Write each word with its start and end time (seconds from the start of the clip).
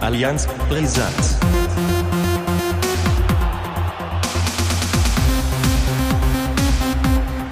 Allianz 0.00 0.46
Brisant. 0.68 1.14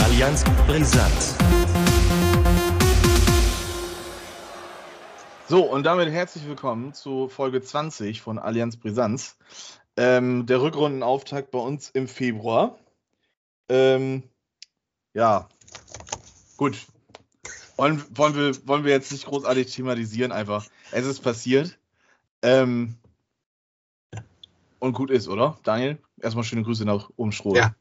Allianz 0.03 0.45
Brisant. 0.67 1.39
So, 5.49 5.63
und 5.63 5.85
damit 5.85 6.11
herzlich 6.11 6.47
willkommen 6.47 6.93
zu 6.93 7.29
Folge 7.29 7.63
20 7.63 8.21
von 8.21 8.39
Allianz 8.39 8.77
Brisanz. 8.77 9.39
Ähm, 9.97 10.45
der 10.47 10.61
Rückrundenauftakt 10.61 11.51
bei 11.51 11.59
uns 11.59 11.91
im 11.91 12.07
Februar. 12.07 12.79
Ähm, 13.69 14.25
ja, 15.15 15.49
gut. 16.57 16.87
Wollen, 17.79 18.05
wollen, 18.11 18.35
wir, 18.35 18.67
wollen 18.67 18.85
wir 18.85 18.91
jetzt 18.91 19.13
nicht 19.13 19.27
großartig 19.27 19.73
thematisieren, 19.73 20.33
einfach. 20.33 20.67
Es 20.91 21.07
ist 21.07 21.21
passiert. 21.21 21.79
Ähm, 22.43 22.97
und 24.81 24.95
gut 24.95 25.11
ist, 25.11 25.29
oder? 25.29 25.59
Daniel, 25.63 25.99
erstmal 26.21 26.43
schöne 26.43 26.65
Grüße 26.65 26.85
nach 26.85 27.09
Umstroh. 27.15 27.55
Ja. 27.55 27.75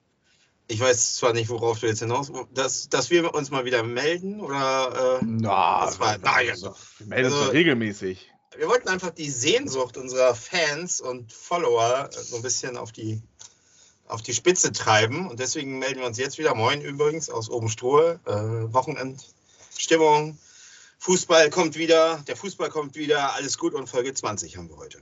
Ich 0.68 0.80
weiß 0.80 1.16
zwar 1.16 1.34
nicht, 1.34 1.50
worauf 1.50 1.80
du 1.80 1.88
jetzt 1.88 2.00
hinaus 2.00 2.32
dass, 2.54 2.90
dass 2.90 3.10
wir 3.10 3.34
uns 3.34 3.50
mal 3.50 3.66
wieder 3.66 3.82
melden 3.82 4.40
oder. 4.40 5.20
Äh, 5.20 5.26
Na, 5.26 5.86
das 5.86 6.00
war, 6.00 6.18
nein, 6.20 6.50
also, 6.50 6.76
wir 7.00 7.08
melden 7.08 7.26
uns 7.26 7.34
also- 7.34 7.46
doch 7.48 7.54
regelmäßig. 7.54 8.32
wir 8.56 8.68
wollten 8.68 8.90
einfach 8.90 9.12
die 9.12 9.32
Sehnsucht 9.32 9.98
unserer 9.98 10.36
Fans 10.36 11.02
und 11.02 11.34
Follower 11.34 12.10
so 12.12 12.36
ein 12.36 12.42
bisschen 12.44 12.78
auf 12.78 12.92
die, 12.92 13.22
auf 14.08 14.22
die 14.22 14.34
Spitze 14.34 14.72
treiben. 14.72 15.28
Und 15.28 15.40
deswegen 15.40 15.80
melden 15.80 16.02
wir 16.02 16.06
uns 16.08 16.20
jetzt 16.20 16.38
wieder. 16.38 16.54
Moin 16.54 16.82
übrigens 16.82 17.32
aus 17.32 17.50
Obenstrohe. 17.50 18.20
Äh, 18.26 18.74
Wochenendstimmung. 19.78 20.38
Fußball 21.00 21.50
kommt 21.52 21.76
wieder, 21.78 22.24
der 22.28 22.36
Fußball 22.36 22.70
kommt 22.70 22.96
wieder, 22.96 23.34
alles 23.36 23.58
gut 23.60 23.76
und 23.76 23.88
Folge 23.88 24.14
20 24.14 24.58
haben 24.58 24.70
wir 24.70 24.78
heute. 24.78 25.00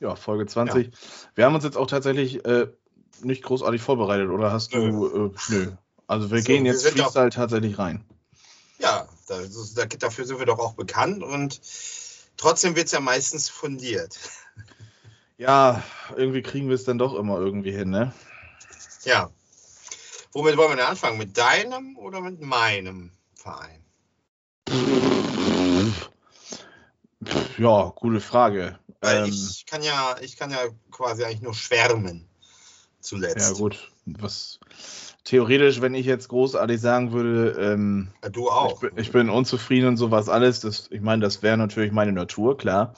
Ja, 0.00 0.16
Folge 0.16 0.46
20. 0.46 0.90
Wir 1.34 1.44
haben 1.44 1.54
uns 1.54 1.64
jetzt 1.64 1.76
auch 1.76 1.86
tatsächlich 1.86 2.44
äh, 2.46 2.68
nicht 3.20 3.42
großartig 3.42 3.82
vorbereitet, 3.82 4.30
oder 4.30 4.50
hast 4.50 4.72
du? 4.72 4.78
Äh, 4.78 5.52
nö. 5.52 5.72
Also 6.06 6.30
wir 6.30 6.38
So, 6.40 6.44
gehen 6.46 6.64
wir 6.64 6.72
jetzt 6.72 6.86
doch- 6.86 6.92
Freestyle 7.12 7.28
tatsächlich 7.30 7.78
rein. 7.78 8.04
Ja, 8.78 9.06
da, 9.28 9.38
da, 9.76 9.84
dafür 9.84 10.24
sind 10.24 10.38
wir 10.38 10.46
doch 10.46 10.58
auch 10.58 10.74
bekannt 10.74 11.22
und 11.22 11.60
trotzdem 12.38 12.74
wird 12.74 12.86
es 12.86 12.92
ja 12.92 13.00
meistens 13.00 13.48
fundiert. 13.48 14.18
Ja, 15.36 15.82
irgendwie 16.16 16.42
kriegen 16.42 16.68
wir 16.68 16.76
es 16.76 16.84
dann 16.84 16.96
doch 16.96 17.12
immer 17.16 17.38
irgendwie 17.38 17.72
hin, 17.72 17.90
ne? 17.90 18.14
Ja. 19.02 19.32
Womit 20.32 20.56
wollen 20.56 20.70
wir 20.70 20.76
denn 20.76 20.84
anfangen? 20.86 21.18
Mit 21.18 21.36
deinem 21.36 21.98
oder 21.98 22.20
mit 22.20 22.40
meinem 22.40 23.10
Verein? 23.34 23.83
Pff, 27.24 27.58
Ja, 27.58 27.92
gute 27.94 28.20
Frage. 28.20 28.78
Weil 29.00 29.24
Ähm, 29.24 29.30
ich 29.32 29.66
kann 29.66 29.82
ja, 29.82 30.16
ich 30.20 30.36
kann 30.36 30.50
ja 30.50 30.58
quasi 30.90 31.24
eigentlich 31.24 31.42
nur 31.42 31.54
schwärmen. 31.54 32.28
Zuletzt. 33.00 33.36
ja, 33.36 33.52
gut. 33.52 33.90
Was 34.06 34.58
theoretisch, 35.24 35.80
wenn 35.80 35.94
ich 35.94 36.06
jetzt 36.06 36.28
großartig 36.28 36.80
sagen 36.80 37.12
würde, 37.12 37.50
ähm, 37.58 38.12
Ja, 38.22 38.28
Du 38.30 38.46
ich, 38.46 38.52
auch. 38.52 38.80
bin, 38.80 38.98
ich 38.98 39.12
bin 39.12 39.30
unzufrieden 39.30 39.88
und 39.88 39.96
sowas 39.96 40.28
alles, 40.28 40.60
das, 40.60 40.88
ich 40.90 41.00
meine, 41.00 41.22
das 41.22 41.42
wäre 41.42 41.56
natürlich 41.56 41.92
meine 41.92 42.12
Natur, 42.12 42.56
klar. 42.56 42.94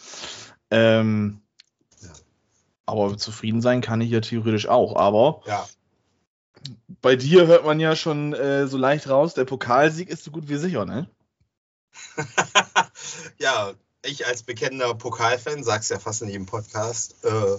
Ähm, 0.71 1.41
Ja. 2.01 2.11
Aber 2.87 3.17
zufrieden 3.17 3.61
sein 3.61 3.81
kann 3.81 4.01
ich 4.01 4.11
ja 4.11 4.21
theoretisch 4.21 4.69
auch. 4.69 4.97
Aber 4.97 5.43
Ja. 5.47 5.67
bei 7.03 7.17
dir 7.17 7.47
hört 7.47 7.65
man 7.65 7.81
ja 7.81 7.97
schon 7.97 8.33
äh, 8.33 8.67
so 8.67 8.79
leicht 8.79 9.09
raus, 9.09 9.35
der 9.35 9.45
Pokalsieg 9.45 10.09
ist 10.09 10.25
so 10.25 10.31
gut 10.31 10.49
wie 10.49 10.57
sicher, 10.57 10.85
ne? 10.85 11.09
ja, 13.39 13.75
ich 14.07 14.27
als 14.27 14.43
bekennender 14.43 14.95
Pokalfan 14.95 15.65
sag's 15.65 15.89
ja 15.89 15.99
fast 15.99 16.23
in 16.23 16.29
jedem 16.29 16.47
Podcast. 16.47 17.17
Äh, 17.25 17.57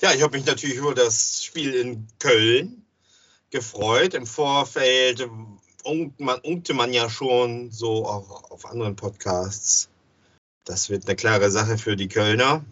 ja, 0.00 0.12
ich 0.14 0.22
habe 0.22 0.36
mich 0.36 0.46
natürlich 0.46 0.76
über 0.76 0.94
das 0.94 1.44
Spiel 1.44 1.74
in 1.74 2.06
Köln 2.18 2.86
gefreut. 3.50 4.14
Im 4.14 4.26
Vorfeld 4.26 5.28
unkte 5.84 6.74
man, 6.74 6.92
ja 6.92 7.10
schon 7.10 7.70
so 7.70 8.06
auch 8.06 8.50
auf 8.50 8.66
anderen 8.66 8.96
Podcasts. 8.96 9.88
Das 10.64 10.90
wird 10.90 11.06
eine 11.06 11.16
klare 11.16 11.50
Sache 11.50 11.78
für 11.78 11.96
die 11.96 12.08
Kölner. 12.08 12.64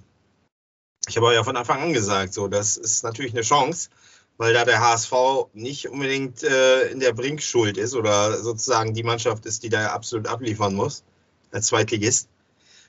Ich 1.09 1.17
habe 1.17 1.35
ja 1.35 1.43
von 1.43 1.57
Anfang 1.57 1.81
an 1.81 1.93
gesagt, 1.93 2.35
so, 2.35 2.49
das 2.49 2.77
ist 2.77 3.03
natürlich 3.03 3.33
eine 3.33 3.43
Chance, 3.43 3.89
weil 4.37 4.53
da 4.53 4.65
der 4.65 4.81
HSV 4.81 5.13
nicht 5.55 5.89
unbedingt 5.89 6.43
äh, 6.43 6.89
in 6.89 7.01
der 7.01 7.13
Bringschuld 7.13 7.79
ist 7.79 7.95
oder 7.95 8.43
sozusagen 8.43 8.95
die 8.95 9.03
Mannschaft 9.03 9.47
ist, 9.47 9.63
die 9.63 9.71
da 9.71 9.89
absolut 9.89 10.27
abliefern 10.27 10.75
muss, 10.75 11.03
als 11.51 11.69
Zweitligist. 11.69 12.29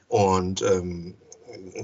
Und 0.09 0.63
ähm, 0.63 1.15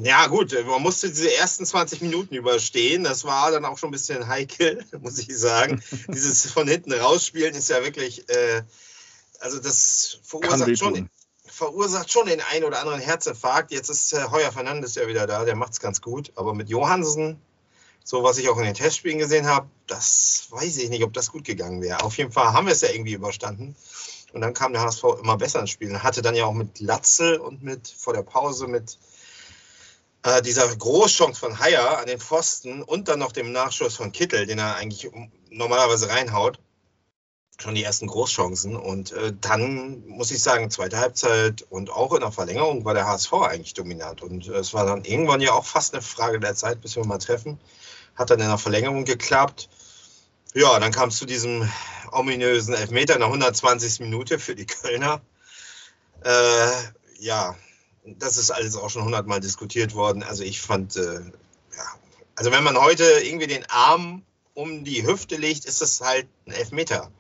ja, 0.02 0.28
gut, 0.28 0.56
man 0.66 0.81
musste 0.81 1.09
diese 1.09 1.34
ersten 1.34 1.66
20 1.66 2.02
Minuten 2.02 2.36
überstehen. 2.36 3.03
Das 3.03 3.24
war 3.24 3.52
dann 3.52 3.66
auch 3.66 3.78
schon 3.78 3.90
ein 3.90 3.91
bisschen 3.91 4.28
heikel, 4.28 4.84
muss 5.02 5.19
ich 5.19 5.38
sagen. 5.38 5.81
Dieses 6.08 6.52
von 6.52 6.68
hinten 6.68 6.91
rausspielen 6.91 7.56
ist 7.56 7.69
ja 7.69 7.84
wirklich, 7.84 8.28
äh, 8.30 8.64
also 9.40 9.59
das 9.59 10.19
verursacht 10.24 10.78
schon, 10.78 11.09
verursacht 11.46 12.12
schon 12.12 12.25
den 12.25 12.41
einen 12.52 12.66
oder 12.66 12.80
anderen 12.80 13.00
Herzinfarkt. 13.00 13.72
Jetzt 13.72 13.90
ist 13.90 14.12
äh, 14.14 14.25
Heuer 14.31 14.52
Fernandes 14.52 14.96
ja 14.96 15.08
wieder 15.08 15.28
da, 15.28 15.46
der 15.46 15.56
macht 15.56 15.74
es 15.74 15.80
ganz 15.80 16.02
gut. 16.02 16.31
Aber 16.35 16.56
mit 16.56 16.68
Johansen, 16.68 17.40
so 18.03 18.24
was 18.24 18.40
ich 18.40 18.50
auch 18.50 18.58
in 18.58 18.66
den 18.66 18.74
Testspielen 18.74 19.19
gesehen 19.19 19.46
habe, 19.46 19.69
das 19.85 20.47
weiß 20.50 20.78
ich 20.78 20.90
nicht, 20.90 21.03
ob 21.03 21.14
das 21.14 21.31
gut 21.31 21.44
gegangen 21.44 21.84
wäre. 21.84 22.03
Auf 22.03 22.18
jeden 22.18 22.31
Fall 22.31 22.53
haben 22.53 22.66
wir 22.66 22.74
es 22.74 22.81
ja 22.81 22.90
irgendwie 22.90 23.14
überstanden. 23.14 23.75
Und 24.35 24.41
dann 24.41 24.53
kam 24.53 24.73
der 24.73 24.81
HSV 24.81 25.03
immer 25.22 25.38
besser 25.38 25.62
ins 25.62 25.69
Spiel. 25.69 25.90
Und 25.90 26.03
hatte 26.03 26.22
dann 26.22 26.35
ja 26.35 26.44
auch 26.44 26.53
mit 26.53 26.81
Latzel 26.81 27.38
und 27.38 27.63
mit 27.63 27.88
vor 27.88 28.13
der 28.13 28.22
Pause 28.22 28.68
mit 28.68 28.97
äh, 30.23 30.41
dieser 30.41 30.68
Großchance 30.75 31.40
von 31.40 31.57
Haier 31.57 32.00
an 32.00 32.07
den 32.07 32.19
Pfosten 32.19 32.84
und 32.84 33.07
dann 33.07 33.19
noch 33.19 33.31
dem 33.31 33.53
Nachschuss 33.53 33.96
von 33.96 34.12
Kittel, 34.12 34.46
den 34.46 34.59
er 34.59 34.75
eigentlich 34.75 35.09
normalerweise 35.51 36.09
reinhaut. 36.09 36.59
Schon 37.62 37.75
die 37.75 37.84
ersten 37.85 38.07
Großchancen. 38.07 38.75
Und 38.75 39.13
äh, 39.13 39.31
dann 39.40 40.06
muss 40.06 40.31
ich 40.31 40.44
sagen, 40.44 40.69
zweite 40.69 41.00
Halbzeit 41.00 41.66
und 41.69 41.90
auch 41.90 42.12
in 42.12 42.19
der 42.19 42.34
Verlängerung 42.34 42.84
war 42.84 42.94
der 42.94 43.07
HSV 43.07 43.31
eigentlich 43.35 43.73
dominant. 43.73 44.22
Und 44.22 44.50
äh, 44.50 44.56
es 44.56 44.73
war 44.73 44.85
dann 44.85 45.06
irgendwann 45.06 45.40
ja 45.40 45.53
auch 45.53 45.66
fast 45.66 45.94
eine 45.94 46.02
Frage 46.02 46.41
der 46.41 46.56
Zeit, 46.56 46.81
bis 46.81 46.97
wir 46.97 47.06
mal 47.06 47.19
treffen. 47.19 47.57
Hat 48.16 48.31
dann 48.31 48.41
in 48.41 48.50
der 48.50 48.57
Verlängerung 48.57 49.06
geklappt. 49.06 49.69
Ja, 50.55 50.79
dann 50.79 50.93
kam 50.93 51.09
es 51.09 51.17
zu 51.17 51.25
diesem 51.25 51.69
ominösen 52.13 52.73
Elfmeter 52.73 53.16
in 53.16 53.19
der 53.19 53.27
120. 53.27 53.99
Minute 53.99 54.39
für 54.39 54.55
die 54.55 54.66
Kölner. 54.66 55.19
Äh, 56.23 56.71
ja, 57.19 57.55
das 58.05 58.38
ist 58.38 58.51
alles 58.51 58.77
auch 58.77 58.89
schon 58.89 59.03
hundertmal 59.03 59.41
diskutiert 59.41 59.95
worden. 59.95 60.23
Also 60.23 60.43
ich 60.43 60.61
fand, 60.61 60.95
äh, 60.95 61.16
ja, 61.16 61.85
also 62.35 62.53
wenn 62.53 62.63
man 62.63 62.77
heute 62.77 63.03
irgendwie 63.03 63.47
den 63.47 63.66
Arm 63.69 64.23
um 64.53 64.85
die 64.85 65.05
Hüfte 65.05 65.35
legt, 65.35 65.66
ist 65.66 65.81
das 65.81 65.99
halt 65.99 66.27
ein 66.47 66.53
Elfmeter. 66.53 67.11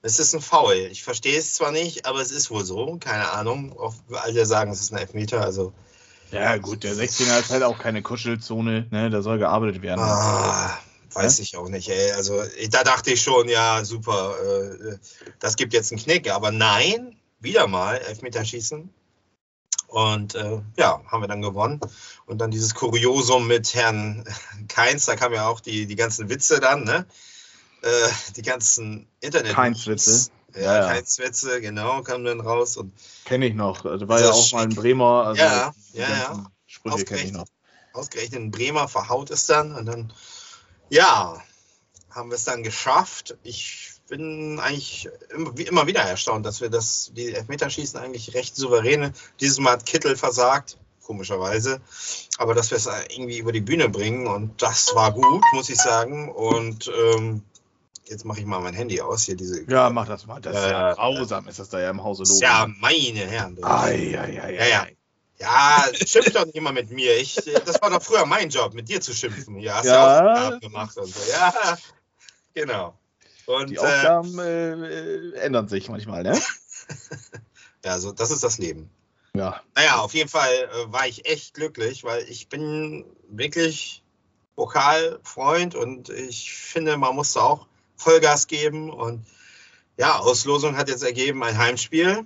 Es 0.00 0.18
ist 0.18 0.34
ein 0.34 0.40
Foul. 0.40 0.88
Ich 0.90 1.02
verstehe 1.02 1.38
es 1.38 1.52
zwar 1.52 1.70
nicht, 1.70 2.06
aber 2.06 2.20
es 2.22 2.30
ist 2.30 2.50
wohl 2.50 2.64
so. 2.64 2.96
Keine 2.98 3.30
Ahnung. 3.32 3.78
Auch 3.78 3.94
alle 4.22 4.46
sagen, 4.46 4.70
es 4.70 4.80
ist 4.80 4.90
ein 4.90 4.98
Elfmeter. 4.98 5.42
Also 5.42 5.74
Ja, 6.30 6.56
gut, 6.56 6.82
der 6.82 6.94
16er 6.94 7.40
ist 7.40 7.50
halt 7.50 7.62
auch 7.62 7.78
keine 7.78 8.00
Kuschelzone, 8.00 8.86
ne? 8.90 9.10
Da 9.10 9.20
soll 9.20 9.38
gearbeitet 9.38 9.82
werden. 9.82 10.00
Ah, 10.00 10.78
weiß 11.16 11.38
ich 11.40 11.56
auch 11.56 11.68
nicht, 11.68 11.88
ey. 11.88 12.12
Also 12.12 12.42
da 12.70 12.84
dachte 12.84 13.10
ich 13.12 13.22
schon, 13.22 13.48
ja, 13.48 13.84
super, 13.84 14.36
äh, 14.40 14.98
das 15.38 15.56
gibt 15.56 15.72
jetzt 15.72 15.92
einen 15.92 16.00
Knick. 16.00 16.30
Aber 16.30 16.50
nein, 16.50 17.16
wieder 17.40 17.66
mal 17.66 17.96
Elfmeterschießen. 17.96 18.90
Und 19.88 20.34
äh, 20.34 20.60
ja, 20.76 21.00
haben 21.06 21.22
wir 21.22 21.28
dann 21.28 21.42
gewonnen. 21.42 21.80
Und 22.26 22.38
dann 22.38 22.50
dieses 22.50 22.74
Kuriosum 22.74 23.46
mit 23.46 23.74
Herrn 23.74 24.24
Keins, 24.68 25.06
da 25.06 25.16
kamen 25.16 25.34
ja 25.34 25.48
auch 25.48 25.60
die, 25.60 25.86
die 25.86 25.96
ganzen 25.96 26.28
Witze 26.28 26.60
dann, 26.60 26.84
ne? 26.84 27.06
Äh, 27.82 28.08
die 28.36 28.42
ganzen 28.42 29.06
Internet. 29.20 29.54
Keins-Witze. 29.54 30.30
Ja, 30.54 30.62
Ja, 30.62 30.76
ja. 30.78 30.86
Keins-Witze, 30.88 31.60
genau, 31.60 32.02
kamen 32.02 32.24
dann 32.24 32.40
raus. 32.40 32.76
Und 32.76 32.92
Kenne 33.24 33.46
ich 33.46 33.54
noch. 33.54 33.84
Also 33.84 34.08
war 34.08 34.20
ja 34.20 34.30
auch 34.30 34.52
mal 34.52 34.64
ein 34.64 34.72
Schreck. 34.72 34.82
Bremer. 34.82 35.26
Also 35.26 35.40
Ja, 35.42 35.72
ja, 35.92 36.08
ja. 36.08 36.50
Sprüche 36.66 37.04
kenne 37.04 37.22
ich 37.22 37.32
noch. 37.32 37.42
ausgerechnet, 37.42 37.48
ausgerechnet 37.92 38.40
in 38.40 38.50
Bremer 38.50 38.88
verhaut 38.88 39.30
es 39.30 39.46
dann 39.46 39.74
und 39.74 39.86
dann, 39.86 40.12
ja, 40.90 41.42
haben 42.10 42.30
wir 42.30 42.36
es 42.36 42.44
dann 42.44 42.62
geschafft. 42.62 43.36
Ich 43.42 43.92
bin 44.08 44.58
eigentlich 44.60 45.08
immer, 45.34 45.56
wie 45.58 45.64
immer 45.64 45.86
wieder 45.86 46.00
erstaunt, 46.00 46.46
dass 46.46 46.60
wir 46.60 46.70
das, 46.70 47.10
die 47.14 47.34
Elfmeterschießen 47.34 47.98
eigentlich 48.00 48.34
recht 48.34 48.56
souverän. 48.56 49.12
Dieses 49.40 49.58
Mal 49.58 49.72
hat 49.72 49.86
Kittel 49.86 50.16
versagt, 50.16 50.78
komischerweise, 51.04 51.80
aber 52.38 52.54
dass 52.54 52.70
wir 52.70 52.78
es 52.78 52.86
irgendwie 52.86 53.38
über 53.38 53.52
die 53.52 53.60
Bühne 53.60 53.88
bringen 53.88 54.26
und 54.26 54.60
das 54.62 54.94
war 54.94 55.12
gut, 55.12 55.42
muss 55.52 55.68
ich 55.68 55.78
sagen. 55.78 56.30
Und 56.30 56.90
ähm, 57.16 57.42
jetzt 58.06 58.24
mache 58.24 58.40
ich 58.40 58.46
mal 58.46 58.60
mein 58.60 58.74
Handy 58.74 59.00
aus 59.00 59.24
hier 59.24 59.36
diese. 59.36 59.68
Ja, 59.70 59.90
mach 59.90 60.06
das 60.06 60.26
mal. 60.26 60.40
Das 60.40 60.56
ist 60.56 60.62
ja 60.70 60.92
Äh, 60.92 60.94
grausam, 60.94 61.48
ist 61.48 61.58
das 61.58 61.68
da 61.68 61.80
ja 61.80 61.90
im 61.90 62.02
Hause 62.02 62.22
los. 62.22 62.40
ja, 62.40 62.66
meine 62.80 63.26
Herren. 63.26 63.58
Ei, 63.62 64.18
ei, 64.18 64.42
ei, 64.42 64.54
Ja, 64.54 64.66
ja. 64.66 64.86
Ja, 65.38 65.84
schimpf 66.06 66.32
doch 66.32 66.46
nicht 66.46 66.56
immer 66.56 66.72
mit 66.72 66.90
mir. 66.90 67.16
Ich, 67.18 67.34
das 67.34 67.80
war 67.82 67.90
doch 67.90 68.02
früher 68.02 68.24
mein 68.24 68.48
Job, 68.48 68.72
mit 68.74 68.88
dir 68.88 69.00
zu 69.00 69.12
schimpfen. 69.12 69.58
Ja, 69.58 69.76
hast 69.76 69.84
Ja. 69.84 70.04
Aufgaben 70.04 70.60
gemacht 70.60 70.96
und 70.96 71.14
so. 71.14 71.20
Ja, 71.30 71.78
genau. 72.54 72.98
Und 73.46 73.70
Die 73.70 73.76
äh, 73.76 73.78
Aufgaben 73.78 74.38
äh, 74.38 74.72
äh, 74.72 75.32
ändern 75.34 75.68
sich 75.68 75.88
manchmal, 75.88 76.22
ne? 76.22 76.40
ja, 77.84 77.98
so, 77.98 78.12
das 78.12 78.30
ist 78.30 78.42
das 78.42 78.58
Leben. 78.58 78.90
ja. 79.34 79.60
Naja, 79.74 79.98
auf 79.98 80.14
jeden 80.14 80.28
Fall 80.30 80.52
äh, 80.52 80.92
war 80.92 81.06
ich 81.06 81.26
echt 81.26 81.54
glücklich, 81.54 82.02
weil 82.02 82.22
ich 82.28 82.48
bin 82.48 83.04
wirklich 83.28 84.02
Pokalfreund 84.56 85.74
und 85.74 86.08
ich 86.08 86.52
finde, 86.54 86.96
man 86.96 87.14
muss 87.14 87.34
da 87.34 87.40
auch 87.42 87.66
Vollgas 87.96 88.46
geben. 88.46 88.90
Und 88.90 89.26
ja, 89.98 90.18
Auslosung 90.18 90.76
hat 90.76 90.88
jetzt 90.88 91.04
ergeben 91.04 91.44
ein 91.44 91.58
Heimspiel. 91.58 92.24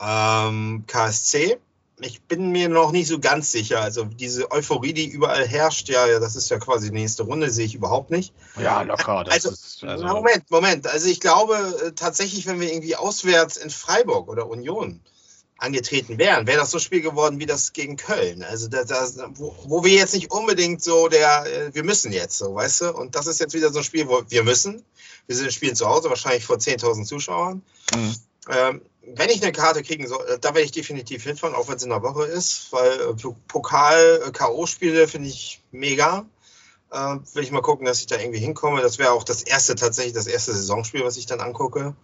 Ähm, 0.00 0.84
KSC. 0.86 1.58
Ich 2.00 2.22
bin 2.22 2.50
mir 2.50 2.68
noch 2.68 2.90
nicht 2.90 3.06
so 3.06 3.20
ganz 3.20 3.52
sicher. 3.52 3.80
Also 3.80 4.04
diese 4.04 4.50
Euphorie, 4.50 4.92
die 4.92 5.06
überall 5.06 5.46
herrscht, 5.46 5.88
ja, 5.88 6.18
das 6.18 6.34
ist 6.34 6.50
ja 6.50 6.58
quasi 6.58 6.88
die 6.90 6.94
nächste 6.94 7.22
Runde, 7.22 7.50
sehe 7.50 7.66
ich 7.66 7.74
überhaupt 7.76 8.10
nicht. 8.10 8.34
Ja, 8.60 8.82
locker. 8.82 9.22
Das 9.24 9.34
Also, 9.34 9.50
ist, 9.50 9.84
also, 9.84 10.04
Moment, 10.04 10.50
Moment. 10.50 10.86
Also 10.88 11.08
ich 11.08 11.20
glaube 11.20 11.54
äh, 11.86 11.92
tatsächlich, 11.92 12.46
wenn 12.46 12.60
wir 12.60 12.72
irgendwie 12.72 12.96
auswärts 12.96 13.56
in 13.56 13.70
Freiburg 13.70 14.28
oder 14.28 14.48
Union 14.48 15.00
angetreten 15.58 16.18
wären, 16.18 16.48
wäre 16.48 16.58
das 16.58 16.72
so 16.72 16.78
ein 16.78 16.80
Spiel 16.80 17.00
geworden 17.00 17.38
wie 17.38 17.46
das 17.46 17.72
gegen 17.72 17.96
Köln. 17.96 18.42
Also 18.42 18.66
da, 18.68 18.82
da, 18.84 19.06
wo, 19.34 19.54
wo 19.66 19.84
wir 19.84 19.92
jetzt 19.92 20.14
nicht 20.14 20.32
unbedingt 20.32 20.82
so 20.82 21.08
der, 21.08 21.46
äh, 21.46 21.74
wir 21.74 21.84
müssen 21.84 22.12
jetzt 22.12 22.38
so, 22.38 22.54
weißt 22.56 22.80
du? 22.82 22.92
Und 22.92 23.14
das 23.14 23.28
ist 23.28 23.38
jetzt 23.38 23.54
wieder 23.54 23.72
so 23.72 23.78
ein 23.78 23.84
Spiel, 23.84 24.08
wo 24.08 24.22
wir 24.28 24.42
müssen. 24.42 24.84
Wir 25.26 25.36
sind 25.36 25.52
spielen 25.52 25.76
zu 25.76 25.88
Hause, 25.88 26.08
wahrscheinlich 26.10 26.44
vor 26.44 26.56
10.000 26.56 27.04
Zuschauern. 27.04 27.62
Mhm. 27.94 28.14
Ähm, 28.50 28.82
wenn 29.06 29.30
ich 29.30 29.42
eine 29.42 29.52
Karte 29.52 29.82
kriegen 29.82 30.06
soll, 30.06 30.24
äh, 30.28 30.38
da 30.38 30.50
werde 30.50 30.62
ich 30.62 30.72
definitiv 30.72 31.24
hinfahren, 31.24 31.54
auch 31.54 31.68
wenn 31.68 31.76
es 31.76 31.82
in 31.82 31.90
der 31.90 32.02
Woche 32.02 32.24
ist, 32.24 32.72
weil 32.72 32.92
äh, 32.92 33.34
Pokal-K.O.-Spiele 33.48 35.06
finde 35.06 35.28
ich 35.28 35.62
mega. 35.70 36.26
Äh, 36.90 37.16
will 37.34 37.42
ich 37.42 37.50
mal 37.50 37.62
gucken, 37.62 37.86
dass 37.86 38.00
ich 38.00 38.06
da 38.06 38.18
irgendwie 38.18 38.40
hinkomme. 38.40 38.80
Das 38.80 38.98
wäre 38.98 39.12
auch 39.12 39.24
das 39.24 39.42
erste, 39.42 39.74
tatsächlich 39.74 40.14
das 40.14 40.26
erste 40.26 40.52
Saisonspiel, 40.52 41.04
was 41.04 41.16
ich 41.16 41.26
dann 41.26 41.40
angucke. 41.40 41.94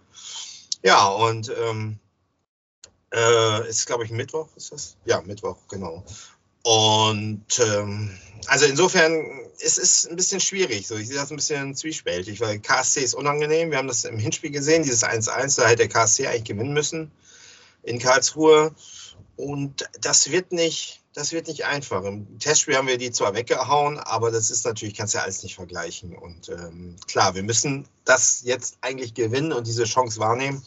Ja, 0.83 1.07
und 1.07 1.51
ähm, 1.63 1.99
äh, 3.13 3.69
ist, 3.69 3.85
glaube 3.85 4.05
ich, 4.05 4.11
Mittwoch, 4.11 4.47
ist 4.55 4.71
das? 4.71 4.97
Ja, 5.05 5.21
Mittwoch, 5.21 5.57
genau. 5.69 6.03
Und 6.63 7.59
ähm, 7.59 8.17
also 8.47 8.65
insofern 8.65 9.25
es 9.63 9.77
ist 9.77 10.09
ein 10.09 10.15
bisschen 10.15 10.39
schwierig. 10.39 10.87
So, 10.87 10.95
ich 10.95 11.07
sehe 11.07 11.17
das 11.17 11.31
ein 11.31 11.35
bisschen 11.35 11.75
zwiespältig, 11.75 12.41
weil 12.41 12.59
KSC 12.59 13.01
ist 13.01 13.13
unangenehm. 13.13 13.71
Wir 13.71 13.77
haben 13.77 13.87
das 13.87 14.03
im 14.05 14.17
Hinspiel 14.17 14.51
gesehen, 14.51 14.83
dieses 14.83 15.03
1-1, 15.03 15.57
da 15.57 15.67
hätte 15.67 15.77
der 15.77 15.89
KSC 15.89 16.27
eigentlich 16.27 16.45
gewinnen 16.45 16.73
müssen 16.73 17.11
in 17.83 17.99
Karlsruhe. 17.99 18.73
Und 19.35 19.89
das 19.99 20.31
wird 20.31 20.51
nicht, 20.51 21.01
das 21.13 21.31
wird 21.31 21.47
nicht 21.47 21.65
einfach. 21.65 22.03
Im 22.03 22.39
Testspiel 22.39 22.75
haben 22.75 22.87
wir 22.87 22.97
die 22.97 23.11
zwar 23.11 23.33
weggehauen, 23.33 23.99
aber 23.99 24.31
das 24.31 24.51
ist 24.51 24.65
natürlich, 24.65 24.95
kannst 24.95 25.13
ja 25.13 25.21
alles 25.21 25.43
nicht 25.43 25.55
vergleichen. 25.55 26.15
Und 26.15 26.49
ähm, 26.49 26.95
klar, 27.07 27.35
wir 27.35 27.43
müssen 27.43 27.87
das 28.05 28.41
jetzt 28.43 28.77
eigentlich 28.81 29.13
gewinnen 29.13 29.51
und 29.51 29.67
diese 29.67 29.85
Chance 29.85 30.19
wahrnehmen. 30.19 30.63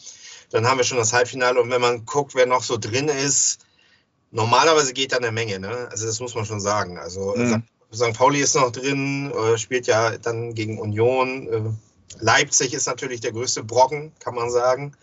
Dann 0.49 0.67
haben 0.67 0.77
wir 0.77 0.83
schon 0.83 0.97
das 0.97 1.13
Halbfinale. 1.13 1.61
Und 1.61 1.69
wenn 1.69 1.81
man 1.81 2.05
guckt, 2.05 2.35
wer 2.35 2.45
noch 2.45 2.63
so 2.63 2.77
drin 2.77 3.07
ist, 3.07 3.59
normalerweise 4.31 4.93
geht 4.93 5.13
da 5.13 5.17
eine 5.17 5.31
Menge. 5.31 5.59
Ne? 5.59 5.87
Also 5.89 6.05
das 6.05 6.19
muss 6.19 6.35
man 6.35 6.45
schon 6.45 6.59
sagen. 6.59 6.97
Also 6.99 7.33
Mhm. 7.35 7.63
St. 7.93 8.13
Pauli 8.13 8.39
ist 8.39 8.55
noch 8.55 8.71
drin, 8.71 9.31
äh, 9.31 9.57
spielt 9.57 9.87
ja 9.87 10.17
dann 10.17 10.53
gegen 10.53 10.79
Union. 10.79 11.47
Äh, 11.47 12.23
Leipzig 12.23 12.73
ist 12.73 12.87
natürlich 12.87 13.21
der 13.21 13.31
größte 13.31 13.63
Brocken, 13.63 14.11
kann 14.19 14.35
man 14.35 14.49
sagen. 14.49 14.95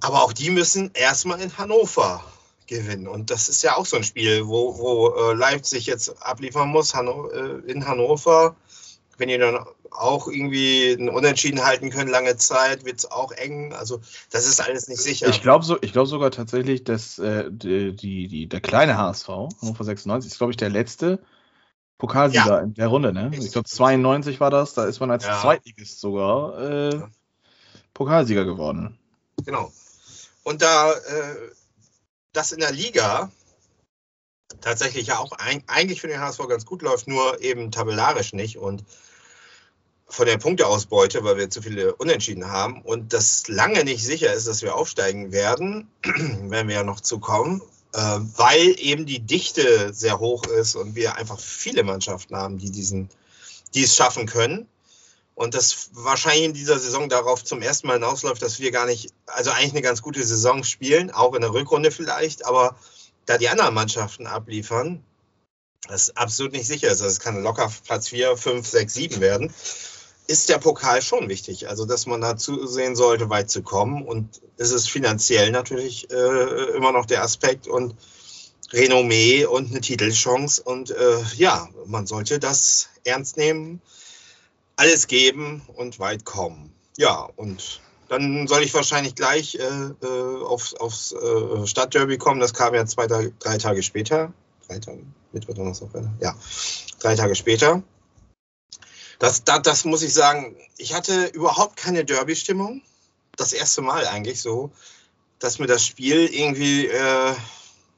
Aber 0.00 0.22
auch 0.24 0.32
die 0.32 0.50
müssen 0.50 0.90
erstmal 0.94 1.40
in 1.40 1.56
Hannover 1.58 2.24
gewinnen. 2.66 3.06
Und 3.06 3.30
das 3.30 3.48
ist 3.48 3.62
ja 3.62 3.76
auch 3.76 3.86
so 3.86 3.96
ein 3.96 4.04
Spiel, 4.04 4.46
wo, 4.46 4.78
wo 4.78 5.08
äh, 5.14 5.34
Leipzig 5.34 5.86
jetzt 5.86 6.22
abliefern 6.22 6.68
muss 6.68 6.94
äh, 6.94 7.70
in 7.70 7.86
Hannover. 7.86 8.56
Wenn 9.18 9.28
die 9.28 9.38
dann 9.38 9.64
auch 9.90 10.26
irgendwie 10.26 10.92
ein 10.92 11.08
Unentschieden 11.08 11.64
halten 11.64 11.90
können, 11.90 12.10
lange 12.10 12.36
Zeit, 12.36 12.84
wird 12.84 12.98
es 12.98 13.10
auch 13.10 13.30
eng. 13.32 13.72
Also 13.74 14.00
das 14.30 14.46
ist 14.46 14.60
alles 14.60 14.88
nicht 14.88 15.00
sicher. 15.00 15.28
Ich 15.28 15.42
glaube 15.42 15.64
so, 15.64 15.76
glaub 15.76 16.06
sogar 16.06 16.30
tatsächlich, 16.30 16.82
dass 16.84 17.18
äh, 17.18 17.44
die, 17.50 17.94
die, 17.94 18.46
der 18.48 18.60
kleine 18.60 18.96
HSV, 18.96 19.28
Hannover 19.28 19.84
96, 19.84 20.32
ist, 20.32 20.38
glaube 20.38 20.52
ich, 20.52 20.56
der 20.56 20.70
letzte 20.70 21.20
Pokalsieger 22.02 22.62
in 22.62 22.74
der 22.74 22.88
Runde. 22.88 23.12
Ne? 23.12 23.30
Ich 23.32 23.52
glaube, 23.52 23.68
92 23.68 24.40
war 24.40 24.50
das. 24.50 24.74
Da 24.74 24.86
ist 24.86 24.98
man 24.98 25.12
als 25.12 25.24
Ja. 25.24 25.40
Zweitligist 25.40 26.00
sogar 26.00 26.58
äh, 26.58 26.94
Ja. 26.96 27.08
Pokalsieger 27.94 28.44
geworden. 28.44 28.98
Genau. 29.44 29.70
Und 30.42 30.62
da 30.62 30.90
äh, 30.90 31.36
das 32.32 32.50
in 32.50 32.58
der 32.58 32.72
Liga 32.72 33.30
tatsächlich 34.60 35.06
ja 35.06 35.18
auch 35.18 35.30
ein, 35.30 35.62
eigentlich 35.68 36.00
für 36.00 36.08
den 36.08 36.18
HSV 36.18 36.48
ganz 36.48 36.66
gut 36.66 36.82
läuft, 36.82 37.06
nur 37.06 37.40
eben 37.40 37.70
tabellarisch 37.70 38.32
nicht 38.32 38.58
und 38.58 38.82
von 40.08 40.26
der 40.26 40.38
Punkteausbeute, 40.38 41.22
weil 41.22 41.36
wir 41.36 41.50
zu 41.50 41.62
viele 41.62 41.94
Unentschieden 41.94 42.50
haben 42.50 42.82
und 42.82 43.12
das 43.12 43.46
lange 43.46 43.84
nicht 43.84 44.04
sicher 44.04 44.32
ist, 44.32 44.48
dass 44.48 44.62
wir 44.62 44.74
aufsteigen 44.74 45.30
werden, 45.30 45.88
werden 46.02 46.66
wir 46.66 46.74
ja 46.74 46.82
noch 46.82 47.00
zukommen, 47.00 47.62
weil 47.92 48.74
eben 48.78 49.06
die 49.06 49.20
Dichte 49.20 49.92
sehr 49.92 50.18
hoch 50.18 50.46
ist 50.46 50.76
und 50.76 50.94
wir 50.94 51.16
einfach 51.16 51.38
viele 51.38 51.82
Mannschaften 51.82 52.36
haben, 52.36 52.58
die 52.58 52.70
diesen, 52.70 53.08
die 53.74 53.84
es 53.84 53.96
schaffen 53.96 54.26
können. 54.26 54.66
Und 55.34 55.54
das 55.54 55.90
wahrscheinlich 55.92 56.44
in 56.44 56.54
dieser 56.54 56.78
Saison 56.78 57.08
darauf 57.08 57.42
zum 57.42 57.62
ersten 57.62 57.86
Mal 57.86 57.94
hinausläuft, 57.94 58.42
dass 58.42 58.60
wir 58.60 58.70
gar 58.70 58.86
nicht, 58.86 59.12
also 59.26 59.50
eigentlich 59.50 59.72
eine 59.72 59.82
ganz 59.82 60.02
gute 60.02 60.22
Saison 60.22 60.62
spielen, 60.62 61.10
auch 61.10 61.34
in 61.34 61.40
der 61.40 61.52
Rückrunde 61.52 61.90
vielleicht, 61.90 62.44
aber 62.44 62.76
da 63.24 63.38
die 63.38 63.48
anderen 63.48 63.74
Mannschaften 63.74 64.26
abliefern, 64.26 65.02
das 65.88 66.16
absolut 66.16 66.52
nicht 66.52 66.66
sicher 66.66 66.88
ist. 66.88 67.02
Also 67.02 67.06
es 67.06 67.20
kann 67.20 67.42
locker 67.42 67.72
Platz 67.84 68.08
4, 68.08 68.36
5, 68.36 68.66
6, 68.66 68.94
7 68.94 69.20
werden, 69.20 69.52
ist 70.32 70.48
der 70.48 70.58
Pokal 70.58 71.02
schon 71.02 71.28
wichtig. 71.28 71.68
Also, 71.68 71.84
dass 71.84 72.06
man 72.06 72.20
da 72.20 72.36
zusehen 72.36 72.96
sollte, 72.96 73.30
weit 73.30 73.50
zu 73.50 73.62
kommen. 73.62 74.04
Und 74.04 74.40
es 74.56 74.72
ist 74.72 74.90
finanziell 74.90 75.50
natürlich 75.50 76.10
äh, 76.10 76.76
immer 76.76 76.92
noch 76.92 77.06
der 77.06 77.22
Aspekt 77.22 77.68
und 77.68 77.94
Renommee 78.72 79.44
und 79.44 79.70
eine 79.70 79.80
Titelchance. 79.80 80.62
Und 80.62 80.90
äh, 80.90 81.22
ja, 81.36 81.68
man 81.86 82.06
sollte 82.06 82.38
das 82.38 82.88
ernst 83.04 83.36
nehmen 83.36 83.80
alles 84.76 85.06
geben 85.06 85.62
und 85.76 85.98
weit 85.98 86.24
kommen. 86.24 86.72
Ja, 86.96 87.28
und 87.36 87.80
dann 88.08 88.46
soll 88.46 88.62
ich 88.62 88.74
wahrscheinlich 88.74 89.14
gleich 89.14 89.54
äh, 89.54 89.60
äh, 89.60 90.42
aufs, 90.44 90.74
aufs 90.74 91.12
äh, 91.12 91.66
Stadtderby 91.66 92.18
kommen. 92.18 92.40
Das 92.40 92.52
kam 92.52 92.74
ja 92.74 92.84
zwei, 92.86 93.06
drei 93.06 93.58
Tage 93.58 93.82
später. 93.82 94.32
Drei 94.66 94.78
Tage? 94.78 95.02
Mittwoch, 95.32 95.54
Donnerstag? 95.54 95.90
Ja, 96.20 96.34
drei 96.98 97.14
Tage 97.14 97.34
später. 97.34 97.82
Das, 99.22 99.44
das, 99.44 99.62
das 99.62 99.84
muss 99.84 100.02
ich 100.02 100.12
sagen, 100.12 100.56
ich 100.78 100.94
hatte 100.94 101.26
überhaupt 101.26 101.76
keine 101.76 102.04
Derby-Stimmung. 102.04 102.82
Das 103.36 103.52
erste 103.52 103.80
Mal 103.80 104.04
eigentlich 104.08 104.42
so, 104.42 104.72
dass 105.38 105.60
mir 105.60 105.68
das 105.68 105.86
Spiel 105.86 106.26
irgendwie. 106.26 106.88
Äh, 106.88 107.32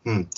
hm, 0.05 0.29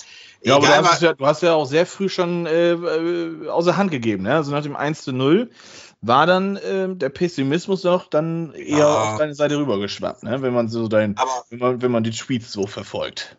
Ja, 0.43 0.55
aber 0.55 0.67
du 0.67 0.87
hast, 0.87 1.01
ja, 1.01 1.11
du 1.11 1.25
hast 1.25 1.43
ja 1.43 1.55
auch 1.55 1.65
sehr 1.65 1.85
früh 1.85 2.07
schon 2.07 2.45
äh, 2.45 2.71
äh, 2.71 3.49
außer 3.49 3.75
Hand 3.75 3.91
gegeben. 3.91 4.23
Ne? 4.23 4.33
Also 4.33 4.51
nach 4.51 4.63
dem 4.63 4.77
1 4.77 5.01
zu 5.01 5.11
0 5.11 5.51
war 5.99 6.25
dann 6.25 6.55
äh, 6.55 6.95
der 6.95 7.09
Pessimismus 7.09 7.83
noch 7.83 8.09
dann 8.09 8.53
eher 8.53 8.77
Ja. 8.77 9.11
auf 9.11 9.17
deine 9.17 9.35
Seite 9.35 9.57
rübergeschwappt, 9.57 10.23
ne? 10.23 10.41
wenn 10.41 10.53
man 10.53 10.69
so 10.69 10.87
dein, 10.87 11.17
aber 11.17 11.43
wenn 11.49 11.59
man, 11.59 11.81
wenn 11.81 11.91
man 11.91 12.03
die 12.05 12.11
Tweets 12.11 12.53
so 12.53 12.65
verfolgt. 12.65 13.35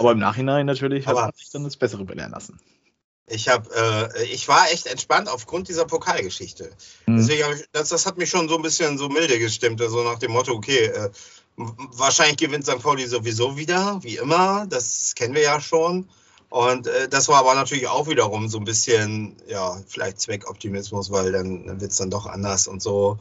Aber 0.00 0.10
im 0.10 0.18
Nachhinein 0.18 0.66
natürlich 0.66 1.06
hat 1.06 1.14
man 1.14 1.30
sich 1.36 1.48
dann 1.50 1.62
das 1.62 1.76
Bessere 1.76 2.04
belehren 2.04 2.32
lassen. 2.32 2.58
Ich 3.28 3.48
habe, 3.48 3.68
äh, 4.14 4.24
ich 4.26 4.46
war 4.46 4.70
echt 4.70 4.86
entspannt 4.86 5.28
aufgrund 5.28 5.68
dieser 5.68 5.84
Pokalgeschichte. 5.84 6.70
Mhm. 7.06 7.16
Deswegen 7.16 7.44
hab 7.44 7.54
ich, 7.54 7.64
das, 7.72 7.88
das 7.88 8.06
hat 8.06 8.18
mich 8.18 8.30
schon 8.30 8.48
so 8.48 8.56
ein 8.56 8.62
bisschen 8.62 8.98
so 8.98 9.08
milde 9.08 9.38
gestimmt, 9.38 9.80
also 9.80 10.02
nach 10.04 10.18
dem 10.18 10.32
Motto, 10.32 10.52
okay, 10.52 10.86
äh, 10.86 11.10
wahrscheinlich 11.56 12.36
gewinnt 12.36 12.66
St. 12.66 12.80
Pauli 12.80 13.06
sowieso 13.06 13.56
wieder, 13.56 13.98
wie 14.02 14.16
immer, 14.16 14.66
das 14.68 15.14
kennen 15.16 15.34
wir 15.34 15.42
ja 15.42 15.60
schon. 15.60 16.08
Und 16.48 16.86
äh, 16.86 17.08
das 17.08 17.28
war 17.28 17.38
aber 17.38 17.54
natürlich 17.54 17.88
auch 17.88 18.08
wiederum 18.08 18.48
so 18.48 18.58
ein 18.58 18.64
bisschen, 18.64 19.36
ja, 19.48 19.76
vielleicht 19.88 20.20
Zweckoptimismus, 20.20 21.10
weil 21.10 21.32
dann, 21.32 21.66
dann 21.66 21.80
wird 21.80 21.90
es 21.90 21.98
dann 21.98 22.10
doch 22.10 22.26
anders 22.26 22.68
und 22.68 22.80
so. 22.80 23.18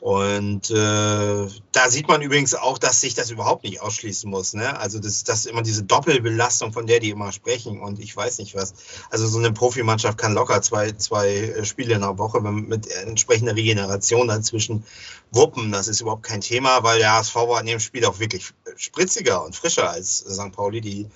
Und 0.00 0.70
äh, 0.70 1.48
da 1.72 1.88
sieht 1.88 2.08
man 2.08 2.20
übrigens 2.20 2.54
auch, 2.54 2.78
dass 2.78 3.00
sich 3.00 3.14
das 3.14 3.30
überhaupt 3.30 3.64
nicht 3.64 3.80
ausschließen 3.80 4.28
muss. 4.28 4.52
Ne? 4.52 4.78
Also 4.78 4.98
das, 4.98 5.24
das 5.24 5.46
immer 5.46 5.62
diese 5.62 5.84
Doppelbelastung, 5.84 6.72
von 6.72 6.86
der 6.86 7.00
die 7.00 7.10
immer 7.10 7.32
sprechen 7.32 7.80
und 7.80 8.00
ich 8.00 8.14
weiß 8.14 8.38
nicht 8.38 8.54
was. 8.54 8.74
Also 9.10 9.26
so 9.26 9.38
eine 9.38 9.52
Profimannschaft 9.52 10.18
kann 10.18 10.34
locker 10.34 10.60
zwei, 10.62 10.92
zwei 10.92 11.28
äh, 11.28 11.64
Spiele 11.64 11.94
in 11.94 12.00
der 12.00 12.18
Woche 12.18 12.40
mit, 12.40 12.86
entsprechender 12.88 13.54
Regeneration 13.54 14.28
dazwischen 14.28 14.84
wuppen. 15.30 15.72
Das 15.72 15.88
ist 15.88 16.00
überhaupt 16.00 16.24
kein 16.24 16.40
Thema, 16.40 16.82
weil 16.82 16.98
der 16.98 17.12
HSV 17.12 17.34
war 17.36 17.60
in 17.60 17.66
dem 17.66 17.80
Spiel 17.80 18.04
auch 18.04 18.18
wirklich 18.18 18.52
spritziger 18.76 19.44
und 19.44 19.54
frischer 19.54 19.90
als 19.90 20.18
St. 20.18 20.52
Pauli, 20.52 20.80
die 20.80 21.08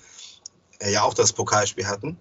äh, 0.79 0.91
ja 0.91 1.03
auch 1.03 1.13
das 1.13 1.33
Pokalspiel 1.33 1.85
hatten. 1.85 2.17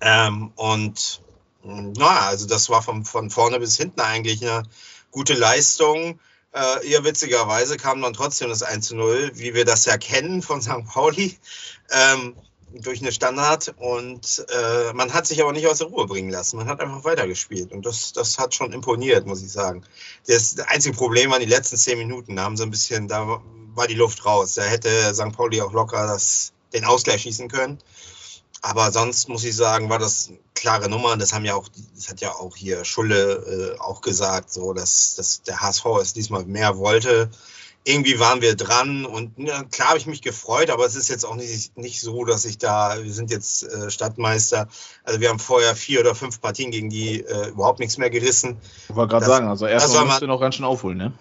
Ähm, 0.00 0.52
und 0.56 1.22
mh, 1.62 1.92
na, 1.96 2.20
also 2.20 2.46
das 2.46 2.70
war 2.70 2.82
von, 2.82 3.04
von 3.04 3.30
vorne 3.30 3.60
bis 3.60 3.76
hinten 3.76 4.00
eigentlich 4.00 4.42
eine 4.42 4.64
gute 5.12 5.34
Leistung. 5.34 6.18
Äh, 6.52 6.90
eher 6.90 7.04
witzigerweise 7.04 7.76
kam 7.76 8.02
dann 8.02 8.12
trotzdem 8.12 8.48
das 8.48 8.62
1 8.62 8.88
zu 8.88 8.96
0, 8.96 9.30
wie 9.34 9.54
wir 9.54 9.64
das 9.64 9.86
ja 9.86 9.96
kennen 9.96 10.42
von 10.42 10.60
St. 10.60 10.84
Pauli, 10.86 11.38
ähm, 11.90 12.34
durch 12.74 13.00
eine 13.00 13.12
Standard. 13.12 13.74
Und 13.78 14.44
äh, 14.50 14.92
man 14.92 15.14
hat 15.14 15.26
sich 15.26 15.40
aber 15.40 15.52
nicht 15.52 15.66
aus 15.68 15.78
der 15.78 15.86
Ruhe 15.86 16.06
bringen 16.06 16.30
lassen. 16.30 16.56
Man 16.56 16.68
hat 16.68 16.80
einfach 16.80 17.04
weitergespielt. 17.04 17.72
Und 17.72 17.86
das, 17.86 18.12
das 18.12 18.38
hat 18.38 18.54
schon 18.54 18.72
imponiert, 18.72 19.26
muss 19.26 19.42
ich 19.42 19.52
sagen. 19.52 19.84
Das 20.26 20.58
einzige 20.58 20.96
Problem 20.96 21.30
waren 21.30 21.40
die 21.40 21.46
letzten 21.46 21.76
zehn 21.76 21.96
Minuten. 21.98 22.36
Da 22.36 22.42
haben 22.42 22.56
sie 22.56 22.64
ein 22.64 22.70
bisschen, 22.70 23.08
da 23.08 23.40
war 23.74 23.86
die 23.86 23.94
Luft 23.94 24.26
raus. 24.26 24.54
Da 24.54 24.62
hätte 24.62 25.14
St. 25.14 25.32
Pauli 25.32 25.62
auch 25.62 25.72
locker 25.72 26.06
das 26.06 26.52
den 26.74 26.84
Ausgleich 26.84 27.22
schießen 27.22 27.48
können. 27.48 27.78
Aber 28.62 28.92
sonst 28.92 29.28
muss 29.28 29.42
ich 29.42 29.56
sagen, 29.56 29.90
war 29.90 29.98
das 29.98 30.30
klare 30.54 30.88
Nummer. 30.88 31.16
Das 31.16 31.32
haben 31.32 31.44
ja 31.44 31.56
auch, 31.56 31.68
das 31.96 32.08
hat 32.08 32.20
ja 32.20 32.30
auch 32.30 32.56
hier 32.56 32.84
Schulle 32.84 33.74
äh, 33.76 33.80
auch 33.80 34.00
gesagt, 34.00 34.52
so 34.52 34.72
dass, 34.72 35.16
dass 35.16 35.42
der 35.42 35.60
HSV 35.60 35.84
es 36.00 36.12
diesmal 36.12 36.44
mehr 36.44 36.78
wollte. 36.78 37.28
Irgendwie 37.84 38.20
waren 38.20 38.40
wir 38.40 38.54
dran 38.54 39.04
und 39.04 39.36
ja, 39.36 39.64
klar 39.64 39.88
habe 39.88 39.98
ich 39.98 40.06
mich 40.06 40.22
gefreut, 40.22 40.70
aber 40.70 40.86
es 40.86 40.94
ist 40.94 41.08
jetzt 41.08 41.24
auch 41.26 41.34
nicht, 41.34 41.76
nicht 41.76 42.00
so, 42.00 42.24
dass 42.24 42.44
ich 42.44 42.56
da, 42.56 43.02
wir 43.02 43.12
sind 43.12 43.32
jetzt 43.32 43.64
äh, 43.64 43.90
Stadtmeister. 43.90 44.68
Also 45.02 45.18
wir 45.18 45.30
haben 45.30 45.40
vorher 45.40 45.74
vier 45.74 45.98
oder 45.98 46.14
fünf 46.14 46.40
Partien 46.40 46.70
gegen 46.70 46.90
die 46.90 47.20
äh, 47.22 47.48
überhaupt 47.48 47.80
nichts 47.80 47.98
mehr 47.98 48.10
gerissen. 48.10 48.58
Ich 48.88 48.94
wollte 48.94 49.10
gerade 49.10 49.26
sagen, 49.26 49.48
also 49.48 49.66
erstmal 49.66 50.04
musst 50.04 50.22
du 50.22 50.28
noch 50.28 50.40
ganz 50.40 50.54
schön 50.54 50.64
aufholen, 50.64 50.98
ne? 50.98 51.12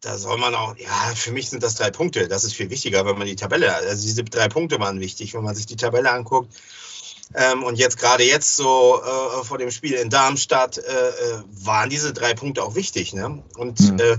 Da 0.00 0.18
soll 0.18 0.38
man 0.38 0.54
auch, 0.54 0.76
ja, 0.76 1.14
für 1.14 1.32
mich 1.32 1.48
sind 1.48 1.62
das 1.62 1.74
drei 1.74 1.90
Punkte. 1.90 2.28
Das 2.28 2.44
ist 2.44 2.54
viel 2.54 2.70
wichtiger, 2.70 3.06
wenn 3.06 3.18
man 3.18 3.26
die 3.26 3.36
Tabelle, 3.36 3.74
also 3.74 4.02
diese 4.02 4.24
drei 4.24 4.48
Punkte 4.48 4.78
waren 4.78 5.00
wichtig, 5.00 5.34
wenn 5.34 5.42
man 5.42 5.54
sich 5.54 5.66
die 5.66 5.76
Tabelle 5.76 6.10
anguckt. 6.10 6.54
Ähm, 7.34 7.64
und 7.64 7.76
jetzt 7.76 7.98
gerade 7.98 8.22
jetzt 8.22 8.56
so 8.56 9.02
äh, 9.02 9.44
vor 9.44 9.58
dem 9.58 9.70
Spiel 9.70 9.94
in 9.94 10.10
Darmstadt 10.10 10.78
äh, 10.78 10.80
äh, 10.82 11.42
waren 11.64 11.90
diese 11.90 12.12
drei 12.12 12.34
Punkte 12.34 12.62
auch 12.62 12.74
wichtig. 12.76 13.14
Ne? 13.14 13.42
Und 13.56 13.80
Mhm. 13.80 13.98
äh, 13.98 14.16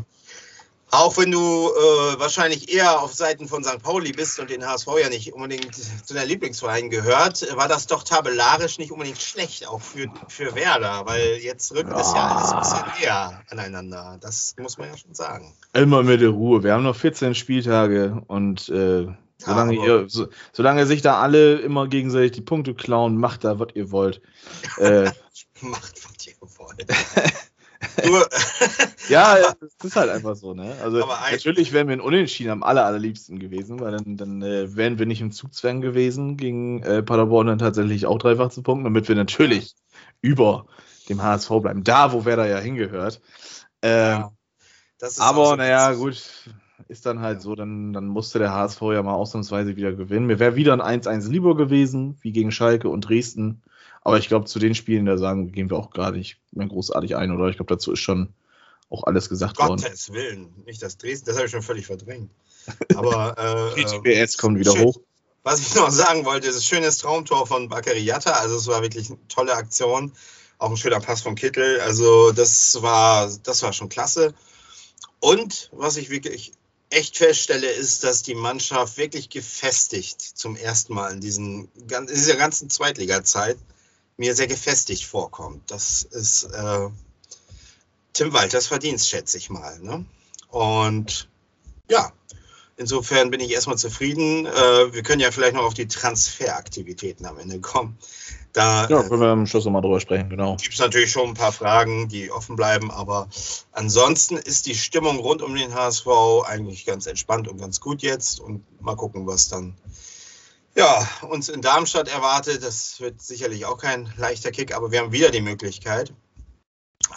auch 0.89 1.17
wenn 1.17 1.31
du 1.31 1.39
äh, 1.39 2.19
wahrscheinlich 2.19 2.73
eher 2.73 3.01
auf 3.01 3.13
Seiten 3.13 3.47
von 3.47 3.63
St. 3.63 3.81
Pauli 3.83 4.13
bist 4.13 4.39
und 4.39 4.49
den 4.49 4.65
HSV 4.65 4.87
ja 5.01 5.09
nicht 5.09 5.33
unbedingt 5.33 5.75
zu 5.75 6.13
deinen 6.13 6.29
Lieblingsvereinen 6.29 6.89
gehört, 6.89 7.45
war 7.57 7.67
das 7.67 7.87
doch 7.87 8.03
tabellarisch 8.03 8.77
nicht 8.77 8.91
unbedingt 8.91 9.21
schlecht, 9.21 9.67
auch 9.67 9.81
für, 9.81 10.07
für 10.29 10.55
Werder, 10.55 11.05
weil 11.05 11.37
jetzt 11.41 11.73
rückt 11.75 11.91
es 11.91 12.13
ja 12.13 12.27
alles 12.27 12.51
ein 12.51 12.59
bisschen 12.59 12.99
näher 13.01 13.41
aneinander. 13.49 14.17
Das 14.21 14.55
muss 14.57 14.77
man 14.77 14.89
ja 14.89 14.97
schon 14.97 15.13
sagen. 15.13 15.53
Immer 15.73 16.03
mit 16.03 16.21
der 16.21 16.29
Ruhe. 16.29 16.63
Wir 16.63 16.73
haben 16.73 16.83
noch 16.83 16.95
14 16.95 17.35
Spieltage 17.35 18.23
und 18.27 18.69
äh, 18.69 19.07
solange, 19.39 19.77
aber- 19.77 19.87
ihr, 19.87 20.05
so, 20.07 20.27
solange 20.53 20.85
sich 20.85 21.01
da 21.01 21.19
alle 21.21 21.55
immer 21.59 21.87
gegenseitig 21.87 22.31
die 22.31 22.41
Punkte 22.41 22.73
klauen, 22.73 23.17
macht 23.17 23.43
da, 23.43 23.59
was 23.59 23.69
ihr 23.73 23.91
wollt. 23.91 24.21
äh, 24.77 25.11
Macht, 25.61 25.95
was 26.05 26.27
ihr 26.27 26.33
wollt. 26.39 26.85
Ja, 29.09 29.37
es 29.61 29.85
ist 29.85 29.95
halt 29.95 30.09
einfach 30.09 30.35
so, 30.35 30.53
ne? 30.53 30.75
Also 30.81 31.05
natürlich 31.31 31.71
wären 31.71 31.87
wir 31.87 31.93
in 31.95 32.01
Unentschieden 32.01 32.51
am 32.51 32.63
aller, 32.63 32.85
allerliebsten 32.85 33.39
gewesen, 33.39 33.79
weil 33.79 33.91
dann, 33.93 34.17
dann 34.17 34.41
äh, 34.41 34.75
wären 34.75 34.99
wir 34.99 35.05
nicht 35.05 35.21
im 35.21 35.31
Zugzwang 35.31 35.81
gewesen, 35.81 36.37
gegen 36.37 36.83
äh, 36.83 37.03
Paderborn 37.03 37.47
dann 37.47 37.59
tatsächlich 37.59 38.05
auch 38.05 38.17
dreifach 38.17 38.49
zu 38.49 38.63
punkten, 38.63 38.83
damit 38.85 39.07
wir 39.07 39.15
natürlich 39.15 39.75
über 40.21 40.65
dem 41.09 41.21
HSV 41.23 41.49
bleiben. 41.61 41.83
Da, 41.83 42.11
wo 42.11 42.25
Werder 42.25 42.47
ja 42.47 42.57
hingehört. 42.59 43.21
Ähm, 43.81 44.25
Ja, 45.01 45.09
Aber 45.17 45.45
so 45.47 45.55
naja, 45.55 45.93
gut, 45.93 46.23
ist 46.87 47.05
dann 47.05 47.19
halt 47.21 47.41
so, 47.41 47.55
dann, 47.55 47.93
dann 47.93 48.07
musste 48.07 48.39
der 48.39 48.53
HSV 48.53 48.81
ja 48.93 49.03
mal 49.03 49.13
ausnahmsweise 49.13 49.75
wieder 49.75 49.93
gewinnen. 49.93 50.27
Mir 50.27 50.39
wäre 50.39 50.55
wieder 50.55 50.73
ein 50.73 50.81
1-1 50.81 51.29
lieber 51.29 51.55
gewesen, 51.55 52.17
wie 52.21 52.31
gegen 52.31 52.51
Schalke 52.51 52.89
und 52.89 53.01
Dresden. 53.01 53.63
Aber 54.07 54.17
ich 54.17 54.29
glaube, 54.29 54.45
zu 54.45 54.57
den 54.57 54.73
Spielen, 54.73 55.05
da 55.05 55.17
sagen, 55.17 55.51
gehen 55.51 55.69
wir 55.69 55.75
auch 55.75 55.89
gar 55.89 56.11
nicht 56.11 56.37
mehr 56.53 56.65
großartig 56.65 57.17
ein, 57.17 57.29
oder? 57.29 57.49
Ich 57.49 57.57
glaube, 57.57 57.75
dazu 57.75 57.91
ist 57.91 57.99
schon 57.99 58.33
auch 58.89 59.03
alles 59.03 59.27
gesagt 59.27 59.59
worden. 59.59 59.81
Gottes 59.81 60.13
Willen, 60.13 60.47
nicht 60.65 60.81
das 60.81 60.97
Dresden, 60.97 61.25
das 61.25 61.35
habe 61.35 61.47
ich 61.47 61.51
schon 61.51 61.61
völlig 61.61 61.87
verdrängt. 61.87 62.31
Aber 62.95 63.73
äh, 63.75 63.81
äh, 63.81 63.83
GPS 63.83 64.37
kommt 64.37 64.59
wieder 64.59 64.71
schön. 64.71 64.85
hoch. 64.85 65.01
was 65.43 65.59
ich 65.59 65.75
noch 65.75 65.91
sagen 65.91 66.23
wollte, 66.23 66.47
ist 66.47 66.55
ein 66.55 66.61
schönes 66.61 66.99
Traumtor 66.99 67.47
von 67.47 67.67
Bakariata. 67.67 68.31
Also 68.31 68.55
es 68.55 68.67
war 68.67 68.81
wirklich 68.81 69.09
eine 69.09 69.19
tolle 69.27 69.53
Aktion. 69.55 70.13
Auch 70.57 70.69
ein 70.69 70.77
schöner 70.77 71.01
Pass 71.01 71.21
von 71.21 71.35
Kittel. 71.35 71.81
Also 71.81 72.31
das 72.31 72.81
war, 72.81 73.29
das 73.43 73.61
war 73.61 73.73
schon 73.73 73.89
klasse. 73.89 74.33
Und 75.19 75.69
was 75.73 75.97
ich 75.97 76.09
wirklich 76.09 76.53
echt 76.91 77.17
feststelle, 77.17 77.69
ist, 77.69 78.05
dass 78.05 78.23
die 78.23 78.35
Mannschaft 78.35 78.95
wirklich 78.95 79.29
gefestigt 79.29 80.21
zum 80.21 80.55
ersten 80.55 80.93
Mal 80.93 81.11
in, 81.11 81.19
diesen, 81.19 81.69
in 81.75 82.07
dieser 82.07 82.37
ganzen 82.37 82.69
Zweitliga-Zeit 82.69 83.57
mir 84.17 84.35
sehr 84.35 84.47
gefestigt 84.47 85.05
vorkommt. 85.05 85.69
Das 85.71 86.03
ist 86.03 86.43
äh, 86.45 86.89
Tim 88.13 88.33
Walters 88.33 88.67
Verdienst, 88.67 89.09
schätze 89.09 89.37
ich 89.37 89.49
mal. 89.49 89.79
Ne? 89.79 90.05
Und 90.49 91.29
ja, 91.89 92.11
insofern 92.77 93.29
bin 93.29 93.39
ich 93.39 93.51
erstmal 93.51 93.77
zufrieden. 93.77 94.45
Äh, 94.45 94.93
wir 94.93 95.03
können 95.03 95.21
ja 95.21 95.31
vielleicht 95.31 95.55
noch 95.55 95.63
auf 95.63 95.75
die 95.75 95.87
Transferaktivitäten 95.87 97.25
am 97.25 97.37
Ende 97.37 97.59
kommen. 97.59 97.97
Da 98.53 98.87
Ja, 98.89 99.03
können 99.03 99.21
wir 99.21 99.27
am 99.27 99.45
Schluss 99.45 99.65
nochmal 99.65 99.83
drüber 99.83 99.99
sprechen, 99.99 100.31
genau. 100.31 100.55
gibt 100.55 100.73
es 100.73 100.79
natürlich 100.79 101.11
schon 101.11 101.29
ein 101.29 101.33
paar 101.35 101.51
Fragen, 101.51 102.07
die 102.07 102.31
offen 102.31 102.55
bleiben, 102.55 102.89
aber 102.89 103.29
ansonsten 103.71 104.35
ist 104.35 104.65
die 104.65 104.73
Stimmung 104.73 105.19
rund 105.19 105.43
um 105.43 105.53
den 105.53 105.75
HSV 105.75 106.07
eigentlich 106.43 106.85
ganz 106.85 107.05
entspannt 107.05 107.47
und 107.47 107.59
ganz 107.59 107.79
gut 107.79 108.01
jetzt 108.01 108.39
und 108.39 108.63
mal 108.81 108.95
gucken, 108.95 109.27
was 109.27 109.47
dann 109.47 109.75
ja, 110.77 111.09
uns 111.27 111.49
in 111.49 111.61
Darmstadt 111.61 112.07
erwartet. 112.07 112.63
Das 112.63 113.01
wird 113.01 113.21
sicherlich 113.21 113.65
auch 113.65 113.77
kein 113.77 114.13
leichter 114.17 114.51
Kick, 114.51 114.73
aber 114.73 114.91
wir 114.91 114.99
haben 114.99 115.11
wieder 115.11 115.31
die 115.31 115.41
Möglichkeit, 115.41 116.13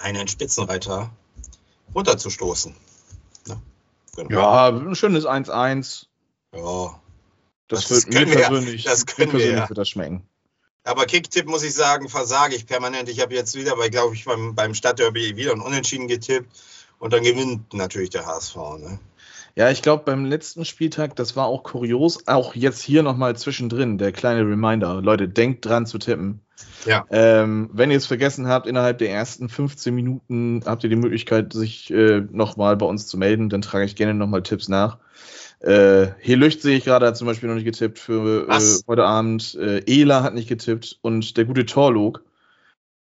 einen 0.00 0.26
Spitzenreiter 0.28 1.10
runterzustoßen. 1.94 2.74
Ja, 3.46 3.60
genau. 4.16 4.40
Ja, 4.40 4.68
ein 4.68 4.94
schönes 4.94 5.26
1-1. 5.26 6.06
ja. 6.54 7.00
Das, 7.68 7.86
Das 7.86 8.06
wird 8.06 8.14
mir 8.14 8.26
wir 8.26 8.36
persönlich, 8.48 8.82
Das 8.82 9.06
mir 9.06 9.18
wir 9.18 9.26
persönlich 9.28 9.58
ja. 9.58 9.68
wird 9.68 9.78
das 9.78 9.88
schmecken. 9.88 10.26
Aber 10.82 11.06
Kicktipp 11.06 11.46
muss 11.46 11.62
ich 11.62 11.74
sagen, 11.74 12.08
versage 12.08 12.56
ich 12.56 12.66
permanent. 12.66 13.08
Ich 13.08 13.20
habe 13.20 13.34
jetzt 13.34 13.54
wieder, 13.54 13.76
bei, 13.76 13.90
glaube 13.90 14.16
ich, 14.16 14.24
beim, 14.24 14.56
beim 14.56 14.74
Stadtderby 14.74 15.36
wieder 15.36 15.52
ein 15.52 15.60
Unentschieden 15.60 16.08
getippt 16.08 16.50
und 16.98 17.12
dann 17.12 17.22
gewinnt 17.22 17.72
natürlich 17.72 18.10
der 18.10 18.26
HSV. 18.26 18.56
Ne? 18.78 18.98
Ja, 19.60 19.68
ich 19.68 19.82
glaube, 19.82 20.04
beim 20.06 20.24
letzten 20.24 20.64
Spieltag, 20.64 21.16
das 21.16 21.36
war 21.36 21.44
auch 21.44 21.64
kurios, 21.64 22.26
auch 22.26 22.54
jetzt 22.54 22.80
hier 22.80 23.02
nochmal 23.02 23.36
zwischendrin, 23.36 23.98
der 23.98 24.10
kleine 24.10 24.40
Reminder. 24.40 25.02
Leute, 25.02 25.28
denkt 25.28 25.66
dran 25.66 25.84
zu 25.84 25.98
tippen. 25.98 26.40
Ja. 26.86 27.04
Ähm, 27.10 27.68
wenn 27.70 27.90
ihr 27.90 27.98
es 27.98 28.06
vergessen 28.06 28.48
habt, 28.48 28.66
innerhalb 28.66 28.96
der 28.96 29.10
ersten 29.10 29.50
15 29.50 29.94
Minuten 29.94 30.62
habt 30.64 30.82
ihr 30.82 30.88
die 30.88 30.96
Möglichkeit, 30.96 31.52
sich 31.52 31.90
äh, 31.90 32.22
nochmal 32.30 32.78
bei 32.78 32.86
uns 32.86 33.06
zu 33.06 33.18
melden. 33.18 33.50
Dann 33.50 33.60
trage 33.60 33.84
ich 33.84 33.96
gerne 33.96 34.14
nochmal 34.14 34.42
Tipps 34.42 34.68
nach. 34.68 34.96
Äh, 35.58 36.06
hier 36.20 36.38
Lücht 36.38 36.62
sehe 36.62 36.78
ich 36.78 36.84
gerade, 36.84 37.04
hat 37.04 37.18
zum 37.18 37.26
Beispiel 37.26 37.50
noch 37.50 37.56
nicht 37.56 37.66
getippt 37.66 37.98
für 37.98 38.48
äh, 38.48 38.78
heute 38.88 39.04
Abend. 39.04 39.56
Äh, 39.56 39.82
Ela 39.86 40.22
hat 40.22 40.32
nicht 40.32 40.48
getippt 40.48 41.00
und 41.02 41.36
der 41.36 41.44
gute 41.44 41.66
Torlog. 41.66 42.24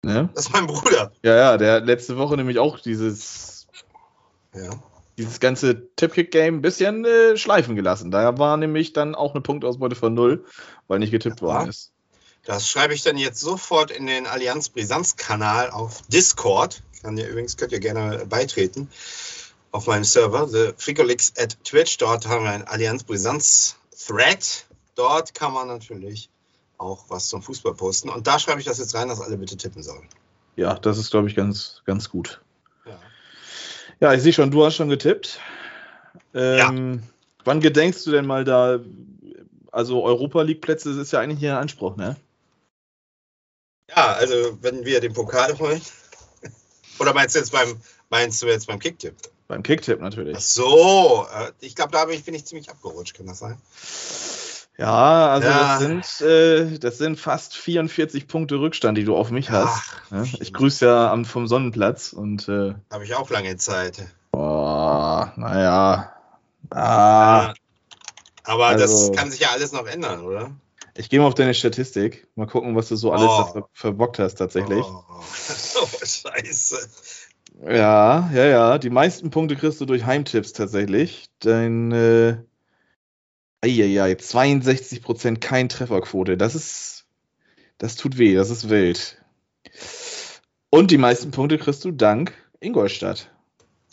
Ne? 0.01 0.29
Das 0.33 0.45
ist 0.45 0.53
mein 0.53 0.67
Bruder. 0.67 1.11
Ja, 1.23 1.35
ja, 1.35 1.57
der 1.57 1.73
hat 1.73 1.85
letzte 1.85 2.15
Woche 2.15 2.37
nämlich 2.37 2.57
auch 2.57 2.79
dieses 2.79 3.67
Ja. 4.55 4.69
Dieses 5.17 5.39
ganze 5.39 5.87
Tippkick-Game 5.95 6.55
ein 6.57 6.61
bisschen 6.61 7.05
äh, 7.05 7.37
schleifen 7.37 7.75
gelassen. 7.75 8.11
Da 8.11 8.37
war 8.37 8.57
nämlich 8.57 8.93
dann 8.93 9.15
auch 9.15 9.33
eine 9.33 9.41
Punktausbeute 9.41 9.95
von 9.95 10.13
null, 10.13 10.45
weil 10.87 10.99
nicht 10.99 11.11
getippt 11.11 11.41
Ja. 11.41 11.47
worden 11.47 11.69
ist. 11.69 11.91
Das 12.45 12.69
schreibe 12.69 12.93
ich 12.93 13.03
dann 13.03 13.17
jetzt 13.17 13.39
sofort 13.41 13.91
in 13.91 14.05
den 14.05 14.25
Allianz 14.25 14.69
Brisanz-Kanal 14.69 15.69
auf 15.69 16.01
Discord. 16.07 16.81
Kann 17.01 17.17
ihr 17.17 17.27
übrigens, 17.27 17.57
könnt 17.57 17.73
ihr 17.73 17.79
gerne 17.79 18.25
beitreten 18.25 18.89
auf 19.71 19.85
meinem 19.87 20.05
Server, 20.05 20.47
the 20.47 20.71
Fricolix 20.77 21.33
at 21.37 21.61
Twitch. 21.65 21.97
Dort 21.97 22.27
haben 22.27 22.45
wir 22.45 22.51
einen 22.51 22.63
Allianz 22.63 23.03
Brisanz-Thread. 23.03 24.65
Dort 24.95 25.33
kann 25.35 25.53
man 25.53 25.67
natürlich 25.67 26.29
auch 26.77 27.05
was 27.09 27.27
zum 27.27 27.41
Fußball 27.41 27.73
posten. 27.73 28.09
Und 28.09 28.27
da 28.27 28.39
schreibe 28.39 28.59
ich 28.59 28.65
das 28.65 28.77
jetzt 28.77 28.95
rein, 28.95 29.09
dass 29.09 29.19
alle 29.19 29.37
bitte 29.37 29.57
tippen 29.57 29.83
sollen. 29.83 30.07
Ja, 30.55 30.75
das 30.75 30.97
ist, 30.97 31.11
glaube 31.11 31.27
ich, 31.27 31.35
ganz, 31.35 31.81
ganz 31.85 32.09
gut. 32.09 32.41
Ja. 33.99 34.09
Ja, 34.09 34.13
ich 34.13 34.21
sehe 34.21 34.33
schon, 34.33 34.51
du 34.51 34.65
hast 34.65 34.75
schon 34.75 34.89
getippt. 34.89 35.39
Ähm, 36.33 37.03
Wann 37.43 37.61
gedenkst 37.61 38.05
du 38.05 38.11
denn 38.11 38.25
mal 38.25 38.43
da? 38.43 38.79
Also 39.71 40.03
Europa 40.03 40.41
League 40.41 40.61
Plätze 40.61 40.89
ist 40.99 41.13
ja 41.13 41.19
eigentlich 41.19 41.39
hier 41.39 41.53
ein 41.53 41.61
Anspruch, 41.61 41.95
ne? 41.95 42.15
Ja, 43.89 44.13
also 44.13 44.57
wenn 44.61 44.85
wir 44.85 44.99
den 44.99 45.13
Pokal 45.13 45.57
holen. 45.57 45.81
Oder 46.99 47.13
meinst 47.13 47.35
du 47.35 47.39
jetzt 47.39 47.51
beim, 47.51 47.79
meinst 48.09 48.41
du 48.41 48.47
jetzt 48.47 48.67
beim 48.67 48.79
Kicktipp? 48.79 49.15
Beim 49.47 49.63
Kicktipp 49.63 49.99
Ach 49.99 50.03
natürlich. 50.03 50.37
so, 50.39 51.25
äh, 51.33 51.51
ich 51.61 51.75
glaube, 51.75 51.91
da 51.91 52.05
bin 52.05 52.33
ich 52.33 52.45
ziemlich 52.45 52.69
abgerutscht, 52.69 53.15
kann 53.15 53.27
das 53.27 53.39
sein? 53.39 53.57
Ja, 54.77 55.29
also 55.29 55.47
Ja. 55.47 55.79
Das, 55.79 56.17
sind, 56.19 56.27
äh, 56.27 56.77
das 56.79 56.97
sind 56.99 57.19
fast 57.19 57.55
44 57.55 58.27
Punkte 58.27 58.59
Rückstand, 58.59 58.97
die 58.97 59.03
du 59.05 59.15
auf 59.15 59.31
mich 59.31 59.49
hast. 59.49 59.67
Ach, 59.69 60.11
Ne? 60.11 60.27
Ich 60.39 60.53
grüße 60.53 60.85
ja 60.85 61.11
am, 61.11 61.25
vom 61.25 61.47
Sonnenplatz 61.47 62.13
und 62.13 62.47
äh, 62.47 62.75
Habe 62.91 63.03
ich 63.03 63.15
auch 63.15 63.29
lange 63.29 63.57
Zeit. 63.57 64.05
boah, 64.31 65.33
naja. 65.35 66.13
Ah, 66.69 67.53
Aber 68.43 68.67
Also- 68.67 69.09
das 69.09 69.17
kann 69.17 69.31
sich 69.31 69.39
ja 69.41 69.49
alles 69.51 69.71
noch 69.71 69.87
ändern, 69.87 70.21
oder? 70.21 70.51
Ich 70.95 71.09
gehe 71.09 71.19
mal 71.19 71.27
auf 71.27 71.35
deine 71.35 71.53
Statistik. 71.53 72.27
Mal 72.35 72.47
gucken, 72.47 72.75
was 72.75 72.87
du 72.87 72.95
so 72.95 73.11
alles 73.11 73.27
Oh. 73.29 73.67
verbockt 73.73 74.19
hast 74.19 74.35
tatsächlich. 74.35 74.83
Oh, 74.85 75.03
oh 75.81 75.87
scheiße. 76.05 76.89
Ja, 77.67 78.29
ja, 78.33 78.45
ja. 78.45 78.77
Die 78.77 78.89
meisten 78.89 79.29
Punkte 79.29 79.55
kriegst 79.55 79.79
du 79.81 79.85
durch 79.85 80.05
Heimtipps 80.05 80.53
tatsächlich. 80.53 81.25
Dein 81.39 81.91
äh, 81.91 82.37
eieiei, 83.67 84.13
62% 84.13 85.39
kein 85.39 85.69
Trefferquote. 85.69 86.37
Das 86.37 86.55
ist, 86.55 87.05
das 87.77 87.95
tut 87.95 88.17
weh, 88.17 88.35
das 88.35 88.49
ist 88.49 88.69
wild. 88.69 89.21
Und 90.69 90.91
die 90.91 90.97
meisten 90.97 91.31
Punkte 91.31 91.57
kriegst 91.57 91.83
du 91.85 91.91
dank 91.91 92.33
Ingolstadt. 92.59 93.31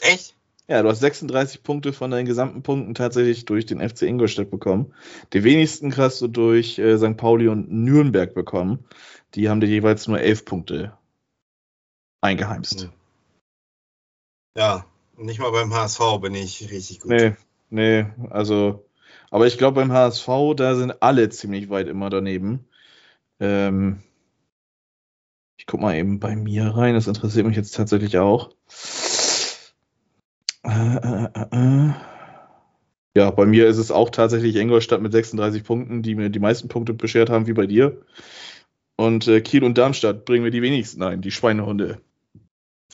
Echt? 0.01 0.35
Ja, 0.67 0.83
du 0.83 0.89
hast 0.89 1.01
36 1.01 1.63
Punkte 1.63 1.93
von 1.93 2.11
deinen 2.11 2.25
gesamten 2.25 2.63
Punkten 2.63 2.95
tatsächlich 2.95 3.45
durch 3.45 3.67
den 3.67 3.87
FC 3.87 4.03
Ingolstadt 4.03 4.51
bekommen. 4.51 4.95
Die 5.35 5.45
wenigsten 5.45 5.95
hast 5.97 6.23
du 6.23 6.29
durch 6.29 6.79
äh, 6.79 6.97
St. 6.97 7.19
Pauli 7.19 7.49
und 7.49 7.71
Nürnberg 7.71 8.35
bekommen. 8.35 8.85
Die 9.35 9.51
haben 9.51 9.61
dir 9.61 9.67
jeweils 9.67 10.07
nur 10.09 10.21
11 10.21 10.45
Punkte 10.47 10.97
eingeheimst. 12.23 12.89
Ja, 14.57 14.87
nicht 15.17 15.41
mal 15.41 15.51
beim 15.51 15.75
HSV 15.75 16.01
bin 16.23 16.35
ich 16.35 16.71
richtig 16.71 17.01
gut. 17.01 17.11
Nee, 17.11 17.37
nee, 17.69 18.07
also, 18.31 18.87
aber 19.35 19.49
ich 19.49 19.59
glaube 19.59 19.81
beim 19.81 19.91
HSV, 19.91 20.29
da 20.55 20.77
sind 20.77 21.03
alle 21.03 21.29
ziemlich 21.29 21.69
weit 21.69 21.89
immer 21.89 22.09
daneben. 22.09 22.69
Ähm, 23.41 24.01
ich 25.57 25.67
guck 25.67 25.81
mal 25.81 25.97
eben 25.97 26.21
bei 26.21 26.37
mir 26.37 26.69
rein, 26.69 26.95
das 26.95 27.09
interessiert 27.09 27.45
mich 27.45 27.57
jetzt 27.57 27.75
tatsächlich 27.75 28.17
auch. 28.19 28.53
Äh, 30.63 30.69
äh, 30.71 31.29
äh, 31.35 31.47
äh. 31.51 31.95
Ja, 33.17 33.33
bei 33.33 33.45
mir 33.45 33.67
ist 33.67 33.79
es 33.79 33.91
auch 33.91 34.11
tatsächlich 34.11 34.55
Ingolstadt 34.55 35.01
mit 35.01 35.11
36 35.11 35.65
Punkten, 35.65 36.03
die 36.05 36.15
mir 36.15 36.31
die 36.31 36.39
meisten 36.39 36.69
Punkte 36.69 36.95
beschert 36.95 37.29
haben, 37.29 37.49
wie 37.49 37.55
bei 37.55 37.67
dir. 37.67 38.03
Und 38.95 39.27
äh, 39.27 39.41
Kiel 39.41 39.65
und 39.65 39.77
Darmstadt 39.77 40.27
bringen 40.27 40.45
mir 40.45 40.53
die 40.53 40.63
wenigsten 40.63 41.03
ein, 41.03 41.23
die 41.23 41.33
Schweinehunde. 41.33 42.01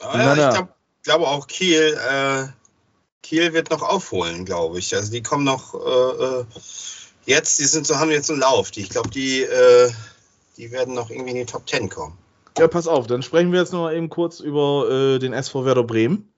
Ja, 0.01 0.31
ich 0.33 0.55
glaube 0.55 0.73
glaub 1.03 1.21
auch 1.21 1.45
Kiel, 1.45 1.95
äh, 2.09 2.47
Kiel 3.23 3.53
wird 3.53 3.69
noch 3.69 3.81
aufholen, 3.81 4.45
glaube 4.45 4.79
ich. 4.79 4.95
Also 4.95 5.11
die 5.11 5.21
kommen 5.21 5.43
noch 5.43 5.73
äh, 5.73 6.23
äh, 6.39 6.45
jetzt, 7.25 7.59
die 7.59 7.65
sind 7.65 7.85
so, 7.85 7.97
haben 7.97 8.11
jetzt 8.11 8.29
einen 8.31 8.39
Lauf. 8.39 8.71
Die, 8.71 8.81
ich 8.81 8.89
glaube, 8.89 9.09
die, 9.09 9.41
äh, 9.43 9.91
die 10.57 10.71
werden 10.71 10.93
noch 10.95 11.09
irgendwie 11.09 11.31
in 11.31 11.37
die 11.37 11.45
Top 11.45 11.67
10 11.69 11.89
kommen. 11.89 12.17
Ja, 12.57 12.67
pass 12.67 12.87
auf, 12.87 13.07
dann 13.07 13.21
sprechen 13.21 13.51
wir 13.51 13.59
jetzt 13.59 13.71
noch 13.71 13.83
mal 13.83 13.95
eben 13.95 14.09
kurz 14.09 14.39
über 14.39 14.89
äh, 14.89 15.19
den 15.19 15.33
SV 15.33 15.65
Werder 15.65 15.83
Bremen. 15.83 16.33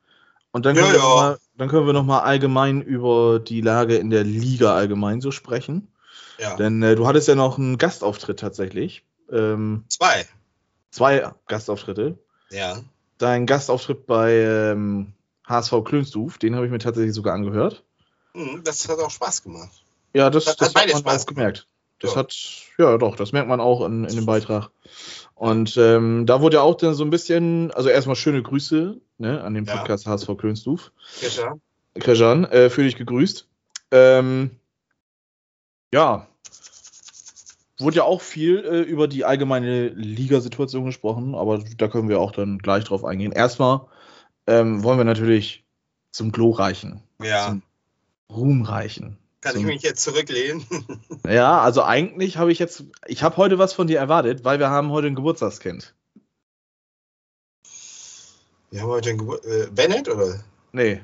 Und 0.51 0.65
dann 0.65 0.75
können, 0.75 0.87
Ja, 0.87 0.93
wir 0.93 0.99
ja. 0.99 1.05
noch 1.09 1.15
mal, 1.15 1.37
dann 1.57 1.69
können 1.69 1.85
wir 1.87 1.93
noch 1.93 2.03
mal 2.03 2.19
allgemein 2.19 2.81
über 2.81 3.39
die 3.39 3.61
Lage 3.61 3.95
in 3.95 4.11
der 4.11 4.23
Liga 4.23 4.75
allgemein 4.75 5.21
so 5.21 5.31
sprechen. 5.31 5.87
Ja, 6.37 6.55
Denn 6.55 6.81
äh, 6.83 6.95
du 6.95 7.07
hattest 7.07 7.27
ja 7.27 7.35
noch 7.35 7.57
einen 7.57 7.77
Gastauftritt 7.77 8.39
tatsächlich. 8.39 9.03
Ähm, 9.31 9.85
zwei. 9.87 10.27
zwei 10.91 11.31
Gastauftritte. 11.47 12.17
Ja. 12.51 12.77
Dein 13.17 13.45
Gastauftritt 13.45 14.05
bei 14.05 14.33
ähm, 14.33 15.13
HSV 15.47 15.83
Klönstuf, 15.83 16.37
den 16.37 16.55
habe 16.55 16.65
ich 16.65 16.71
mir 16.71 16.79
tatsächlich 16.79 17.13
sogar 17.13 17.33
angehört. 17.33 17.83
Hm, 18.33 18.61
Das 18.63 18.87
hat 18.89 18.99
auch 18.99 19.11
Spaß 19.11 19.43
gemacht. 19.43 19.71
Ja, 20.13 20.29
das, 20.29 20.47
Hat- 20.47 20.61
das 20.61 20.69
hat 20.69 20.73
beide 20.75 20.93
man 20.93 21.01
Spaß 21.01 21.23
auch 21.23 21.27
gemerkt. 21.27 21.67
Das 21.99 22.11
Ja. 22.11 22.17
hat, 22.17 22.35
ja 22.77 22.97
doch, 22.97 23.15
das 23.15 23.31
merkt 23.31 23.47
man 23.47 23.59
auch 23.61 23.85
in, 23.85 24.03
in 24.05 24.15
dem 24.15 24.25
Beitrag. 24.25 24.69
Und 25.35 25.77
ähm, 25.77 26.25
da 26.25 26.41
wurde 26.41 26.57
ja 26.57 26.61
auch 26.61 26.75
dann 26.75 26.93
so 26.93 27.03
ein 27.03 27.09
bisschen, 27.09 27.71
also 27.71 27.89
erstmal 27.89 28.15
schöne 28.15 28.41
Grüße 28.43 28.99
ne, 29.17 29.41
an 29.43 29.53
den 29.53 29.65
Ja. 29.65 29.77
Podcast 29.77 30.05
HSV 30.05 30.29
Klönstuf. 30.37 30.91
Fischer. 31.05 31.57
Krejan, 31.99 32.45
äh, 32.45 32.69
für 32.69 32.83
dich 32.83 32.95
gegrüßt. 32.95 33.47
Ähm, 33.91 34.51
ja, 35.93 36.27
wurde 37.79 37.97
ja 37.97 38.03
auch 38.03 38.21
viel 38.21 38.59
äh, 38.65 38.81
über 38.81 39.07
die 39.07 39.25
allgemeine 39.25 39.89
Ligasituation 39.89 40.85
gesprochen, 40.85 41.35
aber 41.35 41.59
da 41.77 41.87
können 41.87 42.09
wir 42.09 42.19
auch 42.19 42.31
dann 42.31 42.57
gleich 42.59 42.83
drauf 42.85 43.03
eingehen. 43.05 43.31
Erstmal 43.31 43.81
ähm, 44.47 44.83
wollen 44.83 44.97
wir 44.97 45.05
natürlich 45.05 45.63
zum 46.11 46.31
Glorreichen, 46.31 47.01
Ja. 47.21 47.47
zum 47.47 47.61
Ruhmreichen. 48.29 49.17
Kann 49.41 49.57
ich 49.57 49.63
mich 49.63 49.81
jetzt 49.81 50.03
zurücklehnen? 50.03 50.65
Ja, 51.27 51.61
also 51.61 51.83
eigentlich 51.83 52.37
habe 52.37 52.51
ich 52.51 52.59
jetzt, 52.59 52.83
ich 53.07 53.23
habe 53.23 53.37
heute 53.37 53.57
was 53.57 53.73
von 53.73 53.87
dir 53.87 53.97
erwartet, 53.97 54.43
weil 54.43 54.59
wir 54.59 54.69
haben 54.69 54.89
heute 54.91 55.07
ein 55.07 55.15
Geburtstagskind. 55.15 55.93
Wir 58.71 58.81
haben 58.81 58.89
heute 58.89 59.09
den 59.09 59.17
Gebur 59.19 59.43
äh, 59.45 59.67
Bennett 59.67 60.09
oder? 60.09 60.39
Nee. 60.71 61.01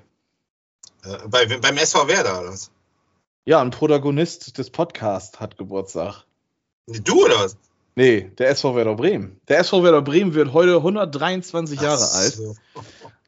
Äh, 1.03 1.17
bei, 1.27 1.45
beim 1.45 1.77
SV 1.77 2.07
Werder 2.07 2.41
oder 2.41 2.49
was? 2.49 2.71
Ja, 3.45 3.61
ein 3.61 3.71
Protagonist 3.71 4.57
des 4.57 4.69
Podcasts 4.69 5.39
hat 5.39 5.57
Geburtstag. 5.57 6.25
Du 6.87 7.25
oder 7.25 7.39
was? 7.45 7.57
Nee, 7.95 8.31
der 8.37 8.49
SV 8.49 8.75
Werder 8.75 8.95
Bremen. 8.95 9.39
Der 9.47 9.59
SV 9.59 9.83
Werder 9.83 10.01
Bremen 10.01 10.33
wird 10.33 10.53
heute 10.53 10.77
123 10.77 11.79
Jahre 11.79 12.07
Ach 12.09 12.15
alt. 12.15 12.39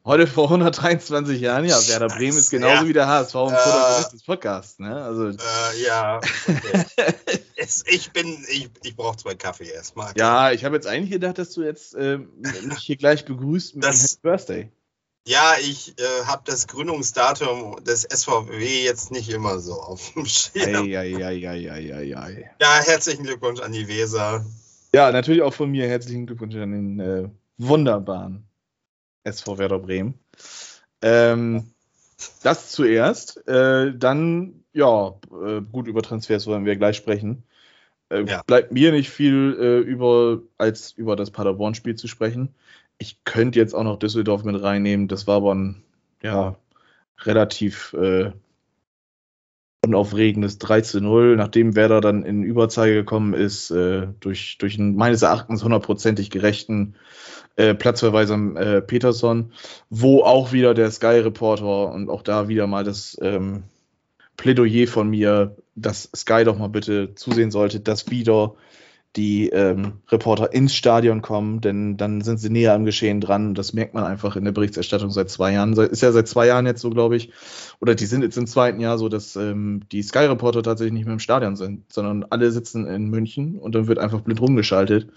Heute 0.04 0.26
vor 0.26 0.44
123 0.50 1.40
Jahren, 1.40 1.64
ja, 1.64 1.76
Werder 1.88 2.08
Bremen 2.08 2.36
ist 2.36 2.50
genauso 2.50 2.82
Ja. 2.82 2.88
wie 2.88 2.92
der 2.92 3.06
HSV 3.06 3.36
ein 3.36 3.52
Äh. 3.52 3.56
Protagonist 3.56 4.12
des 4.12 4.22
Podcasts, 4.24 4.78
ne? 4.80 5.00
Also, 5.04 5.28
Äh, 5.28 5.84
ja, 5.86 6.16
okay. 6.16 6.84
es, 7.56 7.84
ich 7.86 8.10
bin, 8.12 8.44
ich, 8.50 8.68
ich 8.82 8.96
brauche 8.96 9.16
zwei 9.16 9.36
Kaffee 9.36 9.68
erstmal. 9.68 10.12
ja, 10.16 10.50
ich 10.50 10.64
habe 10.64 10.74
jetzt 10.74 10.88
eigentlich 10.88 11.12
gedacht, 11.12 11.38
dass 11.38 11.50
du 11.52 11.62
jetzt 11.62 11.94
ähm, 11.96 12.30
mich 12.64 12.78
hier 12.78 12.96
gleich 12.96 13.24
begrüßt 13.24 13.76
mit 13.76 13.84
Das- 13.84 14.02
Happy 14.02 14.20
Birthday. 14.22 14.72
Ja, 15.24 15.52
ich 15.60 15.96
äh, 16.00 16.24
habe 16.26 16.42
das 16.46 16.66
Gründungsdatum 16.66 17.84
des 17.84 18.02
SVW 18.02 18.82
jetzt 18.84 19.12
nicht 19.12 19.28
immer 19.28 19.60
so 19.60 19.74
auf 19.74 20.14
dem 20.14 20.26
Schirm. 20.26 20.74
Eieieiei. 20.84 22.50
Ja, 22.60 22.80
herzlichen 22.84 23.22
Glückwunsch 23.22 23.60
an 23.60 23.70
die 23.70 23.86
Weser. 23.86 24.44
Ja, 24.92 25.12
natürlich 25.12 25.42
auch 25.42 25.54
von 25.54 25.70
mir 25.70 25.86
herzlichen 25.86 26.26
Glückwunsch 26.26 26.56
an 26.56 26.72
den 26.72 26.98
äh, 26.98 27.28
wunderbaren 27.56 28.48
SV 29.24 29.58
Werder 29.58 29.78
Bremen. 29.78 30.14
Ähm, 31.00 31.72
das 32.42 32.70
zuerst. 32.70 33.46
Äh, 33.48 33.92
dann, 33.96 34.64
ja, 34.72 35.14
äh, 35.44 35.60
gut, 35.60 35.86
über 35.86 36.02
Transfers 36.02 36.46
wollen 36.46 36.64
wir 36.64 36.76
gleich 36.76 36.96
sprechen. 36.96 37.44
Äh, 38.08 38.24
Ja. 38.24 38.42
Bleibt 38.46 38.72
mir 38.72 38.92
nicht 38.92 39.10
viel 39.10 39.56
äh, 39.58 39.78
über, 39.78 40.40
als 40.58 40.92
über 40.92 41.16
das 41.16 41.30
Paderborn-Spiel 41.30 41.96
zu 41.96 42.08
sprechen. 42.08 42.54
Ich 42.98 43.24
könnte 43.24 43.58
jetzt 43.58 43.74
auch 43.74 43.84
noch 43.84 43.98
Düsseldorf 43.98 44.44
mit 44.44 44.62
reinnehmen. 44.62 45.08
Das 45.08 45.26
war 45.26 45.36
aber 45.36 45.54
ein, 45.54 45.82
ja, 46.22 46.56
relativ 47.24 47.92
äh, 47.94 48.32
unaufregendes 49.84 50.58
3 50.58 50.80
zu 50.82 51.00
0, 51.00 51.36
nachdem 51.36 51.74
Werder 51.74 52.00
dann 52.00 52.24
in 52.24 52.44
Überzahl 52.44 52.92
gekommen 52.92 53.34
ist, 53.34 53.72
äh, 53.72 54.06
durch, 54.20 54.56
durch 54.58 54.78
einen 54.78 54.94
meines 54.94 55.22
Erachtens 55.22 55.64
hundertprozentig 55.64 56.30
gerechten 56.30 56.94
äh, 57.56 57.74
Platzverweis 57.74 58.30
am 58.30 58.56
äh, 58.56 58.80
Peterson, 58.80 59.52
wo 59.90 60.22
auch 60.22 60.52
wieder 60.52 60.74
der 60.74 60.90
Sky-Reporter 60.90 61.90
und 61.92 62.10
auch 62.10 62.22
da 62.22 62.46
wieder 62.46 62.68
mal 62.68 62.84
das 62.84 63.18
ähm, 63.20 63.64
Plädoyer 64.36 64.86
von 64.86 65.10
mir, 65.10 65.56
dass 65.74 66.08
Sky 66.14 66.44
doch 66.44 66.58
mal 66.58 66.68
bitte 66.68 67.16
zusehen 67.16 67.50
sollte, 67.50 67.80
dass 67.80 68.08
wieder 68.08 68.54
die 69.16 69.50
ähm, 69.50 70.00
Reporter 70.08 70.52
ins 70.52 70.74
Stadion 70.74 71.20
kommen, 71.20 71.60
denn 71.60 71.96
dann 71.96 72.22
sind 72.22 72.38
sie 72.38 72.48
näher 72.48 72.72
am 72.72 72.84
Geschehen 72.84 73.20
dran. 73.20 73.54
Das 73.54 73.74
merkt 73.74 73.92
man 73.92 74.04
einfach 74.04 74.36
in 74.36 74.44
der 74.44 74.52
Berichterstattung 74.52 75.10
seit 75.10 75.28
zwei 75.28 75.52
Jahren. 75.52 75.74
Ist 75.74 76.02
ja 76.02 76.12
seit 76.12 76.28
zwei 76.28 76.46
Jahren 76.46 76.66
jetzt 76.66 76.80
so, 76.80 76.90
glaube 76.90 77.16
ich. 77.16 77.30
Oder 77.80 77.94
die 77.94 78.06
sind 78.06 78.22
jetzt 78.22 78.38
im 78.38 78.46
zweiten 78.46 78.80
Jahr 78.80 78.96
so, 78.96 79.08
dass 79.08 79.36
ähm, 79.36 79.82
die 79.92 80.02
Sky-Reporter 80.02 80.62
tatsächlich 80.62 80.94
nicht 80.94 81.04
mehr 81.04 81.14
im 81.14 81.18
Stadion 81.18 81.56
sind, 81.56 81.92
sondern 81.92 82.24
alle 82.30 82.50
sitzen 82.50 82.86
in 82.86 83.10
München 83.10 83.58
und 83.58 83.74
dann 83.74 83.86
wird 83.86 83.98
einfach 83.98 84.20
blind 84.20 84.40
rumgeschaltet. 84.40 85.08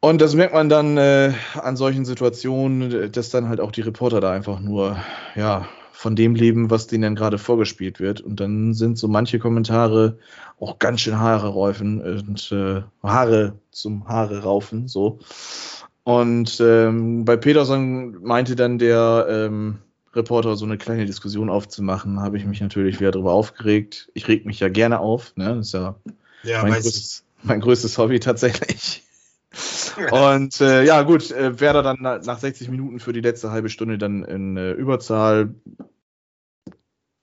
Und 0.00 0.22
das 0.22 0.34
merkt 0.34 0.54
man 0.54 0.70
dann 0.70 0.96
äh, 0.96 1.34
an 1.60 1.76
solchen 1.76 2.06
Situationen, 2.06 3.12
dass 3.12 3.28
dann 3.28 3.50
halt 3.50 3.60
auch 3.60 3.72
die 3.72 3.82
Reporter 3.82 4.22
da 4.22 4.32
einfach 4.32 4.58
nur, 4.58 4.96
ja, 5.36 5.68
von 6.00 6.16
dem 6.16 6.34
leben, 6.34 6.70
was 6.70 6.86
denen 6.86 7.02
dann 7.02 7.14
gerade 7.14 7.36
vorgespielt 7.36 8.00
wird. 8.00 8.22
Und 8.22 8.40
dann 8.40 8.72
sind 8.72 8.96
so 8.96 9.06
manche 9.06 9.38
Kommentare 9.38 10.16
auch 10.58 10.78
ganz 10.78 11.02
schön 11.02 11.18
Haare 11.18 11.48
räufen 11.48 12.00
und 12.00 12.50
äh, 12.52 12.80
Haare 13.02 13.58
zum 13.70 14.08
Haare 14.08 14.42
raufen, 14.42 14.88
so. 14.88 15.18
Und 16.02 16.58
ähm, 16.58 17.26
bei 17.26 17.36
Peterson 17.36 18.16
meinte 18.22 18.56
dann 18.56 18.78
der 18.78 19.26
ähm, 19.28 19.80
Reporter 20.14 20.56
so 20.56 20.64
eine 20.64 20.78
kleine 20.78 21.04
Diskussion 21.04 21.50
aufzumachen, 21.50 22.18
habe 22.20 22.38
ich 22.38 22.46
mich 22.46 22.62
natürlich 22.62 22.98
wieder 22.98 23.10
darüber 23.10 23.34
aufgeregt. 23.34 24.10
Ich 24.14 24.26
reg 24.26 24.46
mich 24.46 24.58
ja 24.58 24.70
gerne 24.70 25.00
auf, 25.00 25.36
ne? 25.36 25.56
Das 25.56 25.66
ist 25.66 25.74
ja 25.74 25.96
Ja, 26.44 26.62
mein, 26.62 26.80
größtes, 26.80 27.24
mein 27.42 27.60
größtes 27.60 27.98
Hobby 27.98 28.20
tatsächlich. 28.20 29.02
Und 30.10 30.60
äh, 30.60 30.84
ja, 30.84 31.02
gut, 31.02 31.30
äh, 31.30 31.60
Werder 31.60 31.82
dann 31.82 31.98
na- 32.00 32.18
nach 32.18 32.38
60 32.38 32.68
Minuten 32.68 33.00
für 33.00 33.12
die 33.12 33.20
letzte 33.20 33.50
halbe 33.50 33.68
Stunde 33.68 33.98
dann 33.98 34.24
in 34.24 34.56
äh, 34.56 34.72
Überzahl. 34.72 35.54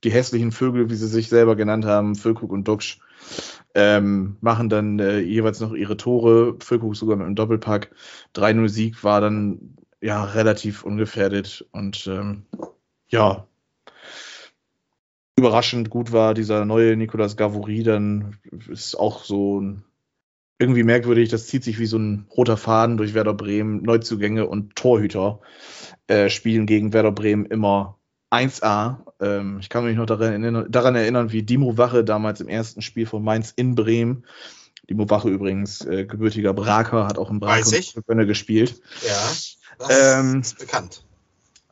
Die 0.03 0.12
hässlichen 0.12 0.51
Vögel, 0.51 0.89
wie 0.89 0.95
sie 0.95 1.08
sich 1.08 1.30
selber 1.30 1.56
genannt 1.56 1.86
haben, 1.86 2.15
Füllkrug 2.15 2.51
und 2.51 2.67
Duxch, 2.67 2.99
ähm, 3.73 4.38
machen 4.41 4.69
dann 4.69 4.99
äh, 4.99 5.19
jeweils 5.19 5.60
noch 5.60 5.73
ihre 5.73 5.97
Tore. 5.97 6.56
Füllkrug 6.60 6.95
sogar 6.95 7.17
mit 7.17 7.25
einem 7.25 7.36
Doppelpack. 7.36 7.91
3-0 8.36 8.69
Sieg 8.69 9.03
war 9.03 9.21
dann 9.21 9.75
ja 9.99 10.23
relativ 10.23 10.84
ungefährdet 10.84 11.65
und 11.71 12.06
ähm, 12.08 12.45
ja, 13.10 13.47
überraschend 15.38 15.89
gut 15.89 16.12
war 16.12 16.34
dieser 16.34 16.65
neue 16.65 16.95
Nicolas 16.97 17.38
Gavouri 17.38 17.84
dann 17.84 18.38
ist 18.67 18.95
auch 18.95 19.23
so 19.23 19.62
ein 19.62 19.84
irgendwie 20.60 20.84
merkwürdig, 20.84 21.30
das 21.30 21.48
zieht 21.48 21.63
sich 21.63 21.80
wie 21.80 21.86
so 21.86 21.98
ein 21.98 22.26
roter 22.36 22.58
Faden 22.58 22.98
durch 22.98 23.13
Werder 23.13 23.34
Bremen. 23.34 23.84
Neuzugänge 23.84 24.48
und 24.48 24.76
Torhüter 24.76 25.39
äh, 26.08 26.30
spielen 26.30 26.65
gegen 26.65 26.93
Werder 26.93 27.12
Bremen 27.12 27.46
immer 27.46 27.98
1A. 28.32 28.98
Ähm, 29.22 29.58
ich 29.62 29.70
kann 29.70 29.86
mich 29.86 29.98
noch 29.98 30.06
daran 30.06 30.43
erinnern, 30.43 30.65
daran 30.70 30.96
erinnern, 30.96 31.32
wie 31.32 31.43
Dimo 31.43 31.78
Wache 31.78 32.04
damals 32.04 32.41
im 32.41 32.48
ersten 32.48 32.82
Spiel 32.82 33.06
von 33.06 33.24
Mainz 33.24 33.54
in 33.56 33.76
Bremen, 33.76 34.26
Dimo 34.89 35.10
Wache 35.10 35.30
übrigens, 35.30 35.86
äh, 35.86 36.06
gebürtiger 36.06 36.54
Braker, 36.54 37.06
hat 37.06 37.17
auch 37.17 37.30
im 37.30 37.39
Weiß 37.41 37.93
Braker 37.93 38.26
gespielt. 38.26 38.82
Ja, 39.06 39.32
das 39.80 40.20
Ähm, 40.20 40.41
ist 40.41 40.60
bekannt. 40.60 41.04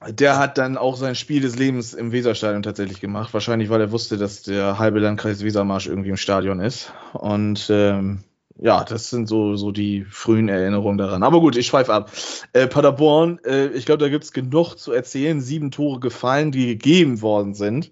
Der 0.08 0.38
hat 0.38 0.60
dann 0.60 0.78
auch 0.78 0.98
sein 0.98 1.16
Spiel 1.16 1.42
des 1.42 1.56
Lebens 1.56 1.96
im 1.96 2.12
Weserstadion 2.12 2.62
tatsächlich 2.62 3.00
gemacht. 3.00 3.34
Wahrscheinlich, 3.34 3.70
weil 3.70 3.82
er 3.82 3.92
wusste, 3.92 4.18
dass 4.18 4.44
der 4.44 4.78
halbe 4.78 5.00
Landkreis 5.00 5.44
Wesermarsch 5.44 5.88
irgendwie 5.88 6.10
im 6.10 6.18
Stadion 6.18 6.60
ist. 6.60 6.94
Und 7.14 7.68
ähm, 7.72 8.24
ja, 8.58 8.84
das 8.84 9.10
sind 9.10 9.28
so, 9.28 9.56
so 9.56 9.72
die 9.72 10.06
frühen 10.06 10.48
Erinnerungen 10.48 10.98
daran. 10.98 11.24
Aber 11.24 11.40
gut, 11.42 11.58
ich 11.58 11.68
schweife 11.68 11.94
ab. 11.94 12.12
Äh, 12.54 12.68
Paderborn, 12.68 13.40
äh, 13.44 13.68
ich 13.68 13.86
glaube, 13.86 14.04
da 14.04 14.10
gibt 14.10 14.24
es 14.24 14.32
genug 14.32 14.76
zu 14.76 14.94
erzählen. 14.94 15.42
Sieben 15.42 15.72
Tore 15.72 16.00
gefallen, 16.00 16.52
die 16.52 16.68
gegeben 16.68 17.22
worden 17.22 17.54
sind. 17.54 17.92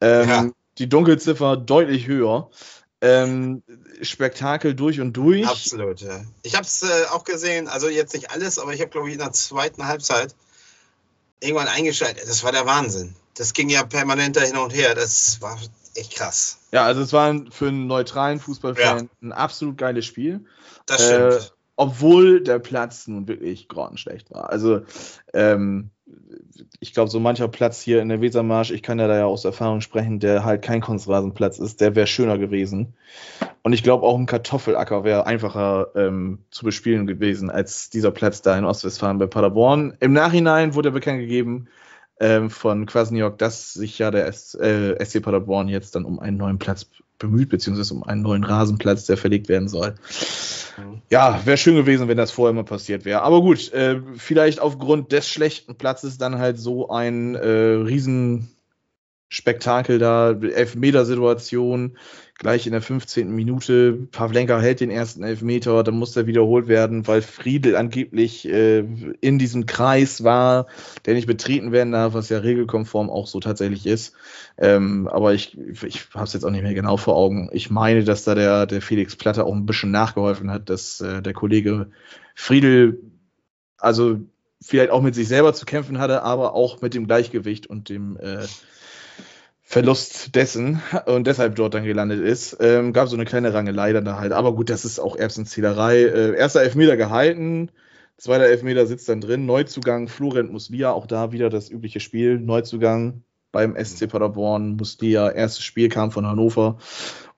Ähm, 0.00 0.28
ja. 0.28 0.50
Die 0.78 0.88
Dunkelziffer 0.88 1.56
deutlich 1.56 2.08
höher. 2.08 2.50
Ähm, 3.00 3.62
Spektakel 4.00 4.74
durch 4.74 5.00
und 5.00 5.12
durch. 5.12 5.46
Absolut, 5.46 6.00
ja. 6.00 6.22
Ich 6.42 6.54
habe 6.54 6.66
es 6.66 6.82
äh, 6.82 7.06
auch 7.10 7.24
gesehen, 7.24 7.68
also 7.68 7.88
jetzt 7.88 8.14
nicht 8.14 8.30
alles, 8.30 8.58
aber 8.58 8.74
ich 8.74 8.80
habe, 8.80 8.90
glaube 8.90 9.08
ich, 9.08 9.14
in 9.14 9.20
der 9.20 9.32
zweiten 9.32 9.86
Halbzeit 9.86 10.34
irgendwann 11.40 11.68
eingeschaltet. 11.68 12.24
Das 12.28 12.44
war 12.44 12.52
der 12.52 12.66
Wahnsinn. 12.66 13.14
Das 13.34 13.52
ging 13.52 13.68
ja 13.68 13.84
permanent 13.84 14.36
da 14.36 14.42
hin 14.42 14.56
und 14.56 14.74
her. 14.74 14.94
Das 14.94 15.40
war 15.40 15.58
echt 15.94 16.14
krass. 16.14 16.58
Ja, 16.72 16.84
also 16.84 17.02
es 17.02 17.12
war 17.12 17.34
für 17.50 17.68
einen 17.68 17.86
neutralen 17.86 18.40
Fußballfan 18.40 18.98
ja. 18.98 19.08
ein 19.22 19.32
absolut 19.32 19.78
geiles 19.78 20.06
Spiel. 20.06 20.44
Das 20.86 21.06
stimmt. 21.06 21.32
Äh, 21.34 21.40
obwohl 21.76 22.42
der 22.42 22.58
Platz 22.58 23.08
nun 23.08 23.26
wirklich 23.26 23.68
grottenschlecht 23.68 24.30
war. 24.30 24.50
Also 24.50 24.82
ähm, 25.32 25.90
ich 26.80 26.92
glaube, 26.92 27.10
so 27.10 27.18
mancher 27.18 27.48
Platz 27.48 27.80
hier 27.80 28.02
in 28.02 28.08
der 28.08 28.20
Wesermarsch, 28.20 28.70
ich 28.70 28.82
kann 28.82 28.98
ja 28.98 29.08
da 29.08 29.16
ja 29.16 29.24
aus 29.24 29.44
Erfahrung 29.44 29.80
sprechen, 29.80 30.20
der 30.20 30.44
halt 30.44 30.62
kein 30.62 30.80
Kunstrasenplatz 30.80 31.58
ist, 31.58 31.80
der 31.80 31.94
wäre 31.94 32.06
schöner 32.06 32.38
gewesen. 32.38 32.94
Und 33.62 33.72
ich 33.72 33.82
glaube, 33.82 34.06
auch 34.06 34.18
ein 34.18 34.26
Kartoffelacker 34.26 35.04
wäre 35.04 35.26
einfacher 35.26 35.88
ähm, 35.94 36.40
zu 36.50 36.64
bespielen 36.64 37.06
gewesen 37.06 37.50
als 37.50 37.90
dieser 37.90 38.10
Platz 38.10 38.42
da 38.42 38.56
in 38.58 38.64
Ostwestfalen 38.64 39.18
bei 39.18 39.26
Paderborn. 39.26 39.96
Im 40.00 40.12
Nachhinein 40.12 40.74
wurde 40.74 40.90
bekannt 40.90 41.20
gegeben 41.20 41.68
ähm, 42.22 42.48
von 42.50 42.86
Kwasniok, 42.86 43.36
dass 43.36 43.74
sich 43.74 43.98
ja 43.98 44.12
der 44.12 44.26
S 44.26 44.54
äh, 44.54 44.94
SC 45.04 45.20
Paderborn 45.20 45.68
jetzt 45.68 45.96
dann 45.96 46.04
um 46.04 46.20
einen 46.20 46.36
neuen 46.36 46.58
Platz 46.58 46.86
bemüht, 47.18 47.48
beziehungsweise 47.48 47.94
um 47.94 48.04
einen 48.04 48.22
neuen 48.22 48.44
Rasenplatz, 48.44 49.06
der 49.06 49.16
verlegt 49.16 49.48
werden 49.48 49.68
soll. 49.68 49.96
Ja, 51.10 51.44
wäre 51.44 51.56
schön 51.56 51.74
gewesen, 51.74 52.06
wenn 52.06 52.16
das 52.16 52.30
vorher 52.30 52.54
mal 52.54 52.64
passiert 52.64 53.04
wäre. 53.04 53.22
Aber 53.22 53.42
gut, 53.42 53.72
äh, 53.72 54.00
vielleicht 54.16 54.60
aufgrund 54.60 55.10
des 55.10 55.28
schlechten 55.28 55.74
Platzes 55.74 56.16
dann 56.16 56.38
halt 56.38 56.60
so 56.60 56.90
ein 56.90 57.34
äh, 57.34 57.48
Riesenspektakel 57.48 59.98
da, 59.98 60.30
Elfmetersituation, 60.30 61.96
gleich 62.42 62.66
in 62.66 62.72
der 62.72 62.82
15. 62.82 63.32
Minute. 63.32 63.92
Pavlenka 64.10 64.60
hält 64.60 64.80
den 64.80 64.90
ersten 64.90 65.22
Elfmeter, 65.22 65.84
dann 65.84 65.94
muss 65.94 66.16
er 66.16 66.26
wiederholt 66.26 66.66
werden, 66.66 67.06
weil 67.06 67.22
Friedel 67.22 67.76
angeblich 67.76 68.48
äh, 68.48 68.80
in 69.20 69.38
diesem 69.38 69.66
Kreis 69.66 70.24
war, 70.24 70.66
der 71.06 71.14
nicht 71.14 71.28
betreten 71.28 71.70
werden 71.70 71.92
darf, 71.92 72.14
was 72.14 72.30
ja 72.30 72.38
regelkonform 72.38 73.10
auch 73.10 73.28
so 73.28 73.38
tatsächlich 73.38 73.86
ist. 73.86 74.14
Ähm, 74.58 75.06
aber 75.06 75.34
ich, 75.34 75.56
ich 75.84 76.08
habe 76.14 76.24
es 76.24 76.32
jetzt 76.32 76.44
auch 76.44 76.50
nicht 76.50 76.64
mehr 76.64 76.74
genau 76.74 76.96
vor 76.96 77.14
Augen. 77.14 77.48
Ich 77.52 77.70
meine, 77.70 78.02
dass 78.02 78.24
da 78.24 78.34
der, 78.34 78.66
der 78.66 78.82
Felix 78.82 79.14
Platte 79.14 79.44
auch 79.44 79.54
ein 79.54 79.64
bisschen 79.64 79.92
nachgeholfen 79.92 80.50
hat, 80.50 80.68
dass 80.68 81.00
äh, 81.00 81.22
der 81.22 81.34
Kollege 81.34 81.90
Friedel, 82.34 82.98
also 83.78 84.18
vielleicht 84.60 84.90
auch 84.90 85.00
mit 85.00 85.14
sich 85.14 85.28
selber 85.28 85.54
zu 85.54 85.64
kämpfen 85.64 85.98
hatte, 85.98 86.24
aber 86.24 86.54
auch 86.54 86.82
mit 86.82 86.94
dem 86.94 87.06
Gleichgewicht 87.06 87.68
und 87.68 87.88
dem 87.88 88.16
äh, 88.16 88.46
Verlust 89.72 90.34
dessen 90.34 90.82
und 91.06 91.26
deshalb 91.26 91.56
dort 91.56 91.72
dann 91.72 91.84
gelandet 91.84 92.20
ist. 92.20 92.58
Ähm, 92.60 92.92
gab 92.92 93.08
so 93.08 93.16
eine 93.16 93.24
kleine 93.24 93.54
Rangelei 93.54 93.94
dann 93.94 94.04
da 94.04 94.18
halt. 94.18 94.32
Aber 94.32 94.54
gut, 94.54 94.68
das 94.68 94.84
ist 94.84 94.98
auch 94.98 95.16
Erbsenzählerei. 95.16 96.02
Äh, 96.02 96.36
erster 96.36 96.60
Elfmeter 96.60 96.98
gehalten, 96.98 97.70
zweiter 98.18 98.44
Elfmeter 98.44 98.84
sitzt 98.84 99.08
dann 99.08 99.22
drin. 99.22 99.46
Neuzugang 99.46 100.08
Florent 100.08 100.52
Muslia, 100.52 100.92
auch 100.92 101.06
da 101.06 101.32
wieder 101.32 101.48
das 101.48 101.70
übliche 101.70 102.00
Spiel. 102.00 102.38
Neuzugang 102.38 103.22
beim 103.50 103.74
SC 103.82 104.10
Paderborn. 104.10 104.76
Muslia, 104.76 105.30
erstes 105.30 105.64
Spiel 105.64 105.88
kam 105.88 106.10
von 106.10 106.26
Hannover 106.26 106.76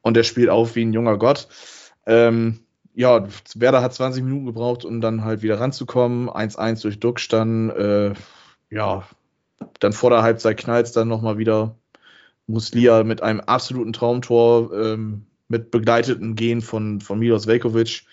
und 0.02 0.16
der 0.16 0.24
spielt 0.24 0.48
auf 0.48 0.74
wie 0.74 0.84
ein 0.84 0.92
junger 0.92 1.18
Gott. 1.18 1.46
Ähm, 2.04 2.58
ja, 2.94 3.28
Werder 3.54 3.80
hat 3.80 3.94
20 3.94 4.24
Minuten 4.24 4.46
gebraucht, 4.46 4.84
um 4.84 5.00
dann 5.00 5.22
halt 5.22 5.42
wieder 5.42 5.60
ranzukommen. 5.60 6.28
1-1 6.28 6.98
durch 6.98 7.28
dann. 7.28 7.70
Äh, 7.70 8.14
ja, 8.70 9.04
dann 9.78 9.92
vor 9.92 10.10
der 10.10 10.22
Halbzeit 10.22 10.56
knallt 10.56 10.86
es 10.86 10.92
dann 10.92 11.06
nochmal 11.06 11.38
wieder 11.38 11.76
Muslia 12.46 13.04
mit 13.04 13.22
einem 13.22 13.40
absoluten 13.40 13.92
Traumtor 13.92 14.72
ähm, 14.74 15.26
mit 15.48 15.70
begleiteten 15.70 16.34
Gehen 16.34 16.60
von, 16.62 17.00
von 17.00 17.18
Milos 17.18 17.46
Velkovic. 17.46 18.04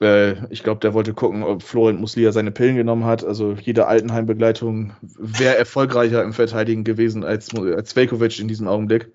Äh, 0.00 0.46
ich 0.52 0.62
glaube, 0.62 0.80
der 0.80 0.94
wollte 0.94 1.14
gucken, 1.14 1.42
ob 1.42 1.62
Florent 1.62 2.00
Muslia 2.00 2.32
seine 2.32 2.50
Pillen 2.50 2.76
genommen 2.76 3.04
hat. 3.04 3.24
Also 3.24 3.56
jede 3.60 3.86
Altenheim-Begleitung 3.86 4.92
wäre 5.18 5.56
erfolgreicher 5.56 6.22
im 6.22 6.32
Verteidigen 6.32 6.84
gewesen 6.84 7.24
als, 7.24 7.54
als 7.54 7.96
Velkovic 7.96 8.38
in 8.40 8.48
diesem 8.48 8.68
Augenblick. 8.68 9.12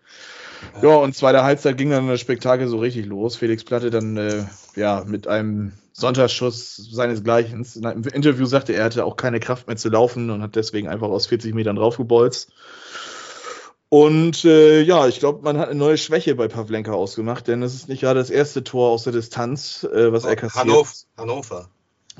Ja, 0.81 0.95
und 0.95 1.15
zweiter 1.15 1.43
Halbzeit 1.43 1.77
ging 1.77 1.89
dann 1.89 2.07
das 2.07 2.21
Spektakel 2.21 2.67
so 2.67 2.77
richtig 2.77 3.05
los. 3.05 3.35
Felix 3.35 3.63
Platte 3.63 3.89
dann 3.89 4.17
äh, 4.17 4.43
ja 4.75 5.03
mit 5.05 5.27
einem 5.27 5.73
Sonntagsschuss 5.93 6.75
seinesgleichen. 6.75 7.65
Im 7.75 8.03
Interview 8.03 8.45
sagte 8.45 8.73
er, 8.73 8.79
er 8.79 8.85
hatte 8.85 9.05
auch 9.05 9.15
keine 9.15 9.39
Kraft 9.39 9.67
mehr 9.67 9.77
zu 9.77 9.89
laufen 9.89 10.29
und 10.29 10.41
hat 10.41 10.55
deswegen 10.55 10.87
einfach 10.87 11.07
aus 11.07 11.27
40 11.27 11.53
Metern 11.53 11.75
draufgebolzt. 11.75 12.51
Und 13.89 14.43
äh, 14.45 14.81
ja, 14.81 15.07
ich 15.07 15.19
glaube, 15.19 15.43
man 15.43 15.57
hat 15.57 15.69
eine 15.69 15.79
neue 15.79 15.97
Schwäche 15.97 16.35
bei 16.35 16.47
Pavlenka 16.47 16.91
ausgemacht, 16.91 17.47
denn 17.47 17.61
es 17.61 17.75
ist 17.75 17.87
nicht 17.87 18.01
gerade 18.01 18.19
das 18.19 18.29
erste 18.29 18.63
Tor 18.63 18.89
aus 18.89 19.03
der 19.03 19.13
Distanz, 19.13 19.83
äh, 19.83 20.11
was 20.11 20.25
er 20.25 20.35
kassiert. 20.35 20.65
Hannover. 20.65 20.95
Hannover. 21.17 21.69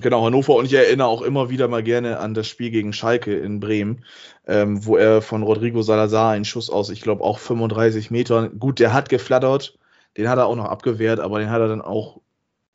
Genau, 0.02 0.26
Hannover. 0.26 0.56
Und 0.56 0.66
ich 0.66 0.74
erinnere 0.74 1.08
auch 1.08 1.22
immer 1.22 1.50
wieder 1.50 1.68
mal 1.68 1.82
gerne 1.82 2.20
an 2.20 2.34
das 2.34 2.48
Spiel 2.48 2.70
gegen 2.70 2.92
Schalke 2.92 3.36
in 3.36 3.60
Bremen, 3.60 4.04
ähm, 4.46 4.86
wo 4.86 4.98
er 4.98 5.22
von 5.22 5.42
Rodrigo 5.42 5.82
Salazar 5.82 6.32
einen 6.32 6.46
Schuss 6.46 6.70
aus, 6.70 6.90
ich 6.90 7.02
glaube, 7.02 7.24
auch 7.24 7.40
35 7.40 8.12
Metern. 8.12 8.60
Gut, 8.60 8.80
der 8.80 8.94
hat 8.94 9.10
geflattert, 9.10 9.78
den 10.18 10.30
hat 10.30 10.38
er 10.38 10.48
auch 10.48 10.56
noch 10.56 10.66
abgewehrt, 10.66 11.20
aber 11.20 11.40
den 11.40 11.50
hat 11.50 11.62
er 11.62 11.70
dann 11.70 11.82
auch 11.82 12.20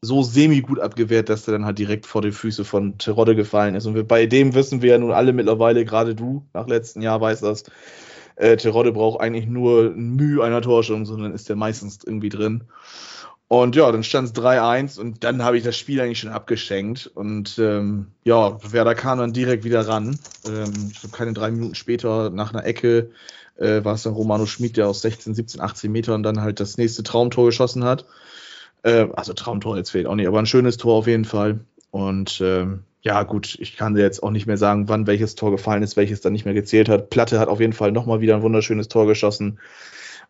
so 0.02 0.22
semi-gut 0.22 0.80
abgewehrt, 0.80 1.28
dass 1.28 1.46
er 1.46 1.52
dann 1.52 1.66
halt 1.66 1.78
direkt 1.78 2.06
vor 2.06 2.22
die 2.22 2.32
Füße 2.32 2.64
von 2.64 2.96
Terodde 2.96 3.36
gefallen 3.36 3.74
ist. 3.74 3.84
Und 3.84 3.94
wir, 3.94 4.06
bei 4.06 4.24
dem 4.24 4.54
wissen 4.54 4.80
wir 4.80 4.92
ja 4.92 4.98
nun 4.98 5.12
alle 5.12 5.34
mittlerweile, 5.34 5.84
gerade 5.84 6.14
du 6.14 6.46
nach 6.54 6.66
letztem 6.66 7.02
Jahr 7.02 7.20
weißt 7.20 7.42
das, 7.42 7.64
äh, 8.36 8.56
Terodde 8.56 8.92
braucht 8.92 9.20
eigentlich 9.20 9.46
nur 9.46 9.86
ein 9.86 10.16
Mühe 10.16 10.42
einer 10.42 10.62
Torschung, 10.62 11.04
dann 11.04 11.32
ist 11.34 11.48
der 11.48 11.56
meistens 11.56 12.00
irgendwie 12.04 12.28
drin. 12.28 12.64
Und 13.48 13.74
ja, 13.74 13.90
dann 13.90 14.04
stand 14.04 14.28
es 14.28 14.34
3-1 14.34 15.00
und 15.00 15.24
dann 15.24 15.42
habe 15.42 15.58
ich 15.58 15.64
das 15.64 15.76
Spiel 15.76 16.00
eigentlich 16.00 16.20
schon 16.20 16.30
abgeschenkt. 16.30 17.10
Und 17.12 17.58
ähm, 17.58 18.06
ja, 18.22 18.56
Werder 18.72 18.94
kam 18.94 19.18
dann 19.18 19.32
direkt 19.32 19.64
wieder 19.64 19.88
ran. 19.88 20.16
Ähm, 20.46 20.90
ich 20.92 21.00
glaube, 21.00 21.16
keine 21.16 21.32
drei 21.32 21.50
Minuten 21.50 21.74
später 21.74 22.30
nach 22.30 22.54
einer 22.54 22.64
Ecke 22.64 23.10
äh, 23.56 23.84
war 23.84 23.94
es 23.94 24.04
dann 24.04 24.12
Romano 24.12 24.46
Schmid, 24.46 24.76
der 24.76 24.88
aus 24.88 25.02
16, 25.02 25.34
17, 25.34 25.60
18 25.60 25.90
Metern 25.90 26.22
dann 26.22 26.40
halt 26.40 26.60
das 26.60 26.78
nächste 26.78 27.02
Traumtor 27.02 27.46
geschossen 27.46 27.82
hat. 27.82 28.06
Äh, 28.84 29.08
also 29.14 29.32
Traumtor 29.32 29.76
jetzt 29.76 29.90
fehlt 29.90 30.06
auch 30.06 30.14
nicht, 30.14 30.28
aber 30.28 30.38
ein 30.38 30.46
schönes 30.46 30.76
Tor 30.76 30.94
auf 30.94 31.08
jeden 31.08 31.24
Fall. 31.24 31.58
Und 31.90 32.40
ähm, 32.40 32.84
ja, 33.02 33.22
gut, 33.22 33.56
ich 33.58 33.76
kann 33.76 33.94
dir 33.94 34.02
jetzt 34.02 34.22
auch 34.22 34.30
nicht 34.30 34.46
mehr 34.46 34.58
sagen, 34.58 34.88
wann 34.88 35.06
welches 35.06 35.34
Tor 35.34 35.50
gefallen 35.50 35.82
ist, 35.82 35.96
welches 35.96 36.20
dann 36.20 36.32
nicht 36.32 36.44
mehr 36.44 36.54
gezählt 36.54 36.88
hat. 36.88 37.08
Platte 37.08 37.38
hat 37.38 37.48
auf 37.48 37.60
jeden 37.60 37.72
Fall 37.72 37.92
nochmal 37.92 38.20
wieder 38.20 38.36
ein 38.36 38.42
wunderschönes 38.42 38.88
Tor 38.88 39.06
geschossen, 39.06 39.58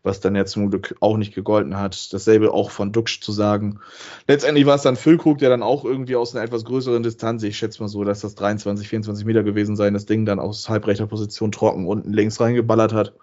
was 0.04 0.20
dann 0.20 0.36
ja 0.36 0.44
zum 0.44 0.70
Glück 0.70 0.94
auch 1.00 1.16
nicht 1.16 1.34
gegolten 1.34 1.76
hat. 1.76 2.12
Dasselbe 2.12 2.54
auch 2.54 2.70
von 2.70 2.92
Duxch 2.92 3.20
zu 3.20 3.32
sagen. 3.32 3.80
Letztendlich 4.28 4.66
war 4.66 4.76
es 4.76 4.82
dann 4.82 4.94
Füllkrug, 4.94 5.38
der 5.38 5.50
dann 5.50 5.64
auch 5.64 5.84
irgendwie 5.84 6.14
aus 6.14 6.34
einer 6.34 6.44
etwas 6.44 6.64
größeren 6.64 7.02
Distanz, 7.02 7.42
ich 7.42 7.58
schätze 7.58 7.82
mal 7.82 7.88
so, 7.88 8.04
dass 8.04 8.20
das 8.20 8.36
23, 8.36 8.88
24 8.88 9.26
Meter 9.26 9.42
gewesen 9.42 9.74
sein, 9.74 9.92
das 9.92 10.06
Ding 10.06 10.24
dann 10.24 10.38
aus 10.38 10.68
halbrechter 10.68 11.08
Position 11.08 11.50
trocken 11.50 11.88
unten 11.88 12.12
links 12.12 12.40
reingeballert 12.40 12.92
hat. 12.92 13.14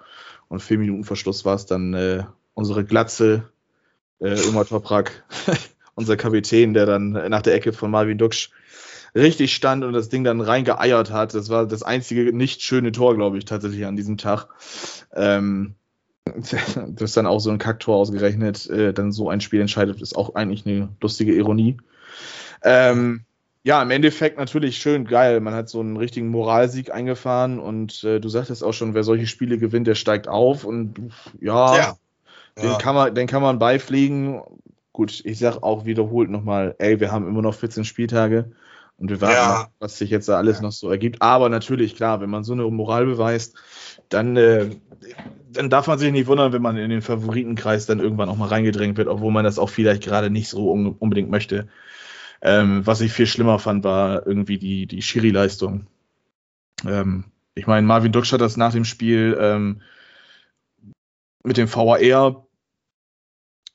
Und 0.49 0.62
vier 0.62 0.77
Minuten 0.77 1.05
Verschluss 1.05 1.45
war 1.45 1.55
es 1.55 1.65
dann 1.65 1.93
äh, 1.93 2.23
unsere 2.53 2.83
Glatze, 2.83 3.49
äh, 4.19 4.36
Ömer 4.49 4.65
Toprak, 4.65 5.23
unser 5.95 6.17
Kapitän, 6.17 6.73
der 6.73 6.86
dann 6.86 7.12
nach 7.12 7.41
der 7.43 7.53
Ecke 7.53 7.71
von 7.71 7.91
Marvin 7.91 8.17
Duxch 8.17 8.51
richtig 9.17 9.53
stand 9.53 9.84
und 9.84 9.93
das 9.93 10.10
Ding 10.10 10.23
dann 10.23 10.41
reingeeiert 10.41 11.12
hat. 11.12 11.34
Das 11.34 11.49
war 11.49 11.65
das 11.65 11.84
einzige 11.84 12.34
nicht 12.34 12.62
schöne 12.62 12.91
Tor, 12.91 13.15
glaube 13.15 13.38
ich, 13.38 13.45
tatsächlich 13.45 13.86
an 13.86 13.95
diesem 13.95 14.17
Tag. 14.17 14.47
Ähm, 15.13 15.75
das 16.36 17.01
ist 17.01 17.17
dann 17.17 17.27
auch 17.27 17.39
so 17.39 17.49
ein 17.49 17.58
Kacktor 17.58 17.95
ausgerechnet, 17.95 18.69
äh, 18.69 18.93
dann 18.93 19.12
so 19.12 19.30
ein 19.30 19.41
Spiel 19.41 19.62
entscheidet, 19.62 20.01
ist 20.01 20.15
auch 20.15 20.36
eigentlich 20.36 20.65
eine 20.65 20.89
lustige 21.01 21.34
Ironie. 21.34 21.77
Ähm, 22.63 23.21
ja, 23.63 23.82
im 23.82 23.91
Endeffekt 23.91 24.38
natürlich 24.38 24.77
schön 24.77 25.06
geil. 25.06 25.41
Man 25.41 25.53
hat 25.53 25.69
so 25.69 25.80
einen 25.80 25.97
richtigen 25.97 26.30
Moralsieg 26.30 26.93
eingefahren 26.93 27.60
und 27.60 28.03
äh, 28.03 28.19
du 28.19 28.30
sagtest 28.30 28.63
auch 28.63 28.73
schon, 28.73 28.93
wer 28.93 29.03
solche 29.03 29.27
Spiele 29.27 29.58
gewinnt, 29.58 29.88
der 29.88 29.95
steigt 29.95 30.27
auf 30.27 30.63
und 30.63 30.99
ja, 31.41 31.77
ja. 31.77 31.97
Den, 32.58 32.71
ja. 32.71 32.77
Kann 32.77 32.95
man, 32.95 33.13
den 33.13 33.27
kann 33.27 33.41
man 33.41 33.60
beipflegen. 33.60 34.41
Gut, 34.93 35.21
ich 35.25 35.38
sag 35.38 35.62
auch 35.62 35.86
wiederholt 35.86 36.30
nochmal, 36.30 36.75
ey, 36.80 36.99
wir 36.99 37.12
haben 37.12 37.27
immer 37.27 37.41
noch 37.41 37.53
14 37.53 37.86
Spieltage. 37.86 38.51
Und 38.97 39.10
wir 39.10 39.21
warten, 39.21 39.36
ja. 39.36 39.67
was 39.79 39.97
sich 39.97 40.10
jetzt 40.10 40.27
da 40.27 40.38
alles 40.38 40.57
ja. 40.57 40.63
noch 40.63 40.71
so 40.71 40.89
ergibt. 40.89 41.21
Aber 41.21 41.49
natürlich, 41.49 41.95
klar, 41.95 42.19
wenn 42.19 42.29
man 42.29 42.43
so 42.43 42.53
eine 42.53 42.63
Moral 42.63 43.05
beweist, 43.05 43.55
dann, 44.10 44.36
äh, 44.38 44.71
dann 45.51 45.69
darf 45.69 45.88
man 45.88 45.99
sich 45.99 46.12
nicht 46.12 46.27
wundern, 46.27 46.51
wenn 46.51 46.62
man 46.62 46.77
in 46.77 46.89
den 46.89 47.01
Favoritenkreis 47.01 47.86
dann 47.86 47.99
irgendwann 47.99 48.29
auch 48.29 48.38
mal 48.38 48.49
reingedrängt 48.49 48.97
wird, 48.97 49.07
obwohl 49.07 49.31
man 49.31 49.43
das 49.45 49.60
auch 49.60 49.69
vielleicht 49.69 50.03
gerade 50.03 50.29
nicht 50.29 50.49
so 50.49 50.71
un 50.71 50.88
unbedingt 50.88 51.29
möchte. 51.29 51.67
Ähm, 52.41 52.86
was 52.86 53.01
ich 53.01 53.12
viel 53.12 53.27
schlimmer 53.27 53.60
fand, 53.60 53.83
war 53.83 54.25
irgendwie 54.25 54.57
die, 54.57 54.88
die 54.88 55.01
Schiri-Leistung. 55.01 55.88
Ähm, 56.86 57.25
Ich 57.55 57.65
meine, 57.65 57.88
Marvin 57.88 58.12
Duksch 58.12 58.31
hat 58.33 58.41
das 58.41 58.57
nach 58.57 58.71
dem 58.71 58.86
Spiel 58.86 59.36
ähm, 59.39 59.81
mit 61.43 61.57
dem 61.57 61.67
VAR 61.67 62.46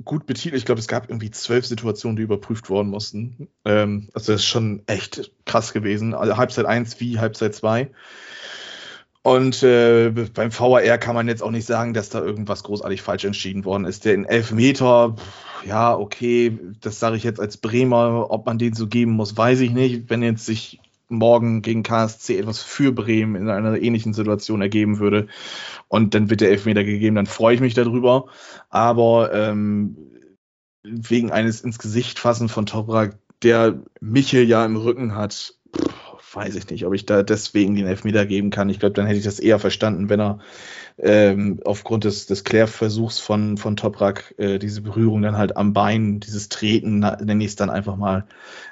gut 0.04 0.26
betitelt. 0.26 0.58
Ich 0.58 0.64
glaube, 0.64 0.80
es 0.80 0.88
gab 0.88 1.08
irgendwie 1.08 1.30
zwölf 1.30 1.66
Situationen, 1.66 2.16
die 2.16 2.22
überprüft 2.22 2.70
worden 2.70 2.88
mussten. 2.88 3.48
Ähm, 3.64 4.08
also 4.14 4.32
das 4.32 4.42
ist 4.42 4.48
schon 4.48 4.82
echt 4.86 5.32
krass 5.44 5.72
gewesen. 5.72 6.14
Also 6.14 6.36
Halbzeit 6.36 6.66
1 6.66 7.00
wie 7.00 7.18
Halbzeit 7.18 7.54
2. 7.54 7.90
Und 9.22 9.62
äh, 9.62 10.10
beim 10.10 10.50
VAR 10.50 10.98
kann 10.98 11.14
man 11.14 11.28
jetzt 11.28 11.44
auch 11.44 11.52
nicht 11.52 11.66
sagen, 11.66 11.94
dass 11.94 12.08
da 12.08 12.20
irgendwas 12.20 12.64
großartig 12.64 13.02
falsch 13.02 13.24
entschieden 13.24 13.64
worden 13.64 13.84
ist. 13.84 14.04
Der 14.04 14.14
in 14.14 14.24
Elfmeter, 14.24 15.14
ja, 15.64 15.96
okay, 15.96 16.58
das 16.80 16.98
sage 16.98 17.16
ich 17.16 17.22
jetzt 17.22 17.38
als 17.38 17.56
Bremer, 17.56 18.30
ob 18.30 18.46
man 18.46 18.58
den 18.58 18.74
so 18.74 18.88
geben 18.88 19.12
muss, 19.12 19.36
weiß 19.36 19.60
ich 19.60 19.70
nicht. 19.70 20.10
Wenn 20.10 20.22
jetzt 20.22 20.44
sich 20.44 20.80
morgen 21.12 21.62
gegen 21.62 21.82
KSC 21.82 22.38
etwas 22.38 22.62
für 22.62 22.92
Bremen 22.92 23.36
in 23.36 23.48
einer 23.48 23.80
ähnlichen 23.80 24.12
Situation 24.14 24.62
ergeben 24.62 24.98
würde 24.98 25.28
und 25.88 26.14
dann 26.14 26.30
wird 26.30 26.40
der 26.40 26.50
Elfmeter 26.50 26.84
gegeben, 26.84 27.16
dann 27.16 27.26
freue 27.26 27.54
ich 27.54 27.60
mich 27.60 27.74
darüber. 27.74 28.26
Aber 28.70 29.32
ähm, 29.32 29.96
wegen 30.82 31.30
eines 31.30 31.60
ins 31.60 31.78
Gesicht 31.78 32.18
fassen 32.18 32.48
von 32.48 32.66
Toprak, 32.66 33.18
der 33.42 33.82
Michel 34.00 34.48
ja 34.48 34.64
im 34.64 34.76
Rücken 34.76 35.14
hat, 35.14 35.54
weiß 36.34 36.54
ich 36.56 36.68
nicht, 36.70 36.86
ob 36.86 36.94
ich 36.94 37.06
da 37.06 37.22
deswegen 37.22 37.74
den 37.74 37.86
Elfmeter 37.86 38.26
geben 38.26 38.50
kann. 38.50 38.68
Ich 38.68 38.80
glaube, 38.80 38.94
dann 38.94 39.06
hätte 39.06 39.18
ich 39.18 39.24
das 39.24 39.38
eher 39.38 39.58
verstanden, 39.58 40.08
wenn 40.08 40.20
er 40.20 40.38
ähm, 40.98 41.60
aufgrund 41.64 42.04
des, 42.04 42.26
des 42.26 42.44
Klärversuchs 42.44 43.18
von, 43.18 43.56
von 43.56 43.76
Toprak 43.76 44.34
äh, 44.38 44.58
diese 44.58 44.82
Berührung 44.82 45.22
dann 45.22 45.36
halt 45.36 45.56
am 45.56 45.72
Bein, 45.72 46.20
dieses 46.20 46.48
Treten, 46.48 46.98
nenne 46.98 47.44
ich 47.44 47.50
es 47.50 47.56
dann 47.56 47.70
einfach 47.70 47.96
mal, 47.96 48.26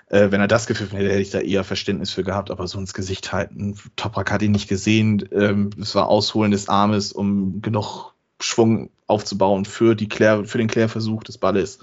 äh, 0.08 0.30
wenn 0.30 0.40
er 0.40 0.48
das 0.48 0.66
gepfiffen 0.66 0.96
hätte, 0.96 1.10
hätte 1.10 1.22
ich 1.22 1.30
da 1.30 1.40
eher 1.40 1.64
Verständnis 1.64 2.10
für 2.10 2.24
gehabt, 2.24 2.50
aber 2.50 2.66
so 2.66 2.78
ins 2.78 2.94
Gesicht 2.94 3.32
halten. 3.32 3.76
Toprak 3.96 4.30
hat 4.30 4.42
ihn 4.42 4.52
nicht 4.52 4.68
gesehen. 4.68 5.28
Ähm, 5.32 5.70
es 5.80 5.94
war 5.94 6.08
Ausholen 6.08 6.50
des 6.50 6.68
Armes, 6.68 7.12
um 7.12 7.62
genug 7.62 8.12
Schwung 8.40 8.90
aufzubauen 9.06 9.64
für, 9.64 9.94
die 9.94 10.08
Klär, 10.08 10.44
für 10.44 10.58
den 10.58 10.68
Klärversuch 10.68 11.24
des 11.24 11.38
Balles. 11.38 11.78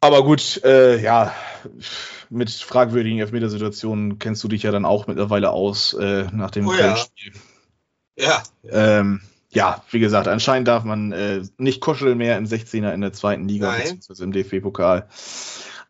Aber 0.00 0.24
gut, 0.24 0.60
äh, 0.64 1.00
ja, 1.00 1.32
mit 2.32 2.50
fragwürdigen 2.50 3.18
Elfmetersituationen 3.18 4.18
kennst 4.18 4.42
du 4.42 4.48
dich 4.48 4.62
ja 4.62 4.72
dann 4.72 4.84
auch 4.84 5.06
mittlerweile 5.06 5.50
aus 5.50 5.92
äh, 5.94 6.26
nach 6.32 6.50
dem 6.50 6.66
oh, 6.66 6.72
ja. 6.72 6.96
Spiel. 6.96 7.32
Ja. 8.16 8.42
Ja. 8.62 8.98
Ähm, 9.00 9.20
ja, 9.50 9.82
wie 9.90 10.00
gesagt, 10.00 10.28
anscheinend 10.28 10.68
darf 10.68 10.84
man 10.84 11.12
äh, 11.12 11.42
nicht 11.58 11.80
kuscheln 11.80 12.16
mehr 12.16 12.38
im 12.38 12.46
16er 12.46 12.92
in 12.92 13.02
der 13.02 13.12
zweiten 13.12 13.46
Liga, 13.46 13.68
Nein. 13.68 13.80
beziehungsweise 13.82 14.24
im 14.24 14.32
DFB-Pokal. 14.32 15.08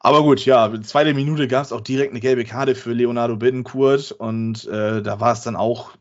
Aber 0.00 0.22
gut, 0.22 0.44
ja, 0.44 0.72
zweite 0.82 1.14
Minute 1.14 1.46
gab 1.46 1.64
es 1.64 1.72
auch 1.72 1.80
direkt 1.80 2.10
eine 2.10 2.18
gelbe 2.18 2.44
Karte 2.44 2.74
für 2.74 2.92
Leonardo 2.92 3.36
Bittencourt 3.36 4.10
und 4.10 4.66
äh, 4.66 5.00
da 5.00 5.20
war 5.20 5.32
es 5.32 5.42
dann 5.42 5.54
auch, 5.54 5.92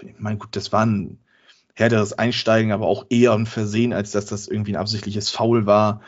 ich 0.00 0.14
meine, 0.18 0.38
gut, 0.38 0.56
das 0.56 0.72
war 0.72 0.86
ein 0.86 1.18
härteres 1.74 2.14
Einsteigen, 2.14 2.72
aber 2.72 2.86
auch 2.86 3.04
eher 3.10 3.32
ein 3.32 3.44
Versehen, 3.44 3.92
als 3.92 4.12
dass 4.12 4.24
das 4.24 4.48
irgendwie 4.48 4.72
ein 4.72 4.80
absichtliches 4.80 5.28
Foul 5.28 5.66
war. 5.66 6.00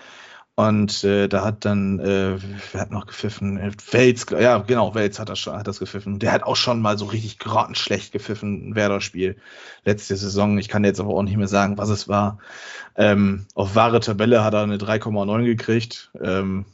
Und 0.59 1.05
äh, 1.05 1.29
da 1.29 1.45
hat 1.45 1.67
dann, 1.67 2.01
äh, 2.01 2.39
wer 2.73 2.81
hat 2.81 2.91
noch 2.91 3.07
gepfiffen? 3.07 3.61
Wels, 3.91 4.25
ja, 4.31 4.57
genau, 4.57 4.95
Wels 4.95 5.19
hat 5.19 5.29
das, 5.29 5.39
schon, 5.39 5.55
hat 5.55 5.69
das 5.69 5.81
gepfiffen. 5.81 6.19
Der 6.19 6.33
hat 6.33 6.45
auch 6.45 6.57
schon 6.57 6.81
mal 6.81 6.97
so 6.97 7.05
richtig 7.05 7.39
grottenschlecht 7.39 8.11
gepfiffen, 8.11 8.71
ein 8.71 8.75
Werder-Spiel 8.75 9.37
letzte 9.85 10.17
Saison. 10.17 10.57
Ich 10.57 10.71
kann 10.71 10.83
jetzt 10.83 10.99
aber 10.99 11.11
auch 11.11 11.23
nicht 11.23 11.37
mehr 11.37 11.47
sagen, 11.47 11.77
was 11.77 11.91
es 11.91 12.09
war. 12.09 12.39
Ähm, 12.97 13.45
auf 13.55 13.75
wahre 13.75 14.01
Tabelle 14.01 14.43
hat 14.43 14.55
er 14.55 14.63
eine 14.63 14.79
3,9 14.79 15.45
gekriegt. 15.45 16.11
Ähm, 16.23 16.65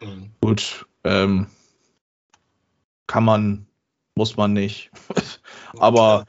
mhm. 0.00 0.32
Gut, 0.40 0.84
ähm, 1.04 1.46
kann 3.06 3.24
man, 3.24 3.66
muss 4.16 4.36
man 4.36 4.52
nicht. 4.52 4.90
Aber 5.78 6.24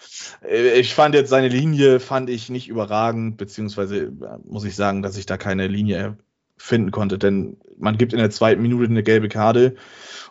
äh, 0.48 0.80
ich 0.80 0.94
fand 0.94 1.16
jetzt 1.16 1.32
seine 1.32 1.48
Linie 1.48 2.00
fand 2.00 2.30
ich 2.30 2.50
nicht 2.52 2.68
überragend, 2.68 3.38
beziehungsweise 3.38 3.98
äh, 4.06 4.12
muss 4.44 4.64
ich 4.64 4.76
sagen, 4.76 5.02
dass 5.02 5.18
ich 5.18 5.26
da 5.26 5.38
keine 5.38 5.66
Linie 5.66 6.20
finden 6.58 6.92
konnte. 6.92 7.18
Denn 7.18 7.58
man 7.78 7.98
gibt 7.98 8.14
in 8.14 8.20
der 8.20 8.30
zweiten 8.30 8.62
Minute 8.62 8.90
eine 8.90 9.04
gelbe 9.04 9.30
Karte 9.30 9.76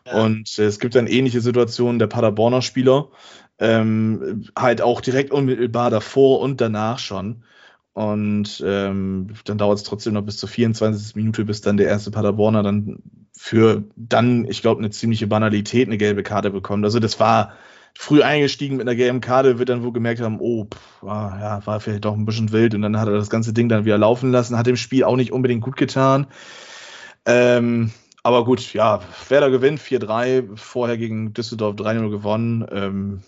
ja. 0.06 0.22
und 0.22 0.58
es 0.58 0.78
gibt 0.78 0.94
dann 0.94 1.06
ähnliche 1.06 1.40
Situationen 1.40 1.98
der 1.98 2.06
Paderborner 2.06 2.62
Spieler, 2.62 3.10
ähm, 3.58 4.48
halt 4.56 4.82
auch 4.82 5.00
direkt 5.00 5.30
unmittelbar 5.30 5.90
davor 5.90 6.40
und 6.40 6.60
danach 6.60 6.98
schon. 6.98 7.44
Und 7.92 8.62
ähm, 8.66 9.28
dann 9.44 9.58
dauert 9.58 9.78
es 9.78 9.84
trotzdem 9.84 10.14
noch 10.14 10.22
bis 10.22 10.38
zur 10.38 10.48
24. 10.48 11.14
Minute, 11.14 11.44
bis 11.44 11.60
dann 11.60 11.76
der 11.76 11.86
erste 11.86 12.10
Paderborner 12.10 12.64
dann 12.64 12.98
für 13.36 13.84
dann, 13.94 14.46
ich 14.46 14.62
glaube, 14.62 14.80
eine 14.80 14.90
ziemliche 14.90 15.28
Banalität 15.28 15.86
eine 15.86 15.98
gelbe 15.98 16.24
Karte 16.24 16.50
bekommt. 16.50 16.84
Also 16.84 16.98
das 16.98 17.20
war 17.20 17.52
früh 17.96 18.22
eingestiegen 18.22 18.76
mit 18.76 18.86
einer 18.86 18.96
gelben 18.96 19.20
Karte, 19.20 19.58
wird 19.58 19.68
dann 19.68 19.82
wohl 19.82 19.92
gemerkt 19.92 20.20
haben, 20.20 20.40
oh, 20.40 20.64
pff, 20.64 21.04
ah, 21.04 21.38
ja, 21.40 21.66
war 21.66 21.80
vielleicht 21.80 22.04
doch 22.04 22.14
ein 22.14 22.26
bisschen 22.26 22.52
wild 22.52 22.74
und 22.74 22.82
dann 22.82 22.98
hat 22.98 23.08
er 23.08 23.14
das 23.14 23.30
ganze 23.30 23.52
Ding 23.52 23.68
dann 23.68 23.84
wieder 23.84 23.98
laufen 23.98 24.32
lassen, 24.32 24.58
hat 24.58 24.66
dem 24.66 24.76
Spiel 24.76 25.04
auch 25.04 25.16
nicht 25.16 25.32
unbedingt 25.32 25.62
gut 25.62 25.76
getan. 25.76 26.26
Ähm, 27.24 27.92
aber 28.22 28.44
gut, 28.44 28.72
ja, 28.72 29.00
Werder 29.28 29.50
gewinnt 29.50 29.80
4-3, 29.80 30.56
vorher 30.56 30.96
gegen 30.96 31.34
Düsseldorf 31.34 31.76
3-0 31.76 32.10
gewonnen. 32.10 32.66
Ähm, 32.70 33.22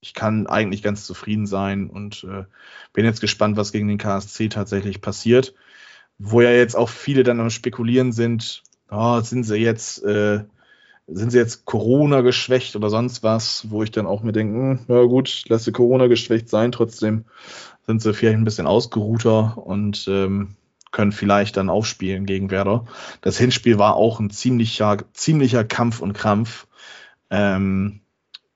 ich 0.00 0.14
kann 0.14 0.46
eigentlich 0.46 0.82
ganz 0.82 1.06
zufrieden 1.06 1.46
sein 1.46 1.88
und 1.88 2.24
äh, 2.24 2.44
bin 2.92 3.04
jetzt 3.04 3.20
gespannt, 3.20 3.56
was 3.56 3.72
gegen 3.72 3.88
den 3.88 3.98
KSC 3.98 4.48
tatsächlich 4.48 5.00
passiert. 5.00 5.54
Wo 6.18 6.40
ja 6.40 6.50
jetzt 6.50 6.76
auch 6.76 6.88
viele 6.88 7.22
dann 7.22 7.40
am 7.40 7.50
Spekulieren 7.50 8.12
sind, 8.12 8.62
oh, 8.90 9.20
sind 9.20 9.44
sie 9.44 9.56
jetzt 9.56 10.02
äh, 10.04 10.44
sind 11.08 11.30
sie 11.30 11.38
jetzt 11.38 11.64
Corona 11.64 12.20
geschwächt 12.20 12.76
oder 12.76 12.90
sonst 12.90 13.22
was, 13.22 13.70
wo 13.70 13.82
ich 13.82 13.90
dann 13.90 14.06
auch 14.06 14.22
mir 14.22 14.32
denke, 14.32 14.54
hm, 14.54 14.80
ja 14.88 15.02
gut, 15.04 15.44
lass 15.48 15.64
sie 15.64 15.72
Corona 15.72 16.06
geschwächt 16.06 16.48
sein, 16.48 16.72
trotzdem 16.72 17.24
sind 17.86 18.02
sie 18.02 18.12
vielleicht 18.12 18.36
ein 18.36 18.44
bisschen 18.44 18.66
ausgeruhter 18.66 19.56
und 19.56 20.06
ähm, 20.08 20.56
können 20.90 21.12
vielleicht 21.12 21.56
dann 21.56 21.70
aufspielen 21.70 22.26
gegen 22.26 22.50
Werder. 22.50 22.86
Das 23.22 23.38
Hinspiel 23.38 23.78
war 23.78 23.96
auch 23.96 24.20
ein 24.20 24.30
ziemlicher, 24.30 24.98
ziemlicher 25.14 25.64
Kampf 25.64 26.00
und 26.00 26.12
Krampf. 26.12 26.66
Ähm, 27.30 28.00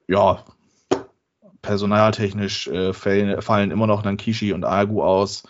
ja, 0.09 0.45
personaltechnisch 1.63 2.69
äh, 2.69 2.93
fallen, 2.93 3.41
fallen 3.41 3.71
immer 3.71 3.87
noch 3.87 4.05
Nankishi 4.05 4.53
und 4.53 4.65
Agu 4.65 5.03
aus. 5.03 5.45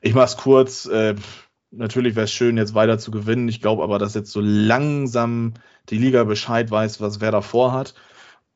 Ich 0.00 0.14
mach's 0.14 0.36
kurz. 0.36 0.86
Äh, 0.86 1.14
natürlich 1.76 2.16
wäre 2.16 2.24
es 2.24 2.32
schön, 2.32 2.56
jetzt 2.56 2.74
weiter 2.74 2.98
zu 2.98 3.10
gewinnen. 3.10 3.48
Ich 3.48 3.60
glaube 3.60 3.82
aber, 3.82 3.98
dass 3.98 4.14
jetzt 4.14 4.32
so 4.32 4.40
langsam 4.40 5.54
die 5.88 5.98
Liga 5.98 6.24
Bescheid 6.24 6.70
weiß, 6.70 7.00
was 7.00 7.20
wer 7.20 7.30
davor 7.30 7.72
hat. 7.72 7.94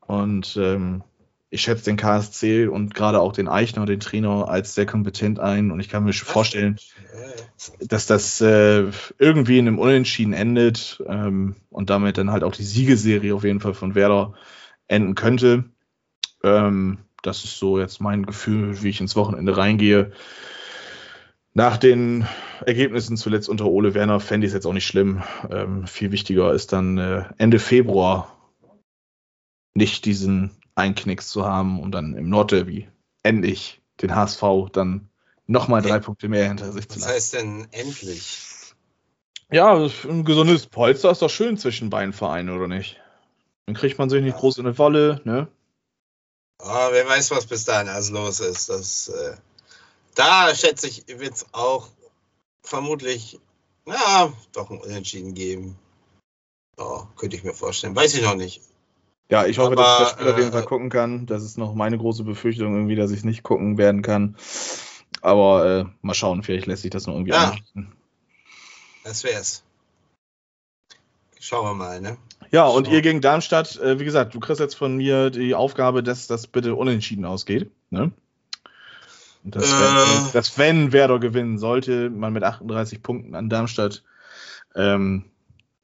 Und 0.01 0.57
ähm, 0.61 1.03
ich 1.51 1.63
schätze 1.63 1.85
den 1.85 1.97
KSC 1.97 2.69
und 2.69 2.95
gerade 2.95 3.21
auch 3.21 3.33
den 3.33 3.49
Eichner, 3.49 3.85
den 3.85 4.01
Trainer, 4.01 4.49
als 4.49 4.75
sehr 4.75 4.87
kompetent 4.87 5.41
ein. 5.41 5.73
Und 5.73 5.81
ich 5.81 5.89
kann 5.89 6.05
mir 6.05 6.13
vorstellen, 6.13 6.77
dass 7.81 8.07
das 8.07 8.41
äh, 8.41 8.85
irgendwie 9.19 9.59
in 9.59 9.67
einem 9.67 9.79
Unentschieden 9.79 10.33
endet 10.33 11.03
ähm, 11.07 11.57
und 11.69 11.91
damit 11.91 12.19
dann 12.19 12.31
halt 12.31 12.45
auch 12.45 12.55
die 12.55 12.63
Siegeserie 12.63 13.35
auf 13.35 13.45
jeden 13.45 13.61
Fall 13.61 13.75
von 13.75 13.97
Werder 13.97 14.35
enden 14.87 15.17
könnte. 15.17 15.65
Ähm, 16.45 16.99
das 17.23 17.45
ist 17.45 17.59
so 17.59 17.79
jetzt 17.79 18.01
mein 18.01 18.25
Gefühl, 18.25 18.83
wie 18.83 18.89
ich 18.89 19.01
ins 19.01 19.17
Wochenende 19.17 19.57
reingehe. 19.57 20.13
Nach 21.53 21.77
den 21.77 22.27
Ergebnissen 22.65 23.17
zuletzt 23.17 23.49
unter 23.49 23.67
Ole 23.67 23.95
Werner 23.95 24.21
fände 24.21 24.47
ich 24.47 24.51
es 24.51 24.55
jetzt 24.55 24.67
auch 24.67 24.73
nicht 24.73 24.87
schlimm. 24.87 25.23
Ähm, 25.51 25.87
viel 25.87 26.13
wichtiger 26.13 26.53
ist 26.53 26.73
dann 26.73 26.99
äh, 26.99 27.25
Ende 27.39 27.59
Februar 27.59 28.37
nicht 29.75 30.05
diesen 30.05 30.57
Einknicks 30.75 31.29
zu 31.29 31.45
haben 31.45 31.81
und 31.81 31.93
dann 31.93 32.15
im 32.15 32.29
Nordderby 32.29 32.89
endlich 33.23 33.81
den 34.01 34.15
HSV 34.15 34.43
dann 34.73 35.09
nochmal 35.47 35.83
drei 35.83 35.99
Punkte 35.99 36.29
mehr 36.29 36.47
hinter 36.47 36.73
sich 36.73 36.89
zu 36.89 36.99
lassen. 37.01 37.09
Was 37.09 37.15
heißt 37.15 37.35
denn 37.35 37.69
endlich? 37.73 38.39
Ja, 39.51 39.75
ein 39.75 40.25
gesundes 40.25 40.67
Polster 40.67 41.11
ist 41.11 41.23
doch 41.23 41.31
schön 41.31 41.59
zwischen 41.59 41.91
beiden 41.91 42.13
Vereinen, 42.13 42.51
oder 42.51 42.69
nicht? 42.69 43.01
Dann 43.67 43.75
kriegt 43.75 43.99
man 43.99 44.09
sich 44.09 44.23
nicht 44.23 44.37
groß 44.37 44.59
in 44.59 44.67
eine 44.67 44.79
Wolle, 44.79 45.21
ne? 45.25 45.49
Oh, 46.63 46.89
wer 46.93 47.09
weiß, 47.09 47.33
was 47.33 47.47
bis 47.47 47.65
dahin 47.65 47.89
alles 47.89 48.11
los 48.11 48.39
ist. 48.39 48.69
Das, 48.69 49.09
äh 49.09 49.37
da 50.15 50.55
schätze 50.55 50.87
ich, 50.87 51.05
wird 51.07 51.35
es 51.35 51.47
auch 51.53 51.89
vermutlich, 52.63 53.41
ja, 53.87 54.33
doch 54.53 54.71
ein 54.71 54.79
Unentschieden 54.79 55.35
geben. 55.35 55.79
Oh, 56.77 57.05
könnte 57.17 57.37
ich 57.37 57.45
mir 57.45 57.55
vorstellen. 57.55 57.95
Weiß 57.95 58.15
ich 58.15 58.23
noch 58.23 58.37
nicht. 58.37 58.63
Ja, 59.31 59.47
ich 59.47 59.59
hoffe, 59.59 59.73
Aber, 59.73 59.83
dass 59.83 59.93
ich 59.93 59.99
das 59.99 60.11
Spiel 60.13 60.27
äh, 60.27 60.31
auf 60.33 60.39
jeden 60.39 60.53
Fall 60.53 60.65
gucken 60.65 60.91
kann. 60.91 61.27
Das 61.27 61.45
ist 61.45 61.57
noch 61.57 61.75
meine 61.75 61.99
große 61.99 62.25
Befürchtung, 62.25 62.75
irgendwie, 62.75 62.97
dass 62.97 63.11
ich 63.11 63.25
nicht 63.25 63.43
gucken 63.43 63.79
werden 63.79 64.03
kann. 64.03 64.37
Aber 65.21 65.67
äh, 65.67 65.85
mal 66.03 66.15
schauen, 66.15 66.43
vielleicht 66.43 66.67
lässt 66.67 66.83
sich 66.83 66.91
das 66.91 67.07
noch 67.07 67.15
irgendwie 67.15 67.33
ja, 67.33 67.51
einrichten. 67.51 67.93
Das 69.05 69.23
wär's. 69.25 69.63
Schauen 71.39 71.67
wir 71.67 71.75
mal, 71.75 72.01
ne? 72.01 72.17
Ja, 72.51 72.67
und 72.67 72.87
Schauen. 72.87 72.95
ihr 72.95 73.03
gegen 73.03 73.21
Darmstadt, 73.21 73.77
äh, 73.77 74.01
wie 74.01 74.05
gesagt, 74.05 74.35
du 74.35 74.41
kriegst 74.41 74.61
jetzt 74.61 74.75
von 74.75 74.97
mir 74.97 75.31
die 75.31 75.55
Aufgabe, 75.55 76.03
dass 76.03 76.27
das 76.27 76.47
bitte 76.47 76.75
unentschieden 76.75 77.25
ausgeht. 77.25 77.71
Ne? 77.91 78.13
Dass, 79.43 79.65
äh, 79.65 79.75
wenn, 79.75 80.33
dass, 80.33 80.59
wenn 80.59 80.93
Werder 80.93 81.19
gewinnen 81.19 81.59
sollte, 81.59 82.11
man 82.11 82.33
mit 82.33 82.45
38 82.45 83.03
Punkten 83.03 83.35
an 83.35 83.49
Darmstadt 83.49 84.03
ähm, 84.75 85.25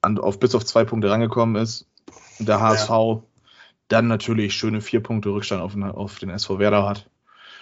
an, 0.03 0.19
auf, 0.19 0.39
bis 0.39 0.55
auf 0.55 0.65
zwei 0.65 0.85
Punkte 0.85 1.11
rangekommen 1.11 1.61
ist. 1.61 1.87
Und 2.39 2.49
der 2.49 2.61
HSV, 2.61 2.89
ja. 2.91 3.23
dann 3.89 4.09
natürlich 4.09 4.55
schöne 4.55 4.81
vier 4.81 5.03
Punkte 5.03 5.31
Rückstand 5.31 5.63
auf, 5.63 5.73
den- 5.73 5.85
auf 5.85 6.19
den 6.19 6.31
SV 6.31 6.59
Werder 6.59 6.87
hat, 6.87 7.09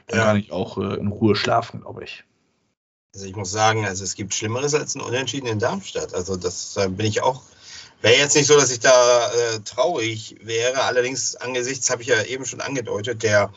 dann 0.09 0.19
Ja. 0.19 0.25
kann 0.27 0.37
ich 0.37 0.51
auch 0.53 0.79
äh, 0.79 0.95
in 0.97 1.09
Ruhe 1.09 1.37
schlafen, 1.37 1.83
glaube 1.83 2.05
ich. 2.05 2.25
Also 3.15 3.27
ich 3.27 3.37
muss 3.37 3.53
sagen, 3.53 3.85
also 3.87 4.03
es 4.03 4.17
gibt 4.17 4.35
Schlimmeres 4.35 4.75
als 4.75 4.97
ein 4.97 5.01
Unentschieden 5.01 5.47
in 5.47 5.61
Darmstadt. 5.61 6.13
Also 6.15 6.37
das 6.37 6.75
da 6.75 6.89
bin 6.89 7.07
ich 7.07 7.23
auch. 7.23 7.43
Wäre 8.05 8.19
jetzt 8.19 8.37
nicht 8.37 8.49
so, 8.49 8.55
dass 8.59 8.71
ich 8.71 8.81
da 8.81 9.33
äh, 9.33 9.61
traurig 9.61 10.37
wäre. 10.43 10.83
Allerdings 10.83 11.37
angesichts, 11.37 11.89
habe 11.89 12.03
ich 12.03 12.09
ja 12.09 12.23
eben 12.25 12.45
schon 12.45 12.61
angedeutet, 12.61 13.23
der 13.23 13.51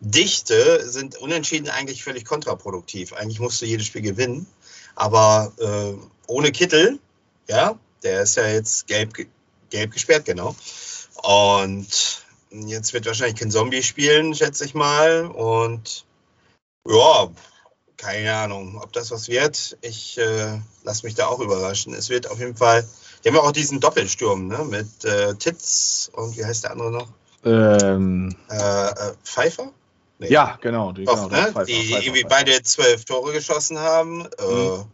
Dichte 0.00 0.86
sind 0.86 1.16
Unentschieden 1.16 1.70
eigentlich 1.70 2.04
völlig 2.04 2.26
kontraproduktiv. 2.26 3.14
Eigentlich 3.14 3.40
musst 3.40 3.62
du 3.62 3.64
jedes 3.64 3.86
Spiel 3.86 4.02
gewinnen. 4.02 4.46
Aber 4.94 5.54
äh, 5.58 5.94
ohne 6.26 6.52
Kittel, 6.52 6.98
ja, 7.48 7.78
der 8.02 8.24
ist 8.24 8.36
ja 8.36 8.46
jetzt 8.46 8.86
gelb, 8.88 9.14
ge- 9.14 9.28
gelb 9.70 9.92
gesperrt, 9.92 10.26
genau. 10.26 10.54
Und 11.22 12.22
jetzt 12.50 12.92
wird 12.92 13.06
wahrscheinlich 13.06 13.40
kein 13.40 13.50
Zombie 13.50 13.82
spielen, 13.82 14.34
schätze 14.34 14.66
ich 14.66 14.74
mal. 14.74 15.24
Und 15.28 16.04
ja, 16.86 17.30
keine 17.96 18.34
Ahnung, 18.36 18.78
ob 18.82 18.92
das 18.92 19.10
was 19.10 19.28
wird. 19.28 19.78
Ich 19.80 20.18
äh, 20.18 20.58
lasse 20.82 21.06
mich 21.06 21.14
da 21.14 21.28
auch 21.28 21.40
überraschen. 21.40 21.94
Es 21.94 22.10
wird 22.10 22.30
auf 22.30 22.38
jeden 22.38 22.54
Fall. 22.56 22.86
Die 23.24 23.28
haben 23.28 23.36
ja 23.36 23.40
auch 23.42 23.52
diesen 23.52 23.80
Doppelsturm, 23.80 24.48
ne? 24.48 24.58
Mit 24.64 25.04
äh, 25.04 25.34
Titz 25.36 26.10
und 26.12 26.36
wie 26.36 26.44
heißt 26.44 26.64
der 26.64 26.72
andere 26.72 26.90
noch? 26.92 27.08
Ähm, 27.44 28.34
Äh, 28.50 28.56
äh, 28.90 29.14
Pfeiffer? 29.24 29.72
Nee. 30.18 30.28
ja, 30.30 30.58
genau. 30.60 30.92
Die, 30.92 31.04
Doch, 31.04 31.14
genau 31.14 31.28
ne? 31.28 31.42
Pfeiffer, 31.52 31.64
die 31.64 31.72
Pfeiffer, 31.72 32.02
irgendwie 32.02 32.22
Pfeiffer. 32.22 32.28
beide 32.44 32.62
zwölf 32.62 33.04
Tore 33.04 33.32
geschossen 33.32 33.78
haben. 33.78 34.26
Äh, 34.38 34.44
Mhm. 34.46 34.84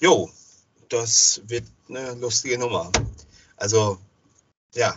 jo, 0.00 0.30
das 0.88 1.40
wird 1.46 1.64
eine 1.88 2.14
lustige 2.14 2.58
Nummer. 2.58 2.90
Also, 3.56 3.98
ja. 4.74 4.96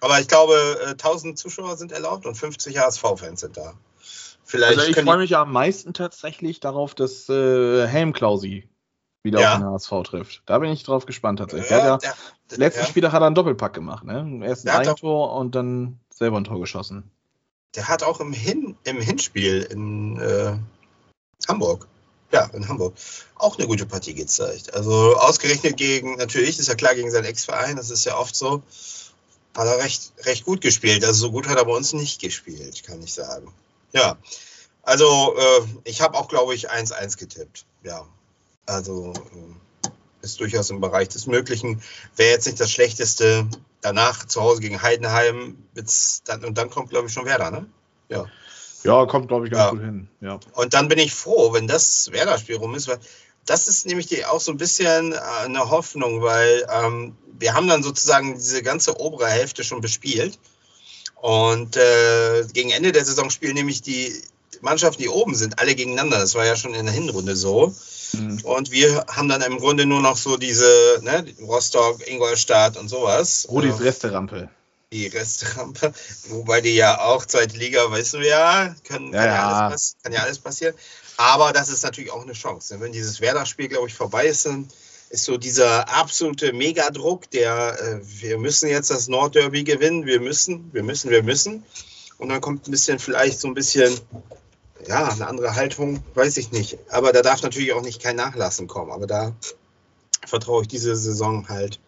Aber 0.00 0.18
ich 0.20 0.28
glaube, 0.28 0.54
äh, 0.86 0.94
1000 0.96 1.38
Zuschauer 1.38 1.76
sind 1.76 1.92
erlaubt 1.92 2.26
und 2.26 2.34
50 2.34 2.78
HSV-Fans 2.78 3.40
sind 3.40 3.56
da. 3.56 3.74
Vielleicht 4.44 4.78
Also 4.78 4.90
ich 4.90 4.96
freue 5.04 5.18
mich 5.18 5.30
ja 5.30 5.42
am 5.42 5.52
meisten 5.52 5.94
tatsächlich 5.94 6.58
darauf, 6.60 6.94
dass 6.94 7.28
äh, 7.28 7.86
Helm 7.86 8.12
Klausi 8.12 8.68
wieder 9.22 9.40
Ja. 9.40 9.52
auf 9.54 9.58
den 9.58 9.66
HSV 9.66 10.08
trifft. 10.08 10.42
Da 10.46 10.58
bin 10.58 10.70
ich 10.70 10.82
drauf 10.82 11.06
gespannt 11.06 11.38
tatsächlich. 11.38 11.68
Der 11.68 11.78
ja, 11.78 11.96
der- 11.98 12.14
letzten 12.58 12.80
ja. 12.80 12.86
Spieltag 12.86 13.12
hat 13.12 13.22
er 13.22 13.26
einen 13.26 13.34
Doppelpack 13.34 13.74
gemacht, 13.74 14.04
ne? 14.04 14.40
Erst 14.44 14.62
ein 14.62 14.72
Der 14.72 14.78
Eigentor 14.78 15.34
und 15.34 15.54
dann 15.54 16.00
selber 16.10 16.38
ein 16.38 16.44
Tor 16.44 16.60
geschossen. 16.60 17.10
Der 17.76 17.88
hat 17.88 18.02
auch 18.02 18.20
im, 18.20 18.32
Hin 18.32 18.76
im 18.84 19.00
Hinspiel 19.00 19.62
in 19.62 20.18
äh, 20.18 20.56
Hamburg, 21.48 21.86
ja, 22.32 22.44
in 22.52 22.68
Hamburg, 22.68 22.94
auch 23.36 23.58
eine 23.58 23.66
gute 23.66 23.86
Partie 23.86 24.14
gezeigt. 24.14 24.74
Also 24.74 25.16
ausgerechnet 25.16 25.76
gegen, 25.76 26.16
natürlich, 26.16 26.58
ist 26.58 26.68
ja 26.68 26.74
klar, 26.74 26.94
gegen 26.94 27.10
seinen 27.10 27.24
Ex-Verein, 27.26 27.76
das 27.76 27.90
ist 27.90 28.04
ja 28.04 28.16
oft 28.16 28.34
so, 28.34 28.62
hat 29.56 29.66
er 29.66 29.78
recht, 29.78 30.12
recht 30.24 30.44
gut 30.44 30.60
gespielt. 30.62 31.04
Also 31.04 31.26
so 31.26 31.32
gut 31.32 31.48
hat 31.48 31.58
er 31.58 31.64
bei 31.64 31.72
uns 31.74 31.92
nicht 31.92 32.20
gespielt, 32.20 32.82
kann 32.84 33.02
ich 33.02 33.12
sagen. 33.14 33.52
Ja, 33.92 34.16
also 34.82 35.36
äh, 35.36 35.62
ich 35.84 36.00
habe 36.00 36.16
auch, 36.18 36.28
glaube 36.28 36.54
ich, 36.54 36.70
1-1 36.70 37.18
getippt. 37.18 37.66
Ja, 37.82 38.04
also 38.70 39.12
äh, 39.12 39.88
ist 40.22 40.40
durchaus 40.40 40.70
im 40.70 40.80
Bereich 40.80 41.08
des 41.08 41.26
Möglichen. 41.26 41.82
Wäre 42.16 42.30
jetzt 42.30 42.46
nicht 42.46 42.60
das 42.60 42.70
Schlechteste. 42.70 43.46
Danach 43.82 44.26
zu 44.26 44.42
Hause 44.42 44.60
gegen 44.60 44.82
Heidenheim 44.82 45.56
dann, 46.26 46.44
und 46.44 46.58
dann 46.58 46.68
kommt, 46.68 46.90
glaube 46.90 47.06
ich, 47.06 47.12
schon 47.14 47.24
Werder, 47.24 47.50
ne? 47.50 47.66
Ja, 48.82 49.06
kommt, 49.06 49.28
glaube 49.28 49.46
ich, 49.46 49.52
ganz 49.52 49.64
Ja. 49.64 49.70
gut 49.70 49.80
hin. 49.80 50.08
Ja. 50.20 50.40
Und 50.54 50.74
dann 50.74 50.88
bin 50.88 50.98
ich 50.98 51.14
froh, 51.14 51.52
wenn 51.52 51.66
das 51.66 52.10
Werder-Spiel 52.12 52.56
rum 52.56 52.74
ist, 52.74 52.88
weil 52.88 52.98
das 53.46 53.68
ist 53.68 53.86
nämlich 53.86 54.06
die, 54.06 54.24
auch 54.24 54.40
so 54.40 54.52
ein 54.52 54.58
bisschen 54.58 55.12
äh, 55.12 55.18
eine 55.44 55.70
Hoffnung, 55.70 56.22
weil 56.22 56.66
ähm, 56.70 57.16
wir 57.38 57.54
haben 57.54 57.68
dann 57.68 57.82
sozusagen 57.82 58.34
diese 58.34 58.62
ganze 58.62 59.00
obere 59.00 59.28
Hälfte 59.28 59.64
schon 59.64 59.80
bespielt. 59.80 60.38
Und 61.16 61.76
äh, 61.76 62.46
gegen 62.52 62.70
Ende 62.70 62.92
der 62.92 63.04
Saison 63.04 63.28
spielen 63.28 63.54
nämlich 63.54 63.82
die 63.82 64.14
Mannschaften, 64.62 65.02
die 65.02 65.08
oben 65.08 65.34
sind, 65.34 65.58
alle 65.58 65.74
gegeneinander. 65.74 66.18
Das 66.18 66.34
war 66.34 66.46
ja 66.46 66.56
schon 66.56 66.74
in 66.74 66.86
der 66.86 66.94
Hinrunde 66.94 67.36
so. 67.36 67.74
Mhm. 68.14 68.40
Und 68.42 68.70
wir 68.70 69.04
haben 69.08 69.28
dann 69.28 69.42
im 69.42 69.58
Grunde 69.58 69.86
nur 69.86 70.00
noch 70.00 70.16
so 70.16 70.36
diese, 70.36 71.00
ne, 71.02 71.24
Rostock, 71.42 72.06
Ingolstadt 72.06 72.76
und 72.76 72.88
sowas. 72.88 73.46
Rudis 73.50 73.78
Äh, 73.80 73.84
Resterampe. 73.84 74.48
die 74.92 75.06
Restrampe, 75.06 75.92
wobei 76.28 76.60
die 76.60 76.74
ja 76.74 77.00
auch 77.00 77.24
zweite 77.24 77.56
Liga, 77.56 77.90
weißt 77.90 78.14
du 78.14 78.18
ja, 78.26 78.74
können, 78.84 79.12
Ja, 79.12 79.20
kann, 79.20 79.28
ja. 79.28 79.66
alles, 79.68 79.96
kann 80.02 80.12
ja 80.12 80.20
alles 80.22 80.38
passieren. 80.38 80.74
Aber 81.16 81.52
das 81.52 81.68
ist 81.68 81.82
natürlich 81.84 82.10
auch 82.10 82.22
eine 82.22 82.32
Chance. 82.32 82.80
Wenn 82.80 82.92
dieses 82.92 83.20
Werder-Spiel, 83.20 83.68
glaube 83.68 83.88
ich, 83.88 83.94
vorbei 83.94 84.26
ist, 84.26 84.46
dann 84.46 84.66
ist 85.10 85.24
so 85.24 85.36
dieser 85.36 85.88
absolute 85.88 86.52
Megadruck, 86.52 87.30
der 87.30 87.78
äh, 87.80 88.00
wir 88.02 88.38
müssen 88.38 88.68
jetzt 88.68 88.90
das 88.90 89.06
Nordderby 89.08 89.64
gewinnen, 89.64 90.06
wir 90.06 90.20
müssen, 90.20 90.70
wir 90.72 90.82
müssen, 90.82 91.10
wir 91.10 91.22
müssen. 91.22 91.64
Und 92.18 92.28
dann 92.30 92.40
kommt 92.40 92.66
ein 92.66 92.70
bisschen 92.70 92.98
vielleicht 92.98 93.38
so 93.40 93.48
ein 93.48 93.54
bisschen, 93.54 93.98
ja, 94.86 95.08
eine 95.08 95.26
andere 95.26 95.54
Haltung, 95.54 96.02
weiß 96.14 96.36
ich 96.36 96.52
nicht. 96.52 96.78
Aber 96.90 97.12
da 97.12 97.22
darf 97.22 97.42
natürlich 97.42 97.72
auch 97.72 97.82
nicht 97.82 98.02
kein 98.02 98.16
Nachlassen 98.16 98.66
kommen. 98.66 98.92
Aber 98.92 99.06
da 99.06 99.34
vertraue 100.26 100.62
ich 100.62 100.68
diese 100.68 100.96
Saison 100.96 101.48
halt 101.48 101.80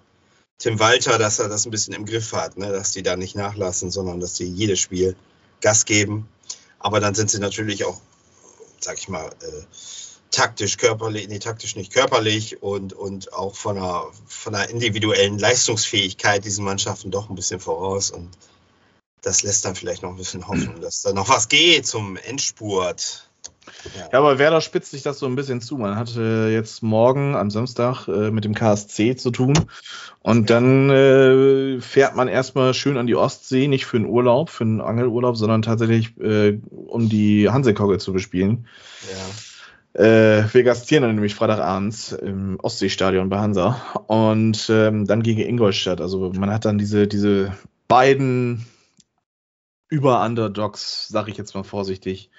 Tim 0.58 0.78
Walter, 0.78 1.18
dass 1.18 1.38
er 1.38 1.48
das 1.48 1.66
ein 1.66 1.70
bisschen 1.70 1.94
im 1.94 2.06
Griff 2.06 2.32
hat, 2.32 2.56
ne? 2.56 2.70
dass 2.70 2.92
die 2.92 3.02
da 3.02 3.16
nicht 3.16 3.34
nachlassen, 3.34 3.90
sondern 3.90 4.20
dass 4.20 4.34
die 4.34 4.46
jedes 4.46 4.78
Spiel 4.78 5.16
Gas 5.60 5.84
geben. 5.84 6.28
Aber 6.78 7.00
dann 7.00 7.14
sind 7.14 7.30
sie 7.30 7.40
natürlich 7.40 7.84
auch, 7.84 8.00
sag 8.80 8.98
ich 8.98 9.08
mal, 9.08 9.26
äh, 9.26 9.62
taktisch, 10.30 10.76
körperlich, 10.76 11.28
nee, 11.28 11.38
taktisch 11.38 11.76
nicht 11.76 11.92
körperlich 11.92 12.62
und, 12.62 12.92
und 12.92 13.32
auch 13.32 13.54
von 13.54 13.76
einer, 13.76 14.06
von 14.26 14.54
einer 14.54 14.70
individuellen 14.70 15.38
Leistungsfähigkeit 15.38 16.44
diesen 16.44 16.64
Mannschaften 16.64 17.10
doch 17.10 17.28
ein 17.28 17.36
bisschen 17.36 17.60
voraus. 17.60 18.10
Und 18.10 18.30
das 19.22 19.42
lässt 19.42 19.64
dann 19.64 19.74
vielleicht 19.74 20.02
noch 20.02 20.10
ein 20.10 20.16
bisschen 20.16 20.46
Hoffnung, 20.48 20.80
dass 20.80 21.02
da 21.02 21.12
noch 21.12 21.28
was 21.28 21.48
geht 21.48 21.86
zum 21.86 22.16
Endspurt. 22.16 23.28
Ja, 24.12 24.18
aber 24.18 24.38
Werder 24.38 24.60
spitzt 24.60 24.90
sich 24.90 25.02
das 25.02 25.18
so 25.18 25.26
ein 25.26 25.36
bisschen 25.36 25.60
zu. 25.60 25.76
Man 25.76 25.96
hatte 25.96 26.48
jetzt 26.52 26.82
morgen 26.82 27.36
am 27.36 27.50
Samstag 27.50 28.08
äh, 28.08 28.30
mit 28.30 28.44
dem 28.44 28.54
KSC 28.54 29.16
zu 29.16 29.30
tun. 29.30 29.54
Und 30.20 30.50
dann 30.50 30.90
äh, 30.90 31.80
fährt 31.80 32.16
man 32.16 32.28
erstmal 32.28 32.74
schön 32.74 32.96
an 32.96 33.06
die 33.06 33.14
Ostsee, 33.14 33.68
nicht 33.68 33.86
für 33.86 33.96
einen 33.96 34.06
Urlaub, 34.06 34.50
für 34.50 34.64
einen 34.64 34.80
Angelurlaub, 34.80 35.36
sondern 35.36 35.62
tatsächlich, 35.62 36.16
äh, 36.18 36.58
um 36.70 37.08
die 37.08 37.48
Hansekogge 37.50 37.98
zu 37.98 38.12
bespielen. 38.12 38.66
Ja. 39.12 40.04
Äh, 40.04 40.44
wir 40.52 40.62
gastieren 40.62 41.02
dann 41.02 41.14
nämlich 41.14 41.34
Freitagabends 41.34 42.12
im 42.12 42.58
Ostseestadion 42.62 43.28
bei 43.28 43.38
Hansa 43.38 43.80
und 44.06 44.68
ähm, 44.70 45.06
dann 45.06 45.22
gegen 45.22 45.40
Ingolstadt. 45.40 46.00
Also 46.00 46.32
man 46.34 46.50
hat 46.50 46.64
dann 46.64 46.78
diese, 46.78 47.06
diese 47.06 47.52
beiden 47.88 48.64
Über-Underdogs, 49.92 51.08
sag 51.08 51.28
ich 51.28 51.36
jetzt 51.36 51.54
mal 51.54 51.64
vorsichtig, 51.64 52.30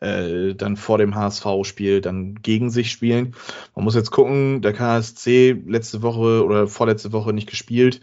äh, 0.00 0.54
dann 0.54 0.78
vor 0.78 0.96
dem 0.96 1.14
HSV-Spiel 1.14 2.00
dann 2.00 2.36
gegen 2.36 2.70
sich 2.70 2.90
spielen. 2.90 3.36
Man 3.76 3.84
muss 3.84 3.94
jetzt 3.94 4.10
gucken, 4.10 4.62
der 4.62 4.72
KSC 4.72 5.62
letzte 5.66 6.00
Woche 6.00 6.42
oder 6.42 6.66
vorletzte 6.66 7.12
Woche 7.12 7.34
nicht 7.34 7.50
gespielt. 7.50 8.00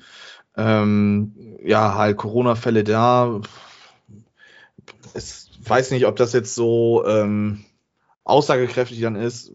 Ähm, 0.55 1.57
ja, 1.65 1.95
halt 1.95 2.17
Corona-Fälle 2.17 2.83
da. 2.83 3.41
Ich 5.15 5.49
weiß 5.67 5.89
nicht, 5.89 6.05
ob 6.05 6.15
das 6.15 6.33
jetzt 6.33 6.53
so 6.53 7.03
ähm, 7.07 7.65
aussagekräftig 8.25 9.01
dann 9.01 9.15
ist. 9.15 9.51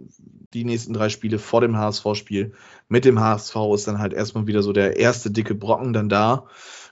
Die 0.52 0.64
nächsten 0.64 0.94
drei 0.94 1.10
Spiele 1.10 1.38
vor 1.38 1.60
dem 1.60 1.76
HSV-Spiel 1.76 2.54
mit 2.88 3.04
dem 3.04 3.20
HSV 3.20 3.54
ist 3.72 3.86
dann 3.86 4.00
halt 4.00 4.12
erstmal 4.12 4.48
wieder 4.48 4.62
so 4.62 4.72
der 4.72 4.96
erste 4.96 5.30
dicke 5.30 5.54
Brocken 5.54 5.92
dann 5.92 6.08
da. 6.08 6.46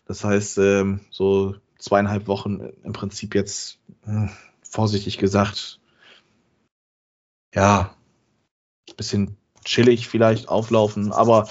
Das 0.07 0.23
heißt, 0.23 0.59
ähm, 0.59 1.01
so 1.11 1.57
zweieinhalb 1.83 2.27
Wochen 2.29 2.61
im 2.85 2.93
Prinzip 2.93 3.35
jetzt 3.35 3.79
hm, 4.05 4.31
vorsichtig 4.63 5.19
gesagt, 5.19 5.81
ja, 7.55 7.95
bisschen 8.97 9.37
chillig 9.65 10.09
vielleicht 10.09 10.49
auflaufen, 10.49 11.13
aber 11.13 11.49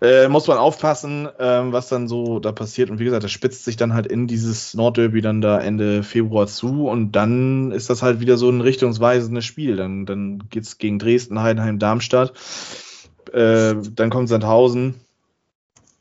äh, 0.00 0.28
muss 0.28 0.46
man 0.46 0.58
aufpassen, 0.58 1.28
ähm, 1.38 1.72
was 1.72 1.88
dann 1.88 2.08
so 2.08 2.38
da 2.38 2.52
passiert. 2.52 2.90
Und 2.90 2.98
wie 2.98 3.04
gesagt, 3.04 3.24
das 3.24 3.30
spitzt 3.30 3.64
sich 3.64 3.76
dann 3.76 3.94
halt 3.94 4.06
in 4.06 4.26
dieses 4.26 4.74
Nordderby 4.74 5.20
dann 5.20 5.40
da 5.40 5.58
Ende 5.58 6.02
Februar 6.02 6.46
zu 6.46 6.88
und 6.88 7.12
dann 7.12 7.72
ist 7.72 7.88
das 7.88 8.02
halt 8.02 8.20
wieder 8.20 8.36
so 8.36 8.50
ein 8.50 8.60
richtungsweisendes 8.60 9.44
Spiel. 9.44 9.76
Dann, 9.76 10.06
dann 10.06 10.44
geht's 10.50 10.78
gegen 10.78 10.98
Dresden, 10.98 11.40
Heidenheim, 11.40 11.78
Darmstadt. 11.78 12.32
Äh, 13.32 13.74
dann 13.94 14.10
kommt 14.10 14.28
Sandhausen. 14.28 14.94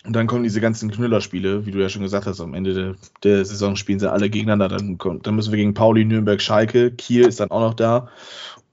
Und 0.06 0.14
dann 0.14 0.28
kommen 0.28 0.44
diese 0.44 0.62
ganzen 0.62 0.92
Knüllerspiele, 0.92 1.66
wie 1.66 1.72
du 1.72 1.80
ja 1.80 1.90
schon 1.90 2.04
gesagt 2.04 2.28
hast, 2.28 2.40
am 2.40 2.54
Ende 2.54 2.74
der, 2.74 2.96
der 3.24 3.46
Saison 3.46 3.76
spielen 3.76 4.00
sie 4.00 4.12
alle 4.12 4.30
gegeneinander. 4.30 4.68
Dann, 4.68 4.98
dann 5.24 5.36
müssen 5.36 5.52
wir 5.52 5.58
gegen 5.58 5.74
Pauli, 5.74 6.06
Nürnberg, 6.06 6.42
Schalke. 6.42 6.92
Kiel 6.92 7.24
ist 7.24 7.40
dann 7.40 7.52
auch 7.52 7.62
noch 7.62 7.74
da. 7.74 8.10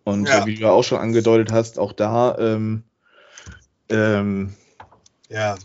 Und 0.05 0.28
Ja. 0.28 0.41
äh, 0.41 0.47
wie 0.47 0.55
du 0.57 0.62
ja 0.62 0.70
auch 0.70 0.85
schon 0.85 0.99
angedeutet 0.99 1.51
hast, 1.53 1.78
auch 1.78 1.93
da 1.93 2.37
ähm, 2.39 2.83
ähm, 3.89 4.53
ja, 5.28 5.57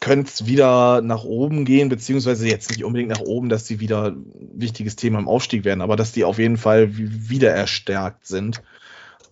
könnte 0.00 0.30
es 0.32 0.46
wieder 0.46 1.00
nach 1.00 1.24
oben 1.24 1.64
gehen, 1.64 1.88
beziehungsweise 1.88 2.48
jetzt 2.48 2.70
nicht 2.70 2.84
unbedingt 2.84 3.10
nach 3.10 3.20
oben, 3.20 3.48
dass 3.48 3.64
die 3.64 3.80
wieder 3.80 4.10
ein 4.10 4.26
wichtiges 4.54 4.96
Thema 4.96 5.18
im 5.18 5.28
Aufstieg 5.28 5.64
werden, 5.64 5.80
aber 5.80 5.96
dass 5.96 6.12
die 6.12 6.24
auf 6.24 6.38
jeden 6.38 6.56
Fall 6.56 6.96
wi- 6.96 7.30
wieder 7.30 7.50
erstärkt 7.50 8.26
sind. 8.26 8.62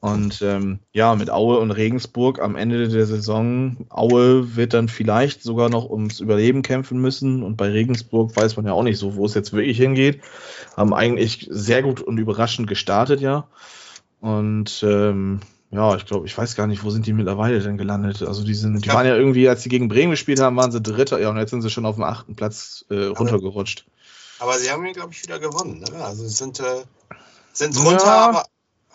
Und 0.02 0.42
ähm, 0.42 0.80
ja, 0.92 1.14
mit 1.14 1.30
Aue 1.30 1.60
und 1.60 1.70
Regensburg 1.70 2.40
am 2.40 2.56
Ende 2.56 2.88
der 2.88 3.06
Saison, 3.06 3.86
Aue 3.88 4.56
wird 4.56 4.74
dann 4.74 4.88
vielleicht 4.88 5.44
sogar 5.44 5.68
noch 5.68 5.88
ums 5.88 6.18
Überleben 6.18 6.62
kämpfen 6.62 7.00
müssen. 7.00 7.44
Und 7.44 7.56
bei 7.56 7.70
Regensburg 7.70 8.34
weiß 8.34 8.56
man 8.56 8.66
ja 8.66 8.72
auch 8.72 8.82
nicht 8.82 8.98
so, 8.98 9.14
wo 9.14 9.24
es 9.26 9.34
jetzt 9.34 9.52
wirklich 9.52 9.76
hingeht. 9.76 10.20
Haben 10.76 10.92
eigentlich 10.92 11.46
sehr 11.52 11.84
gut 11.84 12.00
und 12.00 12.18
überraschend 12.18 12.66
gestartet, 12.66 13.20
ja. 13.20 13.46
Und 14.20 14.82
ähm, 14.84 15.38
ja, 15.70 15.94
ich 15.94 16.04
glaube, 16.04 16.26
ich 16.26 16.36
weiß 16.36 16.56
gar 16.56 16.66
nicht, 16.66 16.82
wo 16.82 16.90
sind 16.90 17.06
die 17.06 17.12
mittlerweile 17.12 17.60
denn 17.60 17.78
gelandet? 17.78 18.22
Also 18.22 18.42
die 18.42 18.54
sind, 18.54 18.84
die 18.84 18.88
Ja. 18.88 18.94
waren 18.94 19.06
ja 19.06 19.14
irgendwie, 19.14 19.48
als 19.48 19.62
sie 19.62 19.68
gegen 19.68 19.86
Bremen 19.86 20.10
gespielt 20.10 20.40
haben, 20.40 20.56
waren 20.56 20.72
sie 20.72 20.80
Dritter, 20.82 21.20
ja, 21.20 21.30
und 21.30 21.36
jetzt 21.36 21.50
sind 21.50 21.62
sie 21.62 21.70
schon 21.70 21.86
auf 21.86 21.94
dem 21.94 22.02
achten 22.02 22.34
Platz 22.34 22.84
äh, 22.90 23.04
runtergerutscht. 23.04 23.86
Aber 24.40 24.58
sie 24.58 24.68
haben 24.68 24.84
ihn, 24.84 24.94
glaube 24.94 25.12
ich, 25.12 25.22
wieder 25.22 25.38
gewonnen. 25.38 25.78
Ne? 25.78 26.04
Also 26.04 26.24
sie 26.24 26.34
sind, 26.34 26.58
äh, 26.58 26.82
sind 27.52 27.76
Ja. 27.76 27.82
runter, 27.84 28.10
aber 28.10 28.44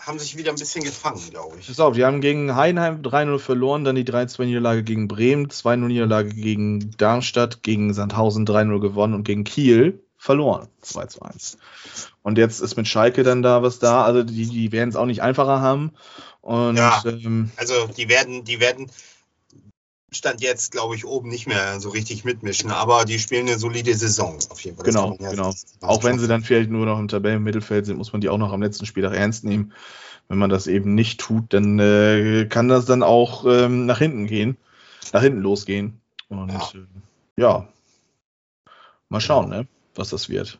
haben 0.08 0.20
sich 0.20 0.38
wieder 0.38 0.52
ein 0.52 0.58
bisschen 0.58 0.84
gefangen, 0.84 1.22
glaube 1.30 1.58
ich. 1.60 1.68
Pass 1.68 1.80
auf, 1.80 1.96
die 1.96 2.06
haben 2.06 2.22
gegen 2.22 2.56
Heidenheim 2.56 3.02
3-0 3.02 3.40
verloren, 3.40 3.84
dann 3.84 3.96
die 3.96 4.06
3-2-Niederlage 4.06 4.84
gegen 4.84 5.08
Bremen, 5.08 5.48
2-0-Niederlage 5.48 6.30
gegen 6.30 6.92
Darmstadt, 6.98 7.62
gegen 7.64 7.94
Sandhausen 7.94 8.46
3-0 8.48 8.80
gewonnen 8.80 9.14
und 9.14 9.24
gegen 9.24 9.44
Kiel 9.44 10.02
verloren, 10.18 10.68
2-1. 10.84 11.58
Und 12.24 12.38
jetzt 12.38 12.60
ist 12.62 12.76
mit 12.76 12.88
Schalke 12.88 13.24
dann 13.24 13.42
da 13.42 13.62
was 13.62 13.80
da, 13.80 14.04
also 14.04 14.24
die, 14.24 14.48
die 14.48 14.72
werden 14.72 14.90
es 14.90 14.96
auch 14.96 15.06
nicht 15.06 15.22
einfacher 15.22 15.62
haben. 15.62 15.92
Und 16.42 16.78
Ja. 16.78 17.04
ähm, 17.06 17.52
Also 17.58 17.88
die 17.96 18.10
werden, 18.10 18.44
die 18.44 18.60
werden 18.60 18.90
Stand 20.18 20.42
jetzt, 20.42 20.72
glaube 20.72 20.96
ich, 20.96 21.06
oben 21.06 21.30
nicht 21.30 21.48
mehr 21.48 21.80
so 21.80 21.90
richtig 21.90 22.24
mitmischen, 22.24 22.72
aber 22.72 23.06
die 23.06 23.20
spielen 23.20 23.48
eine 23.48 23.58
solide 23.58 23.96
Saison 23.96 24.38
auf 24.50 24.60
jeden 24.62 24.78
Fall. 24.78 24.86
Das 24.86 24.96
Genau, 24.96 25.16
man 25.20 25.32
genau. 25.32 25.54
auch 25.82 26.04
wenn 26.04 26.20
sie 26.20 26.28
dann 26.28 26.44
vielleicht 26.44 26.70
nur 26.70 26.86
noch 26.86 27.00
im 27.00 27.08
Tabellenmittelfeld 27.08 27.86
sind, 27.86 27.98
muss 27.98 28.12
man 28.12 28.22
die 28.22 28.30
auch 28.30 28.38
noch 28.38 28.52
am 28.52 28.62
letzten 28.62 28.86
Spieltag 28.86 29.14
ernst 29.16 29.44
nehmen. 29.44 29.74
Wenn 30.28 30.38
man 30.38 30.50
das 30.50 30.68
eben 30.68 30.94
nicht 30.94 31.20
tut, 31.20 31.54
dann 31.54 31.80
äh, 31.80 32.46
kann 32.50 32.68
das 32.68 32.86
dann 32.86 33.02
auch 33.02 33.46
ähm, 33.46 33.86
nach 33.86 34.00
hinten 34.00 34.28
gehen, 34.28 34.58
nach 35.14 35.22
hinten 35.22 35.40
losgehen. 35.40 36.02
Und 36.28 36.50
Ja. 36.50 36.58
ja, 36.58 36.80
äh, 36.80 37.42
ja. 37.42 37.68
mal 39.08 39.22
schauen, 39.22 39.50
ne, 39.50 39.68
was 39.96 40.10
das 40.10 40.28
wird. 40.28 40.60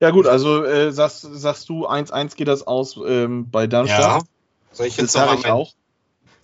Ja 0.00 0.10
gut, 0.10 0.26
also 0.26 0.64
äh, 0.64 0.92
sagst, 0.92 1.22
sagst 1.22 1.68
du, 1.68 1.86
1-1 1.86 2.36
geht 2.36 2.48
das 2.48 2.66
aus 2.66 2.98
ähm, 3.04 3.50
bei 3.50 3.62
Ja. 3.62 3.66
Darmstadt. 3.68 4.24
Soll 4.72 4.86
ich 4.86 4.96
das 4.96 5.02
jetzt 5.04 5.16
noch 5.16 5.26
sage 5.28 5.40
ich 5.40 5.46
auch. 5.46 5.72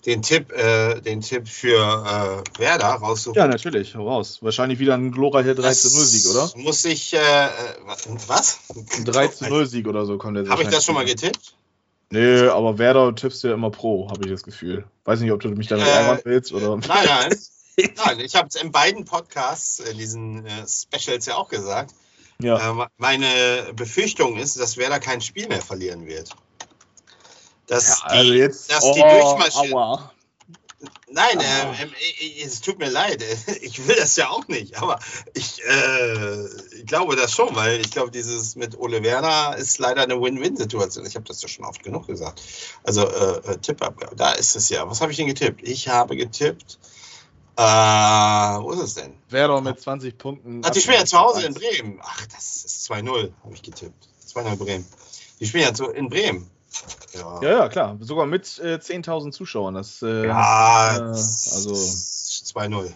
Den 0.07 0.23
Tipp, 0.23 0.53
äh, 0.53 1.01
den 1.01 1.21
Tipp 1.21 1.49
für 1.49 2.45
äh, 2.57 2.61
Werder 2.61 2.87
raussuchen? 2.87 3.37
Ja, 3.37 3.47
natürlich, 3.47 3.97
raus. 3.97 4.39
Wahrscheinlich 4.43 4.79
wieder 4.79 4.95
ein 4.95 5.13
glorreicher 5.13 5.53
13-0-Sieg, 5.53 6.31
oder? 6.31 6.43
Das 6.43 6.57
Muss 6.57 6.85
ich, 6.85 7.15
äh, 7.15 7.19
äh, 7.19 7.51
was? 8.27 8.59
Ein 8.75 9.05
13-0-Sieg 9.05 9.87
oder 9.87 10.05
so 10.05 10.19
kommt 10.19 10.37
der 10.37 10.49
Habe 10.49 10.63
ich 10.63 10.69
das 10.69 10.85
schon 10.85 10.95
mal 10.95 11.05
getippt? 11.05 11.55
Nee, 12.11 12.47
aber 12.49 12.79
Werder 12.79 13.15
tippst 13.15 13.43
du 13.43 13.49
ja 13.49 13.55
immer 13.55 13.71
pro, 13.71 14.09
habe 14.11 14.25
ich 14.25 14.31
das 14.31 14.43
Gefühl. 14.43 14.85
Weiß 15.05 15.21
nicht, 15.21 15.33
ob 15.33 15.41
du 15.41 15.49
mich 15.49 15.69
damit 15.69 15.87
Äh, 15.87 15.91
ärgern 15.91 16.21
willst 16.25 16.53
oder. 16.53 16.77
Nein, 16.77 17.07
nein. 17.07 17.39
Nein, 17.97 18.21
ich 18.21 18.37
habe 18.37 18.47
es 18.47 18.55
in 18.55 18.71
beiden 18.71 19.05
Podcasts, 19.05 19.81
in 19.81 19.99
diesen 19.99 20.47
äh, 20.47 20.65
Specials 20.69 21.27
ja 21.27 21.35
auch 21.35 21.49
gesagt. 21.49 21.93
Ja. 22.41 22.85
Äh, 22.85 22.87
meine 22.99 23.73
Befürchtung 23.75 24.37
ist, 24.37 24.61
dass 24.61 24.77
Werder 24.77 25.01
kein 25.01 25.21
Spiel 25.21 25.49
mehr 25.49 25.61
verlieren 25.61 26.07
wird. 26.07 26.31
Dass 27.67 28.01
ja, 28.03 28.09
die, 28.13 28.19
also 28.19 28.33
jetzt. 28.33 28.71
dass 28.71 28.93
die 28.93 29.03
oh, 29.03 29.21
durchmarschieren. 29.21 29.73
aua. 29.75 30.11
Nein, 31.11 31.39
Ah. 31.39 31.73
äh, 31.73 32.27
äh, 32.27 32.43
es 32.45 32.61
tut 32.61 32.79
mir 32.79 32.91
leid. 32.91 33.23
Ich 33.63 33.87
will 33.87 33.97
das 33.97 34.17
ja 34.17 34.29
auch 34.31 34.47
nicht. 34.49 34.77
Aber 34.83 34.99
ich, 35.33 35.63
äh, 35.65 36.45
ich 36.77 36.87
glaube 36.87 37.15
das 37.17 37.33
schon, 37.33 37.55
weil 37.55 37.81
ich 37.81 37.91
glaube, 37.91 38.11
dieses 38.11 38.57
mit 38.57 38.77
Ole 38.79 39.03
Werner 39.03 39.57
ist 39.57 39.79
leider 39.79 40.03
eine 40.03 40.21
Win-Win-Situation. 40.21 41.07
Ich 41.07 41.15
habe 41.15 41.25
das 41.25 41.41
ja 41.41 41.49
schon 41.49 41.65
oft 41.65 41.83
genug 41.83 42.07
gesagt. 42.07 42.43
Also 42.83 43.09
äh, 43.09 43.53
äh, 43.53 43.59
Tippabgabe, 43.59 44.17
da 44.17 44.33
ist 44.33 44.57
es 44.57 44.69
ja. 44.69 44.89
Was 44.91 45.01
habe 45.01 45.13
ich 45.13 45.17
denn 45.19 45.29
getippt? 45.29 45.63
Ich 45.63 45.89
habe 45.89 46.17
getippt. 46.17 46.79
Äh, 47.57 47.63
wo 47.63 48.73
ist 48.73 48.81
es 48.81 48.95
denn? 48.95 49.15
Werder 49.31 49.61
mit 49.61 49.81
20 49.81 50.19
Punkten. 50.19 50.63
Ach, 50.65 50.71
die 50.71 50.81
spielen 50.81 50.99
ja 50.99 51.05
zu 51.07 51.19
Hause 51.19 51.47
in 51.47 51.55
Bremen. 51.55 52.01
Ach, 52.03 52.27
das 52.27 52.65
ist 52.65 52.91
2-0, 52.91 53.33
habe 53.45 53.55
ich 53.55 53.63
getippt. 53.63 54.09
2-0 54.35 54.57
Bremen. 54.57 54.85
Die 55.39 55.47
spielen 55.47 55.63
ja 55.65 55.73
zu, 55.73 55.87
in 55.91 56.09
Bremen. 56.09 56.51
Ja, 57.15 57.41
Ja, 57.43 57.51
ja, 57.51 57.69
klar. 57.69 57.97
Sogar 58.01 58.27
mit 58.27 58.59
äh, 58.59 58.77
10.000 58.77 59.33
Zuschauern. 59.33 59.75
Das, 59.75 60.03
äh, 60.03 60.27
Ja, 60.27 60.97
äh, 60.97 61.01
also. 61.01 61.73
2-0. 61.75 62.93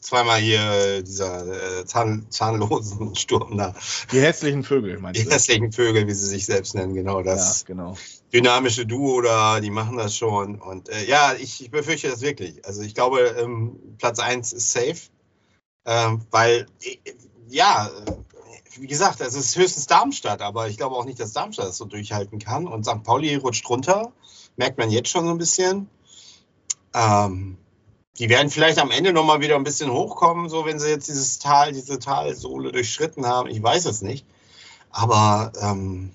Zweimal 0.00 0.40
hier 0.40 0.60
äh, 0.60 1.02
dieser 1.04 1.80
äh, 1.80 1.84
Zahn, 1.86 2.26
zahnlosen 2.28 3.14
Sturm 3.16 3.56
da. 3.56 3.72
Die 4.10 4.20
hässlichen 4.20 4.64
Vögel, 4.64 4.98
meinst 4.98 5.20
Die 5.20 5.24
du? 5.24 5.30
hässlichen 5.30 5.70
Vögel, 5.72 6.08
wie 6.08 6.14
sie 6.14 6.26
sich 6.26 6.44
selbst 6.44 6.74
nennen, 6.74 6.94
genau 6.94 7.18
Ja, 7.18 7.22
das 7.36 7.64
genau. 7.64 7.96
dynamische 8.32 8.84
Duo 8.84 9.22
da, 9.22 9.60
die 9.60 9.70
machen 9.70 9.96
das 9.96 10.16
schon. 10.16 10.60
Und 10.60 10.88
äh, 10.88 11.04
ja, 11.04 11.34
ich, 11.34 11.62
ich 11.62 11.70
befürchte 11.70 12.08
das 12.10 12.20
wirklich. 12.20 12.66
Also 12.66 12.82
ich 12.82 12.94
glaube, 12.96 13.20
ähm, 13.38 13.78
Platz 13.98 14.18
1 14.18 14.52
ist 14.52 14.72
safe. 14.72 14.98
Ähm, 15.86 16.22
weil, 16.32 16.66
äh, 16.82 16.96
ja, 17.48 17.88
wie 18.78 18.86
gesagt, 18.86 19.20
es 19.20 19.34
ist 19.34 19.56
höchstens 19.56 19.86
Darmstadt, 19.86 20.40
aber 20.40 20.68
ich 20.68 20.76
glaube 20.76 20.96
auch 20.96 21.04
nicht, 21.04 21.20
dass 21.20 21.32
Darmstadt 21.32 21.68
das 21.68 21.76
so 21.76 21.84
durchhalten 21.84 22.38
kann. 22.38 22.66
Und 22.66 22.84
St. 22.84 23.02
Pauli 23.02 23.34
rutscht 23.36 23.68
runter, 23.68 24.12
merkt 24.56 24.78
man 24.78 24.90
jetzt 24.90 25.08
schon 25.08 25.24
so 25.24 25.30
ein 25.30 25.38
bisschen. 25.38 25.88
Ähm, 26.94 27.58
die 28.18 28.28
werden 28.28 28.50
vielleicht 28.50 28.78
am 28.78 28.90
Ende 28.90 29.12
nochmal 29.12 29.40
wieder 29.40 29.56
ein 29.56 29.64
bisschen 29.64 29.90
hochkommen, 29.90 30.48
so 30.48 30.66
wenn 30.66 30.78
sie 30.78 30.88
jetzt 30.88 31.08
dieses 31.08 31.38
Tal, 31.38 31.72
diese 31.72 31.98
Talsohle 31.98 32.72
durchschritten 32.72 33.26
haben. 33.26 33.48
Ich 33.48 33.62
weiß 33.62 33.86
es 33.86 34.02
nicht. 34.02 34.26
Aber 34.90 35.52
ähm, 35.60 36.12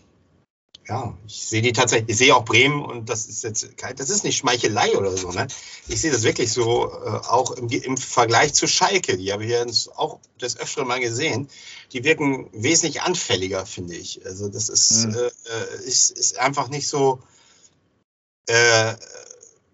ja, 0.88 1.18
ich 1.28 1.48
sehe 1.48 1.62
die 1.62 1.74
tatsächlich, 1.74 2.10
ich 2.10 2.18
sehe 2.18 2.36
auch 2.36 2.46
Bremen 2.46 2.84
und 2.84 3.10
das 3.10 3.26
ist 3.26 3.44
jetzt 3.44 3.78
kein, 3.78 3.96
das 3.98 4.10
ist 4.10 4.24
nicht 4.24 4.38
Schmeichelei 4.38 4.98
oder 4.98 5.16
so, 5.18 5.32
ne? 5.32 5.48
Ich 5.88 6.00
sehe 6.02 6.12
das 6.12 6.24
wirklich 6.24 6.52
so, 6.52 6.90
äh, 6.90 7.10
auch 7.28 7.52
im, 7.52 7.68
im 7.70 7.98
Vergleich 7.98 8.54
zu 8.54 8.68
Schalke, 8.68 9.18
die 9.18 9.34
habe 9.34 9.44
ich 9.44 9.52
ja 9.52 9.66
auch 9.96 10.20
des 10.42 10.58
Öfteren 10.58 10.88
mal 10.88 11.00
gesehen, 11.00 11.50
die 11.92 12.04
wirken 12.04 12.50
wesentlich 12.54 13.02
anfälliger, 13.02 13.66
finde 13.66 13.96
ich. 13.96 14.26
Also 14.26 14.48
das 14.48 14.70
ist, 14.70 15.08
Mhm. 15.08 15.16
äh, 15.16 15.84
ist, 15.86 16.12
ist 16.12 16.38
einfach 16.38 16.70
nicht 16.70 16.88
so, 16.88 17.20
äh, 18.48 18.96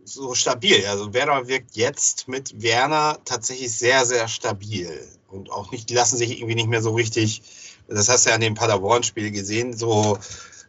so 0.04 0.34
stabil. 0.34 0.86
Also 0.88 1.14
Werder 1.14 1.48
wirkt 1.48 1.76
jetzt 1.76 2.28
mit 2.28 2.62
Werner 2.62 3.20
tatsächlich 3.26 3.72
sehr, 3.72 4.06
sehr 4.06 4.28
stabil 4.28 5.08
und 5.30 5.52
auch 5.52 5.72
nicht, 5.72 5.90
die 5.90 5.96
lassen 5.96 6.18
sich 6.18 6.32
irgendwie 6.32 6.56
nicht 6.56 6.70
mehr 6.70 6.82
so 6.82 6.94
richtig, 6.94 7.44
das 7.88 8.10
hast 8.10 8.26
du 8.26 8.30
ja 8.30 8.36
an 8.36 8.42
dem 8.42 8.56
Paderborn-Spiel 8.56 9.32
gesehen, 9.32 9.78
so, 9.78 10.18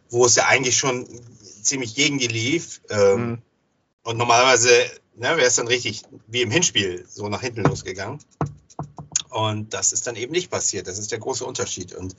wo 0.09 0.25
es 0.25 0.35
ja 0.35 0.45
eigentlich 0.45 0.77
schon 0.77 1.07
ziemlich 1.61 1.95
gegen 1.95 2.17
die 2.17 2.27
lief. 2.27 2.81
Ähm, 2.89 3.29
Mhm. 3.29 3.41
Und 4.03 4.17
normalerweise 4.17 4.69
ne, 5.15 5.35
wäre 5.35 5.47
es 5.47 5.55
dann 5.55 5.67
richtig 5.67 6.03
wie 6.27 6.43
im 6.43 6.51
Hinspiel 6.51 7.05
so 7.09 7.27
nach 7.27 7.41
hinten 7.41 7.63
losgegangen. 7.63 8.19
Und 9.29 9.73
das 9.73 9.91
ist 9.91 10.05
dann 10.07 10.15
eben 10.15 10.31
nicht 10.31 10.51
passiert. 10.51 10.87
Das 10.87 10.99
ist 10.99 11.11
der 11.11 11.19
große 11.19 11.43
Unterschied. 11.43 11.93
Und 11.95 12.15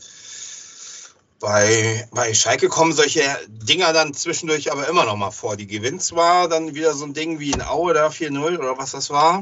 bei, 1.38 2.08
bei 2.10 2.34
Schalke 2.34 2.68
kommen 2.68 2.92
solche 2.92 3.22
Dinger 3.48 3.92
dann 3.92 4.14
zwischendurch 4.14 4.72
aber 4.72 4.88
immer 4.88 5.04
noch 5.04 5.16
mal 5.16 5.30
vor. 5.30 5.56
Die 5.56 5.68
gewinnt 5.68 6.02
zwar 6.02 6.48
dann 6.48 6.74
wieder 6.74 6.92
so 6.94 7.04
ein 7.04 7.14
Ding 7.14 7.38
wie 7.38 7.52
in 7.52 7.62
Aue 7.62 7.94
da 7.94 8.08
4-0 8.08 8.58
oder 8.58 8.76
was 8.78 8.90
das 8.90 9.10
war. 9.10 9.40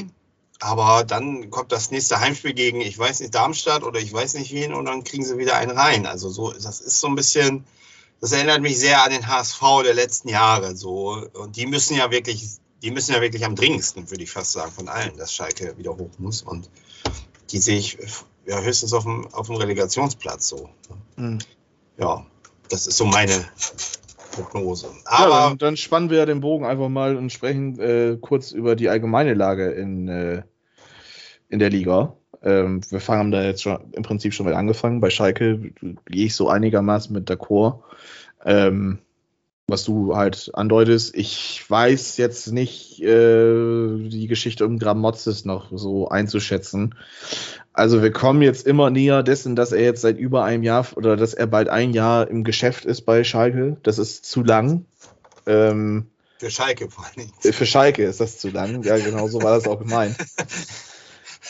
Aber 0.60 1.04
dann 1.04 1.50
kommt 1.50 1.72
das 1.72 1.90
nächste 1.90 2.20
Heimspiel 2.20 2.52
gegen, 2.52 2.80
ich 2.80 2.98
weiß 2.98 3.20
nicht, 3.20 3.34
Darmstadt 3.34 3.82
oder 3.82 4.00
ich 4.00 4.12
weiß 4.12 4.34
nicht 4.34 4.52
wen 4.52 4.74
und 4.74 4.84
dann 4.84 5.02
kriegen 5.02 5.24
sie 5.24 5.38
wieder 5.38 5.56
einen 5.56 5.76
rein. 5.76 6.06
Also 6.06 6.28
so, 6.28 6.52
das 6.52 6.80
ist 6.80 7.00
so 7.00 7.08
ein 7.08 7.16
bisschen, 7.16 7.64
das 8.20 8.32
erinnert 8.32 8.62
mich 8.62 8.78
sehr 8.78 9.02
an 9.02 9.10
den 9.10 9.26
HSV 9.26 9.60
der 9.84 9.94
letzten 9.94 10.28
Jahre. 10.28 10.76
So. 10.76 11.26
Und 11.34 11.56
die 11.56 11.66
müssen 11.66 11.96
ja 11.96 12.10
wirklich, 12.10 12.46
die 12.82 12.90
müssen 12.90 13.12
ja 13.12 13.20
wirklich 13.20 13.44
am 13.44 13.54
dringendsten, 13.54 14.10
würde 14.10 14.24
ich 14.24 14.30
fast 14.30 14.52
sagen, 14.52 14.72
von 14.72 14.88
allen, 14.88 15.16
dass 15.16 15.32
Schalke 15.32 15.76
wieder 15.76 15.96
hoch 15.96 16.10
muss. 16.18 16.42
Und 16.42 16.70
die 17.50 17.58
sehe 17.58 17.78
ich 17.78 17.98
ja 18.46 18.60
höchstens 18.60 18.92
auf 18.92 19.04
dem, 19.04 19.26
auf 19.32 19.46
dem 19.46 19.56
Relegationsplatz 19.56 20.48
so. 20.48 20.68
Mhm. 21.16 21.38
Ja, 21.98 22.26
das 22.68 22.86
ist 22.86 22.96
so 22.96 23.04
meine 23.04 23.44
Prognose. 24.32 24.86
Ja, 24.86 25.10
Aber 25.10 25.48
dann, 25.50 25.58
dann 25.58 25.76
spannen 25.76 26.10
wir 26.10 26.18
ja 26.18 26.26
den 26.26 26.40
Bogen 26.40 26.64
einfach 26.64 26.88
mal 26.88 27.16
und 27.16 27.30
sprechen 27.30 27.78
äh, 27.78 28.18
kurz 28.20 28.50
über 28.50 28.76
die 28.76 28.88
allgemeine 28.88 29.34
Lage 29.34 29.70
in, 29.70 30.08
äh, 30.08 30.42
in 31.48 31.58
der 31.58 31.70
Liga. 31.70 32.16
Ähm, 32.44 32.82
wir 32.90 33.00
fangen 33.00 33.32
da 33.32 33.42
jetzt 33.42 33.62
schon 33.62 33.78
im 33.92 34.02
Prinzip 34.02 34.34
schon 34.34 34.46
mal 34.46 34.54
angefangen. 34.54 35.00
Bei 35.00 35.10
Schalke 35.10 35.72
gehe 36.06 36.26
ich 36.26 36.36
so 36.36 36.48
einigermaßen 36.48 37.12
mit 37.12 37.30
d'accord. 37.30 37.80
Ähm, 38.44 38.98
was 39.66 39.84
du 39.84 40.14
halt 40.14 40.50
andeutest, 40.52 41.14
ich 41.14 41.64
weiß 41.66 42.18
jetzt 42.18 42.52
nicht 42.52 43.02
äh, 43.02 44.08
die 44.08 44.26
Geschichte 44.28 44.66
um 44.66 44.78
Gramotzes 44.78 45.46
noch 45.46 45.70
so 45.72 46.08
einzuschätzen. 46.08 46.94
Also 47.72 48.02
wir 48.02 48.12
kommen 48.12 48.42
jetzt 48.42 48.66
immer 48.66 48.90
näher 48.90 49.22
dessen, 49.22 49.56
dass 49.56 49.72
er 49.72 49.82
jetzt 49.82 50.02
seit 50.02 50.18
über 50.18 50.44
einem 50.44 50.62
Jahr 50.62 50.86
oder 50.96 51.16
dass 51.16 51.32
er 51.32 51.46
bald 51.46 51.70
ein 51.70 51.94
Jahr 51.94 52.28
im 52.28 52.44
Geschäft 52.44 52.84
ist 52.84 53.02
bei 53.02 53.24
Schalke. 53.24 53.78
Das 53.82 53.98
ist 53.98 54.26
zu 54.26 54.44
lang. 54.44 54.84
Ähm, 55.46 56.08
für 56.38 56.50
Schalke 56.50 56.90
vor 56.90 57.06
allen 57.06 57.14
Dingen. 57.16 57.32
für 57.54 57.66
Schalke 57.66 58.04
ist 58.04 58.20
das 58.20 58.38
zu 58.38 58.50
lang. 58.50 58.82
Ja, 58.82 58.98
genau 58.98 59.28
so 59.28 59.42
war 59.42 59.56
das 59.56 59.66
auch 59.66 59.78
gemeint. 59.78 60.16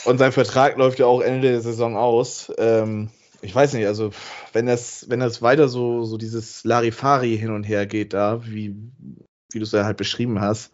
Und 0.05 0.19
sein 0.19 0.33
Vertrag 0.33 0.77
läuft 0.77 0.99
ja 0.99 1.07
auch 1.07 1.21
Ende 1.21 1.51
der 1.51 1.61
Saison 1.61 1.97
aus. 1.97 2.53
Ähm, 2.59 3.11
ich 3.43 3.55
weiß 3.55 3.75
nicht, 3.75 3.87
also 3.87 4.11
wenn 4.53 4.67
das, 4.67 5.09
wenn 5.09 5.21
das 5.21 5.43
weiter 5.43 5.69
so, 5.69 6.05
so 6.05 6.17
dieses 6.17 6.65
Larifari 6.65 7.37
hin 7.37 7.51
und 7.51 7.65
her 7.65 7.87
geht 7.87 8.13
da, 8.13 8.45
wie 8.45 8.75
wie 9.53 9.59
du 9.61 9.65
es 9.65 9.73
ja 9.73 9.85
halt 9.85 9.97
beschrieben 9.97 10.41
hast, 10.41 10.73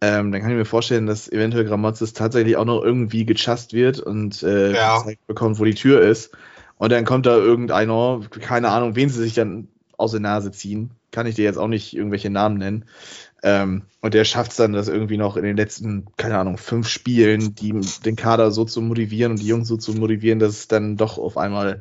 ähm, 0.00 0.32
dann 0.32 0.40
kann 0.42 0.50
ich 0.50 0.56
mir 0.56 0.64
vorstellen, 0.64 1.06
dass 1.06 1.30
eventuell 1.30 1.64
Gramozis 1.64 2.12
tatsächlich 2.12 2.56
auch 2.56 2.64
noch 2.64 2.82
irgendwie 2.82 3.24
gechast 3.24 3.72
wird 3.72 4.00
und 4.00 4.42
äh, 4.42 4.72
Ja. 4.72 4.98
gezeigt 4.98 5.26
bekommt, 5.28 5.60
wo 5.60 5.64
die 5.64 5.74
Tür 5.74 6.00
ist. 6.02 6.32
Und 6.76 6.90
dann 6.90 7.04
kommt 7.04 7.26
da 7.26 7.36
irgendeiner, 7.36 8.20
keine 8.40 8.70
Ahnung, 8.70 8.96
wen 8.96 9.08
sie 9.08 9.22
sich 9.22 9.34
dann 9.34 9.68
aus 9.96 10.10
der 10.10 10.20
Nase 10.20 10.50
ziehen. 10.50 10.90
Kann 11.12 11.28
ich 11.28 11.36
dir 11.36 11.44
jetzt 11.44 11.58
auch 11.58 11.68
nicht 11.68 11.94
irgendwelche 11.94 12.30
Namen 12.30 12.58
nennen. 12.58 12.86
Ähm, 13.42 13.82
und 14.00 14.14
der 14.14 14.24
schafft 14.24 14.52
es 14.52 14.56
dann, 14.56 14.72
das 14.72 14.88
irgendwie 14.88 15.16
noch 15.16 15.36
in 15.36 15.42
den 15.42 15.56
letzten, 15.56 16.06
keine 16.16 16.38
Ahnung, 16.38 16.58
fünf 16.58 16.88
Spielen, 16.88 17.54
die, 17.54 17.72
den 18.04 18.16
Kader 18.16 18.52
so 18.52 18.64
zu 18.64 18.80
motivieren 18.80 19.32
und 19.32 19.40
die 19.40 19.46
Jungs 19.46 19.68
so 19.68 19.76
zu 19.76 19.92
motivieren, 19.94 20.38
dass 20.38 20.52
es 20.52 20.68
dann 20.68 20.96
doch 20.96 21.18
auf 21.18 21.36
einmal, 21.36 21.80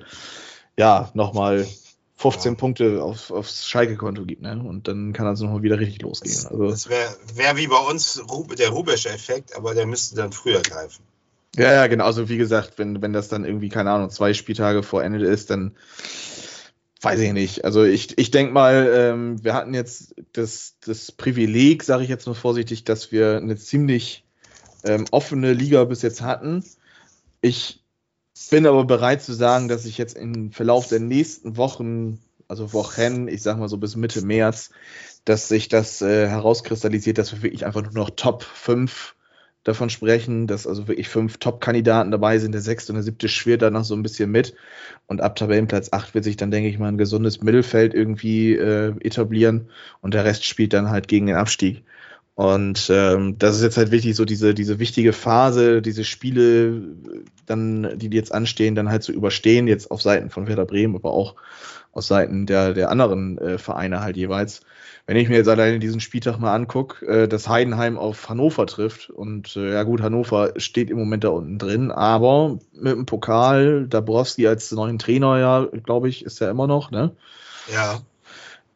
ja, 0.75 1.11
nochmal 1.13 1.67
15 2.17 2.53
Ja. 2.53 2.57
Punkte 2.57 3.03
auf, 3.03 3.31
aufs 3.31 3.67
Schalke-Konto 3.67 4.25
gibt. 4.25 4.41
Ne? 4.41 4.63
Und 4.63 4.87
dann 4.87 5.13
kann 5.13 5.25
das 5.25 5.39
nochmal 5.39 5.63
wieder 5.63 5.79
richtig 5.79 6.01
losgehen. 6.01 6.45
Also, 6.47 6.69
Das 6.69 6.89
wäre 6.89 7.15
wär 7.35 7.57
wie 7.57 7.67
bei 7.67 7.77
uns 7.77 8.21
der 8.57 8.69
Rubesch-Effekt, 8.69 9.55
aber 9.55 9.73
der 9.73 9.85
müsste 9.85 10.15
dann 10.15 10.31
früher 10.31 10.61
greifen. 10.61 11.03
Ja, 11.55 11.73
ja, 11.73 11.87
genau. 11.87 12.05
Also 12.05 12.29
wie 12.29 12.37
gesagt, 12.37 12.73
wenn, 12.77 13.01
wenn 13.01 13.11
das 13.11 13.27
dann 13.27 13.43
irgendwie, 13.43 13.69
keine 13.69 13.91
Ahnung, 13.91 14.09
zwei 14.09 14.33
Spieltage 14.33 14.83
vor 14.83 15.03
Ende 15.03 15.25
ist, 15.25 15.49
dann 15.49 15.75
weiß 17.01 17.19
ich 17.19 17.33
nicht. 17.33 17.65
Also 17.65 17.83
ich, 17.83 18.17
ich 18.17 18.31
denke 18.31 18.53
mal, 18.53 18.91
ähm, 18.93 19.43
wir 19.43 19.53
hatten 19.53 19.73
jetzt 19.73 20.15
das, 20.33 20.75
das 20.85 21.11
Privileg, 21.11 21.83
sage 21.83 22.03
ich 22.03 22.09
jetzt 22.09 22.27
mal 22.27 22.35
vorsichtig, 22.35 22.83
dass 22.83 23.11
wir 23.11 23.37
eine 23.37 23.57
ziemlich 23.57 24.23
ähm, 24.83 25.05
offene 25.11 25.53
Liga 25.53 25.83
bis 25.85 26.03
jetzt 26.03 26.21
hatten. 26.21 26.63
Ich 27.41 27.83
bin 28.49 28.67
aber 28.67 28.85
bereit 28.85 29.23
zu 29.23 29.33
sagen, 29.33 29.67
dass 29.67 29.85
ich 29.85 29.97
jetzt 29.97 30.15
im 30.15 30.51
Verlauf 30.51 30.87
der 30.87 30.99
nächsten 30.99 31.57
Wochen, 31.57 32.19
also 32.47 32.71
Wochen, 32.73 33.27
ich 33.27 33.41
sag 33.41 33.57
mal 33.57 33.69
so 33.69 33.77
bis 33.77 33.95
Mitte 33.95 34.21
März, 34.23 34.69
dass 35.25 35.47
sich 35.47 35.69
das 35.69 36.01
äh, 36.01 36.27
herauskristallisiert, 36.27 37.17
dass 37.17 37.31
wir 37.31 37.41
wirklich 37.41 37.65
einfach 37.65 37.81
nur 37.81 37.93
noch 37.93 38.09
Top 38.11 38.43
5 38.43 39.15
davon 39.63 39.89
sprechen, 39.89 40.47
dass 40.47 40.65
also 40.65 40.87
wirklich 40.87 41.07
fünf 41.07 41.37
Top-Kandidaten 41.37 42.11
dabei 42.11 42.39
sind. 42.39 42.53
Der 42.53 42.61
sechste 42.61 42.91
und 42.91 42.95
der 42.95 43.03
siebte 43.03 43.29
schwirrt 43.29 43.61
dann 43.61 43.73
noch 43.73 43.83
so 43.83 43.95
ein 43.95 44.03
bisschen 44.03 44.31
mit. 44.31 44.55
Und 45.07 45.21
ab 45.21 45.35
Tabellenplatz 45.35 45.89
8 45.91 46.15
wird 46.15 46.23
sich 46.23 46.37
dann, 46.37 46.51
denke 46.51 46.69
ich 46.69 46.79
mal, 46.79 46.87
ein 46.87 46.97
gesundes 46.97 47.41
Mittelfeld 47.41 47.93
irgendwie 47.93 48.55
äh, 48.55 48.93
etablieren. 49.01 49.69
Und 50.01 50.13
der 50.13 50.25
Rest 50.25 50.45
spielt 50.45 50.73
dann 50.73 50.89
halt 50.89 51.07
gegen 51.07 51.27
den 51.27 51.35
Abstieg. 51.35 51.83
Und 52.33 52.89
ähm, 52.91 53.37
das 53.37 53.57
ist 53.57 53.61
jetzt 53.61 53.77
halt 53.77 53.91
wichtig, 53.91 54.15
so 54.15 54.25
diese, 54.25 54.53
diese 54.53 54.79
wichtige 54.79 55.13
Phase, 55.13 55.81
diese 55.81 56.03
Spiele, 56.03 56.67
äh, 56.69 57.23
dann, 57.45 57.99
die 57.99 58.09
jetzt 58.09 58.33
anstehen, 58.33 58.73
dann 58.73 58.89
halt 58.89 59.03
zu 59.03 59.11
überstehen, 59.11 59.67
jetzt 59.67 59.91
auf 59.91 60.01
Seiten 60.01 60.29
von 60.29 60.47
Werder 60.47 60.65
Bremen, 60.65 60.95
aber 60.95 61.11
auch 61.11 61.35
aus 61.91 62.07
Seiten 62.07 62.45
der, 62.45 62.73
der 62.73 62.89
anderen 62.89 63.37
äh, 63.37 63.57
Vereine 63.57 64.01
halt 64.01 64.17
jeweils. 64.17 64.61
Wenn 65.11 65.17
ich 65.17 65.27
mir 65.27 65.35
jetzt 65.35 65.49
alleine 65.49 65.79
diesen 65.79 65.99
Spieltag 65.99 66.39
mal 66.39 66.55
angucke, 66.55 67.05
äh, 67.05 67.27
dass 67.27 67.49
Heidenheim 67.49 67.97
auf 67.97 68.29
Hannover 68.29 68.65
trifft 68.65 69.09
und 69.09 69.57
äh, 69.57 69.73
ja 69.73 69.83
gut, 69.83 70.01
Hannover 70.01 70.53
steht 70.55 70.89
im 70.89 70.97
Moment 70.97 71.25
da 71.25 71.27
unten 71.27 71.57
drin, 71.57 71.91
aber 71.91 72.59
mit 72.71 72.93
dem 72.93 73.05
Pokal, 73.05 73.87
Dabrowski 73.89 74.47
als 74.47 74.71
neuen 74.71 74.99
Trainer, 74.99 75.37
ja, 75.37 75.67
glaube 75.83 76.07
ich, 76.07 76.23
ist 76.23 76.39
er 76.39 76.49
immer 76.49 76.65
noch, 76.65 76.91
ne? 76.91 77.11
Ja, 77.73 77.99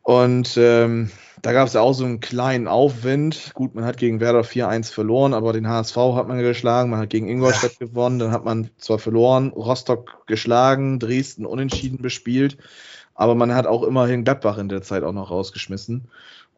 Und 0.03 0.57
ähm, 0.57 1.09
da 1.41 1.53
gab 1.53 1.67
es 1.67 1.73
ja 1.73 1.79
auch 1.79 1.93
so 1.93 2.03
einen 2.03 2.19
kleinen 2.19 2.67
Aufwind. 2.67 3.51
Gut, 3.53 3.73
man 3.73 3.85
hat 3.85 3.95
gegen 3.95 4.19
Werder 4.19 4.41
4-1 4.41 4.91
verloren, 4.91 5.33
aber 5.33 5.53
den 5.53 5.69
HSV 5.69 5.95
hat 5.95 6.27
man 6.27 6.39
geschlagen. 6.39 6.89
Man 6.89 6.99
hat 6.99 7.11
gegen 7.11 7.29
Ingolstadt 7.29 7.79
gewonnen, 7.79 8.19
dann 8.19 8.31
hat 8.31 8.43
man 8.43 8.71
zwar 8.77 8.99
verloren, 8.99 9.51
Rostock 9.51 10.25
geschlagen, 10.27 10.99
Dresden 10.99 11.45
unentschieden 11.45 12.01
bespielt, 12.01 12.57
aber 13.15 13.33
man 13.35 13.55
hat 13.55 13.65
auch 13.65 13.83
immerhin 13.83 14.23
Gladbach 14.23 14.57
in 14.57 14.69
der 14.69 14.81
Zeit 14.81 15.03
auch 15.03 15.13
noch 15.13 15.31
rausgeschmissen. 15.31 16.07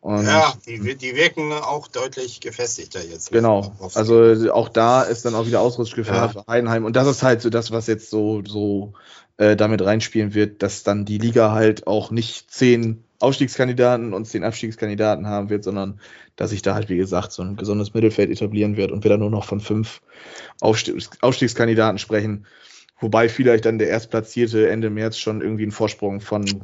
Und 0.02 0.26
ja 0.26 0.54
die, 0.66 0.96
die 0.96 1.16
wirken 1.16 1.52
auch 1.52 1.88
deutlich 1.88 2.40
gefestigter 2.40 3.04
jetzt. 3.04 3.32
Genau. 3.32 3.74
Also 3.94 4.54
auch 4.54 4.70
da 4.70 5.02
ist 5.04 5.26
dann 5.26 5.36
auch 5.36 5.48
wieder 5.48 5.62
Ausrutschgefahr 5.62 6.16
Ja. 6.16 6.28
für 6.30 6.44
Heidenheim. 6.48 6.86
Und 6.86 6.96
das 6.96 7.08
ist 7.08 7.24
halt 7.24 7.42
so 7.42 7.50
das, 7.50 7.72
was 7.72 7.88
jetzt 7.88 8.10
so, 8.10 8.44
so 8.46 8.94
äh, 9.38 9.56
damit 9.56 9.84
reinspielen 9.84 10.34
wird, 10.34 10.62
dass 10.64 10.84
dann 10.84 11.06
die 11.06 11.18
Liga 11.18 11.52
halt 11.52 11.88
auch 11.88 12.12
nicht 12.12 12.52
zehn 12.52 13.04
Aufstiegskandidaten 13.20 14.14
und 14.14 14.26
zehn 14.26 14.44
Abstiegskandidaten 14.44 15.28
haben 15.28 15.50
wird, 15.50 15.64
sondern 15.64 16.00
dass 16.36 16.52
sich 16.52 16.62
da 16.62 16.76
halt, 16.76 16.88
wie 16.90 16.98
gesagt, 16.98 17.32
so 17.32 17.42
ein 17.42 17.56
gesundes 17.56 17.94
Mittelfeld 17.94 18.30
etablieren 18.30 18.78
wird 18.78 18.92
und 18.92 19.04
wir 19.04 19.10
dann 19.10 19.20
nur 19.20 19.32
noch 19.32 19.44
von 19.44 19.60
fünf 19.60 20.02
Aufstiegs 20.62 21.10
Aufstiegskandidaten 21.22 21.98
sprechen. 21.98 22.46
Wobei 23.00 23.30
vielleicht 23.30 23.66
dann 23.66 23.78
der 23.78 23.90
Erstplatzierte 23.90 24.70
Ende 24.70 24.90
März 24.90 25.18
schon 25.18 25.42
irgendwie 25.42 25.64
einen 25.64 25.72
Vorsprung 25.72 26.20
von 26.22 26.64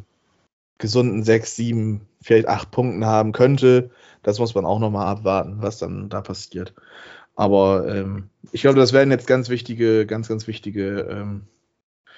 gesunden 0.80 1.24
sechs, 1.24 1.56
sieben, 1.56 2.02
vielleicht 2.22 2.48
acht 2.48 2.72
Punkten 2.72 3.06
haben 3.06 3.32
könnte. 3.32 3.92
Das 4.24 4.40
muss 4.40 4.56
man 4.56 4.66
auch 4.66 4.80
nochmal 4.80 5.08
abwarten, 5.08 5.58
was 5.60 5.78
dann 5.78 6.10
da 6.10 6.22
passiert. 6.22 6.74
Aber 7.36 7.88
ähm, 7.88 8.30
ich 8.52 8.62
glaube, 8.62 8.80
das 8.80 8.94
werden 8.94 9.12
jetzt 9.12 9.28
ganz 9.28 9.50
wichtige, 9.50 10.06
ganz, 10.06 10.28
ganz 10.28 10.48
wichtige 10.48 11.08
ähm, 11.10 11.48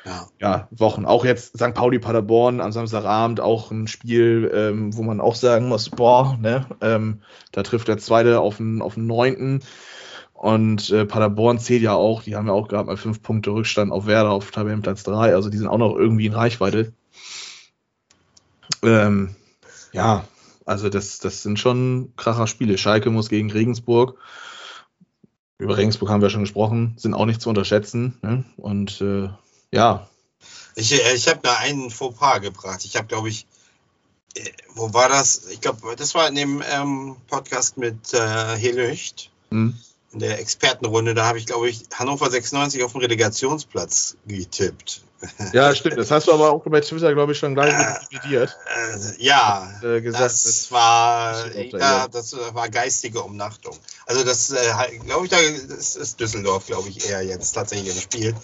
ja. 0.05 0.28
ja, 0.39 0.68
Wochen. 0.72 1.05
Auch 1.05 1.26
jetzt 1.26 1.57
St. 1.57 1.74
Pauli 1.74 1.99
Paderborn 1.99 2.61
am 2.61 2.72
Samstagabend 2.72 3.39
auch 3.39 3.72
ein 3.72 3.88
Spiel, 3.88 4.51
ähm, 4.53 4.95
wo 4.95 5.03
man 5.03 5.20
auch 5.20 5.36
sagen 5.36 5.68
muss, 5.68 5.89
boah, 5.89 6.38
ne, 6.39 6.66
ähm, 6.82 7.22
da 7.51 7.63
trifft 7.63 7.88
der 7.88 7.97
zweite 7.97 8.39
auf 8.39 8.57
den, 8.57 8.82
auf 8.82 8.95
den 8.95 9.07
neunten. 9.07 9.61
Und 10.36 10.91
äh, 10.91 11.05
Paderborn 11.05 11.59
zählt 11.59 11.81
ja 11.81 11.93
auch, 11.93 12.21
die 12.21 12.36
haben 12.36 12.47
ja 12.47 12.53
auch 12.53 12.67
gerade 12.67 12.86
mal 12.86 12.97
fünf 12.97 13.23
Punkte 13.23 13.51
Rückstand 13.51 13.91
auf 13.91 14.05
Werder 14.05 14.29
auf 14.31 14.51
Tabellenplatz 14.51 15.03
drei, 15.03 15.33
also 15.33 15.49
die 15.49 15.57
sind 15.57 15.67
auch 15.67 15.77
noch 15.77 15.95
irgendwie 15.95 16.27
in 16.27 16.33
Reichweite. 16.33 16.93
Ähm, 18.83 19.36
ja, 19.93 20.25
also 20.65 20.89
das, 20.89 21.19
das 21.19 21.41
sind 21.41 21.57
schon 21.57 22.13
kracher 22.17 22.47
Spiele. 22.47 22.77
Schalke 22.77 23.09
muss 23.09 23.29
gegen 23.29 23.51
Regensburg. 23.51 24.17
Über 25.57 25.77
Regensburg 25.77 26.09
haben 26.09 26.21
wir 26.21 26.29
schon 26.29 26.43
gesprochen, 26.43 26.95
sind 26.97 27.13
auch 27.13 27.25
nicht 27.25 27.41
zu 27.41 27.49
unterschätzen. 27.49 28.17
Ne? 28.21 28.43
Und 28.57 28.99
äh, 29.01 29.29
ja, 29.71 30.07
Ich, 30.75 30.91
äh, 30.91 31.13
ich 31.15 31.27
habe 31.27 31.39
da 31.41 31.55
einen 31.57 31.89
Fauxpas 31.89 32.41
gebracht. 32.41 32.83
Ich 32.83 32.97
habe, 32.97 33.07
glaube 33.07 33.29
ich, 33.29 33.47
äh, 34.36 34.49
wo 34.73 34.93
war 34.93 35.07
das? 35.07 35.47
Ich 35.47 35.61
glaube, 35.61 35.95
das 35.95 36.13
war 36.13 36.27
in 36.27 36.36
dem 36.36 36.61
ähm, 36.69 37.15
Podcast 37.27 37.77
mit 37.77 38.13
äh, 38.13 38.57
Helücht, 38.57 39.31
hm, 39.49 39.77
in 40.16 40.20
der 40.20 40.39
Expertenrunde. 40.39 41.13
Da 41.13 41.26
habe 41.26 41.38
ich, 41.38 41.45
glaube 41.45 41.70
ich, 41.70 41.84
Hannover 41.93 42.32
96 42.32 42.84
auf 42.84 42.93
dem 42.93 43.01
Relegationsplatz 43.01 44.16
getippt. 44.26 45.01
ja, 45.53 45.76
stimmt. 45.76 45.97
Das 45.97 46.09
hast 46.11 46.28
du 46.28 46.34
aber 46.34 46.51
auch 46.51 46.63
bei 46.63 46.82
Twitter, 46.82 47.13
glaube 47.13 47.34
ich, 47.34 47.38
schon 47.38 47.53
gleich 47.53 47.74
dividiert. 48.09 48.57
Äh, 48.76 49.24
ja, 49.24 49.70
Äh, 49.84 50.01
gesagt, 50.01 50.24
das 50.24 50.72
war, 50.72 51.34
da, 51.49 51.59
ja, 51.59 51.78
ja. 51.78 52.07
das 52.07 52.36
war 52.53 52.70
geistige 52.70 53.22
Umnachtung. 53.22 53.78
Also 54.05 54.24
das, 54.24 54.51
äh, 54.51 54.97
glaube 55.05 55.26
ich, 55.26 55.32
da 55.32 55.38
ist, 55.38 55.97
ist 55.97 56.20
Düsseldorf, 56.20 56.68
glaube 56.68 56.89
ich, 56.89 57.09
eher 57.09 57.22
jetzt 57.24 57.51
tatsächlich 57.51 57.93
im 57.93 58.01
Spiel. 58.01 58.36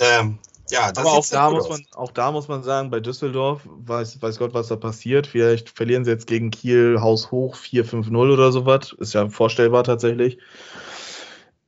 Ähm, 0.00 0.38
ja, 0.70 0.92
das 0.92 0.98
aber 0.98 1.12
auch 1.12 1.26
da, 1.26 1.50
muss 1.50 1.64
aus. 1.64 1.70
man, 1.70 1.86
auch 1.94 2.12
da 2.12 2.32
muss 2.32 2.48
man 2.48 2.62
sagen, 2.62 2.90
bei 2.90 3.00
Düsseldorf 3.00 3.62
weiß, 3.64 4.20
weiß 4.20 4.38
Gott, 4.38 4.54
was 4.54 4.68
da 4.68 4.76
passiert. 4.76 5.26
Vielleicht 5.26 5.70
verlieren 5.70 6.04
sie 6.04 6.10
jetzt 6.10 6.26
gegen 6.26 6.50
Kiel 6.50 7.00
Haus 7.00 7.30
hoch 7.30 7.56
4-5-0 7.56 8.16
oder 8.32 8.52
sowas. 8.52 8.94
Ist 8.98 9.14
ja 9.14 9.28
vorstellbar 9.28 9.84
tatsächlich. 9.84 10.38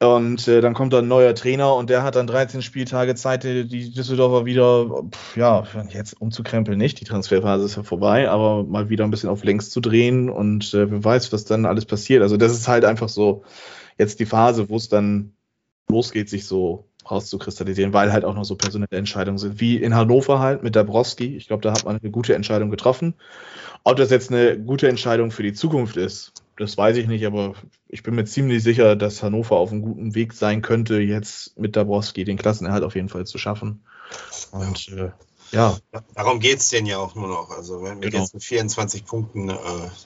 Und 0.02 0.48
äh, 0.48 0.60
dann 0.60 0.74
kommt 0.74 0.92
da 0.92 0.98
ein 0.98 1.06
neuer 1.06 1.32
Trainer 1.34 1.76
und 1.76 1.88
der 1.88 2.02
hat 2.02 2.16
dann 2.16 2.26
13 2.26 2.60
Spieltage 2.60 3.14
Zeit, 3.14 3.44
die, 3.44 3.68
die 3.68 3.92
Düsseldorfer 3.92 4.44
wieder, 4.44 5.04
pf, 5.08 5.36
ja, 5.36 5.62
jetzt 5.90 6.20
umzukrempeln 6.20 6.76
nicht, 6.76 7.00
die 7.00 7.04
Transferphase 7.04 7.64
ist 7.64 7.76
ja 7.76 7.84
vorbei, 7.84 8.28
aber 8.28 8.64
mal 8.64 8.88
wieder 8.88 9.04
ein 9.04 9.12
bisschen 9.12 9.28
auf 9.28 9.44
links 9.44 9.70
zu 9.70 9.80
drehen 9.80 10.28
und 10.28 10.74
äh, 10.74 10.90
wer 10.90 11.04
weiß, 11.04 11.32
was 11.32 11.44
dann 11.44 11.66
alles 11.66 11.84
passiert. 11.84 12.22
Also 12.22 12.36
das 12.36 12.50
ist 12.50 12.66
halt 12.66 12.84
einfach 12.84 13.08
so 13.08 13.44
jetzt 13.96 14.18
die 14.18 14.26
Phase, 14.26 14.68
wo 14.68 14.76
es 14.76 14.88
dann 14.88 15.34
losgeht, 15.88 16.28
sich 16.28 16.46
so 16.46 16.88
rauszukristallisieren, 17.10 17.92
weil 17.92 18.12
halt 18.12 18.24
auch 18.24 18.34
noch 18.34 18.44
so 18.44 18.56
personelle 18.56 18.98
Entscheidungen 18.98 19.38
sind, 19.38 19.60
wie 19.60 19.76
in 19.76 19.94
Hannover 19.94 20.38
halt 20.38 20.62
mit 20.62 20.76
Dabrowski. 20.76 21.36
Ich 21.36 21.46
glaube, 21.48 21.62
da 21.62 21.72
hat 21.72 21.84
man 21.84 21.98
eine 21.98 22.10
gute 22.10 22.34
Entscheidung 22.34 22.70
getroffen. 22.70 23.14
Ob 23.84 23.96
das 23.96 24.10
jetzt 24.10 24.30
eine 24.30 24.58
gute 24.58 24.88
Entscheidung 24.88 25.30
für 25.30 25.42
die 25.42 25.52
Zukunft 25.52 25.96
ist, 25.96 26.32
das 26.58 26.76
weiß 26.76 26.96
ich 26.98 27.08
nicht, 27.08 27.26
aber 27.26 27.54
ich 27.88 28.02
bin 28.02 28.14
mir 28.14 28.24
ziemlich 28.24 28.62
sicher, 28.62 28.94
dass 28.94 29.22
Hannover 29.22 29.56
auf 29.56 29.72
einem 29.72 29.82
guten 29.82 30.14
Weg 30.14 30.32
sein 30.32 30.62
könnte, 30.62 30.98
jetzt 30.98 31.58
mit 31.58 31.76
Dabrowski 31.76 32.24
den 32.24 32.36
Klassenerhalt 32.38 32.84
auf 32.84 32.94
jeden 32.94 33.08
Fall 33.08 33.26
zu 33.26 33.38
schaffen. 33.38 33.82
Und 34.52 34.88
äh, 34.88 35.10
ja, 35.52 35.76
Darum 36.14 36.40
geht 36.40 36.60
es 36.60 36.70
denen 36.70 36.86
ja 36.86 36.98
auch 36.98 37.14
nur 37.14 37.28
noch. 37.28 37.50
Also 37.50 37.82
wenn 37.82 38.00
wir 38.00 38.08
Genau. 38.10 38.22
jetzt 38.22 38.34
mit 38.34 38.42
24 38.42 39.04
Punkten, 39.04 39.50
äh, 39.50 39.54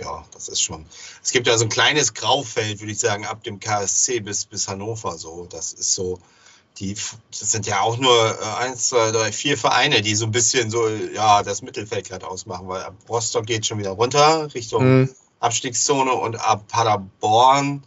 ja, 0.01 0.25
das 0.33 0.49
ist 0.49 0.61
schon. 0.61 0.87
Es 1.23 1.31
gibt 1.31 1.47
ja 1.47 1.57
so 1.57 1.65
ein 1.65 1.69
kleines 1.71 2.15
Graufeld, 2.15 2.81
würde 2.81 2.93
ich 2.93 2.99
sagen, 2.99 3.25
ab 3.27 3.45
dem 3.45 3.61
KSC 3.61 4.21
bis, 4.21 4.45
bis 4.47 4.67
Hannover. 4.69 5.17
So, 5.19 5.47
das 5.47 5.73
ist 5.73 5.93
so. 5.95 6.19
Die, 6.79 6.95
das 6.95 7.53
sind 7.53 7.67
ja 7.67 7.81
auch 7.81 7.97
nur 7.97 8.39
äh, 8.41 8.45
eins, 8.59 8.89
zwei, 8.89 9.11
drei, 9.11 9.33
vier 9.33 9.57
Vereine, 9.57 10.03
die 10.03 10.15
so 10.15 10.27
ein 10.27 10.31
bisschen 10.31 10.71
so, 10.71 10.89
ja, 10.89 11.43
das 11.43 11.63
Mittelfeld 11.63 12.09
gerade 12.09 12.29
ausmachen, 12.29 12.69
weil 12.69 12.83
ab 12.83 12.95
Rostock 13.09 13.47
geht 13.47 13.67
schon 13.67 13.79
wieder 13.79 13.91
runter 13.91 14.53
Richtung 14.55 15.03
mh, 15.03 15.09
Abstiegszone 15.41 16.13
und 16.13 16.37
ab 16.37 16.69
Paderborn 16.69 17.83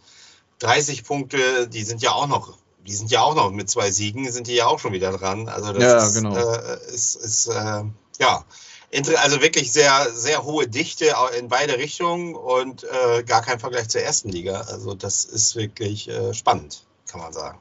30 0.60 1.04
Punkte, 1.04 1.68
die 1.68 1.82
sind 1.82 2.02
ja 2.02 2.12
auch 2.12 2.26
noch, 2.26 2.56
die 2.86 2.94
sind 2.94 3.10
ja 3.10 3.22
auch 3.22 3.34
noch 3.34 3.50
mit 3.50 3.68
zwei 3.70 3.90
Siegen, 3.90 4.30
sind 4.30 4.46
die 4.46 4.54
ja 4.54 4.66
auch 4.66 4.78
schon 4.78 4.92
wieder 4.92 5.10
dran. 5.12 5.48
Also 5.48 5.72
das 5.72 5.82
Ja, 5.82 6.06
ist, 6.06 6.14
genau. 6.14 6.36
äh, 6.36 6.94
ist, 6.94 7.16
ist 7.16 7.46
äh, 7.46 7.82
ja, 8.18 8.44
also 9.16 9.40
wirklich 9.40 9.72
sehr, 9.72 10.10
sehr 10.12 10.44
hohe 10.44 10.68
Dichte 10.68 11.14
in 11.38 11.48
beide 11.48 11.78
Richtungen 11.78 12.34
und 12.34 12.84
äh, 12.84 13.22
gar 13.22 13.42
kein 13.42 13.60
Vergleich 13.60 13.88
zur 13.88 14.02
ersten 14.02 14.30
Liga. 14.30 14.62
Also 14.62 14.94
das 14.94 15.24
ist 15.24 15.56
wirklich 15.56 16.08
äh, 16.08 16.34
spannend, 16.34 16.84
kann 17.06 17.20
man 17.20 17.32
sagen. 17.32 17.58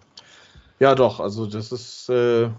Ja, 0.79 0.95
doch, 0.95 1.19
also 1.19 1.45
das 1.45 1.71
ist 1.71 2.09
äh, 2.09 2.49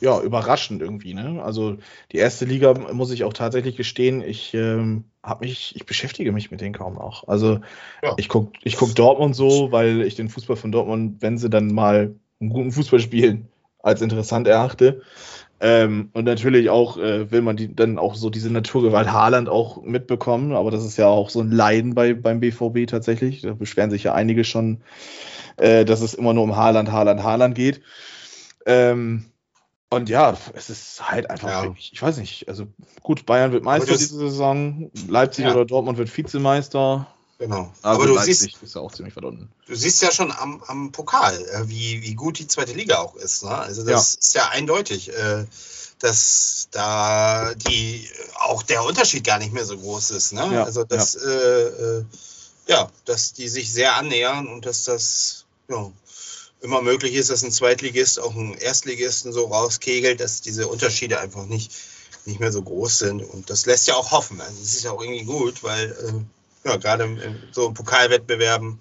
ja 0.00 0.20
überraschend 0.20 0.80
irgendwie, 0.80 1.14
ne? 1.14 1.42
Also 1.42 1.78
die 2.12 2.18
erste 2.18 2.44
Liga 2.44 2.74
muss 2.74 3.10
ich 3.10 3.24
auch 3.24 3.32
tatsächlich 3.32 3.76
gestehen, 3.76 4.22
ich 4.22 4.54
ähm, 4.54 5.04
habe 5.22 5.44
mich, 5.46 5.74
ich 5.74 5.86
beschäftige 5.86 6.32
mich 6.32 6.50
mit 6.50 6.60
denen 6.60 6.74
kaum 6.74 6.94
noch. 6.94 7.26
Also 7.26 7.60
Ja. 8.02 8.14
ich 8.16 8.28
guck, 8.28 8.52
ich 8.62 8.76
guck 8.76 8.94
Dortmund 8.94 9.34
so, 9.34 9.72
weil 9.72 10.02
ich 10.02 10.14
den 10.14 10.28
Fußball 10.28 10.56
von 10.56 10.72
Dortmund, 10.72 11.20
wenn 11.20 11.38
sie 11.38 11.50
dann 11.50 11.68
mal 11.74 12.14
einen 12.40 12.50
guten 12.50 12.72
Fußball 12.72 13.00
spielen, 13.00 13.48
als 13.80 14.00
interessant 14.00 14.46
erachte. 14.46 15.02
Ähm, 15.60 16.10
und 16.12 16.24
natürlich 16.24 16.70
auch 16.70 16.98
äh, 16.98 17.30
will 17.32 17.42
man 17.42 17.56
die, 17.56 17.74
dann 17.74 17.98
auch 17.98 18.14
so 18.14 18.30
diese 18.30 18.50
Naturgewalt 18.52 19.10
Haaland 19.10 19.48
auch 19.48 19.82
mitbekommen, 19.82 20.52
aber 20.52 20.70
das 20.70 20.84
ist 20.84 20.96
ja 20.96 21.08
auch 21.08 21.30
so 21.30 21.40
ein 21.40 21.50
Leiden 21.50 21.94
bei, 21.94 22.14
beim 22.14 22.38
BVB 22.40 22.86
tatsächlich. 22.86 23.42
Da 23.42 23.54
beschweren 23.54 23.90
sich 23.90 24.04
ja 24.04 24.14
einige 24.14 24.44
schon, 24.44 24.82
äh, 25.56 25.84
dass 25.84 26.00
es 26.00 26.14
immer 26.14 26.32
nur 26.32 26.44
um 26.44 26.54
Haaland, 26.56 26.92
Haaland, 26.92 27.22
Haaland 27.24 27.54
geht. 27.56 27.80
Ähm, 28.66 29.24
und 29.90 30.08
ja, 30.08 30.36
es 30.54 30.70
ist 30.70 31.10
halt 31.10 31.28
einfach, 31.30 31.48
Ja. 31.48 31.62
wirklich- 31.64 31.90
ich 31.92 32.02
weiß 32.02 32.18
nicht, 32.18 32.46
also 32.48 32.66
gut, 33.02 33.26
Bayern 33.26 33.52
wird 33.52 33.64
Meister 33.64 33.96
diese 33.96 34.16
Saison, 34.16 34.90
Leipzig 35.08 35.46
Ja. 35.46 35.52
oder 35.52 35.64
Dortmund 35.64 35.98
wird 35.98 36.14
Vizemeister. 36.14 37.08
Genau. 37.38 37.72
Also 37.82 38.00
Aber 38.00 38.06
du 38.06 38.14
Leipzig 38.14 38.38
siehst, 38.38 38.62
ist 38.62 38.74
ja 38.74 38.80
auch 38.80 38.92
ziemlich 38.92 39.14
weit 39.14 39.24
unten. 39.24 39.48
du 39.66 39.74
siehst 39.76 40.02
ja 40.02 40.10
schon 40.10 40.32
am, 40.32 40.62
am 40.66 40.90
Pokal, 40.90 41.40
äh, 41.52 41.68
wie, 41.68 42.02
wie 42.02 42.14
gut 42.14 42.38
die 42.40 42.48
zweite 42.48 42.72
Liga 42.72 42.98
auch 42.98 43.14
ist. 43.14 43.44
Ne? 43.44 43.56
Also 43.56 43.84
das 43.84 44.14
ist 44.14 44.34
ja 44.34 44.48
eindeutig, 44.48 45.12
äh, 45.12 45.46
dass 46.00 46.68
da 46.72 47.54
die 47.54 48.08
auch 48.40 48.64
der 48.64 48.82
Unterschied 48.82 49.24
gar 49.24 49.38
nicht 49.38 49.52
mehr 49.52 49.64
so 49.64 49.78
groß 49.78 50.10
ist. 50.10 50.32
Ne? 50.32 50.48
Ja, 50.52 50.64
also 50.64 50.82
dass 50.82 51.14
Äh, 51.14 51.28
äh, 51.28 52.04
ja, 52.66 52.90
dass 53.04 53.32
die 53.32 53.48
sich 53.48 53.72
sehr 53.72 53.96
annähern 53.96 54.46
und 54.46 54.66
dass 54.66 54.84
das 54.84 55.44
ja, 55.68 55.90
immer 56.60 56.82
möglich 56.82 57.14
ist, 57.14 57.30
dass 57.30 57.42
ein 57.42 57.52
Zweitligist 57.52 58.20
auch 58.20 58.34
einen 58.34 58.54
Erstligisten 58.54 59.32
so 59.32 59.46
rauskegelt, 59.46 60.20
dass 60.20 60.42
diese 60.42 60.68
Unterschiede 60.68 61.18
einfach 61.18 61.46
nicht, 61.46 61.72
nicht 62.26 62.40
mehr 62.40 62.52
so 62.52 62.62
groß 62.62 62.98
sind. 62.98 63.22
Und 63.22 63.48
das 63.48 63.64
lässt 63.64 63.86
ja 63.86 63.94
auch 63.94 64.10
hoffen. 64.10 64.40
Also 64.40 64.60
das 64.60 64.74
ist 64.74 64.84
ja 64.84 64.92
auch 64.92 65.00
irgendwie 65.02 65.24
gut, 65.24 65.62
weil 65.62 65.92
äh, 65.92 66.37
ja, 66.64 66.76
gerade 66.76 67.04
im, 67.04 67.18
im, 67.18 67.36
so 67.52 67.68
in 67.68 67.74
Pokalwettbewerben 67.74 68.78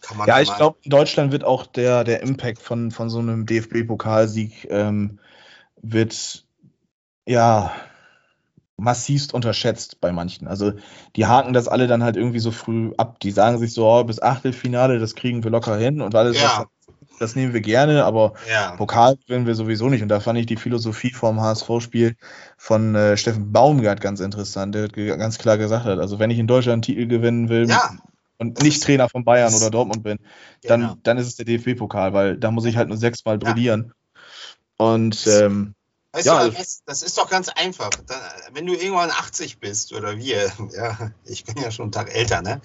kann 0.00 0.16
man 0.18 0.28
Ja, 0.28 0.40
ich 0.40 0.54
glaube, 0.54 0.78
in 0.82 0.90
Deutschland 0.90 1.32
wird 1.32 1.44
auch 1.44 1.66
der, 1.66 2.04
der 2.04 2.22
Impact 2.22 2.60
von, 2.60 2.90
von 2.90 3.10
so 3.10 3.18
einem 3.18 3.46
DFB-Pokalsieg 3.46 4.68
ähm, 4.70 5.18
wird 5.82 6.44
ja 7.26 7.72
massivst 8.76 9.34
unterschätzt 9.34 10.00
bei 10.00 10.12
manchen. 10.12 10.48
Also 10.48 10.72
die 11.16 11.26
haken 11.26 11.52
das 11.52 11.68
alle 11.68 11.86
dann 11.86 12.02
halt 12.02 12.16
irgendwie 12.16 12.40
so 12.40 12.50
früh 12.50 12.92
ab. 12.96 13.20
Die 13.20 13.30
sagen 13.30 13.58
sich 13.58 13.72
so, 13.72 13.88
oh, 13.88 14.04
bis 14.04 14.20
Achtelfinale, 14.20 14.98
das 14.98 15.14
kriegen 15.14 15.44
wir 15.44 15.50
locker 15.50 15.76
hin 15.76 16.00
und 16.00 16.14
alles, 16.14 16.40
Ja. 16.40 16.66
Das 17.18 17.36
nehmen 17.36 17.52
wir 17.54 17.60
gerne, 17.60 18.04
aber 18.04 18.34
Ja, 18.50 18.72
Pokal 18.76 19.16
gewinnen 19.26 19.46
wir 19.46 19.54
sowieso 19.54 19.88
nicht. 19.88 20.02
Und 20.02 20.08
da 20.08 20.20
fand 20.20 20.38
ich 20.38 20.46
die 20.46 20.56
Philosophie 20.56 21.12
vom 21.12 21.40
HSV-Spiel 21.40 22.16
von 22.56 22.94
äh, 22.94 23.16
Steffen 23.16 23.52
Baumgart 23.52 24.00
ganz 24.00 24.20
interessant, 24.20 24.74
der 24.74 24.88
ganz 24.88 25.38
klar 25.38 25.58
gesagt 25.58 25.84
hat, 25.84 25.98
also 25.98 26.18
wenn 26.18 26.30
ich 26.30 26.38
in 26.38 26.46
Deutschland 26.46 26.74
einen 26.74 26.82
Titel 26.82 27.06
gewinnen 27.06 27.48
will 27.48 27.68
ja, 27.68 27.90
und 28.38 28.62
nicht 28.62 28.82
Trainer 28.82 29.08
von 29.08 29.24
Bayern 29.24 29.54
oder 29.54 29.70
Dortmund 29.70 30.02
bin, 30.02 30.18
dann, 30.62 30.80
genau. 30.80 30.94
dann 31.02 31.18
ist 31.18 31.26
es 31.26 31.36
der 31.36 31.44
DFB-Pokal, 31.44 32.12
weil 32.12 32.36
da 32.36 32.50
muss 32.50 32.64
ich 32.64 32.76
halt 32.76 32.88
nur 32.88 32.98
sechsmal 32.98 33.38
Ja. 33.42 33.52
brillieren. 33.52 33.92
Und 34.76 35.26
ähm, 35.26 35.74
Weißt 36.14 36.26
Ja, 36.26 36.46
du, 36.46 36.52
das, 36.86 37.02
ist 37.02 37.18
doch 37.18 37.28
ganz 37.28 37.48
einfach. 37.48 37.90
Wenn 38.52 38.66
du 38.66 38.74
irgendwann 38.74 39.10
80 39.10 39.58
bist 39.58 39.92
oder 39.92 40.16
wir, 40.16 40.52
ja, 40.76 41.10
ich 41.24 41.44
bin 41.44 41.56
ja 41.60 41.72
schon 41.72 41.86
einen 41.86 41.92
Tag 41.92 42.14
älter, 42.14 42.40
ne? 42.40 42.60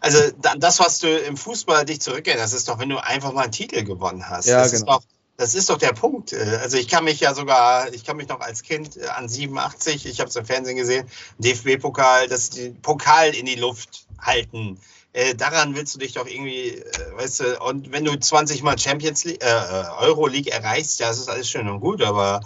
Also 0.00 0.18
da- 0.40 0.54
das, 0.56 0.80
was 0.80 0.98
du 0.98 1.08
im 1.18 1.36
Fußball 1.36 1.84
dich 1.84 2.00
zurückerinnerst, 2.00 2.54
ist 2.54 2.68
doch, 2.68 2.78
wenn 2.78 2.88
du 2.88 2.98
einfach 2.98 3.32
mal 3.32 3.42
einen 3.42 3.52
Titel 3.52 3.84
gewonnen 3.84 4.28
hast. 4.28 4.46
Ja, 4.46 4.62
das, 4.62 4.72
ist 4.72 4.80
genau. 4.80 4.98
doch, 4.98 5.02
das 5.36 5.54
ist 5.54 5.68
doch 5.70 5.78
der 5.78 5.92
Punkt. 5.92 6.32
Äh, 6.32 6.58
Also 6.62 6.76
ich 6.78 6.88
kann 6.88 7.04
mich 7.04 7.20
ja 7.20 7.34
sogar, 7.34 7.92
ich 7.92 8.04
kann 8.04 8.16
mich 8.16 8.28
noch 8.28 8.40
als 8.40 8.62
Kind 8.62 8.96
äh, 8.96 9.06
an 9.08 9.28
87, 9.28 10.06
ich 10.06 10.20
habe 10.20 10.30
es 10.30 10.36
im 10.36 10.46
Fernsehen 10.46 10.76
gesehen, 10.76 11.08
DFB-Pokal, 11.38 12.28
das 12.28 12.50
Pokal 12.82 13.34
in 13.34 13.46
die 13.46 13.56
Luft 13.56 14.06
halten. 14.20 14.78
Äh, 15.12 15.34
daran 15.34 15.74
willst 15.74 15.94
du 15.94 15.98
dich 15.98 16.12
doch 16.12 16.26
irgendwie, 16.26 16.68
äh, 16.68 16.84
weißt 17.16 17.40
du, 17.40 17.60
und 17.64 17.90
wenn 17.92 18.04
du 18.04 18.18
20 18.18 18.62
Mal 18.62 18.78
Champions 18.78 19.24
League, 19.24 19.42
äh, 19.42 19.48
äh, 19.48 19.84
Euro 19.98 20.26
League 20.28 20.46
erreichst, 20.48 21.00
ja, 21.00 21.08
das 21.08 21.18
ist 21.18 21.28
alles 21.28 21.48
schön 21.50 21.68
und 21.68 21.80
gut, 21.80 22.00
aber 22.02 22.40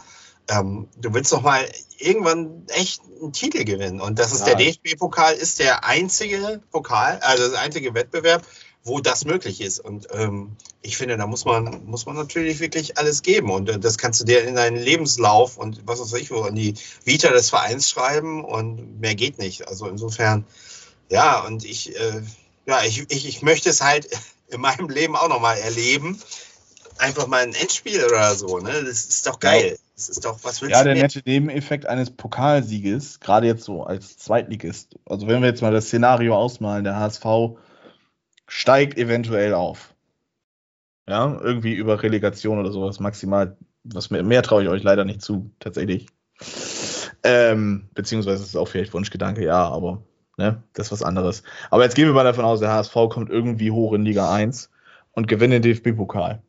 ähm, 0.48 0.88
du 0.96 1.14
willst 1.14 1.32
doch 1.32 1.42
mal 1.42 1.66
irgendwann 1.98 2.64
echt 2.68 3.00
einen 3.20 3.32
Titel 3.32 3.64
gewinnen. 3.64 4.00
Und 4.00 4.18
das 4.18 4.32
ist 4.32 4.46
Ja. 4.46 4.54
der 4.54 4.56
DFB-Pokal, 4.56 5.34
ist 5.34 5.58
der 5.58 5.84
einzige 5.84 6.60
Pokal, 6.70 7.18
also 7.22 7.48
das 7.48 7.58
einzige 7.58 7.94
Wettbewerb, 7.94 8.44
wo 8.82 9.00
das 9.00 9.24
möglich 9.24 9.60
ist. 9.62 9.80
Und 9.80 10.08
ähm, 10.12 10.56
ich 10.82 10.98
finde, 10.98 11.16
da 11.16 11.26
muss 11.26 11.46
man, 11.46 11.86
muss 11.86 12.04
man 12.04 12.16
natürlich 12.16 12.60
wirklich 12.60 12.98
alles 12.98 13.22
geben. 13.22 13.50
Und 13.50 13.68
äh, 13.70 13.78
das 13.78 13.96
kannst 13.96 14.20
du 14.20 14.24
dir 14.24 14.44
in 14.44 14.56
deinen 14.56 14.76
Lebenslauf 14.76 15.56
und 15.56 15.86
was 15.86 16.00
weiß 16.00 16.12
ich, 16.20 16.30
wo 16.30 16.42
an 16.42 16.54
die 16.54 16.74
Vita 17.04 17.30
des 17.30 17.48
Vereins 17.48 17.88
schreiben 17.88 18.44
und 18.44 19.00
mehr 19.00 19.14
geht 19.14 19.38
nicht. 19.38 19.66
Also 19.68 19.88
insofern, 19.88 20.44
ja, 21.08 21.40
und 21.40 21.64
ich, 21.64 21.96
äh, 21.98 22.22
ja, 22.66 22.82
ich, 22.84 23.06
ich, 23.08 23.26
ich 23.26 23.40
möchte 23.42 23.70
es 23.70 23.80
halt 23.80 24.08
in 24.48 24.60
meinem 24.60 24.90
Leben 24.90 25.16
auch 25.16 25.28
nochmal 25.28 25.56
erleben. 25.58 26.20
Einfach 26.98 27.26
mal 27.26 27.42
ein 27.42 27.54
Endspiel 27.54 28.04
oder 28.04 28.34
so, 28.36 28.58
ne? 28.58 28.84
Das 28.84 29.04
ist 29.06 29.26
doch 29.26 29.40
geil. 29.40 29.78
Das 29.94 30.08
ist 30.08 30.24
doch, 30.24 30.42
was 30.42 30.60
willst 30.60 30.72
ja, 30.72 30.78
du 30.78 30.84
der 30.86 30.94
mehr? 30.94 31.02
nette 31.04 31.22
Nebeneffekt 31.24 31.86
eines 31.86 32.10
Pokalsieges, 32.10 33.20
gerade 33.20 33.46
jetzt 33.46 33.64
so 33.64 33.84
als 33.84 34.18
Zweitligist, 34.18 34.98
also 35.06 35.28
wenn 35.28 35.40
wir 35.40 35.48
jetzt 35.48 35.62
mal 35.62 35.72
das 35.72 35.86
Szenario 35.86 36.36
ausmalen, 36.36 36.84
der 36.84 36.96
HSV 36.96 37.24
steigt 38.48 38.98
eventuell 38.98 39.54
auf. 39.54 39.94
Ja, 41.08 41.38
irgendwie 41.40 41.74
über 41.74 42.02
Relegation 42.02 42.58
oder 42.58 42.72
sowas 42.72 42.98
maximal. 42.98 43.56
Was 43.84 44.10
mehr, 44.10 44.22
mehr 44.22 44.42
traue 44.42 44.62
ich 44.62 44.68
euch 44.68 44.82
leider 44.82 45.04
nicht 45.04 45.20
zu, 45.20 45.50
tatsächlich. 45.60 46.06
Ähm, 47.22 47.88
beziehungsweise 47.94 48.42
ist 48.42 48.56
auch 48.56 48.68
vielleicht 48.68 48.94
Wunschgedanke, 48.94 49.44
ja, 49.44 49.68
aber 49.68 50.02
ne, 50.38 50.62
das 50.72 50.86
ist 50.86 50.92
was 50.92 51.02
anderes. 51.02 51.42
Aber 51.70 51.84
jetzt 51.84 51.94
gehen 51.94 52.06
wir 52.06 52.14
mal 52.14 52.24
davon 52.24 52.44
aus, 52.44 52.60
der 52.60 52.72
HSV 52.72 52.94
kommt 53.10 53.30
irgendwie 53.30 53.70
hoch 53.70 53.92
in 53.92 54.04
Liga 54.04 54.32
1 54.32 54.70
und 55.12 55.28
gewinnt 55.28 55.52
den 55.52 55.62
DFB-Pokal. 55.62 56.42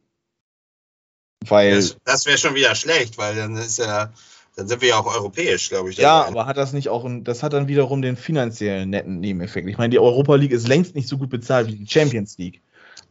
Weil. 1.50 1.76
Das, 1.76 1.98
das 2.04 2.26
wäre 2.26 2.38
schon 2.38 2.56
wieder 2.56 2.76
schlecht, 2.76 3.18
weil 3.18 3.36
dann 3.36 3.56
ist 3.56 3.80
ja, 3.80 4.12
dann 4.56 4.68
sind 4.68 4.82
wir 4.82 4.90
ja 4.90 4.98
auch 4.98 5.06
europäisch, 5.06 5.70
glaube 5.70 5.90
ich. 5.90 5.98
Ja, 5.98 6.26
aber 6.26 6.46
hat 6.46 6.58
das 6.58 6.74
nicht 6.74 6.90
auch, 6.90 7.04
ein, 7.06 7.24
das 7.24 7.44
hat 7.44 7.54
dann 7.54 7.68
wiederum 7.68 8.02
den 8.02 8.16
finanziellen 8.16 8.90
netten 8.90 9.20
Nebeneffekt. 9.20 9.68
Ich 9.68 9.78
meine, 9.78 9.90
die 9.90 10.00
Europa 10.00 10.36
League 10.36 10.52
ist 10.52 10.68
längst 10.68 10.96
nicht 10.96 11.08
so 11.08 11.18
gut 11.18 11.30
bezahlt 11.30 11.68
wie 11.68 11.76
die 11.76 11.88
Champions 11.88 12.38
League. 12.38 12.62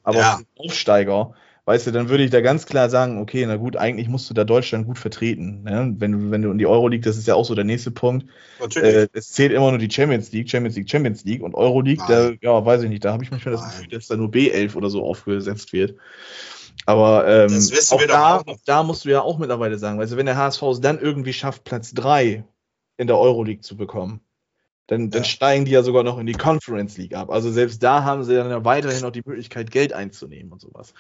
Aber 0.03 0.18
Ja. 0.18 0.41
Aufsteiger, 0.57 1.35
weißt 1.66 1.87
du, 1.87 1.91
dann 1.91 2.09
würde 2.09 2.24
ich 2.24 2.30
da 2.30 2.41
ganz 2.41 2.66
klar 2.66 2.91
sagen, 2.91 3.18
okay, 3.18 3.45
na 3.47 3.57
gut, 3.57 3.76
eigentlich 3.76 4.09
musst 4.09 4.28
du 4.28 4.35
da 4.35 4.45
Deutschland 4.45 4.87
gut 4.87 4.99
vertreten. 4.99 5.62
Ne? 5.62 5.95
Wenn 5.99 6.12
du, 6.12 6.30
wenn 6.30 6.43
du 6.43 6.51
in 6.51 6.59
die 6.59 6.66
Euro 6.66 6.89
League, 6.89 7.03
das 7.03 7.16
ist 7.16 7.26
ja 7.26 7.35
auch 7.35 7.45
so 7.45 7.55
der 7.55 7.64
nächste 7.64 7.91
Punkt. 7.91 8.26
natürlich. 8.61 8.95
Äh, 8.95 9.09
es 9.12 9.32
zählt 9.32 9.53
immer 9.53 9.70
nur 9.70 9.78
die 9.78 9.91
Champions 9.91 10.32
League, 10.32 10.51
Champions 10.51 10.76
League, 10.76 10.91
Champions 10.91 11.24
League 11.24 11.43
und 11.43 11.55
Euro 11.55 11.80
League, 11.80 12.01
da, 12.07 12.32
ja, 12.41 12.64
weiß 12.64 12.82
ich 12.82 12.89
nicht, 12.89 13.05
da 13.05 13.12
habe 13.12 13.24
ich 13.24 13.30
manchmal 13.30 13.55
das. 13.55 13.64
Gefühl, 13.64 13.89
dass 13.89 14.07
da 14.07 14.16
nur 14.16 14.28
B11 14.28 14.76
oder 14.76 14.91
so 14.91 15.05
aufgesetzt 15.05 15.72
wird. 15.72 15.95
Aber 16.87 17.26
ähm, 17.26 17.70
auch, 17.91 18.07
da, 18.07 18.37
auch 18.39 18.59
da 18.66 18.82
musst 18.82 19.05
du 19.05 19.11
ja 19.11 19.22
auch 19.22 19.39
mittlerweile 19.39 19.78
sagen, 19.78 20.01
also 20.01 20.16
wenn 20.16 20.26
der 20.26 20.37
HSV 20.37 20.62
es 20.62 20.80
dann 20.80 20.99
irgendwie 21.01 21.32
schafft, 21.32 21.64
Platz 21.64 21.95
3 21.95 22.45
in 22.97 23.07
der 23.07 23.18
Euroleague 23.18 23.62
zu 23.62 23.76
bekommen, 23.76 24.20
dann, 24.87 25.11
dann 25.11 25.22
Ja. 25.22 25.28
steigen 25.28 25.64
die 25.64 25.70
ja 25.70 25.82
sogar 25.82 26.03
noch 26.03 26.18
in 26.18 26.26
die 26.26 26.35
Conference 26.35 26.99
League 26.99 27.14
ab. 27.14 27.30
Also 27.30 27.51
selbst 27.51 27.82
da 27.82 28.05
haben 28.05 28.22
sie 28.22 28.35
dann 28.35 28.51
ja 28.51 28.64
weiterhin 28.64 29.01
noch 29.01 29.12
die 29.12 29.22
Möglichkeit, 29.24 29.70
Geld 29.70 29.93
einzunehmen 29.93 30.53
und 30.53 30.61
sowas. 30.61 30.93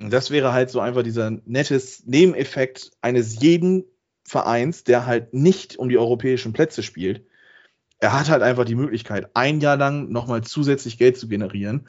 Und 0.00 0.12
das 0.12 0.30
wäre 0.30 0.52
halt 0.52 0.70
so 0.70 0.80
einfach 0.80 1.02
dieser 1.02 1.30
nettes 1.44 2.04
Nebeneffekt 2.06 2.92
eines 3.02 3.40
jeden 3.40 3.84
Vereins, 4.24 4.84
der 4.84 5.06
halt 5.06 5.34
nicht 5.34 5.78
um 5.78 5.88
die 5.88 5.98
europäischen 5.98 6.52
Plätze 6.52 6.82
spielt. 6.82 7.26
Er 7.98 8.18
hat 8.18 8.30
halt 8.30 8.42
einfach 8.42 8.64
die 8.64 8.76
Möglichkeit, 8.76 9.30
ein 9.34 9.60
Jahr 9.60 9.76
lang 9.76 10.10
nochmal 10.10 10.42
zusätzlich 10.42 10.98
Geld 10.98 11.18
zu 11.18 11.28
generieren. 11.28 11.88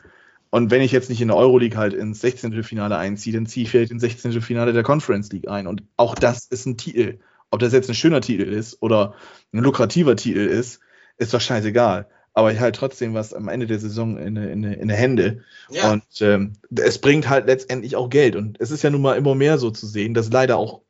Und 0.52 0.72
wenn 0.72 0.82
ich 0.82 0.91
jetzt 0.91 1.10
nicht 1.10 1.22
in 1.22 1.28
der 1.28 1.38
Euroleague 1.38 1.78
halt 1.78 1.93
ins 1.93 2.22
16. 2.22 2.64
Finale 2.64 2.97
einziehe, 2.97 3.36
dann 3.36 3.45
ziehe 3.45 3.64
ich 3.64 3.70
vielleicht 3.70 3.91
ins 3.91 4.02
16. 4.02 4.41
Finale 4.41 4.74
der 4.74 4.84
Conference 4.84 5.32
League 5.32 5.47
ein. 5.47 5.68
Und 5.68 5.84
auch 5.95 6.16
das 6.16 6.47
ist 6.47 6.66
ein 6.66 6.78
Titel. 6.78 7.20
Ob 7.52 7.60
das 7.60 7.74
jetzt 7.74 7.89
ein 7.89 7.95
schöner 7.95 8.22
Titel 8.22 8.43
ist 8.43 8.82
oder 8.82 9.14
ein 9.54 9.60
lukrativer 9.60 10.16
Titel 10.16 10.39
ist, 10.39 10.82
ist 11.18 11.34
doch 11.34 11.41
scheißegal. 11.41 12.08
Aber 12.34 12.52
ich 12.52 12.60
halt 12.60 12.76
trotzdem 12.76 13.14
was 13.14 13.34
am 13.34 13.47
Ende 13.47 13.68
der 13.68 13.80
Saison 13.80 14.18
in, 14.18 14.36
in, 14.38 14.64
in 14.64 14.88
der 14.88 14.97
Hände. 14.97 15.43
ja, 15.70 15.91
Und 15.91 16.04
ähm, 16.22 16.54
es 16.76 17.00
bringt 17.00 17.30
halt 17.30 17.45
letztendlich 17.47 17.95
auch 17.95 18.10
Geld. 18.10 18.36
Und 18.36 18.60
es 18.60 18.72
ist 18.72 18.84
ja 18.84 18.89
nun 18.89 19.02
mal 19.02 19.18
immer 19.18 19.36
mehr 19.36 19.58
so 19.58 19.72
zu 19.72 19.86
sehen, 19.86 20.14
dass 20.14 20.32
leider 20.32 20.58
auch 20.58 20.82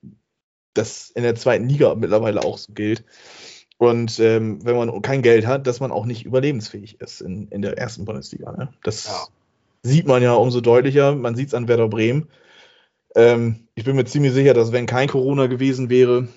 das 0.73 1.09
in 1.09 1.23
der 1.23 1.35
zweiten 1.35 1.67
Liga 1.67 1.95
mittlerweile 1.95 2.43
auch 2.43 2.57
so 2.57 2.71
gilt. 2.73 3.03
Und 3.77 4.19
ähm, 4.19 4.63
wenn 4.65 4.75
man 4.75 5.01
kein 5.01 5.21
Geld 5.21 5.47
hat, 5.47 5.65
dass 5.65 5.79
man 5.79 5.91
auch 5.91 6.05
nicht 6.05 6.25
überlebensfähig 6.25 6.99
ist 6.99 7.21
in, 7.21 7.47
in 7.47 7.61
der 7.61 7.77
ersten 7.77 8.05
Bundesliga. 8.05 8.51
Ne? 8.51 8.69
Das 8.83 9.05
Ja. 9.05 9.27
Sieht 9.83 10.07
man 10.07 10.21
ja 10.21 10.33
umso 10.33 10.61
deutlicher. 10.61 11.15
Man 11.15 11.35
sieht 11.35 11.49
es 11.49 11.53
an 11.53 11.67
Werder 11.67 11.87
Bremen. 11.87 12.29
Ähm, 13.15 13.67
ich 13.75 13.83
bin 13.85 13.95
mir 13.95 14.05
ziemlich 14.05 14.33
sicher, 14.33 14.53
dass 14.53 14.71
wenn 14.71 14.85
kein 14.85 15.07
Corona 15.07 15.47
gewesen 15.47 15.89
wäre, 15.89 16.27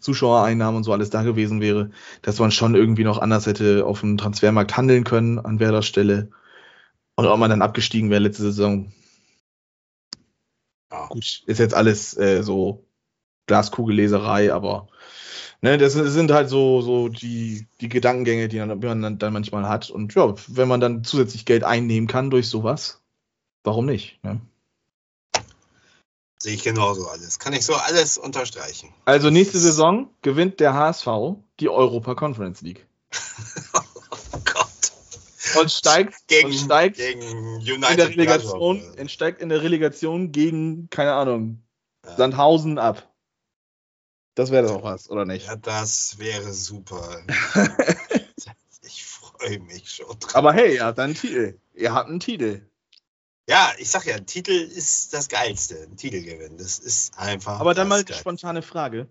Zuschauereinnahmen 0.00 0.76
und 0.78 0.84
so 0.84 0.92
alles 0.92 1.10
da 1.10 1.22
gewesen 1.22 1.60
wäre, 1.60 1.90
dass 2.22 2.38
man 2.38 2.50
schon 2.50 2.74
irgendwie 2.74 3.04
noch 3.04 3.18
anders 3.18 3.46
hätte 3.46 3.84
auf 3.86 4.00
dem 4.00 4.16
Transfermarkt 4.16 4.76
handeln 4.76 5.04
können 5.04 5.38
an 5.38 5.60
Werder 5.60 5.82
Stelle. 5.82 6.30
Und 7.16 7.26
ob 7.26 7.38
man 7.38 7.50
dann 7.50 7.62
abgestiegen 7.62 8.10
wäre 8.10 8.20
letzte 8.20 8.42
Saison. 8.42 8.92
Ja. 10.90 11.06
Gut, 11.08 11.42
ist 11.46 11.58
jetzt 11.58 11.74
alles 11.74 12.16
äh, 12.16 12.42
so 12.42 12.86
Glaskugelleserei, 13.46 14.52
aber 14.52 14.88
ne, 15.64 15.78
das 15.78 15.94
sind 15.94 16.30
halt 16.30 16.48
so, 16.50 16.82
so 16.82 17.08
die, 17.08 17.66
die 17.80 17.88
Gedankengänge, 17.88 18.48
die 18.48 18.60
man 18.60 19.02
dann, 19.02 19.18
dann 19.18 19.32
manchmal 19.32 19.68
hat. 19.68 19.90
Und 19.90 20.14
ja, 20.14 20.34
wenn 20.48 20.68
man 20.68 20.80
dann 20.80 21.04
zusätzlich 21.04 21.46
Geld 21.46 21.64
einnehmen 21.64 22.06
kann 22.06 22.30
durch 22.30 22.48
sowas, 22.48 23.00
warum 23.64 23.86
nicht? 23.86 24.22
Ne? 24.22 24.40
Sehe 26.38 26.54
ich 26.54 26.62
genauso 26.62 27.08
alles. 27.08 27.38
Kann 27.38 27.54
ich 27.54 27.64
so 27.64 27.74
alles 27.74 28.18
unterstreichen. 28.18 28.90
Also 29.06 29.30
nächste 29.30 29.58
Saison 29.58 30.10
gewinnt 30.20 30.60
der 30.60 30.74
HSV 30.74 31.06
die 31.60 31.70
Europa 31.70 32.14
Conference 32.14 32.60
League. 32.60 32.86
Oh 34.34 34.38
Gott. 34.44 34.68
Und 35.60 35.70
steigt, 35.70 36.26
Gegen, 36.26 36.48
und 36.48 36.54
steigt 36.54 36.96
gegen 36.96 37.22
in 37.22 37.56
United 37.60 37.98
der 37.98 38.08
Relegation, 38.08 38.80
Gladbach. 38.80 39.08
steigt 39.08 39.40
in 39.40 39.48
der 39.48 39.62
Relegation 39.62 40.32
gegen, 40.32 40.88
keine 40.90 41.12
Ahnung, 41.12 41.62
Ja. 42.04 42.16
Sandhausen 42.16 42.78
ab. 42.78 43.13
Das 44.34 44.50
wäre 44.50 44.66
doch 44.66 44.82
was, 44.82 45.08
oder 45.10 45.24
nicht? 45.24 45.46
Ja, 45.46 45.56
das 45.56 46.18
wäre 46.18 46.52
super. 46.52 47.20
ich 48.82 49.04
freue 49.04 49.58
mich 49.60 49.88
schon 49.90 50.06
drauf. 50.18 50.34
Aber 50.34 50.52
hey, 50.52 50.74
ihr 50.76 50.84
habt 50.84 50.98
einen 50.98 51.14
Titel. 51.14 51.58
Ihr 51.74 51.94
habt 51.94 52.08
einen 52.08 52.20
Titel. 52.20 52.62
Ja, 53.48 53.72
ich 53.78 53.90
sag 53.90 54.06
ja, 54.06 54.18
Titel 54.18 54.52
ist 54.52 55.12
das 55.12 55.28
Geilste. 55.28 55.82
Ein 55.82 55.96
Titel 55.96 56.22
gewinnen. 56.22 56.56
Das 56.58 56.78
ist 56.78 57.16
einfach. 57.18 57.60
Aber 57.60 57.74
dann 57.74 57.88
mal 57.88 57.98
die 58.00 58.06
Geilste. 58.06 58.20
spontane 58.20 58.62
Frage. 58.62 59.06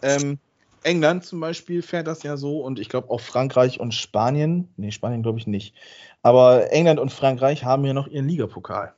Ähm, 0.00 0.38
England 0.84 1.24
zum 1.24 1.40
Beispiel 1.40 1.82
fährt 1.82 2.06
das 2.06 2.22
ja 2.22 2.36
so 2.36 2.60
und 2.60 2.78
ich 2.78 2.88
glaube 2.88 3.10
auch 3.10 3.20
Frankreich 3.20 3.78
und 3.80 3.92
Spanien. 3.92 4.72
Nee, 4.76 4.90
Spanien 4.92 5.22
glaube 5.22 5.38
ich 5.38 5.46
nicht. 5.46 5.74
Aber 6.22 6.70
England 6.72 6.98
und 7.00 7.12
Frankreich 7.12 7.64
haben 7.64 7.84
ja 7.84 7.92
noch 7.92 8.06
ihren 8.08 8.28
Ligapokal. 8.28 8.94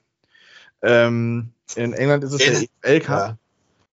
Ähm, 0.83 1.53
in 1.77 1.93
England 1.95 2.23
ist 2.25 2.33
es 2.33 2.39
Den- 2.39 2.69
der 2.83 2.91
EFL 2.97 3.01
Cup. 3.01 3.19
Ja, 3.29 3.39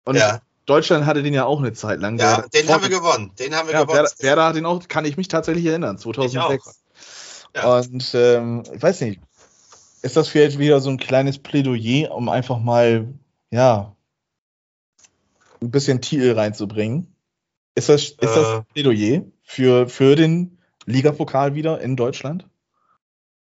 Und 0.05 0.15
ja, 0.15 0.41
Deutschland 0.65 1.05
hatte 1.05 1.21
den 1.23 1.33
ja 1.33 1.45
auch 1.45 1.59
eine 1.59 1.73
Zeit 1.73 1.99
lang. 1.99 2.17
ja 2.17 2.41
den 2.47 2.67
haben 2.69 2.81
wir 2.81 2.89
gewonnen. 2.89 3.31
Den 3.39 3.55
haben 3.55 3.67
wir 3.67 3.73
Ja, 3.75 3.81
gewonnen. 3.83 3.97
Werder, 3.97 4.11
Werder 4.19 4.45
hat 4.45 4.55
den 4.55 4.65
auch, 4.65 4.87
kann 4.87 5.05
ich 5.05 5.17
mich 5.17 5.27
tatsächlich 5.27 5.65
erinnern, 5.65 5.97
2006. 5.97 6.81
Ja. 7.55 7.77
Und 7.79 8.11
ähm, 8.13 8.63
ich 8.73 8.81
weiß 8.81 9.01
nicht, 9.01 9.21
ist 10.01 10.15
das 10.17 10.27
vielleicht 10.27 10.59
wieder 10.59 10.81
so 10.81 10.89
ein 10.89 10.97
kleines 10.97 11.39
Plädoyer, 11.39 12.11
um 12.13 12.29
einfach 12.29 12.59
mal, 12.59 13.07
ja, 13.51 13.95
ein 15.61 15.71
bisschen 15.71 16.01
Titel 16.01 16.33
reinzubringen? 16.33 17.15
Ist 17.75 17.89
das, 17.89 18.03
ist 18.03 18.17
das 18.21 18.37
Äh. 18.47 18.55
ein 18.57 18.65
Plädoyer 18.73 19.21
für, 19.43 19.87
für 19.89 20.15
den 20.15 20.57
Ligapokal 20.85 21.55
wieder 21.55 21.79
in 21.81 21.95
Deutschland? 21.95 22.47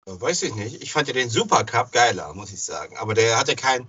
Weiß 0.05 0.43
ich 0.43 0.55
nicht. 0.55 0.81
Ich 0.81 0.93
fand 0.93 1.09
ja 1.09 1.13
den 1.13 1.29
Supercup 1.29 1.91
geiler, 1.91 2.33
muss 2.33 2.51
ich 2.53 2.61
sagen. 2.63 2.95
Aber 2.97 3.13
der 3.13 3.37
hatte 3.37 3.55
kein, 3.57 3.85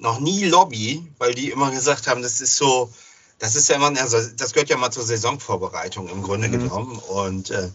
noch 0.00 0.18
nie 0.20 0.44
Lobby, 0.46 1.02
weil 1.18 1.34
die 1.34 1.50
immer 1.50 1.70
gesagt 1.70 2.06
haben, 2.08 2.22
das 2.22 2.40
ist 2.40 2.56
so, 2.56 2.90
das 3.38 3.54
ist 3.54 3.68
ja 3.68 3.76
immer, 3.76 3.88
also 4.00 4.18
das 4.36 4.52
gehört 4.52 4.70
ja 4.70 4.76
mal 4.76 4.90
zur 4.90 5.02
Saisonvorbereitung 5.04 6.08
im 6.08 6.22
Grunde 6.22 6.48
Mhm. 6.48 6.62
genommen. 6.62 6.98
Und 6.98 7.50
äh, 7.50 7.68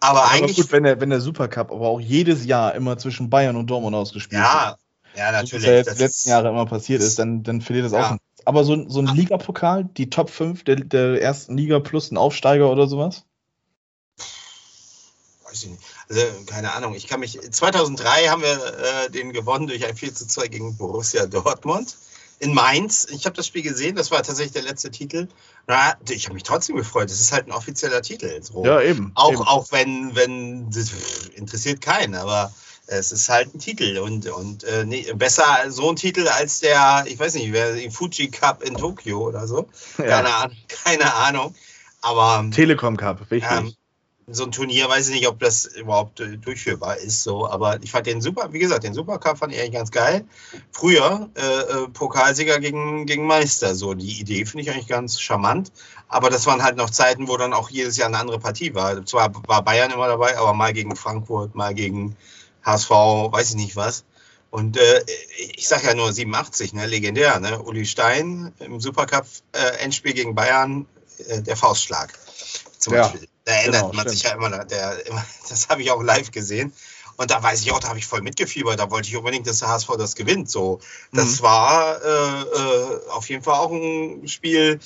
aber, 0.00 0.22
Aber 0.24 0.30
eigentlich, 0.30 0.56
gut, 0.56 0.72
wenn 0.72 0.82
der, 0.84 1.00
wenn 1.00 1.10
der 1.10 1.20
Supercup 1.20 1.70
aber 1.70 1.88
auch 1.88 2.00
jedes 2.00 2.44
Jahr 2.44 2.74
immer 2.74 2.98
zwischen 2.98 3.30
Bayern 3.30 3.56
und 3.56 3.68
Dortmund 3.68 3.94
ausgespielt 3.96 4.42
wird. 4.42 4.50
ja, 4.52 4.76
ja, 5.16 5.44
so 5.44 5.52
wie 5.52 5.56
natürlich. 5.56 5.58
es 5.58 5.64
ja 5.66 5.72
jetzt 5.72 5.86
das 5.88 5.96
die 5.96 6.02
letzten 6.04 6.28
Jahre 6.30 6.48
immer 6.48 6.66
passiert 6.66 7.02
ist, 7.02 7.18
dann, 7.18 7.42
dann 7.42 7.60
verliert 7.60 7.86
das 7.86 7.92
Ja. 7.92 8.06
auch. 8.06 8.10
nicht. 8.12 8.20
Aber 8.44 8.62
so, 8.64 8.74
ein- 8.74 8.90
so 8.90 9.00
ein 9.00 9.06
Ligapokal, 9.06 9.84
die 9.84 10.10
Top 10.10 10.30
5 10.30 10.62
der, 10.64 10.76
der 10.76 11.20
ersten 11.20 11.56
Liga 11.56 11.80
plus 11.80 12.10
ein 12.12 12.16
Aufsteiger 12.16 12.70
oder 12.70 12.86
sowas? 12.86 13.24
Weiß 15.56 15.64
ich 15.64 15.70
nicht. 15.70 15.82
Also, 16.08 16.22
keine 16.46 16.72
Ahnung. 16.74 16.94
Ich 16.94 17.06
kann 17.06 17.20
mich. 17.20 17.38
2003 17.50 18.28
haben 18.28 18.42
wir 18.42 19.04
äh, 19.06 19.10
den 19.10 19.32
gewonnen 19.32 19.66
durch 19.66 19.84
ein 19.86 19.96
4 19.96 20.14
zu 20.14 20.26
2 20.26 20.48
gegen 20.48 20.76
Borussia 20.76 21.26
Dortmund 21.26 21.96
in 22.38 22.52
Mainz. 22.52 23.06
Ich 23.10 23.24
habe 23.24 23.34
das 23.34 23.46
Spiel 23.46 23.62
gesehen. 23.62 23.96
Das 23.96 24.10
war 24.10 24.22
tatsächlich 24.22 24.52
der 24.52 24.62
letzte 24.62 24.90
Titel. 24.90 25.28
Na, 25.66 25.96
ich 26.08 26.26
habe 26.26 26.34
mich 26.34 26.42
trotzdem 26.42 26.76
gefreut. 26.76 27.10
Das 27.10 27.20
ist 27.20 27.32
halt 27.32 27.46
ein 27.46 27.52
offizieller 27.52 28.02
Titel. 28.02 28.42
So. 28.42 28.64
eben. 28.80 29.12
Auch, 29.14 29.32
eben. 29.32 29.42
auch 29.42 29.72
wenn, 29.72 30.14
wenn 30.14 30.70
das 30.70 30.90
interessiert 31.34 31.80
keinen, 31.80 32.14
aber 32.14 32.52
es 32.88 33.10
ist 33.10 33.28
halt 33.28 33.52
ein 33.52 33.58
Titel 33.58 33.98
und, 33.98 34.28
und 34.28 34.62
äh, 34.62 34.84
nee, 34.84 35.12
besser 35.12 35.44
so 35.70 35.90
ein 35.90 35.96
Titel 35.96 36.28
als 36.28 36.60
der, 36.60 37.04
ich 37.08 37.18
weiß 37.18 37.34
nicht, 37.34 37.52
wer 37.52 37.90
Fuji 37.90 38.30
Cup 38.30 38.62
in 38.62 38.76
Tokio 38.76 39.26
oder 39.26 39.48
so. 39.48 39.68
Keine, 39.96 40.08
ja. 40.08 40.38
Ahnung, 40.42 40.56
keine 40.68 41.14
Ahnung. 41.14 41.54
Aber 42.00 42.48
Telekom 42.52 42.96
Cup, 42.96 43.28
wichtig. 43.30 43.50
ähm, 43.50 43.74
so 44.28 44.44
ein 44.44 44.50
Turnier 44.50 44.88
weiß 44.88 45.08
ich 45.08 45.14
nicht, 45.14 45.28
ob 45.28 45.38
das 45.38 45.66
überhaupt 45.66 46.18
äh, 46.18 46.36
durchführbar 46.36 46.96
ist. 46.96 47.22
So, 47.22 47.48
aber 47.48 47.80
ich 47.82 47.92
fand 47.92 48.06
den 48.06 48.20
super, 48.20 48.52
wie 48.52 48.58
gesagt, 48.58 48.82
den 48.82 48.94
Supercup 48.94 49.38
fand 49.38 49.52
ich 49.52 49.60
eigentlich 49.60 49.72
ganz 49.72 49.92
geil. 49.92 50.24
Früher 50.72 51.30
äh, 51.36 51.42
äh, 51.42 51.88
Pokalsieger 51.88 52.58
gegen, 52.58 53.06
gegen 53.06 53.26
Meister. 53.26 53.76
So, 53.76 53.94
die 53.94 54.20
Idee 54.20 54.44
finde 54.44 54.62
ich 54.62 54.70
eigentlich 54.70 54.88
ganz 54.88 55.20
charmant. 55.20 55.70
Aber 56.08 56.28
das 56.28 56.46
waren 56.46 56.64
halt 56.64 56.76
noch 56.76 56.90
Zeiten, 56.90 57.28
wo 57.28 57.36
dann 57.36 57.52
auch 57.52 57.70
jedes 57.70 57.96
Jahr 57.96 58.08
eine 58.08 58.18
andere 58.18 58.40
Partie 58.40 58.74
war. 58.74 59.04
Zwar 59.06 59.32
war 59.46 59.62
Bayern 59.62 59.92
immer 59.92 60.08
dabei, 60.08 60.36
aber 60.36 60.54
mal 60.54 60.72
gegen 60.72 60.96
Frankfurt, 60.96 61.54
mal 61.54 61.74
gegen 61.74 62.16
HSV, 62.64 62.90
weiß 62.90 63.50
ich 63.50 63.56
nicht 63.56 63.76
was. 63.76 64.04
Und 64.50 64.76
äh, 64.76 65.04
ich 65.54 65.68
sage 65.68 65.86
ja 65.86 65.94
nur 65.94 66.12
87, 66.12 66.72
ne, 66.72 66.86
legendär, 66.86 67.38
ne? 67.40 67.62
Uli 67.62 67.84
Stein 67.84 68.52
im 68.58 68.80
Supercup 68.80 69.26
äh, 69.52 69.84
Endspiel 69.84 70.14
gegen 70.14 70.34
Bayern, 70.34 70.86
äh, 71.28 71.42
der 71.42 71.56
Faustschlag 71.56 72.12
zum 72.78 72.94
Ja, 72.94 73.02
Beispiel. 73.02 73.28
Da 73.46 73.52
erinnert 73.52 73.82
genau, 73.82 73.92
man 73.94 74.00
stimmt. 74.00 74.10
sich 74.10 74.22
ja 74.24 74.32
immer, 74.32 74.50
der, 74.64 75.06
immer 75.06 75.24
das 75.48 75.68
habe 75.68 75.80
ich 75.80 75.90
auch 75.90 76.02
live 76.02 76.30
gesehen. 76.32 76.72
Und 77.16 77.30
da 77.30 77.42
weiß 77.42 77.62
ich 77.62 77.72
auch, 77.72 77.78
da 77.80 77.88
habe 77.88 77.98
ich 77.98 78.06
voll 78.06 78.20
mitgefiebert. 78.20 78.78
Da 78.78 78.90
wollte 78.90 79.08
ich 79.08 79.16
unbedingt, 79.16 79.46
dass 79.46 79.60
der 79.60 79.68
HSV 79.68 79.88
das 79.96 80.16
gewinnt. 80.16 80.50
So, 80.50 80.80
das 81.12 81.38
Mhm. 81.40 81.42
war 81.44 82.02
äh, 82.04 82.42
äh, 82.42 83.08
auf 83.10 83.28
jeden 83.30 83.42
Fall 83.42 83.54
auch 83.54 83.70
ein 83.70 84.28
Spiel, 84.28 84.80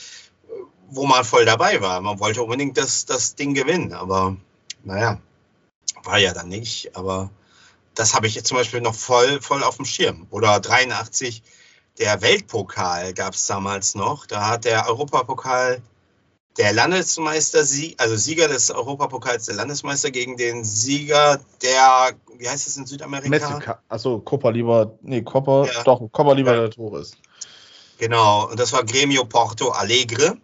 wo 0.91 1.07
man 1.07 1.25
voll 1.25 1.45
dabei 1.45 1.81
war. 1.81 2.01
Man 2.01 2.21
wollte 2.21 2.43
unbedingt 2.43 2.77
das, 2.77 3.07
das 3.07 3.35
Ding 3.35 3.55
gewinnen. 3.55 3.95
Aber 3.95 4.37
naja, 4.85 5.19
war 6.05 6.19
ja 6.19 6.33
dann 6.33 6.49
nicht. 6.49 6.95
Aber 6.95 7.31
das 7.95 8.15
habe 8.15 8.27
ich 8.27 8.35
jetzt 8.35 8.47
zum 8.47 8.59
Beispiel 8.59 8.81
noch 8.83 8.95
voll, 8.95 9.41
voll 9.41 9.65
auf 9.65 9.77
dem 9.77 9.87
Schirm. 9.87 10.27
Oder 10.31 10.61
83, 10.61 11.43
der 11.99 12.21
Weltpokal 12.21 13.15
gab 13.15 13.35
es 13.35 13.47
damals 13.47 13.95
noch. 13.95 14.27
Da 14.27 14.49
hat 14.49 14.67
der 14.67 14.87
Europapokal 14.87 15.83
der 16.61 16.75
Landesmeister, 16.75 17.61
also 17.97 18.17
Sieger 18.17 18.47
des 18.47 18.71
Europapokals, 18.71 19.47
der 19.47 19.55
Landesmeister 19.55 20.11
gegen 20.11 20.37
den 20.37 20.63
Sieger 20.63 21.41
der, 21.63 22.11
wie 22.37 22.47
heißt 22.47 22.67
es 22.69 22.77
in 22.77 22.85
Südamerika? 22.85 23.31
Mexika. 23.31 23.83
Achso, 23.89 24.19
Copa 24.19 24.51
Liber, 24.51 24.93
nee, 25.01 25.23
Copa, 25.23 25.65
Ja. 25.65 25.83
doch, 25.85 26.01
Copa 26.13 26.31
Ja. 26.31 26.35
Libertadores. 26.35 27.13
Genau, 27.97 28.47
und 28.51 28.61
das 28.61 28.75
war 28.75 28.85
Gremio 28.85 29.25
Porto 29.25 29.71
Alegre. 29.71 30.37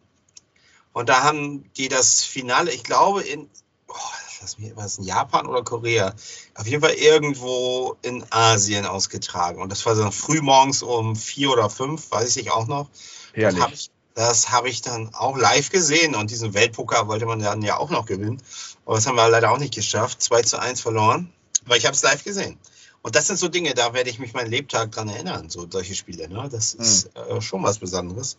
Und 0.95 1.11
da 1.11 1.23
haben 1.23 1.71
die 1.77 1.89
das 1.89 2.23
Finale, 2.25 2.73
ich 2.73 2.83
glaube, 2.83 3.21
in, 3.21 3.51
oh, 3.89 3.95
lass 4.41 4.59
mich, 4.59 4.75
war 4.75 4.87
es 4.87 4.97
in 4.97 5.05
Japan 5.05 5.47
oder 5.47 5.63
Korea? 5.65 6.15
Auf 6.55 6.67
jeden 6.67 6.81
Fall 6.81 6.95
irgendwo 6.95 7.97
in 8.01 8.25
Asien 8.31 8.87
ausgetragen. 8.87 9.61
Und 9.61 9.71
das 9.71 9.85
war 9.85 9.95
so 9.95 10.11
früh 10.11 10.41
morgens 10.41 10.83
um 10.83 11.15
vier 11.15 11.51
oder 11.51 11.69
fünf, 11.69 12.11
weiß 12.11 12.39
ich 12.39 12.51
auch 12.51 12.67
noch. 12.67 12.89
Das 13.35 13.55
Herrlich. 13.55 13.91
Habe 14.17 14.29
das 14.29 14.51
hab 14.51 14.67
ich 14.67 14.83
dann 14.83 15.11
auch 15.15 15.37
live 15.37 15.71
gesehen. 15.71 16.15
Und 16.15 16.31
diesen 16.31 16.55
Weltpoker 16.55 17.07
wollte 17.09 17.27
man 17.27 17.41
dann 17.41 17.63
ja 17.63 17.77
auch 17.77 17.91
noch 17.91 18.07
gewinnen. 18.07 18.43
Aber 18.85 18.97
das 18.97 19.07
haben 19.07 19.17
wir 19.17 19.29
leider 19.29 19.51
auch 19.51 19.59
nicht 19.59 19.75
geschafft. 19.75 20.23
2 20.23 20.43
zu 20.43 20.59
1 20.59 20.81
verloren. 20.81 21.33
Aber 21.67 21.77
ich 21.77 21.85
habe 21.85 21.95
es 21.95 22.03
live 22.03 22.25
gesehen. 22.25 22.59
Und 23.03 23.15
das 23.15 23.29
sind 23.29 23.39
so 23.39 23.49
Dinge, 23.49 23.75
da 23.75 23.95
werde 23.95 24.11
ich 24.11 24.19
mich 24.19 24.35
meinen 24.35 24.51
Lebtag 24.51 24.91
dran 24.91 25.09
erinnern, 25.09 25.49
so 25.49 25.67
solche 25.71 25.95
Spiele. 25.95 26.29
Ne? 26.29 26.49
Das 26.51 26.75
ist 26.75 27.11
äh, 27.15 27.41
schon 27.41 27.63
was 27.63 27.79
Besonderes. 27.79 28.37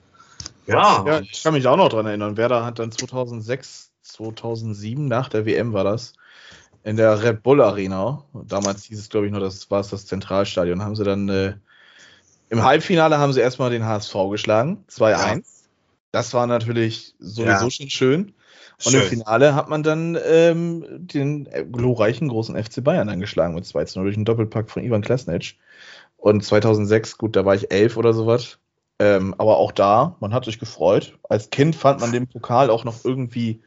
Ja, 0.65 1.05
Ja, 1.05 1.19
ich 1.21 1.41
kann 1.41 1.53
mich 1.53 1.65
auch 1.67 1.77
noch 1.77 1.87
dran 1.89 2.05
erinnern. 2.05 2.35
Werder 2.35 2.65
hat 2.65 2.79
dann 2.79 2.91
2006, 2.91 3.91
2007, 4.01 5.05
nach 5.05 5.29
der 5.29 5.45
WM 5.45 5.71
war 5.71 5.85
das, 5.85 6.13
in 6.83 6.97
der 6.97 7.23
Red 7.23 7.43
Bull 7.43 7.61
Arena, 7.61 8.23
damals 8.33 8.83
hieß 8.83 8.99
es, 8.99 9.09
glaube 9.09 9.25
ich, 9.25 9.31
nur, 9.31 9.41
das 9.41 9.71
war 9.71 9.79
es 9.79 9.89
das 9.89 10.05
Zentralstadion, 10.05 10.83
haben 10.83 10.95
sie 10.95 11.03
dann 11.03 11.29
äh, 11.29 11.53
im 12.49 12.63
Halbfinale 12.63 13.17
haben 13.17 13.33
sie 13.33 13.41
erstmal 13.41 13.69
den 13.69 13.85
HSV 13.85 14.15
geschlagen, 14.31 14.85
2-1. 14.89 15.01
Ja. 15.01 15.39
Das 16.17 16.33
war 16.33 16.47
natürlich 16.47 17.13
sowieso 17.19 17.65
Ja. 17.65 17.69
schon 17.69 17.89
schön. 17.89 18.33
Und 18.83 18.93
im 18.93 19.01
schön. 19.01 19.09
Finale 19.09 19.53
hat 19.53 19.69
man 19.69 19.83
dann 19.83 20.17
ähm, 20.25 20.83
den 20.99 21.45
äh, 21.47 21.63
glorreichen 21.63 22.27
großen 22.27 22.55
FC 22.55 22.83
Bayern 22.83 23.09
angeschlagen 23.09 23.53
mit 23.53 23.65
2 23.67 23.85
0 23.95 24.05
durch 24.05 24.15
einen 24.15 24.25
Doppelpack 24.25 24.69
von 24.71 24.83
Ivan 24.83 25.01
Klasnic. 25.03 25.57
Und 26.17 26.43
2006, 26.43 27.19
gut, 27.19 27.35
da 27.35 27.45
war 27.45 27.53
ich 27.53 27.71
elf 27.71 27.97
oder 27.97 28.13
sowas. 28.13 28.57
Ähm, 28.99 29.35
aber 29.37 29.57
auch 29.57 29.71
da, 29.71 30.15
man 30.19 30.33
hat 30.33 30.45
sich 30.45 30.57
gefreut. 30.57 31.19
Als 31.29 31.51
Kind 31.51 31.75
fand 31.75 31.99
man 31.99 32.11
den 32.11 32.25
Pokal 32.27 32.71
auch 32.71 32.83
noch 32.83 33.05
irgendwie 33.05 33.61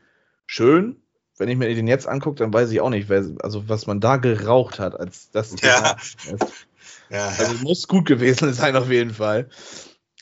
schön. 0.46 0.96
Wenn 1.38 1.48
ich 1.48 1.56
mir 1.56 1.72
den 1.72 1.86
jetzt 1.86 2.08
angucke, 2.08 2.36
dann 2.36 2.52
weiß 2.52 2.72
ich 2.72 2.80
auch 2.80 2.90
nicht, 2.90 3.08
wer, 3.08 3.24
also 3.42 3.68
was 3.68 3.86
man 3.86 4.00
da 4.00 4.16
geraucht 4.16 4.80
hat, 4.80 4.98
als 4.98 5.30
das. 5.30 5.54
Ja. 5.62 5.96
Also 6.30 6.46
Ja, 7.10 7.28
es 7.38 7.60
muss 7.62 7.86
gut 7.86 8.06
gewesen 8.06 8.52
sein 8.54 8.74
auf 8.74 8.90
jeden 8.90 9.14
Fall. 9.14 9.48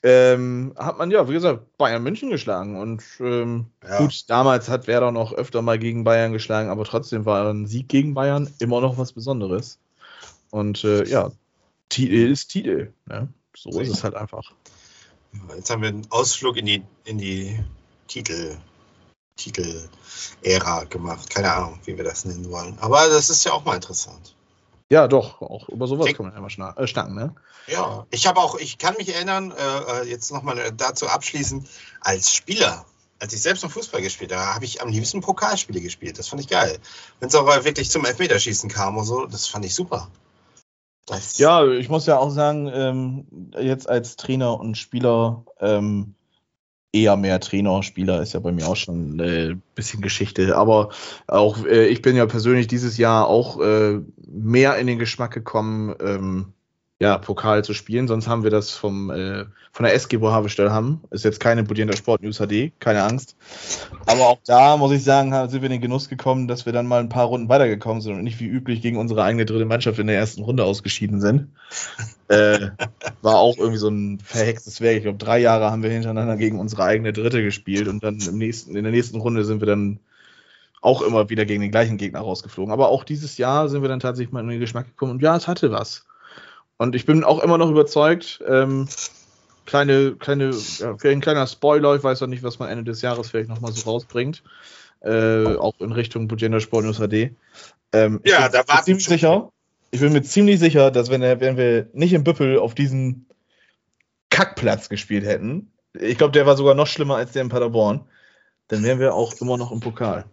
Ähm, 0.02 0.74
hat 0.76 0.98
man 0.98 1.10
ja, 1.10 1.28
wie 1.28 1.32
gesagt, 1.32 1.76
Bayern 1.76 2.02
München 2.02 2.30
geschlagen. 2.30 2.76
Und 2.76 3.02
ähm, 3.20 3.66
Ja. 3.82 3.98
gut, 3.98 4.28
damals 4.28 4.68
hat 4.68 4.86
Werder 4.86 5.12
noch 5.12 5.32
öfter 5.32 5.62
mal 5.62 5.78
gegen 5.78 6.04
Bayern 6.04 6.32
geschlagen, 6.32 6.70
aber 6.70 6.84
trotzdem 6.84 7.24
war 7.24 7.48
ein 7.50 7.66
Sieg 7.66 7.88
gegen 7.88 8.14
Bayern 8.14 8.52
immer 8.58 8.80
noch 8.80 8.98
was 8.98 9.12
Besonderes. 9.12 9.78
Und 10.50 10.84
äh, 10.84 11.04
ja, 11.04 11.30
Titel 11.88 12.30
ist 12.30 12.48
Titel. 12.48 12.92
Ne? 13.06 13.28
So 13.56 13.70
ist 13.80 13.88
es 13.88 14.04
halt 14.04 14.14
einfach. 14.14 14.52
Jetzt 15.54 15.70
haben 15.70 15.82
wir 15.82 15.88
einen 15.88 16.06
Ausflug 16.10 16.56
in 16.56 16.66
die, 16.66 16.82
in 17.04 17.18
die 17.18 17.58
Titel, 18.06 18.56
Titel-Ära 19.36 20.84
gemacht. 20.84 21.28
Keine 21.30 21.52
Ahnung, 21.52 21.78
wie 21.84 21.96
wir 21.96 22.04
das 22.04 22.24
nennen 22.24 22.50
wollen. 22.50 22.78
Aber 22.80 23.08
das 23.08 23.30
ist 23.30 23.44
ja 23.44 23.52
auch 23.52 23.64
mal 23.64 23.74
interessant. 23.74 24.34
Ja, 24.90 25.06
doch, 25.06 25.42
auch 25.42 25.68
über 25.68 25.86
sowas 25.86 26.06
Denk- 26.06 26.16
kann 26.16 26.26
man 26.26 26.34
ja 26.34 26.40
mal 26.40 26.48
schna 26.50 26.74
äh, 26.76 26.86
schnacken, 26.86 27.14
ne? 27.14 27.34
Ja, 27.66 28.06
ich 28.10 28.26
habe 28.26 28.40
auch, 28.40 28.58
ich 28.58 28.78
kann 28.78 28.94
mich 28.96 29.14
erinnern, 29.14 29.52
äh, 29.52 30.02
äh, 30.02 30.08
jetzt 30.08 30.32
nochmal 30.32 30.72
dazu 30.74 31.06
abschließen, 31.08 31.66
als 32.00 32.34
Spieler, 32.34 32.86
als 33.18 33.34
ich 33.34 33.42
selbst 33.42 33.62
noch 33.64 33.70
Fußball 33.70 34.00
gespielt 34.00 34.32
habe, 34.34 34.54
habe 34.54 34.64
ich 34.64 34.80
am 34.80 34.88
liebsten 34.88 35.20
Pokalspiele 35.20 35.80
gespielt. 35.80 36.18
Das 36.18 36.28
fand 36.28 36.40
ich 36.40 36.48
geil. 36.48 36.78
Wenn 37.20 37.28
es 37.28 37.34
auch 37.34 37.44
mal 37.44 37.64
wirklich 37.64 37.90
zum 37.90 38.06
Elfmeterschießen 38.06 38.70
kam 38.70 38.96
und 38.96 39.04
so, 39.04 39.26
das 39.26 39.46
fand 39.46 39.66
ich 39.66 39.74
super. 39.74 40.08
Das, 41.04 41.36
Ja, 41.38 41.66
ich 41.66 41.88
muss 41.88 42.06
ja 42.06 42.18
auch 42.18 42.30
sagen, 42.30 42.70
ähm, 42.72 43.52
jetzt 43.58 43.88
als 43.88 44.16
Trainer 44.16 44.58
und 44.58 44.76
Spieler, 44.76 45.44
ähm, 45.58 46.14
eher 46.92 47.16
mehr 47.16 47.40
Trainer, 47.40 47.82
Spieler 47.82 48.22
ist 48.22 48.32
ja 48.32 48.40
bei 48.40 48.52
mir 48.52 48.66
auch 48.66 48.76
schon 48.76 49.16
ein 49.16 49.20
äh, 49.20 49.56
bisschen 49.74 50.00
Geschichte. 50.00 50.56
Aber 50.56 50.90
auch 51.26 51.64
äh, 51.64 51.86
ich 51.86 52.02
bin 52.02 52.16
ja 52.16 52.26
persönlich 52.26 52.66
dieses 52.66 52.96
Jahr 52.96 53.26
auch 53.26 53.60
äh, 53.60 54.00
mehr 54.26 54.76
in 54.78 54.86
den 54.86 54.98
Geschmack 54.98 55.32
gekommen, 55.32 55.94
ähm, 56.00 56.52
ja, 57.00 57.16
Pokal 57.16 57.62
zu 57.64 57.74
spielen. 57.74 58.08
Sonst 58.08 58.26
haben 58.26 58.42
wir 58.42 58.50
das 58.50 58.72
vom, 58.72 59.10
äh, 59.10 59.44
von 59.70 59.84
der 59.84 59.94
SG, 59.94 60.20
wo 60.20 60.32
Havestell 60.32 60.70
haben. 60.70 61.00
Ist 61.10 61.24
jetzt 61.24 61.38
keine 61.38 61.62
Budierender 61.62 61.96
Sport 61.96 62.22
News 62.22 62.38
HD, 62.38 62.72
keine 62.80 63.04
Angst. 63.04 63.36
Aber 64.06 64.26
auch 64.26 64.38
da 64.44 64.76
muss 64.76 64.90
ich 64.90 65.04
sagen, 65.04 65.32
haben- 65.32 65.48
sind 65.48 65.62
wir 65.62 65.66
in 65.66 65.72
den 65.72 65.80
Genuss 65.80 66.08
gekommen, 66.08 66.48
dass 66.48 66.66
wir 66.66 66.72
dann 66.72 66.88
mal 66.88 66.98
ein 66.98 67.08
paar 67.08 67.26
Runden 67.26 67.48
weitergekommen 67.48 68.00
sind 68.00 68.14
und 68.14 68.24
nicht 68.24 68.40
wie 68.40 68.46
üblich 68.46 68.82
gegen 68.82 68.96
unsere 68.96 69.22
eigene 69.22 69.46
dritte 69.46 69.64
Mannschaft 69.64 70.00
in 70.00 70.08
der 70.08 70.16
ersten 70.16 70.42
Runde 70.42 70.64
ausgeschieden 70.64 71.20
sind. 71.20 71.52
äh, 72.28 72.70
war 73.22 73.36
auch 73.36 73.58
irgendwie 73.58 73.78
so 73.78 73.88
ein 73.88 74.18
verhextes 74.18 74.80
Werk. 74.80 74.96
Ich 74.96 75.02
glaube, 75.04 75.18
drei 75.18 75.38
Jahre 75.38 75.70
haben 75.70 75.84
wir 75.84 75.90
hintereinander 75.90 76.36
gegen 76.36 76.58
unsere 76.58 76.82
eigene 76.82 77.12
dritte 77.12 77.44
gespielt 77.44 77.86
und 77.86 78.02
dann 78.02 78.18
im 78.18 78.38
nächsten, 78.38 78.74
in 78.74 78.82
der 78.82 78.92
nächsten 78.92 79.20
Runde 79.20 79.44
sind 79.44 79.60
wir 79.60 79.66
dann 79.66 80.00
auch 80.80 81.02
immer 81.02 81.30
wieder 81.30 81.44
gegen 81.44 81.60
den 81.60 81.70
gleichen 81.70 81.96
Gegner 81.96 82.20
rausgeflogen. 82.20 82.72
Aber 82.72 82.88
auch 82.88 83.04
dieses 83.04 83.38
Jahr 83.38 83.68
sind 83.68 83.82
wir 83.82 83.88
dann 83.88 84.00
tatsächlich 84.00 84.32
mal 84.32 84.42
in 84.42 84.48
den 84.48 84.60
Geschmack 84.60 84.86
gekommen 84.86 85.12
und 85.12 85.22
ja, 85.22 85.36
es 85.36 85.46
hatte 85.46 85.70
was. 85.70 86.07
Und 86.78 86.94
ich 86.94 87.04
bin 87.04 87.24
auch 87.24 87.42
immer 87.42 87.58
noch 87.58 87.70
überzeugt, 87.70 88.42
ähm, 88.46 88.88
kleine, 89.66 90.14
kleine, 90.18 90.50
ja, 90.78 90.96
ein 91.04 91.20
kleiner 91.20 91.46
Spoiler, 91.46 91.96
ich 91.96 92.04
weiß 92.04 92.20
noch 92.20 92.28
nicht, 92.28 92.42
was 92.42 92.58
man 92.58 92.70
Ende 92.70 92.84
des 92.84 93.02
Jahres 93.02 93.30
vielleicht 93.30 93.48
nochmal 93.48 93.72
so 93.72 93.90
rausbringt. 93.90 94.42
Äh, 95.00 95.56
auch 95.56 95.74
in 95.80 95.92
Richtung 95.92 96.26
Bugender 96.26 96.60
Sport 96.60 96.84
News 96.84 96.98
HD. 96.98 97.30
Ähm, 97.92 98.20
ich 98.22 98.30
Ja, 98.30 98.48
bin 98.48 98.52
da 98.52 98.58
mir 98.58 98.68
warten 98.68 98.84
ziemlich 98.84 99.06
sicher. 99.06 99.52
Ich 99.90 100.00
bin 100.00 100.12
mir 100.12 100.22
ziemlich 100.22 100.58
sicher, 100.58 100.90
dass 100.90 101.10
wenn, 101.10 101.22
wenn 101.22 101.56
wir 101.56 101.88
nicht 101.92 102.12
im 102.12 102.24
Büppel 102.24 102.58
auf 102.58 102.74
diesen 102.74 103.26
Kackplatz 104.30 104.88
gespielt 104.88 105.24
hätten, 105.24 105.70
ich 105.94 106.18
glaube, 106.18 106.32
der 106.32 106.46
war 106.46 106.56
sogar 106.56 106.74
noch 106.74 106.86
schlimmer 106.86 107.16
als 107.16 107.32
der 107.32 107.42
in 107.42 107.48
Paderborn, 107.48 108.04
dann 108.68 108.82
wären 108.82 109.00
wir 109.00 109.14
auch 109.14 109.32
immer 109.40 109.56
noch 109.56 109.72
im 109.72 109.80
Pokal. 109.80 110.26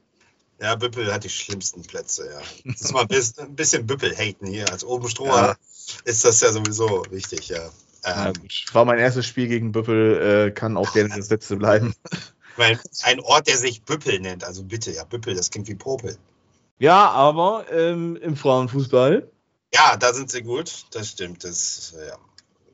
Ja, 0.61 0.75
Büppel 0.75 1.13
hat 1.13 1.23
die 1.23 1.29
schlimmsten 1.29 1.81
Plätze, 1.83 2.29
ja. 2.31 2.41
Das 2.71 2.81
ist 2.81 2.93
mal 2.93 3.05
ein 3.09 3.55
bisschen, 3.55 3.85
Büppel-Haten 3.87 4.47
hier. 4.47 4.71
Als 4.71 4.83
Obenstroher 4.83 5.31
Ja. 5.31 5.55
ist 6.05 6.23
das 6.25 6.41
ja 6.41 6.51
sowieso 6.51 7.03
wichtig, 7.09 7.49
ja. 7.49 7.69
Ja, 8.05 8.27
Ähm. 8.27 8.33
War 8.71 8.85
mein 8.85 8.99
erstes 8.99 9.25
Spiel 9.25 9.47
gegen 9.47 9.71
Büppel, 9.71 10.47
äh, 10.47 10.51
kann 10.51 10.77
auch 10.77 10.93
gerne 10.93 11.15
das 11.15 11.29
letzte 11.29 11.57
bleiben. 11.57 11.93
weil 12.55 12.79
ein 13.03 13.19
Ort, 13.19 13.47
der 13.47 13.57
sich 13.57 13.81
Büppel 13.83 14.19
nennt, 14.19 14.43
also 14.43 14.63
bitte, 14.63 14.91
ja, 14.91 15.03
Büppel, 15.03 15.35
das 15.35 15.49
klingt 15.49 15.67
wie 15.67 15.75
Popel. 15.75 16.17
Ja, 16.77 17.09
aber 17.09 17.65
ähm, 17.71 18.15
im 18.17 18.35
Frauenfußball, 18.35 19.29
Ja, 19.73 19.97
da 19.97 20.13
sind 20.13 20.29
sie 20.31 20.41
gut, 20.41 20.85
das 20.91 21.09
stimmt. 21.09 21.43
Das, 21.43 21.93
ja. 22.07 22.17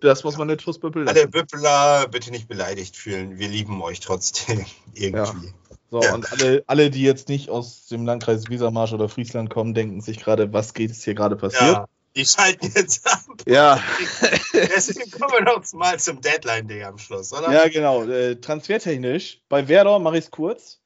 das 0.01 0.23
muss 0.23 0.37
man 0.37 0.47
nicht 0.47 0.61
fürs 0.63 0.79
Büppel 0.79 1.07
Alle 1.07 1.19
lassen. 1.21 1.31
Büppeler 1.31 2.07
bitte 2.09 2.31
nicht 2.31 2.47
beleidigt 2.47 2.95
fühlen. 2.95 3.37
Wir 3.39 3.47
lieben 3.47 3.81
euch 3.81 3.99
trotzdem 3.99 4.65
irgendwie. 4.93 5.53
So, 5.91 6.01
Ja. 6.01 6.13
und 6.13 6.31
alle, 6.31 6.63
alle, 6.67 6.89
die 6.89 7.03
jetzt 7.03 7.27
nicht 7.27 7.49
aus 7.49 7.85
dem 7.87 8.05
Landkreis 8.05 8.49
Wesermarsch 8.49 8.93
oder 8.93 9.09
Friesland 9.09 9.49
kommen, 9.49 9.73
denken 9.73 9.99
sich 10.01 10.19
gerade, 10.19 10.51
was 10.53 10.73
geht 10.73 10.89
es 10.91 11.03
hier 11.03 11.13
gerade 11.15 11.35
Ja, 11.35 11.41
passiert? 11.41 11.85
die 12.15 12.25
schalten 12.25 12.71
jetzt 12.73 13.05
ab. 13.05 13.19
Ja, 13.47 13.77
Deswegen 14.53 15.11
kommen 15.11 15.33
wir 15.33 15.41
noch 15.43 15.61
mal 15.73 15.99
zum 15.99 16.21
Deadline-Day 16.21 16.83
am 16.85 16.97
Schluss, 16.97 17.33
oder? 17.33 17.51
ja, 17.51 17.67
genau. 17.67 18.03
Äh, 18.03 18.37
transfertechnisch, 18.37 19.41
bei 19.49 19.67
Werder 19.67 19.99
mache 19.99 20.17
ich 20.17 20.25
es 20.25 20.31
kurz. 20.31 20.79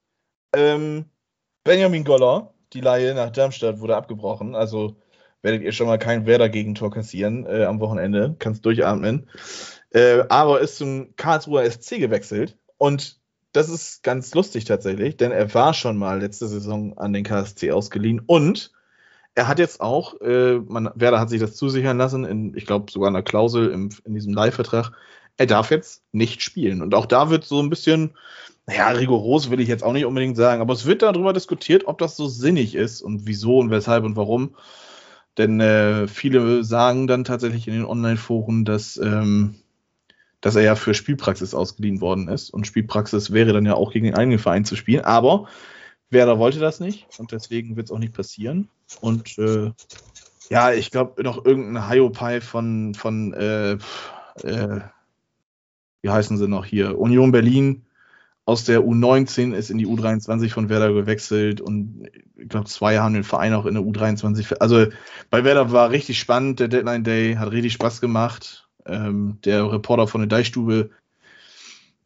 Ähm, 0.56 1.06
Benjamin 1.64 2.03
Goller, 2.03 2.53
die 2.74 2.82
Laie 2.82 3.14
nach 3.14 3.30
Darmstadt 3.32 3.80
wurde 3.80 3.95
abgebrochen. 3.95 4.56
Also 4.56 4.97
werdet 5.43 5.62
ihr 5.62 5.72
schon 5.72 5.86
mal 5.88 5.99
kein 5.99 6.26
Werder-Gegentor 6.26 6.89
kassieren 6.91 7.45
äh, 7.45 7.66
am 7.66 7.80
Wochenende. 7.80 8.36
Kannst 8.39 8.66
durchatmen. 8.66 9.30
Äh, 9.91 10.24
aber 10.30 10.62
ist 10.62 10.78
zum 10.78 11.16
Karlsruher 11.16 11.70
SC 11.70 11.99
gewechselt. 11.99 12.58
Und 12.78 13.20
das 13.56 13.70
ist 13.70 14.03
ganz 14.03 14.34
lustig 14.34 14.66
tatsächlich, 14.66 15.18
denn 15.18 15.32
er 15.32 15.53
war 15.53 15.74
schon 15.74 15.97
mal 15.97 16.20
letzte 16.20 16.47
Saison 16.47 16.97
an 16.97 17.14
den 17.14 17.24
KSC 17.24 17.72
ausgeliehen 17.72 18.22
und 18.26 18.72
er 19.36 19.47
hat 19.47 19.60
jetzt 19.60 19.82
auch, 19.82 20.20
äh, 20.22 20.60
man, 20.60 20.89
Werder 20.95 21.20
hat 21.20 21.30
sich 21.30 21.41
das 21.41 21.56
zusichern 21.56 21.97
lassen, 21.97 22.24
in, 22.24 22.56
ich 22.56 22.66
glaube 22.66 22.91
sogar 22.91 23.10
in 23.10 23.16
einer 23.16 23.24
Klausel 23.24 23.70
im, 23.70 23.89
in 24.06 24.14
diesem 24.14 24.34
Leihvertrag, 24.34 24.91
er 25.38 25.45
darf 25.45 25.72
jetzt 25.72 26.03
nicht 26.14 26.41
spielen. 26.41 26.82
Und 26.82 26.95
auch 26.95 27.06
da 27.06 27.30
wird 27.30 27.43
so 27.43 27.62
ein 27.62 27.70
bisschen, 27.70 28.12
naja, 28.66 28.88
rigoros 28.89 29.49
will 29.51 29.60
ich 29.60 29.68
jetzt 29.68 29.84
auch 29.84 29.91
nicht 29.91 30.06
unbedingt 30.06 30.38
sagen, 30.38 30.62
aber 30.62 30.74
es 30.74 30.86
wird 30.86 31.01
darüber 31.01 31.34
diskutiert, 31.34 31.86
ob 31.88 31.97
das 31.97 32.16
so 32.16 32.28
sinnig 32.28 32.76
ist 32.76 33.01
und 33.01 33.28
wieso 33.28 33.60
und 33.60 33.70
weshalb 33.70 34.06
und 34.06 34.16
warum. 34.16 34.56
Denn 35.38 35.60
äh, 35.60 36.08
viele 36.08 36.64
sagen 36.64 37.08
dann 37.08 37.26
tatsächlich 37.26 37.68
in 37.68 37.74
den 37.74 37.86
Online-Foren, 37.86 38.64
dass, 38.64 38.95
ähm, 38.97 39.56
dass 40.45 40.55
er 40.55 40.61
ja 40.61 40.75
für 40.75 40.93
Spielpraxis 40.93 41.55
ausgeliehen 41.55 42.01
worden 42.01 42.27
ist. 42.27 42.51
Und 42.51 42.67
Spielpraxis 42.67 43.33
wäre 43.33 43.51
dann 43.51 43.65
ja 43.65 43.73
auch 43.73 43.91
gegen 43.91 44.05
den 44.05 44.13
eigenen 44.13 44.37
Verein 44.37 44.63
zu 44.63 44.75
spielen. 44.75 45.03
Aber 45.03 45.47
Werder 46.11 46.37
wollte 46.37 46.59
das 46.59 46.79
nicht 46.79 47.07
und 47.17 47.31
deswegen 47.31 47.75
wird 47.75 47.87
es 47.87 47.91
auch 47.91 47.97
nicht 47.97 48.13
passieren. 48.13 48.69
Und 49.01 49.39
äh, 49.39 49.71
ja, 50.51 50.71
ich 50.71 50.91
glaube, 50.91 51.23
noch 51.23 51.43
irgendein 51.43 51.89
Hiopai 51.89 52.41
von, 52.41 52.93
von 52.93 53.33
äh, 53.33 53.71
äh, 54.43 54.81
wie 56.03 56.09
heißen 56.11 56.37
sie 56.37 56.47
noch 56.47 56.63
hier? 56.63 56.99
Union 56.99 57.31
Berlin 57.31 57.81
aus 58.45 58.65
der 58.65 58.81
U19 58.81 59.51
ist 59.55 59.71
in 59.71 59.79
die 59.79 59.87
U23 59.87 60.51
von 60.51 60.69
Werder 60.69 60.93
gewechselt 60.93 61.59
und 61.59 62.07
ich 62.35 62.49
glaube, 62.49 62.67
zwei 62.67 62.99
haben 62.99 63.15
den 63.15 63.23
Verein 63.23 63.55
auch 63.55 63.65
in 63.65 63.73
der 63.73 63.81
U23. 63.83 64.43
ver- 64.43 64.61
Also 64.61 64.85
bei 65.31 65.43
Werder 65.43 65.71
war 65.71 65.89
richtig 65.89 66.19
spannend, 66.19 66.59
der 66.59 66.67
Deadline 66.67 67.03
Day 67.03 67.33
hat 67.33 67.49
richtig 67.51 67.73
Spaß 67.73 67.99
gemacht. 67.99 68.64
Ähm, 68.86 69.39
der 69.43 69.71
Reporter 69.71 70.07
von 70.07 70.21
der 70.21 70.27
Deichstube 70.27 70.91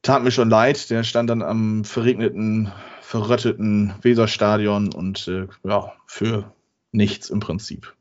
tat 0.02 0.24
mir 0.24 0.32
schon 0.32 0.50
leid, 0.50 0.90
der 0.90 1.04
stand 1.04 1.30
dann 1.30 1.42
am 1.42 1.84
verregneten, 1.84 2.72
verrötteten 3.02 3.94
Weserstadion 4.02 4.94
und 4.94 5.28
äh, 5.28 5.48
ja, 5.64 5.94
für 6.08 6.54
nichts 6.92 7.30
im 7.30 7.40
Prinzip. 7.40 7.94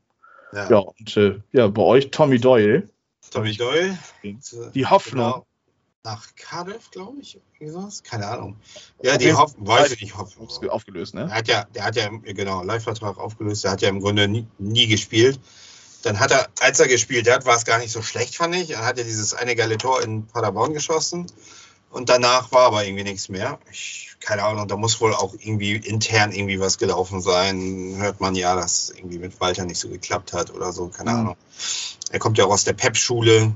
Ja, 0.69 0.79
und 0.79 1.17
äh, 1.17 1.41
ja, 1.51 1.67
bei 1.67 1.81
euch 1.81 2.09
Tommy 2.11 2.39
Doyle, 2.39 2.89
Tommy 3.31 3.55
Doyle. 3.55 3.97
die 4.23 4.85
Hoffnung. 4.85 5.25
Genau. 5.25 5.45
Nach 6.05 6.25
Cardiff, 6.37 6.89
glaube 6.91 7.17
ich. 7.19 7.39
Sowas? 7.59 8.01
Keine 8.01 8.25
Ahnung. 8.27 8.55
Ja, 9.03 9.17
die 9.17 9.33
Hoffnung, 9.33 9.67
weiß 9.67 9.91
ich 9.91 10.01
nicht, 10.01 10.17
Hoffnung. 10.17 10.47
Aufge- 10.47 10.69
aufgelöst, 10.69 11.13
ne? 11.13 11.25
Der 11.27 11.35
hat 11.35 11.47
ja, 11.49 11.65
der 11.65 11.83
hat 11.83 11.95
ja, 11.97 12.07
genau, 12.07 12.63
Live-Vertrag 12.63 13.17
aufgelöst, 13.17 13.65
der 13.65 13.71
hat 13.71 13.81
ja 13.81 13.89
im 13.89 13.99
Grunde 13.99 14.27
nie, 14.29 14.47
nie 14.57 14.87
gespielt. 14.87 15.39
Dann 16.03 16.19
hat 16.19 16.31
er, 16.31 16.47
als 16.59 16.79
er 16.79 16.87
gespielt 16.87 17.29
hat, 17.29 17.45
war 17.45 17.57
es 17.57 17.65
gar 17.65 17.77
nicht 17.79 17.91
so 17.91 18.01
schlecht, 18.01 18.35
fand 18.35 18.55
ich. 18.55 18.71
Er 18.71 18.85
hat 18.85 18.97
ja 18.97 19.03
dieses 19.03 19.33
eine 19.33 19.55
geile 19.55 19.77
Tor 19.77 20.01
in 20.01 20.25
Paderborn 20.27 20.73
geschossen. 20.73 21.27
Und 21.91 22.09
danach 22.09 22.51
war 22.51 22.67
aber 22.67 22.85
irgendwie 22.85 23.03
nichts 23.03 23.29
mehr. 23.29 23.59
Ich, 23.71 24.15
keine 24.19 24.43
Ahnung, 24.43 24.67
da 24.67 24.77
muss 24.77 25.01
wohl 25.01 25.13
auch 25.13 25.33
irgendwie 25.33 25.75
intern 25.75 26.31
irgendwie 26.31 26.59
was 26.59 26.77
gelaufen 26.77 27.21
sein. 27.21 27.95
Hört 27.97 28.21
man 28.21 28.35
ja, 28.35 28.55
dass 28.55 28.91
irgendwie 28.95 29.17
mit 29.17 29.39
Walter 29.41 29.65
nicht 29.65 29.79
so 29.79 29.89
geklappt 29.89 30.33
hat 30.33 30.53
oder 30.53 30.71
so, 30.71 30.87
keine 30.87 31.11
Mhm. 31.11 31.17
Ahnung. 31.19 31.35
Er 32.11 32.19
kommt 32.19 32.37
ja 32.37 32.45
auch 32.45 32.51
aus 32.51 32.63
der 32.63 32.73
Pep-Schule. 32.73 33.53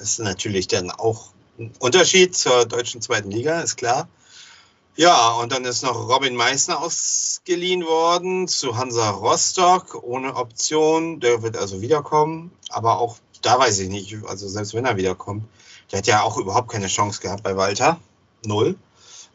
Ist 0.00 0.18
natürlich 0.18 0.66
dann 0.68 0.90
auch 0.90 1.30
ein 1.58 1.72
Unterschied 1.78 2.36
zur 2.36 2.64
deutschen 2.66 3.02
zweiten 3.02 3.30
Liga, 3.30 3.60
ist 3.60 3.76
klar. 3.76 4.08
Ja, 4.98 5.30
und 5.34 5.52
dann 5.52 5.64
ist 5.64 5.84
noch 5.84 6.08
Robin 6.08 6.34
Meissner 6.34 6.82
ausgeliehen 6.82 7.86
worden 7.86 8.48
zu 8.48 8.76
Hansa 8.76 9.10
Rostock 9.10 10.02
ohne 10.02 10.34
Option. 10.34 11.20
Der 11.20 11.40
wird 11.40 11.56
also 11.56 11.80
wiederkommen. 11.80 12.50
Aber 12.68 12.98
auch 12.98 13.18
da 13.40 13.60
weiß 13.60 13.78
ich 13.78 13.90
nicht, 13.90 14.16
also 14.26 14.48
selbst 14.48 14.74
wenn 14.74 14.86
er 14.86 14.96
wiederkommt, 14.96 15.44
der 15.92 15.98
hat 16.00 16.08
ja 16.08 16.22
auch 16.22 16.36
überhaupt 16.36 16.68
keine 16.72 16.88
Chance 16.88 17.20
gehabt 17.20 17.44
bei 17.44 17.56
Walter. 17.56 18.00
Null. 18.44 18.74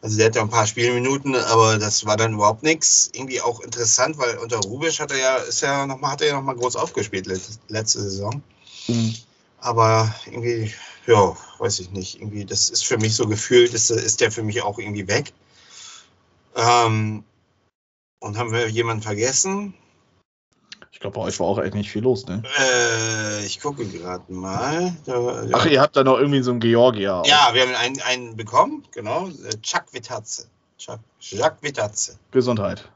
Also 0.02 0.18
der 0.18 0.26
hat 0.26 0.36
ja 0.36 0.42
ein 0.42 0.50
paar 0.50 0.66
Spielminuten, 0.66 1.34
aber 1.34 1.78
das 1.78 2.04
war 2.04 2.18
dann 2.18 2.34
überhaupt 2.34 2.62
nichts. 2.62 3.08
Irgendwie 3.14 3.40
auch 3.40 3.60
interessant, 3.60 4.18
weil 4.18 4.36
unter 4.36 4.58
Rubisch 4.58 5.00
hat 5.00 5.12
er 5.12 5.18
ja, 5.18 5.36
ist 5.36 5.62
ja 5.62 5.86
noch 5.86 5.98
mal, 5.98 6.10
hat 6.10 6.20
er 6.20 6.28
ja 6.28 6.34
noch 6.34 6.42
mal 6.42 6.56
groß 6.56 6.76
aufgespielt 6.76 7.24
letzte, 7.24 7.54
letzte 7.68 8.02
Saison. 8.02 8.42
Mhm. 8.86 9.14
Aber 9.60 10.14
irgendwie, 10.26 10.74
ja, 11.06 11.34
weiß 11.58 11.80
ich 11.80 11.90
nicht. 11.90 12.20
Irgendwie, 12.20 12.44
das 12.44 12.68
ist 12.68 12.84
für 12.84 12.98
mich 12.98 13.16
so 13.16 13.26
gefühlt, 13.26 13.72
ist, 13.72 13.90
ist 13.90 14.20
der 14.20 14.30
für 14.30 14.42
mich 14.42 14.60
auch 14.60 14.78
irgendwie 14.78 15.08
weg. 15.08 15.32
Ähm, 16.54 17.24
und 18.20 18.38
haben 18.38 18.52
wir 18.52 18.68
jemanden 18.68 19.02
vergessen? 19.02 19.74
Ich 20.92 21.00
glaube, 21.00 21.16
bei 21.18 21.22
euch 21.26 21.40
war 21.40 21.46
auch 21.48 21.58
echt 21.58 21.74
nicht 21.74 21.90
viel 21.90 22.02
los, 22.02 22.26
ne? 22.26 22.42
Äh, 22.58 23.44
ich 23.44 23.60
gucke 23.60 23.84
gerade 23.86 24.32
mal. 24.32 24.96
Da, 25.04 25.44
Ach, 25.52 25.66
ihr 25.66 25.80
habt 25.80 25.96
da 25.96 26.04
noch 26.04 26.16
irgendwie 26.18 26.42
so 26.42 26.52
einen 26.52 26.60
Georgier. 26.60 27.16
auch. 27.16 27.26
ja, 27.26 27.50
wir 27.52 27.62
haben 27.62 27.74
einen, 27.74 28.00
einen 28.02 28.36
bekommen, 28.36 28.86
genau. 28.92 29.26
Äh, 29.28 29.60
Chuck 29.60 29.92
Vitazze. 29.92 30.46
Chuck, 30.78 31.00
Jacques 31.20 31.62
Vitazze. 31.62 32.18
Gesundheit. 32.30 32.88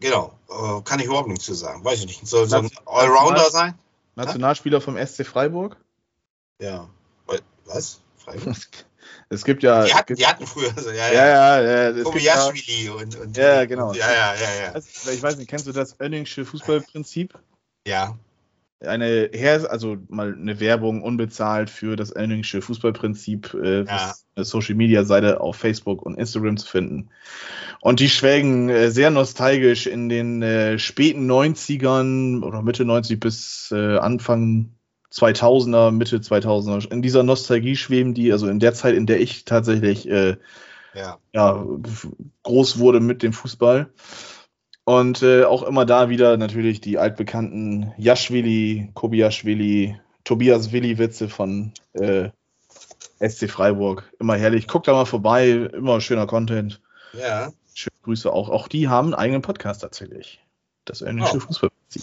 Genau. 0.00 0.32
Äh, 0.48 0.80
kann 0.82 0.98
ich 1.00 1.06
überhaupt 1.06 1.28
nichts 1.28 1.44
zu 1.44 1.54
sagen. 1.54 1.84
Weiß 1.84 2.00
ich 2.00 2.06
nicht. 2.06 2.26
Soll 2.26 2.46
so 2.48 2.56
ein 2.56 2.70
Allrounder 2.86 3.50
sein? 3.50 3.74
Nationalspieler 4.14 4.80
vom 4.80 4.96
SC 4.96 5.26
Freiburg. 5.26 5.76
Ja. 6.60 6.88
Wa- 7.26 7.36
Was? 7.66 8.00
Freiburg? 8.16 8.56
Es 9.28 9.44
gibt 9.44 9.62
ja. 9.62 9.84
Die 9.84 9.94
hatten, 9.94 10.14
die 10.14 10.26
hatten 10.26 10.46
früher 10.46 10.72
so, 10.76 10.90
ja, 10.90 11.12
ja, 11.12 11.60
ja. 11.60 11.90
ja, 11.90 12.02
Kobayashi 12.02 12.90
und, 12.90 13.16
und. 13.16 13.36
Ja, 13.36 13.64
genau. 13.64 13.92
Ja, 13.92 14.10
ja, 14.12 14.34
ja, 14.34 14.72
ja. 14.74 15.12
ich 15.12 15.22
weiß 15.22 15.36
nicht, 15.36 15.48
kennst 15.48 15.66
du 15.66 15.72
das 15.72 15.98
Oenningsche 16.00 16.44
Fußballprinzip? 16.44 17.38
Ja, 17.86 18.16
Eine 18.80 19.30
Her 19.32 19.68
also 19.70 19.96
mal 20.08 20.34
eine 20.34 20.60
Werbung 20.60 21.02
unbezahlt 21.02 21.70
für 21.70 21.96
das 21.96 22.14
Oenningsche 22.14 22.62
Fußballprinzip, 22.62 23.54
äh, 23.54 23.84
Ja. 23.84 24.14
eine 24.36 24.44
Social 24.44 24.74
Media 24.74 25.04
Seite 25.04 25.40
auf 25.40 25.56
Facebook 25.56 26.02
und 26.02 26.18
Instagram 26.18 26.56
zu 26.56 26.68
finden. 26.68 27.08
Und 27.80 28.00
die 28.00 28.08
schwelgen 28.08 28.68
äh, 28.68 28.90
sehr 28.90 29.10
nostalgisch 29.10 29.86
in 29.86 30.08
den 30.08 30.42
äh, 30.42 30.78
späten 30.78 31.30
90ern 31.30 32.42
oder 32.42 32.62
Mitte 32.62 32.84
90 32.84 33.18
bis 33.18 33.70
äh, 33.72 33.98
Anfang 33.98 34.75
2000er, 35.16 35.90
Mitte 35.90 36.18
2000er. 36.18 36.90
In 36.92 37.02
dieser 37.02 37.22
Nostalgie 37.22 37.76
schweben 37.76 38.14
die, 38.14 38.32
also 38.32 38.48
in 38.48 38.58
der 38.60 38.74
Zeit, 38.74 38.94
in 38.94 39.06
der 39.06 39.20
ich 39.20 39.44
tatsächlich 39.44 40.08
äh, 40.08 40.36
ja. 40.94 41.18
ja, 41.32 41.64
groß 42.42 42.78
wurde 42.78 43.00
mit 43.00 43.22
dem 43.22 43.32
Fußball. 43.32 43.90
Und 44.84 45.22
äh, 45.22 45.44
auch 45.44 45.62
immer 45.64 45.84
da 45.84 46.08
wieder 46.08 46.36
natürlich 46.36 46.80
die 46.80 46.98
altbekannten 46.98 47.92
Jaschwili, 47.96 48.90
Kobiaschwili, 48.94 49.98
Tobias 50.24 50.72
Willi-Witze 50.72 51.28
von 51.28 51.72
äh, 51.94 52.30
SC 53.20 53.50
Freiburg. 53.50 54.12
Immer 54.20 54.36
herrlich. 54.36 54.68
Guckt 54.68 54.86
da 54.86 54.92
mal 54.92 55.06
vorbei, 55.06 55.48
immer 55.48 56.00
schöner 56.00 56.26
Content. 56.26 56.80
Ja, 57.18 57.52
Schöne 57.74 57.96
Grüße 58.04 58.32
auch. 58.32 58.48
Auch 58.48 58.68
die 58.68 58.88
haben 58.88 59.08
einen 59.08 59.14
eigenen 59.14 59.42
Podcast 59.42 59.82
tatsächlich. 59.82 60.40
Das 60.84 61.02
englische 61.02 61.36
Oh. 61.36 61.40
Fußballprinzip. 61.40 62.02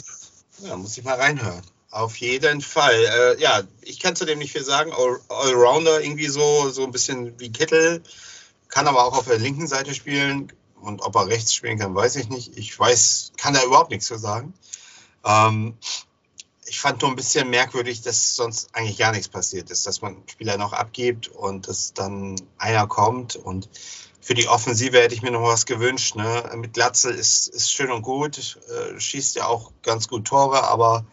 ja, 0.68 0.76
muss 0.76 0.98
ich 0.98 1.04
mal 1.04 1.16
reinhören. 1.16 1.62
Auf 1.94 2.18
jeden 2.18 2.62
Fall. 2.62 3.06
Äh, 3.06 3.40
ja, 3.40 3.62
ich 3.82 4.00
kann 4.00 4.16
zu 4.16 4.26
dem 4.26 4.40
nicht 4.40 4.52
viel 4.52 4.64
sagen. 4.64 4.92
All, 4.92 5.20
Allrounder 5.30 6.02
irgendwie 6.02 6.28
so, 6.28 6.72
so 6.72 6.84
ein 6.84 6.92
bisschen 6.92 7.40
wie 7.40 7.52
Kittel. 7.52 8.02
Kann 8.68 8.88
aber 8.88 9.06
auch 9.06 9.16
auf 9.16 9.28
der 9.28 9.38
linken 9.38 9.68
Seite 9.68 9.94
spielen. 9.94 10.52
Und 10.82 11.04
ob 11.04 11.16
er 11.16 11.28
rechts 11.28 11.54
spielen 11.54 11.78
kann, 11.78 11.94
weiß 11.94 12.16
ich 12.16 12.30
nicht. 12.30 12.58
Ich 12.58 12.78
weiß, 12.78 13.34
kann 13.38 13.54
da 13.54 13.64
überhaupt 13.64 13.92
nichts 13.92 14.08
zu 14.08 14.18
sagen. 14.18 14.56
Ähm, 15.24 15.78
ich 16.66 16.80
fand 16.80 17.00
nur 17.04 17.12
ein 17.12 17.16
bisschen 17.16 17.52
merkwürdig, 17.52 18.02
dass 18.02 18.36
sonst 18.38 18.70
eigentlich 18.74 18.98
gar 18.98 19.12
nichts 19.12 19.28
passiert 19.28 19.70
ist, 19.70 19.86
dass 19.86 20.02
man 20.02 20.18
Spieler 20.26 20.58
noch 20.58 20.74
abgibt 20.74 21.28
und 21.28 21.68
dass 21.68 21.94
dann 21.94 22.36
einer 22.58 22.88
kommt 22.88 23.36
und 23.36 23.70
für 24.20 24.34
die 24.34 24.48
Offensive 24.48 24.98
hätte 25.00 25.14
ich 25.14 25.22
mir 25.22 25.32
noch 25.32 25.44
was 25.44 25.68
gewünscht. 25.68 26.16
Ne? 26.16 26.50
Mit 26.56 26.74
Glatzel 26.74 27.14
ist, 27.14 27.50
ist 27.50 27.72
schön 27.72 27.92
und 27.92 28.02
gut, 28.02 28.58
äh, 28.68 29.00
schießt 29.00 29.36
ja 29.36 29.46
auch 29.46 29.72
ganz 29.84 30.08
gut 30.08 30.26
Tore, 30.26 30.64
aber 30.64 31.06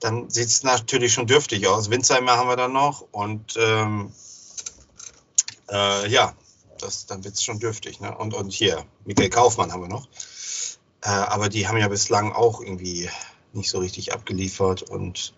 dann 0.00 0.30
sieht 0.30 0.48
es 0.48 0.62
natürlich 0.62 1.12
schon 1.12 1.26
dürftig 1.26 1.66
aus. 1.66 1.90
Winzheimer 1.90 2.36
haben 2.36 2.48
wir 2.48 2.56
dann 2.56 2.72
noch 2.72 3.06
und 3.12 3.54
ähm, 3.56 4.12
äh, 5.70 6.08
ja, 6.08 6.34
das, 6.78 7.06
dann 7.06 7.24
wird 7.24 7.34
es 7.34 7.42
schon 7.42 7.58
dürftig. 7.58 8.00
Ne? 8.00 8.16
Und, 8.16 8.34
und 8.34 8.52
hier, 8.52 8.84
Michael 9.04 9.30
Kaufmann 9.30 9.72
haben 9.72 9.82
wir 9.82 9.88
noch. 9.88 10.08
Äh, 11.02 11.08
aber 11.08 11.48
die 11.48 11.66
haben 11.68 11.78
ja 11.78 11.88
bislang 11.88 12.32
auch 12.32 12.60
irgendwie 12.60 13.08
nicht 13.52 13.70
so 13.70 13.78
richtig 13.78 14.12
abgeliefert. 14.12 14.82
Und 14.82 15.34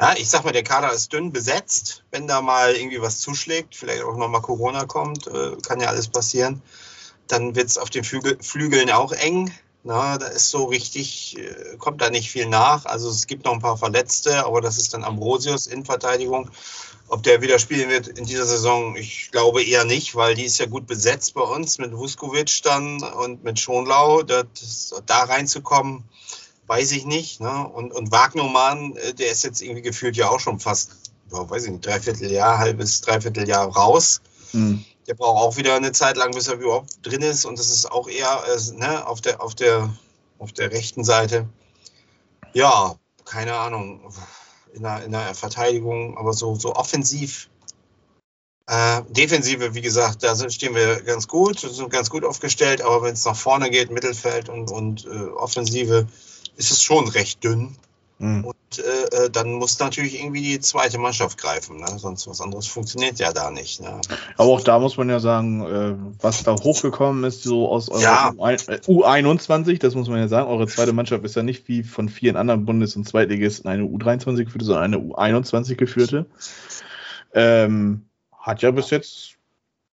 ja, 0.00 0.14
ich 0.16 0.28
sag 0.28 0.44
mal, 0.44 0.52
der 0.52 0.62
Kader 0.62 0.92
ist 0.92 1.12
dünn 1.12 1.32
besetzt. 1.32 2.04
Wenn 2.10 2.26
da 2.26 2.40
mal 2.40 2.74
irgendwie 2.74 3.00
was 3.00 3.20
zuschlägt, 3.20 3.74
vielleicht 3.74 4.02
auch 4.02 4.16
nochmal 4.16 4.42
Corona 4.42 4.84
kommt, 4.84 5.26
äh, 5.26 5.56
kann 5.66 5.80
ja 5.80 5.88
alles 5.88 6.08
passieren, 6.08 6.62
dann 7.28 7.56
wird 7.56 7.68
es 7.68 7.78
auf 7.78 7.90
den 7.90 8.04
Flügel, 8.04 8.38
Flügeln 8.40 8.90
auch 8.90 9.12
eng. 9.12 9.52
Na, 9.86 10.18
da 10.18 10.26
ist 10.26 10.50
so 10.50 10.64
richtig, 10.64 11.38
äh, 11.38 11.76
kommt 11.78 12.00
da 12.00 12.10
nicht 12.10 12.28
viel 12.28 12.46
nach. 12.46 12.86
Also 12.86 13.08
es 13.08 13.28
gibt 13.28 13.44
noch 13.44 13.52
ein 13.52 13.60
paar 13.60 13.76
Verletzte, 13.76 14.44
aber 14.44 14.60
das 14.60 14.78
ist 14.78 14.92
dann 14.92 15.04
Ambrosius 15.04 15.68
in 15.68 15.84
Verteidigung. 15.84 16.50
Ob 17.06 17.22
der 17.22 17.40
wieder 17.40 17.60
spielen 17.60 17.88
wird 17.88 18.08
in 18.08 18.24
dieser 18.26 18.46
Saison, 18.46 18.96
ich 18.96 19.30
glaube 19.30 19.62
eher 19.62 19.84
nicht, 19.84 20.16
weil 20.16 20.34
die 20.34 20.42
ist 20.42 20.58
ja 20.58 20.66
gut 20.66 20.88
besetzt 20.88 21.34
bei 21.34 21.42
uns 21.42 21.78
mit 21.78 21.92
Vuskovic 21.92 22.64
dann 22.64 23.00
und 23.00 23.44
mit 23.44 23.60
Schonlau. 23.60 24.24
Das, 24.24 24.92
da 25.06 25.22
reinzukommen, 25.22 26.02
weiß 26.66 26.90
ich 26.90 27.04
nicht. 27.04 27.40
Ne? 27.40 27.68
Und, 27.68 27.92
und 27.92 28.10
Wagnermann, 28.10 28.96
äh, 28.96 29.14
der 29.14 29.30
ist 29.30 29.44
jetzt 29.44 29.62
irgendwie 29.62 29.82
gefühlt 29.82 30.16
ja 30.16 30.30
auch 30.30 30.40
schon 30.40 30.58
fast, 30.58 30.96
weiß 31.30 31.66
ich 31.66 31.70
nicht, 31.70 31.86
dreiviertel 31.86 32.32
Jahr, 32.32 32.58
halbes, 32.58 33.02
dreiviertel 33.02 33.48
Jahr 33.48 33.68
raus. 33.68 34.20
Hm. 34.50 34.84
Der 35.06 35.14
braucht 35.14 35.42
auch 35.42 35.56
wieder 35.56 35.74
eine 35.74 35.92
Zeit 35.92 36.16
lang, 36.16 36.32
bis 36.32 36.48
er 36.48 36.54
überhaupt 36.54 36.98
drin 37.02 37.22
ist. 37.22 37.44
Und 37.44 37.58
das 37.58 37.70
ist 37.70 37.90
auch 37.90 38.08
eher 38.08 38.42
äh, 38.48 38.72
ne, 38.72 39.06
auf, 39.06 39.20
der, 39.20 39.42
auf, 39.42 39.54
der, 39.54 39.94
auf 40.38 40.52
der 40.52 40.72
rechten 40.72 41.04
Seite. 41.04 41.48
Ja, 42.52 42.96
keine 43.24 43.54
Ahnung. 43.54 44.00
In 44.72 44.82
der, 44.82 45.04
in 45.04 45.12
der 45.12 45.34
Verteidigung, 45.34 46.18
aber 46.18 46.32
so, 46.32 46.54
so 46.54 46.74
offensiv. 46.74 47.48
Äh, 48.66 49.02
Defensive, 49.08 49.74
wie 49.74 49.80
gesagt, 49.80 50.22
da 50.22 50.34
sind, 50.34 50.52
stehen 50.52 50.74
wir 50.74 51.00
ganz 51.02 51.28
gut, 51.28 51.60
sind 51.60 51.88
ganz 51.90 52.10
gut 52.10 52.24
aufgestellt, 52.24 52.82
aber 52.82 53.02
wenn 53.02 53.14
es 53.14 53.24
nach 53.24 53.36
vorne 53.36 53.70
geht, 53.70 53.90
Mittelfeld 53.90 54.48
und, 54.48 54.70
und 54.72 55.06
äh, 55.06 55.28
Offensive, 55.28 56.08
ist 56.56 56.70
es 56.72 56.82
schon 56.82 57.08
recht 57.08 57.44
dünn. 57.44 57.76
Hm. 58.18 58.44
Und 58.46 58.56
äh, 58.78 59.24
äh, 59.24 59.30
dann 59.30 59.52
muss 59.52 59.78
natürlich 59.78 60.18
irgendwie 60.18 60.40
die 60.40 60.60
zweite 60.60 60.96
Mannschaft 60.98 61.36
greifen. 61.36 61.80
Ne? 61.80 61.98
Sonst 61.98 62.26
was 62.26 62.40
anderes 62.40 62.66
funktioniert 62.66 63.18
ja 63.18 63.32
da 63.32 63.50
nicht. 63.50 63.80
Ne? 63.80 64.00
Aber 64.38 64.50
auch 64.50 64.62
da 64.62 64.78
muss 64.78 64.96
man 64.96 65.10
ja 65.10 65.20
sagen, 65.20 65.60
äh, 65.62 65.94
was 66.22 66.42
da 66.42 66.54
hochgekommen 66.54 67.24
ist, 67.24 67.42
so 67.42 67.68
aus 67.68 67.90
eurer 67.90 68.00
Ja. 68.00 68.30
U1 68.30 68.70
äh, 68.70 68.80
U21, 68.86 69.78
das 69.80 69.94
muss 69.94 70.08
man 70.08 70.18
ja 70.18 70.28
sagen, 70.28 70.48
eure 70.48 70.66
zweite 70.66 70.94
Mannschaft 70.94 71.24
ist 71.24 71.36
ja 71.36 71.42
nicht 71.42 71.68
wie 71.68 71.82
von 71.82 72.08
vielen 72.08 72.36
anderen 72.36 72.64
Bundes- 72.64 72.96
und 72.96 73.06
Zweitligisten 73.06 73.70
eine 73.70 73.82
U23 73.82 74.44
geführte, 74.44 74.64
sondern 74.64 74.84
eine 74.84 74.96
U21 74.96 75.74
geführte. 75.74 76.24
Ähm, 77.34 78.06
hat 78.32 78.62
ja 78.62 78.70
bis 78.70 78.88
jetzt 78.88 79.36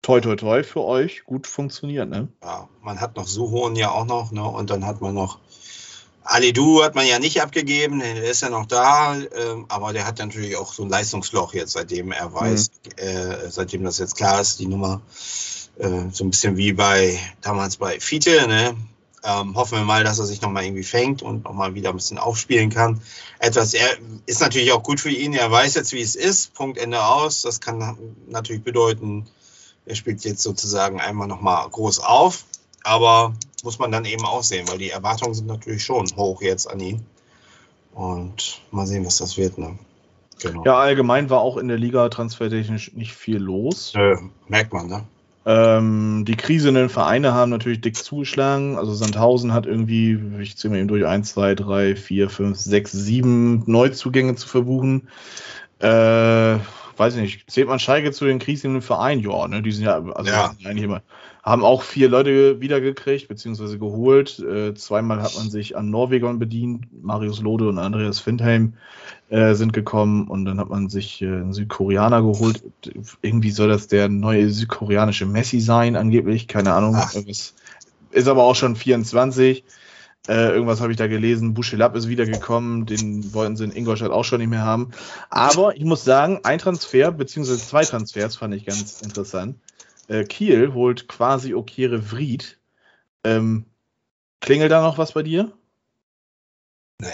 toi 0.02 0.20
toi 0.20 0.36
toi 0.36 0.62
für 0.62 0.84
euch 0.84 1.24
gut 1.24 1.46
funktioniert, 1.46 2.08
ne? 2.08 2.28
Ja, 2.42 2.68
man 2.82 3.00
hat 3.00 3.16
noch 3.16 3.26
Suhohn 3.26 3.74
ja 3.76 3.90
auch 3.90 4.06
noch, 4.06 4.30
ne? 4.30 4.44
Und 4.44 4.70
dann 4.70 4.86
hat 4.86 5.00
man 5.00 5.14
noch 5.14 5.38
Alidu 6.24 6.82
hat 6.82 6.94
man 6.94 7.06
ja 7.06 7.18
nicht 7.18 7.42
abgegeben, 7.42 8.00
der 8.00 8.22
ist 8.24 8.42
ja 8.42 8.50
noch 8.50 8.66
da, 8.66 9.16
ähm, 9.16 9.66
aber 9.68 9.92
der 9.92 10.06
hat 10.06 10.18
natürlich 10.18 10.56
auch 10.56 10.72
so 10.72 10.84
ein 10.84 10.88
Leistungsloch 10.88 11.54
jetzt, 11.54 11.72
seitdem 11.72 12.12
er 12.12 12.32
weiß, 12.32 12.70
äh, 12.96 13.50
seitdem 13.50 13.84
das 13.84 13.98
jetzt 13.98 14.16
klar 14.16 14.40
ist, 14.40 14.60
die 14.60 14.66
Nummer, 14.66 15.02
äh, 15.78 16.10
so 16.12 16.24
ein 16.24 16.30
bisschen 16.30 16.56
wie 16.56 16.72
bei 16.72 17.18
damals 17.40 17.76
bei 17.76 17.98
Fiete, 17.98 18.46
ne? 18.46 18.76
Ähm, 19.24 19.54
hoffen 19.54 19.78
wir 19.78 19.84
mal, 19.84 20.02
dass 20.02 20.18
er 20.18 20.26
sich 20.26 20.40
nochmal 20.40 20.64
irgendwie 20.64 20.82
fängt 20.82 21.22
und 21.22 21.44
nochmal 21.44 21.74
wieder 21.74 21.90
ein 21.90 21.96
bisschen 21.96 22.18
aufspielen 22.18 22.70
kann. 22.70 23.00
Etwas, 23.38 23.72
er 23.72 23.88
ist 24.26 24.40
natürlich 24.40 24.72
auch 24.72 24.82
gut 24.82 24.98
für 24.98 25.10
ihn, 25.10 25.32
er 25.32 25.48
weiß 25.48 25.74
jetzt, 25.74 25.92
wie 25.92 26.00
es 26.00 26.16
ist, 26.16 26.54
Punkt 26.54 26.76
Ende 26.76 27.04
aus. 27.04 27.42
Das 27.42 27.60
kann 27.60 27.96
natürlich 28.26 28.64
bedeuten, 28.64 29.28
er 29.86 29.94
spielt 29.94 30.24
jetzt 30.24 30.42
sozusagen 30.42 31.00
einmal 31.00 31.28
nochmal 31.28 31.68
groß 31.68 32.00
auf, 32.00 32.44
aber 32.82 33.34
muss 33.62 33.78
man 33.78 33.92
dann 33.92 34.04
eben 34.04 34.24
auch 34.24 34.42
sehen, 34.42 34.68
weil 34.68 34.78
die 34.78 34.90
Erwartungen 34.90 35.34
sind 35.34 35.46
natürlich 35.46 35.84
schon 35.84 36.06
hoch 36.16 36.42
jetzt 36.42 36.70
an 36.70 36.80
ihn. 36.80 37.06
Und 37.94 38.60
mal 38.70 38.86
sehen, 38.86 39.04
was 39.04 39.18
das 39.18 39.36
wird. 39.36 39.58
Ne? 39.58 39.78
Genau. 40.40 40.64
Ja, 40.64 40.78
allgemein 40.78 41.30
war 41.30 41.40
auch 41.40 41.56
in 41.56 41.68
der 41.68 41.78
Liga 41.78 42.08
transfertechnisch 42.08 42.94
nicht 42.94 43.14
viel 43.14 43.38
los. 43.38 43.94
Äh, 43.94 44.16
merkt 44.48 44.72
man, 44.72 44.86
ne? 44.86 45.04
Ähm, 45.44 46.24
die 46.24 46.36
krisenden 46.36 46.88
Vereine 46.88 47.34
haben 47.34 47.50
natürlich 47.50 47.80
dick 47.80 47.96
zugeschlagen. 47.96 48.78
Also 48.78 48.94
Sandhausen 48.94 49.52
hat 49.52 49.66
irgendwie, 49.66 50.18
ich 50.40 50.56
zähle 50.56 50.72
mal 50.72 50.78
eben 50.78 50.88
durch, 50.88 51.04
1, 51.04 51.32
2, 51.32 51.54
3, 51.56 51.96
4, 51.96 52.30
5, 52.30 52.56
6, 52.56 52.92
7 52.92 53.64
Neuzugänge 53.66 54.36
zu 54.36 54.48
verbuchen. 54.48 55.08
Äh, 55.80 56.58
weiß 56.96 57.16
ich 57.16 57.20
nicht, 57.20 57.50
zählt 57.50 57.66
man 57.66 57.80
Schalke 57.80 58.12
zu 58.12 58.24
den 58.24 58.38
krisenden 58.38 58.82
Vereinen? 58.82 59.20
Ja, 59.20 59.48
ne? 59.48 59.62
Die 59.62 59.72
sind 59.72 59.84
ja, 59.84 59.96
also 59.96 60.30
Ja. 60.30 60.54
sind 60.56 60.66
eigentlich 60.66 60.84
immer, 60.84 61.02
haben 61.43 61.64
auch 61.64 61.82
vier 61.82 62.09
Leute 62.09 62.61
wiedergekriegt, 62.61 63.26
beziehungsweise 63.26 63.78
geholt. 63.78 64.38
Äh, 64.38 64.74
zweimal 64.74 65.20
hat 65.22 65.36
man 65.36 65.51
sich 65.51 65.76
an 65.76 65.90
Norwegern 65.90 66.38
bedient. 66.38 66.86
Marius 67.03 67.40
Lode 67.40 67.68
und 67.68 67.78
Andreas 67.78 68.20
Findheim 68.20 68.74
äh, 69.28 69.55
sind 69.55 69.72
gekommen 69.72 70.28
und 70.28 70.45
dann 70.45 70.61
hat 70.61 70.68
man 70.68 70.88
sich 70.88 71.20
äh, 71.20 71.26
einen 71.26 71.53
Südkoreaner 71.53 72.22
geholt. 72.22 72.62
Irgendwie 73.22 73.51
soll 73.51 73.68
das 73.68 73.88
der 73.88 74.09
neue 74.09 74.51
südkoreanische 74.51 75.26
Messi 75.26 75.61
sein, 75.61 75.97
angeblich. 75.97 76.47
Keine 76.47 76.74
Ahnung. 76.74 76.95
Das 76.95 77.55
ist 78.12 78.28
aber 78.28 78.45
auch 78.45 78.55
schon 78.55 78.76
24. 78.76 79.64
Äh, 80.28 80.51
irgendwas 80.53 80.80
habe 80.80 80.93
ich 80.93 80.99
da 80.99 81.09
gelesen. 81.09 81.55
Buschelab 81.55 81.97
ist 81.97 82.09
wiedergekommen. 82.09 82.86
Den 82.86 83.34
wollten 83.34 83.57
sie 83.57 83.64
in 83.64 83.72
Ingolstadt 83.72 84.12
auch 84.12 84.24
schon 84.24 84.38
nicht 84.38 84.51
mehr 84.51 84.62
haben. 84.62 84.93
Aber 85.30 85.76
ich 85.76 85.84
muss 85.84 86.05
sagen, 86.05 86.38
ein 86.45 86.61
Transfer, 86.61 87.11
beziehungsweise 87.11 87.59
zwei 87.59 87.84
Transfers 87.84 88.36
fand 88.36 88.55
ich 88.55 88.64
ganz 88.64 89.01
interessant. 89.03 89.57
Äh, 90.09 90.24
Kiel 90.24 90.74
holt 90.74 91.09
quasi 91.09 91.55
Okere 91.55 92.11
Vried. 92.11 92.59
Ähm, 93.24 93.66
klingelt 94.40 94.72
da 94.72 94.82
noch 94.82 94.98
was 94.98 95.12
bei 95.12 95.22
dir? 95.22 95.53
Nee. 97.00 97.09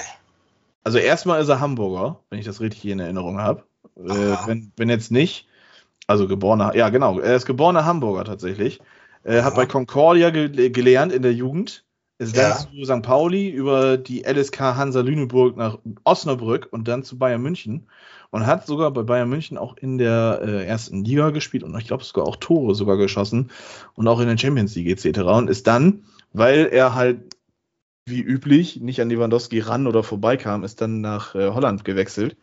Also 0.84 0.99
erstmal 0.99 1.41
ist 1.43 1.49
er 1.49 1.61
Hamburger, 1.61 2.22
wenn 2.30 2.39
ich 2.39 2.47
das 2.47 2.61
richtig 2.61 2.86
in 2.86 2.99
Erinnerung 2.99 3.39
habe. 3.39 3.64
Äh, 3.97 4.36
wenn, 4.47 4.72
wenn 4.76 4.89
jetzt 4.89 5.11
nicht, 5.11 5.49
also 6.07 6.26
geborener, 6.26 6.74
ja 6.74 6.89
genau, 6.89 7.20
er 7.20 7.36
ist 7.36 7.47
geborener 7.47 7.84
Hamburger 7.84 8.24
tatsächlich. 8.24 8.80
Äh, 9.24 9.43
hat 9.43 9.57
bei 9.57 9.66
Concordia 9.66 10.30
ge 10.30 10.70
gelernt 10.70 11.12
in 11.12 11.22
der 11.22 11.34
Jugend, 11.34 11.84
ist 12.18 12.36
Ja. 12.36 12.50
dann 12.50 12.58
zu 12.58 12.84
St. 12.84 13.02
Pauli 13.02 13.48
über 13.48 13.96
die 13.96 14.24
LSK 14.24 14.60
Hansa 14.76 15.00
Lüneburg 15.00 15.56
nach 15.56 15.78
Osnabrück 16.04 16.68
und 16.70 16.88
dann 16.88 17.04
zu 17.04 17.18
Bayern 17.18 17.40
München 17.42 17.86
und 18.30 18.46
hat 18.46 18.66
sogar 18.66 18.90
bei 18.90 19.02
Bayern 19.02 19.28
München 19.28 19.56
auch 19.56 19.76
in 19.76 19.98
der 19.98 20.40
äh, 20.42 20.66
ersten 20.66 21.04
Liga 21.04 21.30
gespielt 21.30 21.62
und 21.62 21.76
ich 21.78 21.86
glaube 21.86 22.04
sogar 22.04 22.26
auch 22.26 22.36
Tore 22.36 22.74
sogar 22.74 22.96
geschossen 22.96 23.50
und 23.94 24.08
auch 24.08 24.20
in 24.20 24.28
der 24.28 24.36
Champions 24.36 24.74
League 24.74 24.88
etc. 24.88 25.20
und 25.20 25.48
ist 25.48 25.66
dann, 25.66 26.04
weil 26.32 26.66
er 26.66 26.94
halt 26.94 27.20
wie 28.06 28.20
üblich 28.20 28.80
nicht 28.80 29.00
an 29.00 29.10
Lewandowski 29.10 29.60
ran 29.60 29.86
oder 29.86 30.02
vorbeikam, 30.02 30.64
ist 30.64 30.80
dann 30.80 31.00
nach 31.00 31.34
äh, 31.34 31.50
Holland 31.50 31.84
gewechselt, 31.84 32.36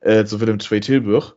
äh, 0.00 0.24
zu 0.24 0.40
Willem 0.40 0.58
II 0.58 0.80
Tilburg 0.80 1.36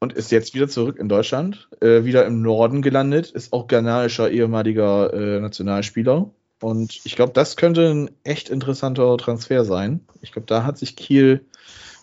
und 0.00 0.12
ist 0.12 0.30
jetzt 0.32 0.54
wieder 0.54 0.68
zurück 0.68 0.98
in 0.98 1.08
Deutschland, 1.08 1.68
äh, 1.80 2.04
wieder 2.04 2.26
im 2.26 2.42
Norden 2.42 2.82
gelandet, 2.82 3.30
ist 3.30 3.52
auch 3.52 3.66
ghanaischer 3.66 4.30
ehemaliger 4.30 5.12
äh, 5.12 5.40
Nationalspieler. 5.40 6.30
Und 6.60 7.00
ich 7.04 7.16
glaube, 7.16 7.32
das 7.32 7.56
könnte 7.56 7.90
ein 7.90 8.10
echt 8.24 8.48
interessanter 8.48 9.16
Transfer 9.18 9.64
sein. 9.64 10.00
Ich 10.22 10.32
glaube, 10.32 10.46
da 10.46 10.64
hat 10.64 10.78
sich 10.78 10.96
Kiel 10.96 11.44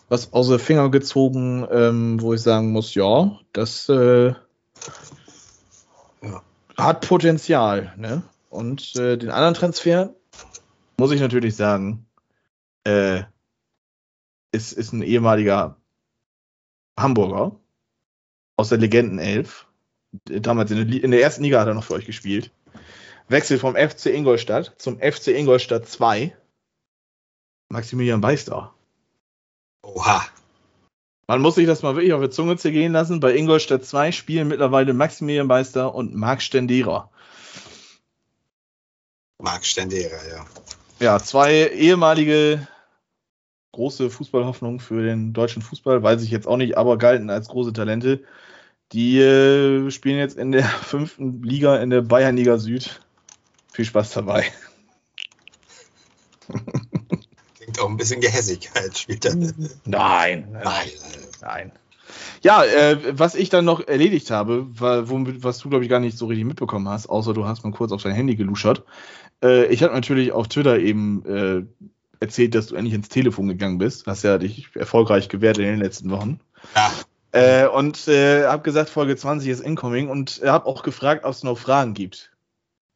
was 0.08 0.32
aus 0.32 0.48
den 0.48 0.58
Finger 0.58 0.90
gezogen, 0.90 1.66
ähm, 1.70 2.20
wo 2.20 2.34
ich 2.34 2.42
sagen 2.42 2.72
muss, 2.72 2.94
ja, 2.94 3.38
das 3.52 3.88
äh, 3.88 4.34
Ja. 6.22 6.42
hat 6.76 7.06
Potenzial. 7.06 7.94
Ne? 7.96 8.22
Und 8.50 8.94
äh, 8.96 9.16
den 9.16 9.30
anderen 9.30 9.54
Transfer, 9.54 10.14
muss 10.96 11.10
ich 11.10 11.20
natürlich 11.20 11.56
sagen, 11.56 12.06
äh, 12.84 13.22
ist, 14.52 14.72
ist 14.72 14.92
ein 14.92 15.02
ehemaliger 15.02 15.76
Hamburger 16.98 17.56
aus 18.56 18.68
der 18.68 18.78
Legendenelf. 18.78 19.66
Damals 20.26 20.70
in 20.70 20.88
der, 20.88 21.02
in 21.02 21.10
der 21.10 21.22
ersten 21.22 21.42
Liga 21.42 21.60
hat 21.60 21.66
er 21.66 21.74
noch 21.74 21.84
für 21.84 21.94
euch 21.94 22.06
gespielt. 22.06 22.52
Wechselt 23.28 23.60
vom 23.60 23.74
FC 23.74 24.06
Ingolstadt 24.06 24.74
zum 24.78 24.98
FC 24.98 25.28
Ingolstadt 25.28 25.88
2. 25.88 26.36
Maximilian 27.70 28.20
Beister. 28.20 28.74
Oha. 29.82 30.24
Man 31.26 31.40
muss 31.40 31.54
sich 31.54 31.66
das 31.66 31.82
mal 31.82 31.96
wirklich 31.96 32.12
auf 32.12 32.22
die 32.22 32.30
Zunge 32.30 32.56
zergehen 32.58 32.92
lassen. 32.92 33.20
Bei 33.20 33.34
Ingolstadt 33.34 33.84
2 33.84 34.12
spielen 34.12 34.48
mittlerweile 34.48 34.92
Maximilian 34.92 35.48
Beister 35.48 35.94
und 35.94 36.14
Marc 36.14 36.42
Stendera. 36.42 37.10
Marc 39.42 39.64
Stendera, 39.64 40.18
ja. 40.28 40.44
Ja, 41.00 41.18
zwei 41.18 41.68
ehemalige 41.68 42.68
große 43.72 44.08
Fußballhoffnungen 44.08 44.80
für 44.80 45.02
den 45.02 45.32
deutschen 45.32 45.62
Fußball, 45.62 46.02
weiß 46.02 46.22
ich 46.22 46.30
jetzt 46.30 46.46
auch 46.46 46.56
nicht, 46.56 46.76
aber 46.78 46.96
galten 46.98 47.30
als 47.30 47.48
große 47.48 47.72
Talente. 47.72 48.22
Die 48.92 49.18
äh, 49.18 49.90
spielen 49.90 50.18
jetzt 50.18 50.36
in 50.36 50.52
der 50.52 50.64
fünften 50.82 51.42
Liga 51.42 51.76
in 51.78 51.90
der 51.90 52.02
Bayernliga 52.02 52.58
Süd. 52.58 53.00
Viel 53.74 53.84
Spaß 53.84 54.12
dabei. 54.12 54.52
Klingt 57.56 57.80
auch 57.80 57.88
ein 57.88 57.96
bisschen 57.96 58.20
Gehässigkeit 58.20 58.96
spielt 58.96 59.24
er. 59.24 59.34
Nein. 59.34 59.52
Nein, 59.84 60.46
Nein. 60.52 60.88
Nein. 61.40 61.72
Ja, 62.40 62.62
äh, 62.62 63.18
was 63.18 63.34
ich 63.34 63.48
dann 63.48 63.64
noch 63.64 63.84
erledigt 63.84 64.30
habe, 64.30 64.68
war, 64.78 65.08
womit, 65.08 65.42
was 65.42 65.58
du, 65.58 65.70
glaube 65.70 65.82
ich, 65.82 65.90
gar 65.90 65.98
nicht 65.98 66.16
so 66.16 66.26
richtig 66.26 66.46
mitbekommen 66.46 66.88
hast, 66.88 67.08
außer 67.08 67.34
du 67.34 67.46
hast 67.46 67.64
mal 67.64 67.72
kurz 67.72 67.90
auf 67.90 68.04
dein 68.04 68.14
Handy 68.14 68.36
geluschert. 68.36 68.84
Äh, 69.42 69.66
ich 69.66 69.82
habe 69.82 69.92
natürlich 69.92 70.30
auf 70.30 70.46
Twitter 70.46 70.78
eben 70.78 71.24
äh, 71.26 71.64
erzählt, 72.20 72.54
dass 72.54 72.68
du 72.68 72.76
endlich 72.76 72.94
ins 72.94 73.08
Telefon 73.08 73.48
gegangen 73.48 73.78
bist. 73.78 74.06
Hast 74.06 74.22
ja 74.22 74.38
dich 74.38 74.68
erfolgreich 74.76 75.28
gewährt 75.28 75.58
in 75.58 75.64
den 75.64 75.80
letzten 75.80 76.10
Wochen. 76.10 76.38
Ja. 76.76 76.92
Äh, 77.32 77.66
und 77.66 78.06
äh, 78.06 78.46
habe 78.46 78.62
gesagt, 78.62 78.88
Folge 78.88 79.16
20 79.16 79.48
ist 79.48 79.58
incoming 79.58 80.10
und 80.10 80.42
habe 80.44 80.66
auch 80.66 80.84
gefragt, 80.84 81.24
ob 81.24 81.32
es 81.32 81.42
noch 81.42 81.58
Fragen 81.58 81.94
gibt. 81.94 82.30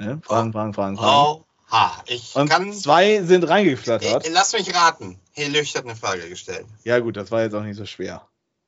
Ne? 0.00 0.20
Fragen, 0.22 0.52
Fragen, 0.52 0.74
Fragen, 0.74 0.96
Fragen. 0.96 1.42
Oha. 1.70 2.02
Ich 2.06 2.36
Und 2.36 2.48
kann. 2.48 2.72
zwei 2.72 3.22
sind 3.22 3.42
reingeflattert. 3.48 4.24
Ey, 4.26 4.32
lass 4.32 4.52
mich 4.52 4.72
raten. 4.74 5.18
Helücht 5.32 5.76
hat 5.76 5.84
eine 5.84 5.96
Frage 5.96 6.28
gestellt. 6.28 6.66
Ja 6.84 6.98
gut, 7.00 7.16
das 7.16 7.30
war 7.30 7.42
jetzt 7.42 7.54
auch 7.54 7.62
nicht 7.62 7.76
so 7.76 7.84
schwer. 7.84 8.26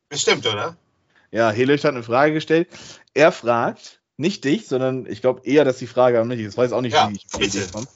Bestimmt, 0.09 0.45
oder? 0.47 0.77
Ja, 1.31 1.51
Helücht 1.51 1.85
hat 1.85 1.95
eine 1.95 2.03
Frage 2.03 2.33
gestellt. 2.35 2.69
Er 3.15 3.31
fragt, 3.31 4.01
nicht 4.17 4.45
dich, 4.45 4.67
sondern 4.67 5.07
ich 5.07 5.21
glaube 5.21 5.43
eher, 5.45 5.65
dass 5.65 5.79
die 5.79 5.87
Frage 5.87 6.21
an 6.21 6.27
mich 6.29 6.41
ist. 6.41 6.53
Ich 6.55 6.59
weiß 6.59 6.73
auch 6.73 6.81
nicht, 6.81 6.95
Ja, 6.95 7.09
wie 7.09 7.15
ich 7.17 7.27
bitte. 7.29 7.69
Komme. 7.73 7.87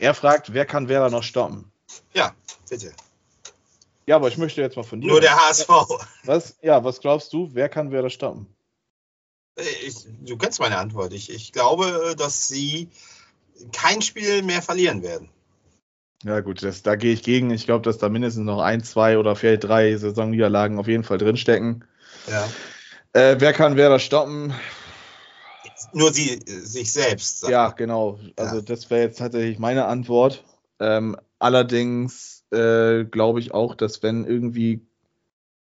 Er 0.00 0.14
fragt, 0.14 0.52
wer 0.52 0.66
kann 0.66 0.88
Werder 0.88 1.10
noch 1.10 1.22
stoppen? 1.22 1.70
Ja, 2.12 2.34
bitte. 2.68 2.92
Ja, 4.06 4.16
aber 4.16 4.26
ich 4.28 4.36
möchte 4.36 4.60
jetzt 4.60 4.76
mal 4.76 4.82
von 4.82 5.00
dir. 5.00 5.06
Nur 5.06 5.20
der 5.20 5.36
HSV. 5.36 5.68
was, 6.24 6.56
ja, 6.62 6.82
was 6.82 7.00
glaubst 7.00 7.32
du, 7.32 7.50
wer 7.52 7.68
kann 7.68 7.92
Werder 7.92 8.10
stoppen? 8.10 8.52
Ich, 9.56 9.96
du 10.20 10.36
kennst 10.36 10.60
meine 10.60 10.78
Antwort. 10.78 11.12
Ich, 11.12 11.30
ich 11.30 11.52
glaube, 11.52 12.14
dass 12.16 12.48
sie 12.48 12.88
kein 13.72 14.02
Spiel 14.02 14.42
mehr 14.42 14.62
verlieren 14.62 15.02
werden. 15.02 15.28
Ja, 16.22 16.40
gut, 16.40 16.62
das, 16.62 16.82
da 16.82 16.96
gehe 16.96 17.12
ich 17.12 17.22
gegen. 17.22 17.50
Ich 17.50 17.64
glaube, 17.64 17.82
dass 17.82 17.98
da 17.98 18.08
mindestens 18.08 18.44
noch 18.44 18.60
ein, 18.60 18.82
zwei 18.82 19.18
oder 19.18 19.36
vielleicht 19.36 19.64
drei 19.64 19.96
Saisonniederlagen 19.96 20.78
auf 20.78 20.86
jeden 20.86 21.04
Fall 21.04 21.18
drinstecken. 21.18 21.84
Ja. 22.26 22.48
Äh, 23.12 23.36
wer 23.38 23.52
kann 23.52 23.76
Werder 23.76 23.98
stoppen? 23.98 24.54
Nur 25.92 26.12
sie 26.12 26.34
äh, 26.34 26.60
sich 26.60 26.92
selbst. 26.92 27.48
Ja, 27.48 27.68
man. 27.68 27.76
genau. 27.76 28.20
Also 28.36 28.56
Ja. 28.56 28.62
das 28.62 28.90
wäre 28.90 29.02
jetzt 29.02 29.18
tatsächlich 29.18 29.58
meine 29.58 29.86
Antwort. 29.86 30.44
Ähm, 30.78 31.16
allerdings 31.38 32.44
äh, 32.50 33.04
glaube 33.04 33.40
ich 33.40 33.52
auch, 33.52 33.74
dass 33.74 34.02
wenn 34.02 34.26
irgendwie 34.26 34.86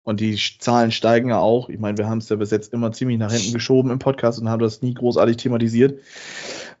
und 0.03 0.19
die 0.19 0.37
Zahlen 0.59 0.91
steigen 0.91 1.29
ja 1.29 1.39
auch. 1.39 1.69
Ich 1.69 1.79
meine, 1.79 1.97
wir 1.97 2.07
haben 2.07 2.17
es 2.17 2.29
ja 2.29 2.35
bis 2.35 2.51
jetzt 2.51 2.73
immer 2.73 2.91
ziemlich 2.91 3.17
nach 3.17 3.31
hinten 3.31 3.53
geschoben 3.53 3.91
im 3.91 3.99
Podcast 3.99 4.39
und 4.39 4.49
haben 4.49 4.61
das 4.61 4.81
nie 4.81 4.93
großartig 4.93 5.37
thematisiert. 5.37 5.99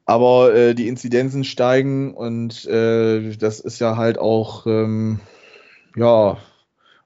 Aber 0.05 0.53
äh, 0.53 0.75
die 0.75 0.89
Inzidenzen 0.89 1.45
steigen 1.45 2.13
und 2.13 2.65
äh, 2.65 3.35
das 3.37 3.61
ist 3.61 3.79
ja 3.79 3.95
halt 3.95 4.19
auch, 4.19 4.67
ähm, 4.67 5.21
ja, 5.95 6.37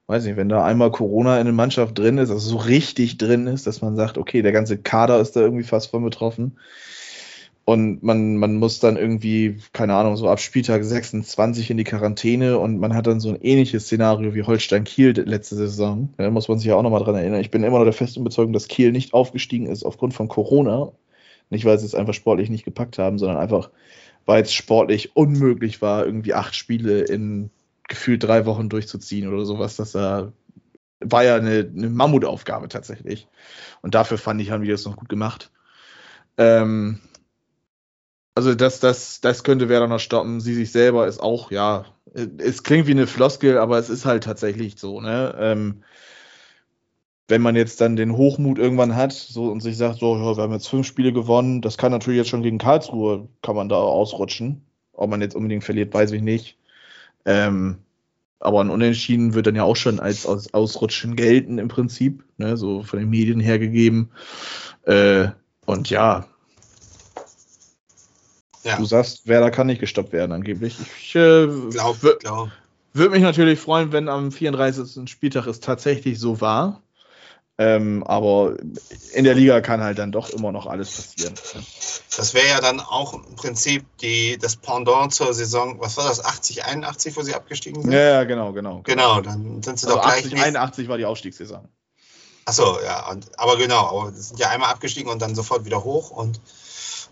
weiß 0.07 0.26
nicht, 0.26 0.38
wenn 0.38 0.49
da 0.49 0.65
einmal 0.65 0.91
Corona 0.91 1.39
in 1.39 1.45
der 1.45 1.53
Mannschaft 1.53 1.97
drin 1.97 2.18
ist, 2.18 2.32
also 2.32 2.49
so 2.49 2.57
richtig 2.57 3.20
drin 3.20 3.45
ist, 3.45 3.68
dass 3.68 3.82
man 3.82 3.95
sagt, 3.95 4.18
okay, 4.18 4.41
der 4.41 4.53
ganze 4.53 4.80
Kader 4.80 5.20
ist 5.20 5.36
da 5.36 5.41
irgendwie 5.41 5.65
fast 5.65 5.91
von 5.91 6.03
betroffen. 6.03 6.57
Und 7.70 8.01
man, 8.01 8.38
man 8.38 8.55
muss 8.55 8.80
dann 8.80 8.95
irgendwie, 8.95 9.57
keine 9.74 9.93
Ahnung, 9.93 10.15
so 10.15 10.30
ab 10.30 10.39
Spieltag 10.39 10.86
26 10.86 11.70
in 11.70 11.76
die 11.76 11.84
Quarantäne 11.84 12.59
und 12.59 12.80
man 12.80 12.95
hat 12.95 13.07
dann 13.07 13.20
so 13.20 13.28
ein 13.28 13.41
ähnliches 13.41 13.84
Szenario 13.84 14.34
wie 14.34 14.43
Holstein 14.43 14.86
Kiel 14.86 15.11
letzte 15.26 15.55
Saison. 15.55 16.13
Da 16.15 16.32
muss 16.32 16.47
man 16.47 16.59
sich 16.59 16.68
ja 16.68 16.76
auch 16.76 16.82
nochmal 16.82 17.03
dran 17.03 17.15
erinnern. 17.15 17.41
Ich 17.41 17.51
bin 17.51 17.65
immer 17.65 17.79
noch 17.79 17.83
der 17.83 17.91
festen 17.91 18.21
Überzeugung, 18.21 18.54
dass 18.54 18.70
Kiel 18.70 18.93
nicht 18.93 19.13
aufgestiegen 19.13 19.66
ist 19.67 19.83
aufgrund 19.83 20.13
von 20.13 20.29
Corona. 20.29 20.93
Nicht, 21.50 21.66
weil 21.66 21.78
sie 21.78 21.86
es 21.86 21.93
einfach 21.93 22.13
sportlich 22.13 22.50
nicht 22.50 22.63
gepackt 22.63 23.00
haben, 23.00 23.17
sondern 23.17 23.36
einfach, 23.36 23.70
weil 24.25 24.43
es 24.43 24.54
sportlich 24.54 25.17
unmöglich 25.17 25.82
war, 25.82 26.05
irgendwie 26.05 26.36
acht 26.36 26.55
Spiele 26.55 27.01
in 27.01 27.50
gefühlt 27.89 28.24
drei 28.24 28.46
Wochen 28.46 28.70
durchzuziehen 28.70 29.28
oder 29.28 29.43
sowas. 29.43 29.75
Das 29.75 29.91
da 29.91 30.32
war 31.01 31.25
ja 31.25 31.36
eine, 31.36 31.70
eine 31.75 31.89
Mammutaufgabe 31.89 32.70
tatsächlich. 32.70 33.28
Und 33.82 33.93
dafür 33.93 34.17
fand 34.17 34.39
ich, 34.39 34.51
haben 34.51 34.63
die 34.63 34.71
das 34.71 34.86
noch 34.86 34.96
gut 34.96 35.09
gemacht. 35.09 35.51
Ähm, 36.37 37.01
also 38.38 38.54
das, 38.54 38.80
das, 38.80 39.20
das 39.20 39.43
könnte 39.43 39.68
Werder 39.68 39.88
noch 39.88 40.00
stoppen. 40.00 40.42
Sie 40.42 40.54
sich 40.54 40.72
selber 40.72 41.08
ist 41.08 41.20
auch, 41.20 41.50
ja, 41.50 41.86
es 42.38 42.62
klingt 42.62 42.86
wie 42.86 42.92
eine 42.92 43.08
Floskel, 43.08 43.58
aber 43.58 43.80
es 43.80 43.89
ist 43.89 44.05
halt 44.05 44.26
tatsächlich 44.26 44.78
so, 44.78 45.01
ne? 45.01 45.36
Ähm, 45.39 45.84
wenn 47.28 47.42
man 47.42 47.55
jetzt 47.55 47.82
dann 47.82 47.96
den 47.96 48.16
Hochmut 48.16 48.59
irgendwann 48.59 48.96
hat 48.96 49.12
so, 49.12 49.46
und 49.46 49.62
sich 49.62 49.76
sagt, 49.76 49.97
so, 49.97 50.16
ja, 50.16 50.38
wir 50.38 50.43
haben 50.43 50.54
jetzt 50.54 50.70
fünf 50.70 50.86
Spiele 50.86 51.14
gewonnen, 51.14 51.64
das 51.64 51.80
kann 51.80 51.92
natürlich 51.92 52.20
jetzt 52.20 52.30
schon 52.30 52.43
gegen 52.43 52.59
Karlsruhe, 52.59 53.28
kann 53.42 53.55
man 53.55 53.70
da 53.70 53.78
ausrutschen. 53.78 54.62
Ob 54.93 55.09
man 55.09 55.22
jetzt 55.22 55.36
unbedingt 55.36 55.64
verliert, 55.64 55.92
weiß 55.92 56.12
ich 56.12 56.22
nicht. 56.22 56.59
Ähm, 57.26 57.80
aber 58.39 58.62
ein 58.62 58.70
Unentschieden 58.70 59.34
wird 59.34 59.47
dann 59.47 59.55
ja 59.55 59.64
auch 59.64 59.76
schon 59.76 60.00
als 60.00 60.28
aus, 60.28 60.54
Ausrutschen 60.54 61.16
gelten 61.16 61.58
im 61.58 61.70
Prinzip, 61.70 62.24
ne? 62.38 62.55
so 62.55 62.84
von 62.84 63.00
den 63.00 63.09
Medien 63.09 63.39
hergegeben. 63.39 64.12
Äh, 64.84 65.30
und 65.66 65.89
ja, 65.89 66.28
Ja. 68.67 68.77
du 68.77 68.85
sagst, 68.85 69.27
Werder 69.27 69.49
kann 69.51 69.67
nicht 69.67 69.79
gestoppt 69.79 70.13
werden 70.13 70.31
angeblich. 70.31 70.77
Ich 70.99 71.15
äh, 71.15 71.47
Glaub, 71.71 71.97
wür- 71.97 72.19
glaub. 72.19 72.49
würde 72.93 73.11
mich 73.11 73.21
natürlich 73.21 73.59
freuen, 73.59 73.91
wenn 73.91 74.09
am 74.09 74.31
34. 74.31 75.09
Spieltag 75.09 75.47
es 75.47 75.59
tatsächlich 75.59 76.19
so 76.19 76.41
war. 76.41 76.81
Ähm, 77.59 78.03
aber 78.03 78.55
in 79.13 79.23
der 79.23 79.33
Liga 79.33 79.61
kann 79.61 79.81
halt 79.81 79.97
dann 79.97 80.11
doch 80.11 80.29
immer 80.29 80.51
noch 80.51 80.67
alles 80.67 80.91
passieren. 80.91 81.33
Das 82.15 82.35
wäre 82.35 82.45
ja 82.47 82.61
dann 82.61 82.79
auch 82.79 83.15
im 83.15 83.35
Prinzip 83.35 83.83
die, 83.99 84.37
das 84.37 84.57
Pendant 84.57 85.11
zur 85.11 85.33
Saison, 85.33 85.79
was 85.79 85.97
war 85.97 86.07
das, 86.07 86.23
80, 86.23 86.65
81, 86.65 87.17
wo 87.17 87.23
sie 87.23 87.33
abgestiegen 87.33 87.81
sind? 87.81 87.91
Ja, 87.93 87.99
ja, 87.99 88.23
genau, 88.25 88.53
genau. 88.53 88.81
Genau, 88.83 89.21
dann 89.21 89.63
sind 89.63 89.79
sie 89.79 89.87
Also 89.87 89.95
doch 89.97 90.03
gleich 90.03 90.17
80, 90.17 90.31
nächst- 90.33 90.45
81 90.45 90.87
war 90.87 90.99
die 90.99 91.05
Aufstiegssaison. 91.05 91.67
Achso, 92.45 92.77
ja, 92.85 93.09
und, 93.09 93.27
aber 93.39 93.57
genau, 93.57 93.87
aber 93.89 94.11
sie 94.13 94.21
sind 94.21 94.39
ja 94.39 94.49
einmal 94.49 94.69
abgestiegen 94.69 95.11
und 95.11 95.19
dann 95.21 95.33
sofort 95.33 95.65
wieder 95.65 95.83
hoch 95.83 96.11
und 96.11 96.39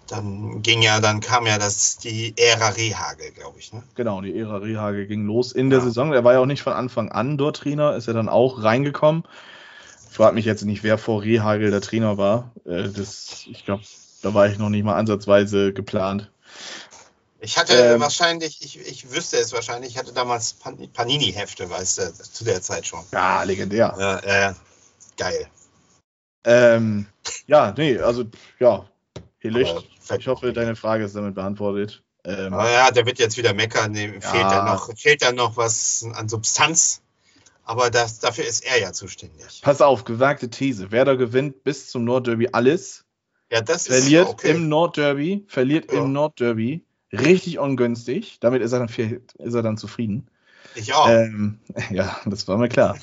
dann 0.08 0.62
ging 0.62 0.82
ja, 0.82 1.00
dann 1.00 1.20
kam 1.20 1.46
ja 1.48 1.58
das, 1.58 1.98
die 1.98 2.34
Ära 2.38 2.70
Rehagel, 2.70 3.32
glaube 3.32 3.60
ich, 3.60 3.74
ne? 3.74 3.84
Genau, 3.96 4.22
die 4.22 4.38
Ära 4.38 4.58
Rehage 4.58 5.08
ging 5.08 5.26
los 5.26 5.52
in 5.52 5.70
der 5.70 5.80
Ja. 5.80 5.86
Saison. 5.86 6.14
Er 6.14 6.24
war 6.24 6.34
ja 6.34 6.40
auch 6.40 6.46
nicht 6.46 6.62
von 6.62 6.74
Anfang 6.74 7.12
an 7.12 7.38
dort 7.38 7.58
Trainer, 7.58 7.96
ist 7.96 8.08
er 8.08 8.14
dann 8.14 8.30
auch 8.30 8.64
reingekommen. 8.64 9.24
Ich 10.10 10.16
frage 10.16 10.36
mich 10.36 10.46
jetzt 10.46 10.64
nicht, 10.64 10.84
wer 10.84 10.98
vor 10.98 11.24
Rehagel 11.24 11.72
der 11.72 11.82
Trainer 11.82 12.18
war. 12.18 12.52
Äh, 12.66 12.90
das, 12.90 13.44
ich 13.48 13.66
glaube, 13.66 13.84
da 14.22 14.34
war 14.34 14.48
ich 14.48 14.58
noch 14.58 14.70
nicht 14.70 14.84
mal 14.84 14.96
ansatzweise 14.96 15.74
geplant. 15.74 16.32
Ich 17.42 17.58
hatte 17.58 17.74
Ähm. 17.74 18.00
wahrscheinlich, 18.00 18.64
ich, 18.64 18.80
ich 18.80 19.12
wüsste 19.12 19.38
es 19.38 19.54
wahrscheinlich, 19.54 19.92
ich 19.92 19.98
hatte 19.98 20.14
damals 20.14 20.54
Pan- 20.54 20.88
Panini-Hefte, 20.94 21.70
weißt 21.70 21.98
du, 22.00 22.14
zu 22.14 22.44
der 22.44 22.62
Zeit 22.62 22.88
schon. 22.88 23.04
Ja, 23.12 23.44
legendär. 23.44 23.94
Ja, 24.00 24.50
äh, 24.50 24.54
geil. 25.18 25.48
Ähm, 26.44 27.08
ja, 27.48 27.74
nee, 27.78 28.00
also, 28.00 28.24
ja, 28.60 28.86
hier 29.40 29.52
Licht. 29.52 29.72
Aber- 29.72 29.84
Ich 30.18 30.28
hoffe, 30.28 30.54
deine 30.54 30.76
Frage 30.76 31.04
ist 31.06 31.16
damit 31.16 31.36
beantwortet. 31.36 32.04
Ähm, 32.24 32.54
Aber 32.54 32.70
ja, 32.70 32.92
der 32.92 33.06
wird 33.06 33.20
jetzt 33.20 33.38
wieder 33.38 33.54
meckern. 33.54 33.94
Dem 33.94 34.16
Ja. 34.16 34.20
fehlt, 34.22 34.44
dann 34.52 34.66
noch, 34.66 34.90
fehlt 34.98 35.22
dann 35.22 35.36
noch 35.36 35.58
was 35.58 36.06
an 36.14 36.28
Substanz. 36.30 37.02
Aber 37.64 37.90
das, 37.90 38.20
dafür 38.20 38.46
ist 38.46 38.64
er 38.64 38.80
ja 38.80 38.94
zuständig. 38.94 39.62
pass 39.64 39.82
auf, 39.82 40.04
gewagte 40.06 40.50
These. 40.50 40.92
Werder 40.92 41.18
gewinnt 41.18 41.64
bis 41.64 41.90
zum 41.90 42.04
Nordderby 42.04 42.50
alles. 42.52 43.06
Ja, 43.52 43.62
das 43.62 43.88
verliert 43.88 44.28
ist 44.28 44.34
okay. 44.34 44.52
im 44.52 44.70
Nordderby, 44.70 45.46
verliert 45.48 45.92
Ja. 45.92 46.00
im 46.00 46.14
Nordderby 46.14 46.84
richtig 47.12 47.58
ungünstig. 47.60 48.40
Damit 48.40 48.62
ist 48.62 48.72
er 48.72 48.80
dann, 48.86 48.90
ist 48.90 49.54
er 49.54 49.62
dann 49.64 49.78
zufrieden. 49.78 50.28
ich 50.76 50.94
auch. 50.94 51.08
Ähm, 51.10 51.60
ja, 51.92 52.20
das 52.26 52.48
war 52.48 52.58
mir 52.58 52.70
klar. 52.70 52.98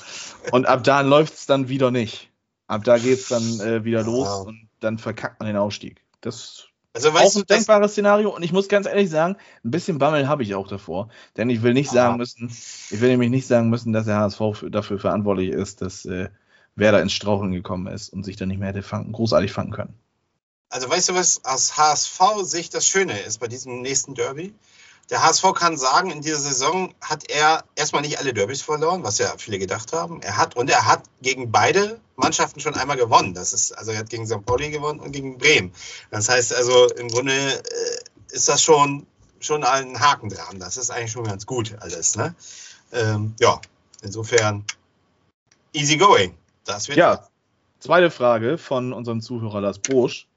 Und 0.51 0.65
ab 0.65 0.83
da 0.83 1.01
läuft 1.01 1.33
es 1.33 1.45
dann 1.45 1.67
wieder 1.69 1.91
nicht. 1.91 2.29
Ab 2.67 2.83
da 2.85 2.97
geht 2.97 3.19
es 3.19 3.27
dann 3.27 3.59
äh, 3.59 3.83
wieder 3.83 4.03
los 4.03 4.27
Wow. 4.29 4.47
und 4.47 4.69
dann 4.79 4.97
verkackt 4.97 5.39
man 5.39 5.47
den 5.47 5.57
Aufstieg. 5.57 6.01
Das 6.21 6.67
also 6.93 7.09
ist 7.09 7.13
weißt 7.13 7.25
auch 7.25 7.33
du, 7.33 7.39
ein 7.39 7.45
das, 7.47 7.57
denkbares 7.57 7.91
Szenario 7.91 8.29
und 8.35 8.43
ich 8.43 8.53
muss 8.53 8.67
ganz 8.69 8.85
ehrlich 8.85 9.09
sagen, 9.09 9.35
ein 9.63 9.71
bisschen 9.71 9.97
Bammel 9.97 10.27
habe 10.27 10.43
ich 10.43 10.55
auch 10.55 10.67
davor. 10.67 11.09
Denn 11.37 11.49
ich 11.49 11.63
will 11.63 11.73
nicht 11.73 11.89
Aha. 11.89 11.95
sagen 11.95 12.17
müssen, 12.17 12.49
ich 12.89 13.01
will 13.01 13.09
nämlich 13.09 13.29
nicht 13.29 13.47
sagen 13.47 13.69
müssen, 13.69 13.93
dass 13.93 14.05
der 14.05 14.17
HSV 14.17 14.41
für, 14.53 14.71
dafür 14.71 14.99
verantwortlich 14.99 15.49
ist, 15.49 15.81
dass 15.81 16.05
äh, 16.05 16.29
Werder 16.75 17.01
ins 17.01 17.13
Straucheln 17.13 17.51
gekommen 17.51 17.87
ist 17.87 18.09
und 18.09 18.23
sich 18.23 18.35
dann 18.35 18.49
nicht 18.49 18.59
mehr 18.59 18.69
hätte 18.69 18.83
fangen, 18.83 19.11
großartig 19.11 19.51
fangen 19.51 19.71
können. 19.71 19.93
also 20.69 20.89
weißt 20.89 21.09
du, 21.09 21.15
was 21.15 21.43
aus 21.45 21.77
HSV-Sicht 21.77 22.73
das 22.73 22.87
Schöne 22.87 23.19
ist 23.19 23.39
bei 23.39 23.47
diesem 23.47 23.81
nächsten 23.81 24.15
Derby? 24.15 24.53
Der 25.09 25.21
HSV 25.21 25.53
kann 25.53 25.77
sagen, 25.77 26.11
in 26.11 26.21
dieser 26.21 26.39
Saison 26.39 26.93
hat 27.01 27.29
er 27.29 27.65
erstmal 27.75 28.01
nicht 28.01 28.19
alle 28.19 28.33
Derbys 28.33 28.61
verloren, 28.61 29.03
was 29.03 29.17
ja 29.17 29.33
viele 29.37 29.59
gedacht 29.59 29.91
haben. 29.93 30.21
Er 30.21 30.37
hat 30.37 30.55
und 30.55 30.69
er 30.69 30.85
hat 30.87 31.03
gegen 31.21 31.51
beide 31.51 31.99
Mannschaften 32.15 32.59
schon 32.59 32.75
einmal 32.75 32.97
gewonnen. 32.97 33.33
Das 33.33 33.53
ist 33.53 33.71
also 33.71 33.91
er 33.91 33.99
hat 33.99 34.09
gegen 34.09 34.25
St. 34.27 34.45
Pauli 34.45 34.69
gewonnen 34.69 34.99
und 34.99 35.11
gegen 35.11 35.37
Bremen. 35.37 35.71
Das 36.11 36.29
heißt 36.29 36.53
also 36.53 36.87
im 36.91 37.07
Grunde 37.07 37.33
äh, 37.33 38.33
ist 38.35 38.47
das 38.47 38.61
schon 38.61 39.05
schon 39.39 39.63
ein 39.63 39.99
Haken 39.99 40.29
dran. 40.29 40.59
Das 40.59 40.77
ist 40.77 40.89
eigentlich 40.89 41.11
schon 41.11 41.25
ganz 41.25 41.45
gut 41.45 41.75
alles. 41.79 42.15
Ne? 42.15 42.35
Ähm, 42.91 43.33
ja, 43.39 43.59
insofern 44.01 44.63
easy 45.73 45.97
going. 45.97 46.33
Das 46.65 46.87
wird 46.87 46.97
Ja, 46.97 47.27
zweite 47.79 48.09
Frage 48.09 48.57
von 48.57 48.93
unserem 48.93 49.21
Zuhörer 49.21 49.61
Lars 49.61 49.79
Brosch. 49.79 50.27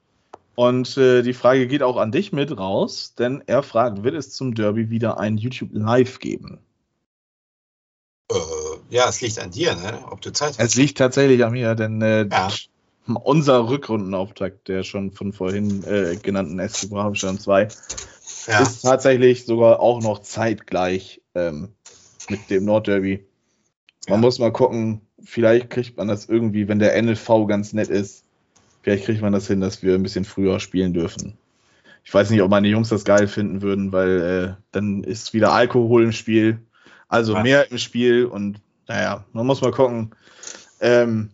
Und 0.55 0.97
äh, 0.97 1.21
die 1.21 1.33
Frage 1.33 1.67
geht 1.67 1.83
auch 1.83 1.97
an 1.97 2.11
dich 2.11 2.33
mit 2.33 2.57
raus, 2.57 3.13
denn 3.17 3.43
er 3.45 3.61
fragt, 3.61 4.03
wird 4.03 4.15
es 4.15 4.31
zum 4.31 4.55
Derby 4.55 4.89
wieder 4.89 5.19
ein 5.19 5.37
YouTube 5.37 5.69
Live 5.71 6.17
geben? 6.17 6.57
Äh, 8.31 8.35
ja, 8.89 9.07
es 9.09 9.21
liegt 9.21 9.39
an 9.39 9.51
dir, 9.51 9.75
ne? 9.75 10.01
ob 10.09 10.21
du 10.21 10.31
Zeit 10.31 10.55
Es 10.57 10.59
hast. 10.59 10.75
liegt 10.75 10.97
tatsächlich 10.97 11.43
an 11.43 11.53
mir, 11.53 11.75
denn 11.75 12.01
äh, 12.01 12.27
Ja. 12.29 12.49
unser 13.23 13.69
Rückrundenauftakt, 13.69 14.67
der 14.67 14.83
schon 14.83 15.11
von 15.11 15.31
vorhin 15.31 15.83
äh, 15.83 16.17
genannten 16.21 16.59
SC 16.59 16.89
Braunschweig 16.89 17.39
2, 17.41 17.67
Ja. 18.47 18.63
ist 18.63 18.81
tatsächlich 18.81 19.45
sogar 19.45 19.79
auch 19.79 20.01
noch 20.01 20.19
zeitgleich 20.19 21.21
ähm, 21.35 21.69
mit 22.29 22.49
dem 22.49 22.65
Nordderby. 22.65 23.25
Man 24.09 24.17
Ja. 24.19 24.21
muss 24.21 24.39
mal 24.39 24.51
gucken, 24.51 25.01
vielleicht 25.23 25.69
kriegt 25.69 25.97
man 25.97 26.07
das 26.07 26.27
irgendwie, 26.27 26.67
wenn 26.67 26.79
der 26.79 27.01
NLV 27.01 27.47
ganz 27.47 27.71
nett 27.73 27.89
ist, 27.89 28.25
vielleicht 28.81 29.05
kriegt 29.05 29.21
man 29.21 29.33
das 29.33 29.47
hin, 29.47 29.61
dass 29.61 29.83
wir 29.83 29.95
ein 29.95 30.03
bisschen 30.03 30.25
früher 30.25 30.59
spielen 30.59 30.93
dürfen. 30.93 31.37
Ich 32.03 32.13
weiß 32.13 32.29
nicht, 32.29 32.41
ob 32.41 32.49
meine 32.49 32.69
Jungs 32.69 32.89
das 32.89 33.03
geil 33.03 33.27
finden 33.27 33.61
würden, 33.61 33.91
weil 33.91 34.21
äh, 34.21 34.61
dann 34.71 35.03
ist 35.03 35.33
wieder 35.33 35.51
Alkohol 35.51 36.03
im 36.05 36.11
Spiel, 36.13 36.66
also 37.07 37.33
Ja. 37.33 37.43
mehr 37.43 37.71
im 37.71 37.77
Spiel 37.77 38.25
und 38.25 38.59
naja, 38.87 39.25
man 39.33 39.45
muss 39.45 39.61
mal 39.61 39.71
gucken. 39.71 40.11
Ähm, 40.79 41.31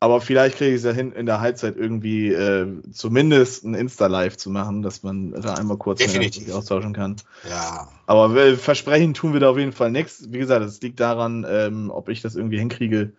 aber 0.00 0.20
vielleicht 0.20 0.56
kriege 0.56 0.70
ich 0.70 0.78
es 0.78 0.84
ja 0.84 0.90
hin, 0.90 1.12
in 1.12 1.26
der 1.26 1.40
Halbzeit 1.40 1.76
irgendwie 1.76 2.32
äh, 2.32 2.66
zumindest 2.90 3.64
ein 3.64 3.74
Insta-Live 3.74 4.36
zu 4.36 4.50
machen, 4.50 4.82
dass 4.82 5.04
man 5.04 5.30
da 5.30 5.54
einmal 5.54 5.76
kurz 5.76 6.00
sich 6.00 6.52
austauschen 6.52 6.92
kann. 6.92 7.16
ja. 7.48 7.86
Aber 8.06 8.34
äh, 8.34 8.56
versprechen 8.56 9.14
tun 9.14 9.32
wir 9.32 9.38
da 9.38 9.50
auf 9.50 9.58
jeden 9.58 9.70
Fall 9.70 9.92
nichts. 9.92 10.32
Wie 10.32 10.38
gesagt, 10.38 10.64
es 10.64 10.82
liegt 10.82 10.98
daran, 10.98 11.46
ähm, 11.48 11.90
ob 11.90 12.08
ich 12.08 12.20
das 12.20 12.34
irgendwie 12.34 12.58
hinkriege. 12.58 13.12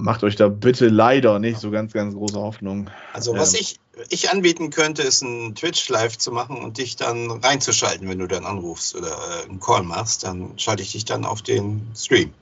Macht 0.00 0.22
euch 0.22 0.36
da 0.36 0.48
bitte 0.48 0.86
leider 0.88 1.40
nicht 1.40 1.58
so 1.58 1.72
ganz, 1.72 1.92
ganz 1.92 2.14
große 2.14 2.38
Hoffnung. 2.38 2.88
Also 3.12 3.34
was 3.34 3.54
Ähm. 3.54 3.60
ich, 3.62 3.80
ich 4.10 4.30
anbieten 4.30 4.70
könnte, 4.70 5.02
ist 5.02 5.22
ein 5.22 5.56
Twitch-Live 5.56 6.16
zu 6.18 6.30
machen 6.30 6.56
und 6.56 6.78
dich 6.78 6.94
dann 6.94 7.30
reinzuschalten, 7.32 8.08
wenn 8.08 8.20
du 8.20 8.28
dann 8.28 8.46
anrufst 8.46 8.94
oder 8.94 9.08
äh, 9.08 9.48
einen 9.48 9.58
Call 9.58 9.82
machst, 9.82 10.22
dann 10.22 10.56
schalte 10.56 10.84
ich 10.84 10.92
dich 10.92 11.04
dann 11.04 11.24
auf 11.24 11.42
den 11.42 11.90
Stream. 11.96 12.32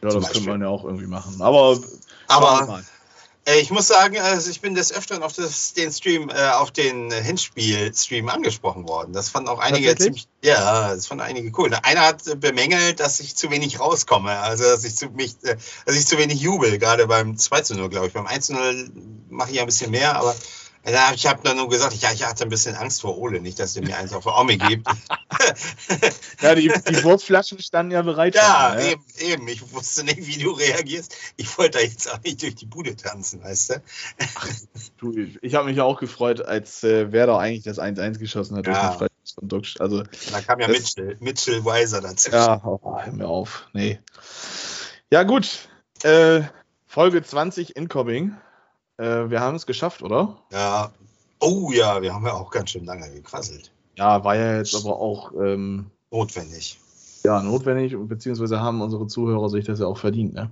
Ja, 0.00 0.08
das 0.08 0.14
könnte 0.14 0.28
Beispiel. 0.28 0.52
man 0.52 0.62
ja 0.62 0.68
auch 0.68 0.84
irgendwie 0.84 1.06
machen. 1.06 1.42
Aber, 1.42 1.78
Aber 2.28 2.82
ich 3.54 3.70
muss 3.70 3.86
sagen, 3.86 4.18
also 4.18 4.50
ich 4.50 4.60
bin 4.60 4.74
des 4.74 4.92
Öfteren 4.92 5.22
auf 5.22 5.32
das, 5.32 5.72
den 5.72 5.92
Stream, 5.92 6.30
äh, 6.30 6.48
auf 6.50 6.72
den 6.72 7.12
Hinspiel-Stream 7.12 8.28
angesprochen 8.28 8.88
worden. 8.88 9.12
Das 9.12 9.28
fanden 9.28 9.48
auch 9.48 9.60
einige 9.60 9.94
ziemlich, 9.94 10.26
ja, 10.42 10.92
das 10.94 11.06
fanden 11.06 11.22
einige 11.22 11.52
cool. 11.56 11.70
Einer 11.82 12.00
hat 12.00 12.26
äh, 12.26 12.34
bemängelt, 12.34 12.98
dass 12.98 13.20
ich 13.20 13.36
zu 13.36 13.50
wenig 13.50 13.78
rauskomme, 13.78 14.36
also 14.40 14.64
dass 14.64 14.82
ich 14.82 14.96
zu, 14.96 15.10
mich, 15.10 15.36
äh, 15.44 15.56
dass 15.84 15.94
ich 15.94 16.06
zu 16.06 16.18
wenig 16.18 16.40
jubel, 16.40 16.78
gerade 16.78 17.06
beim 17.06 17.38
2 17.38 17.60
zu 17.60 17.74
0, 17.76 17.88
glaube 17.88 18.08
ich. 18.08 18.12
Beim 18.14 18.26
1 18.26 18.46
zu 18.46 18.54
0 18.54 18.90
mache 19.30 19.50
ich 19.50 19.56
ja 19.56 19.62
ein 19.62 19.66
bisschen 19.66 19.92
mehr, 19.92 20.16
aber 20.16 20.34
äh, 20.86 21.14
ich 21.14 21.26
habe 21.26 21.40
dann 21.42 21.56
nur 21.58 21.68
gesagt, 21.68 21.94
ja, 21.96 22.12
ich 22.12 22.24
hatte 22.24 22.44
ein 22.44 22.48
bisschen 22.48 22.74
Angst 22.76 23.00
vor 23.02 23.18
Ole, 23.18 23.40
nicht, 23.40 23.58
dass 23.58 23.76
er 23.76 23.82
mir 23.82 23.96
eins 23.96 24.12
auf 24.12 24.24
der 24.24 24.36
Omi 24.38 24.56
gibt. 24.56 24.86
Ja, 26.40 26.54
die, 26.54 26.68
die 26.88 27.04
Wurflaschen 27.04 27.58
standen 27.60 27.92
ja 27.92 28.02
bereit. 28.02 28.34
Ja, 28.34 28.70
schon, 28.74 28.78
ne? 28.78 28.90
eben, 28.92 29.04
eben. 29.18 29.48
Ich 29.48 29.72
wusste 29.72 30.04
nicht, 30.04 30.26
wie 30.26 30.38
du 30.38 30.50
reagierst. 30.52 31.14
Ich 31.36 31.56
wollte 31.58 31.78
da 31.78 31.84
jetzt 31.84 32.10
auch 32.12 32.20
nicht 32.22 32.42
durch 32.42 32.54
die 32.54 32.66
Bude 32.66 32.96
tanzen, 32.96 33.42
weißt 33.42 33.70
du? 33.70 33.82
Du, 34.98 35.14
ich 35.42 35.54
habe 35.54 35.66
mich 35.66 35.76
ja 35.76 35.84
auch 35.84 35.98
gefreut, 36.00 36.40
als 36.42 36.82
äh, 36.84 37.12
Werder 37.12 37.38
eigentlich 37.38 37.64
das 37.64 37.78
1-1 37.78 38.18
geschossen 38.18 38.56
hat 38.56 38.66
durch 38.66 38.76
Ja. 38.76 38.90
den 38.90 38.98
Freistoß 38.98 39.34
von. 39.50 39.62
Also, 39.80 40.02
Da 40.32 40.40
kam 40.40 40.60
ja 40.60 40.68
Das- 40.68 40.76
Mitchell, 40.78 41.16
Mitchell 41.20 41.64
Weiser 41.64 42.00
dazu. 42.00 42.30
ja, 42.30 42.60
oh, 42.64 42.80
hör 42.98 43.12
mir 43.12 43.28
auf. 43.28 43.68
Nee. 43.72 43.98
Ja, 45.10 45.22
gut. 45.22 45.68
Äh, 46.02 46.42
Folge 46.86 47.22
20 47.22 47.76
Incoming. 47.76 48.36
Äh, 48.98 49.30
wir 49.30 49.40
haben 49.40 49.56
es 49.56 49.66
geschafft, 49.66 50.02
oder? 50.02 50.36
Ja. 50.52 50.90
Oh 51.40 51.70
ja, 51.72 52.00
wir 52.00 52.14
haben 52.14 52.24
ja 52.26 52.32
auch 52.32 52.50
ganz 52.50 52.70
schön 52.70 52.84
lange 52.84 53.10
gequasselt. 53.10 53.70
Ja, 53.96 54.24
war 54.24 54.36
ja 54.36 54.56
jetzt 54.56 54.74
aber 54.74 54.98
auch 54.98 55.32
ähm, 55.34 55.90
Notwendig. 56.10 56.78
ja, 57.24 57.42
notwendig, 57.42 57.94
beziehungsweise 57.98 58.60
haben 58.60 58.80
unsere 58.80 59.06
Zuhörer 59.06 59.48
sich 59.50 59.64
das 59.66 59.80
ja 59.80 59.86
auch 59.86 59.98
verdient, 59.98 60.34
ne? 60.34 60.50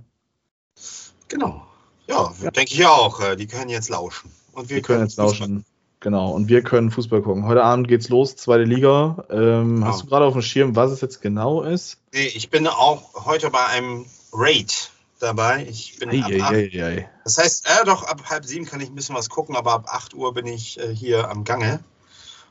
Genau. 1.27 1.65
Ja, 2.07 2.31
denke 2.55 2.73
ich 2.73 2.85
auch. 2.85 3.19
Äh, 3.19 3.35
Die 3.35 3.47
können 3.47 3.69
jetzt 3.69 3.89
lauschen. 3.89 4.31
Und 4.53 4.69
wir 4.69 4.77
Wir 4.77 4.81
können 4.83 5.03
jetzt 5.03 5.17
Fußball- 5.19 5.23
lauschen. 5.25 5.65
Genau, 6.01 6.31
und 6.33 6.49
wir 6.49 6.61
können 6.61 6.91
Fußball 6.91 7.23
gucken. 7.23 7.47
Heute 7.47 7.63
Abend 7.63 7.87
geht's 7.87 8.09
los, 8.09 8.35
zweite 8.35 8.63
Liga. 8.63 9.25
Ähm, 9.31 9.81
Ja. 9.81 9.87
Hast 9.87 10.03
du 10.03 10.05
gerade 10.07 10.25
auf 10.25 10.33
dem 10.33 10.43
Schirm, 10.43 10.75
was 10.75 10.91
es 10.91 11.01
jetzt 11.01 11.19
genau 11.21 11.63
ist? 11.63 11.97
Nee, 12.13 12.27
ich 12.27 12.51
bin 12.51 12.67
auch 12.67 13.25
heute 13.25 13.49
bei 13.49 13.65
einem 13.65 14.05
Raid 14.31 14.91
dabei. 15.19 15.65
Ich 15.69 15.97
bin 15.99 16.09
ab 16.09 16.31
acht, 16.41 16.53
Eieiei. 16.53 17.09
Das 17.23 17.37
heißt, 17.37 17.67
äh, 17.67 17.85
doch, 17.85 18.03
ab 18.03 18.21
halb 18.29 18.45
sieben 18.45 18.65
kann 18.65 18.81
ich 18.81 18.89
ein 18.89 18.95
bisschen 18.95 19.15
was 19.15 19.29
gucken, 19.29 19.55
aber 19.55 19.73
ab 19.73 19.85
8 19.87 20.13
Uhr 20.13 20.33
bin 20.33 20.45
ich 20.45 20.79
äh, 20.79 20.93
hier 20.93 21.29
am 21.29 21.43
Gange. 21.43 21.79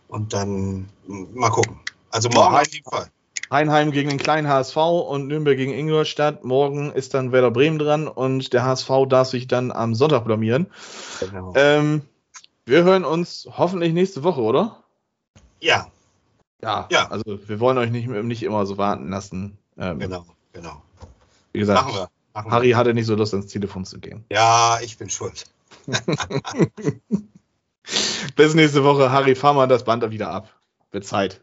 Und 0.09 0.32
dann 0.32 0.89
mal 1.07 1.51
gucken. 1.51 1.81
Also 2.11 2.28
morgen 2.28 2.55
Ja, 2.55 2.61
auf 2.61 2.73
jeden 2.73 2.89
Fall. 2.89 3.11
Heinheim 3.51 3.93
gegen 3.93 4.09
den 4.09 4.19
kleinen 4.19 4.49
HSV 4.49 4.77
und 4.77 5.28
Nürnberg 5.28 5.57
gegen 5.57 5.73
Ingolstadt. 5.73 6.45
Morgen 6.45 6.93
ist 6.93 7.15
dann 7.15 7.32
Werder 7.32 7.51
Bremen 7.51 7.78
dran 7.78 8.09
und 8.09 8.53
der 8.53 8.65
HSV 8.65 8.91
darf 9.09 9.28
sich 9.28 9.47
dann 9.47 9.70
am 9.70 9.95
Sonntag 9.95 10.24
blamieren. 10.24 10.66
Genau. 11.20 11.53
Ähm, 11.57 12.03
wir 12.66 12.85
hören 12.85 13.05
uns 13.05 13.47
hoffentlich 13.51 13.93
nächste 13.93 14.23
Woche, 14.23 14.41
oder? 14.41 14.82
ja, 15.61 15.86
Ja. 16.62 16.89
Ja. 16.91 17.09
Also 17.11 17.39
wir 17.47 17.61
wollen 17.61 17.78
euch 17.78 17.91
nicht, 17.91 18.09
nicht 18.09 18.43
immer 18.43 18.66
so 18.66 18.78
warten 18.78 19.11
lassen. 19.11 19.59
Ähm, 19.77 19.99
genau, 19.99 20.24
genau. 20.53 20.82
Wie 21.53 21.59
gesagt, 21.61 21.81
Machen 21.82 21.95
wir. 21.95 22.09
Machen. 22.35 22.51
Harry 22.51 22.73
hatte 22.73 22.94
nicht 22.94 23.06
so 23.06 23.15
Lust, 23.15 23.32
ans 23.32 23.47
Telefon 23.47 23.85
zu 23.85 24.01
gehen. 24.01 24.24
Ja, 24.31 24.81
ich 24.82 24.98
bin 24.98 25.09
schuld. 25.09 25.44
Bis 28.36 28.55
nächste 28.55 28.82
Woche. 28.82 29.12
Harry, 29.12 29.36
fahr 29.36 29.55
mal 29.55 29.69
das 29.69 29.85
Band 29.85 30.11
wieder 30.11 30.31
ab. 30.31 30.52
Wird 30.90 31.05
Zeit. 31.05 31.43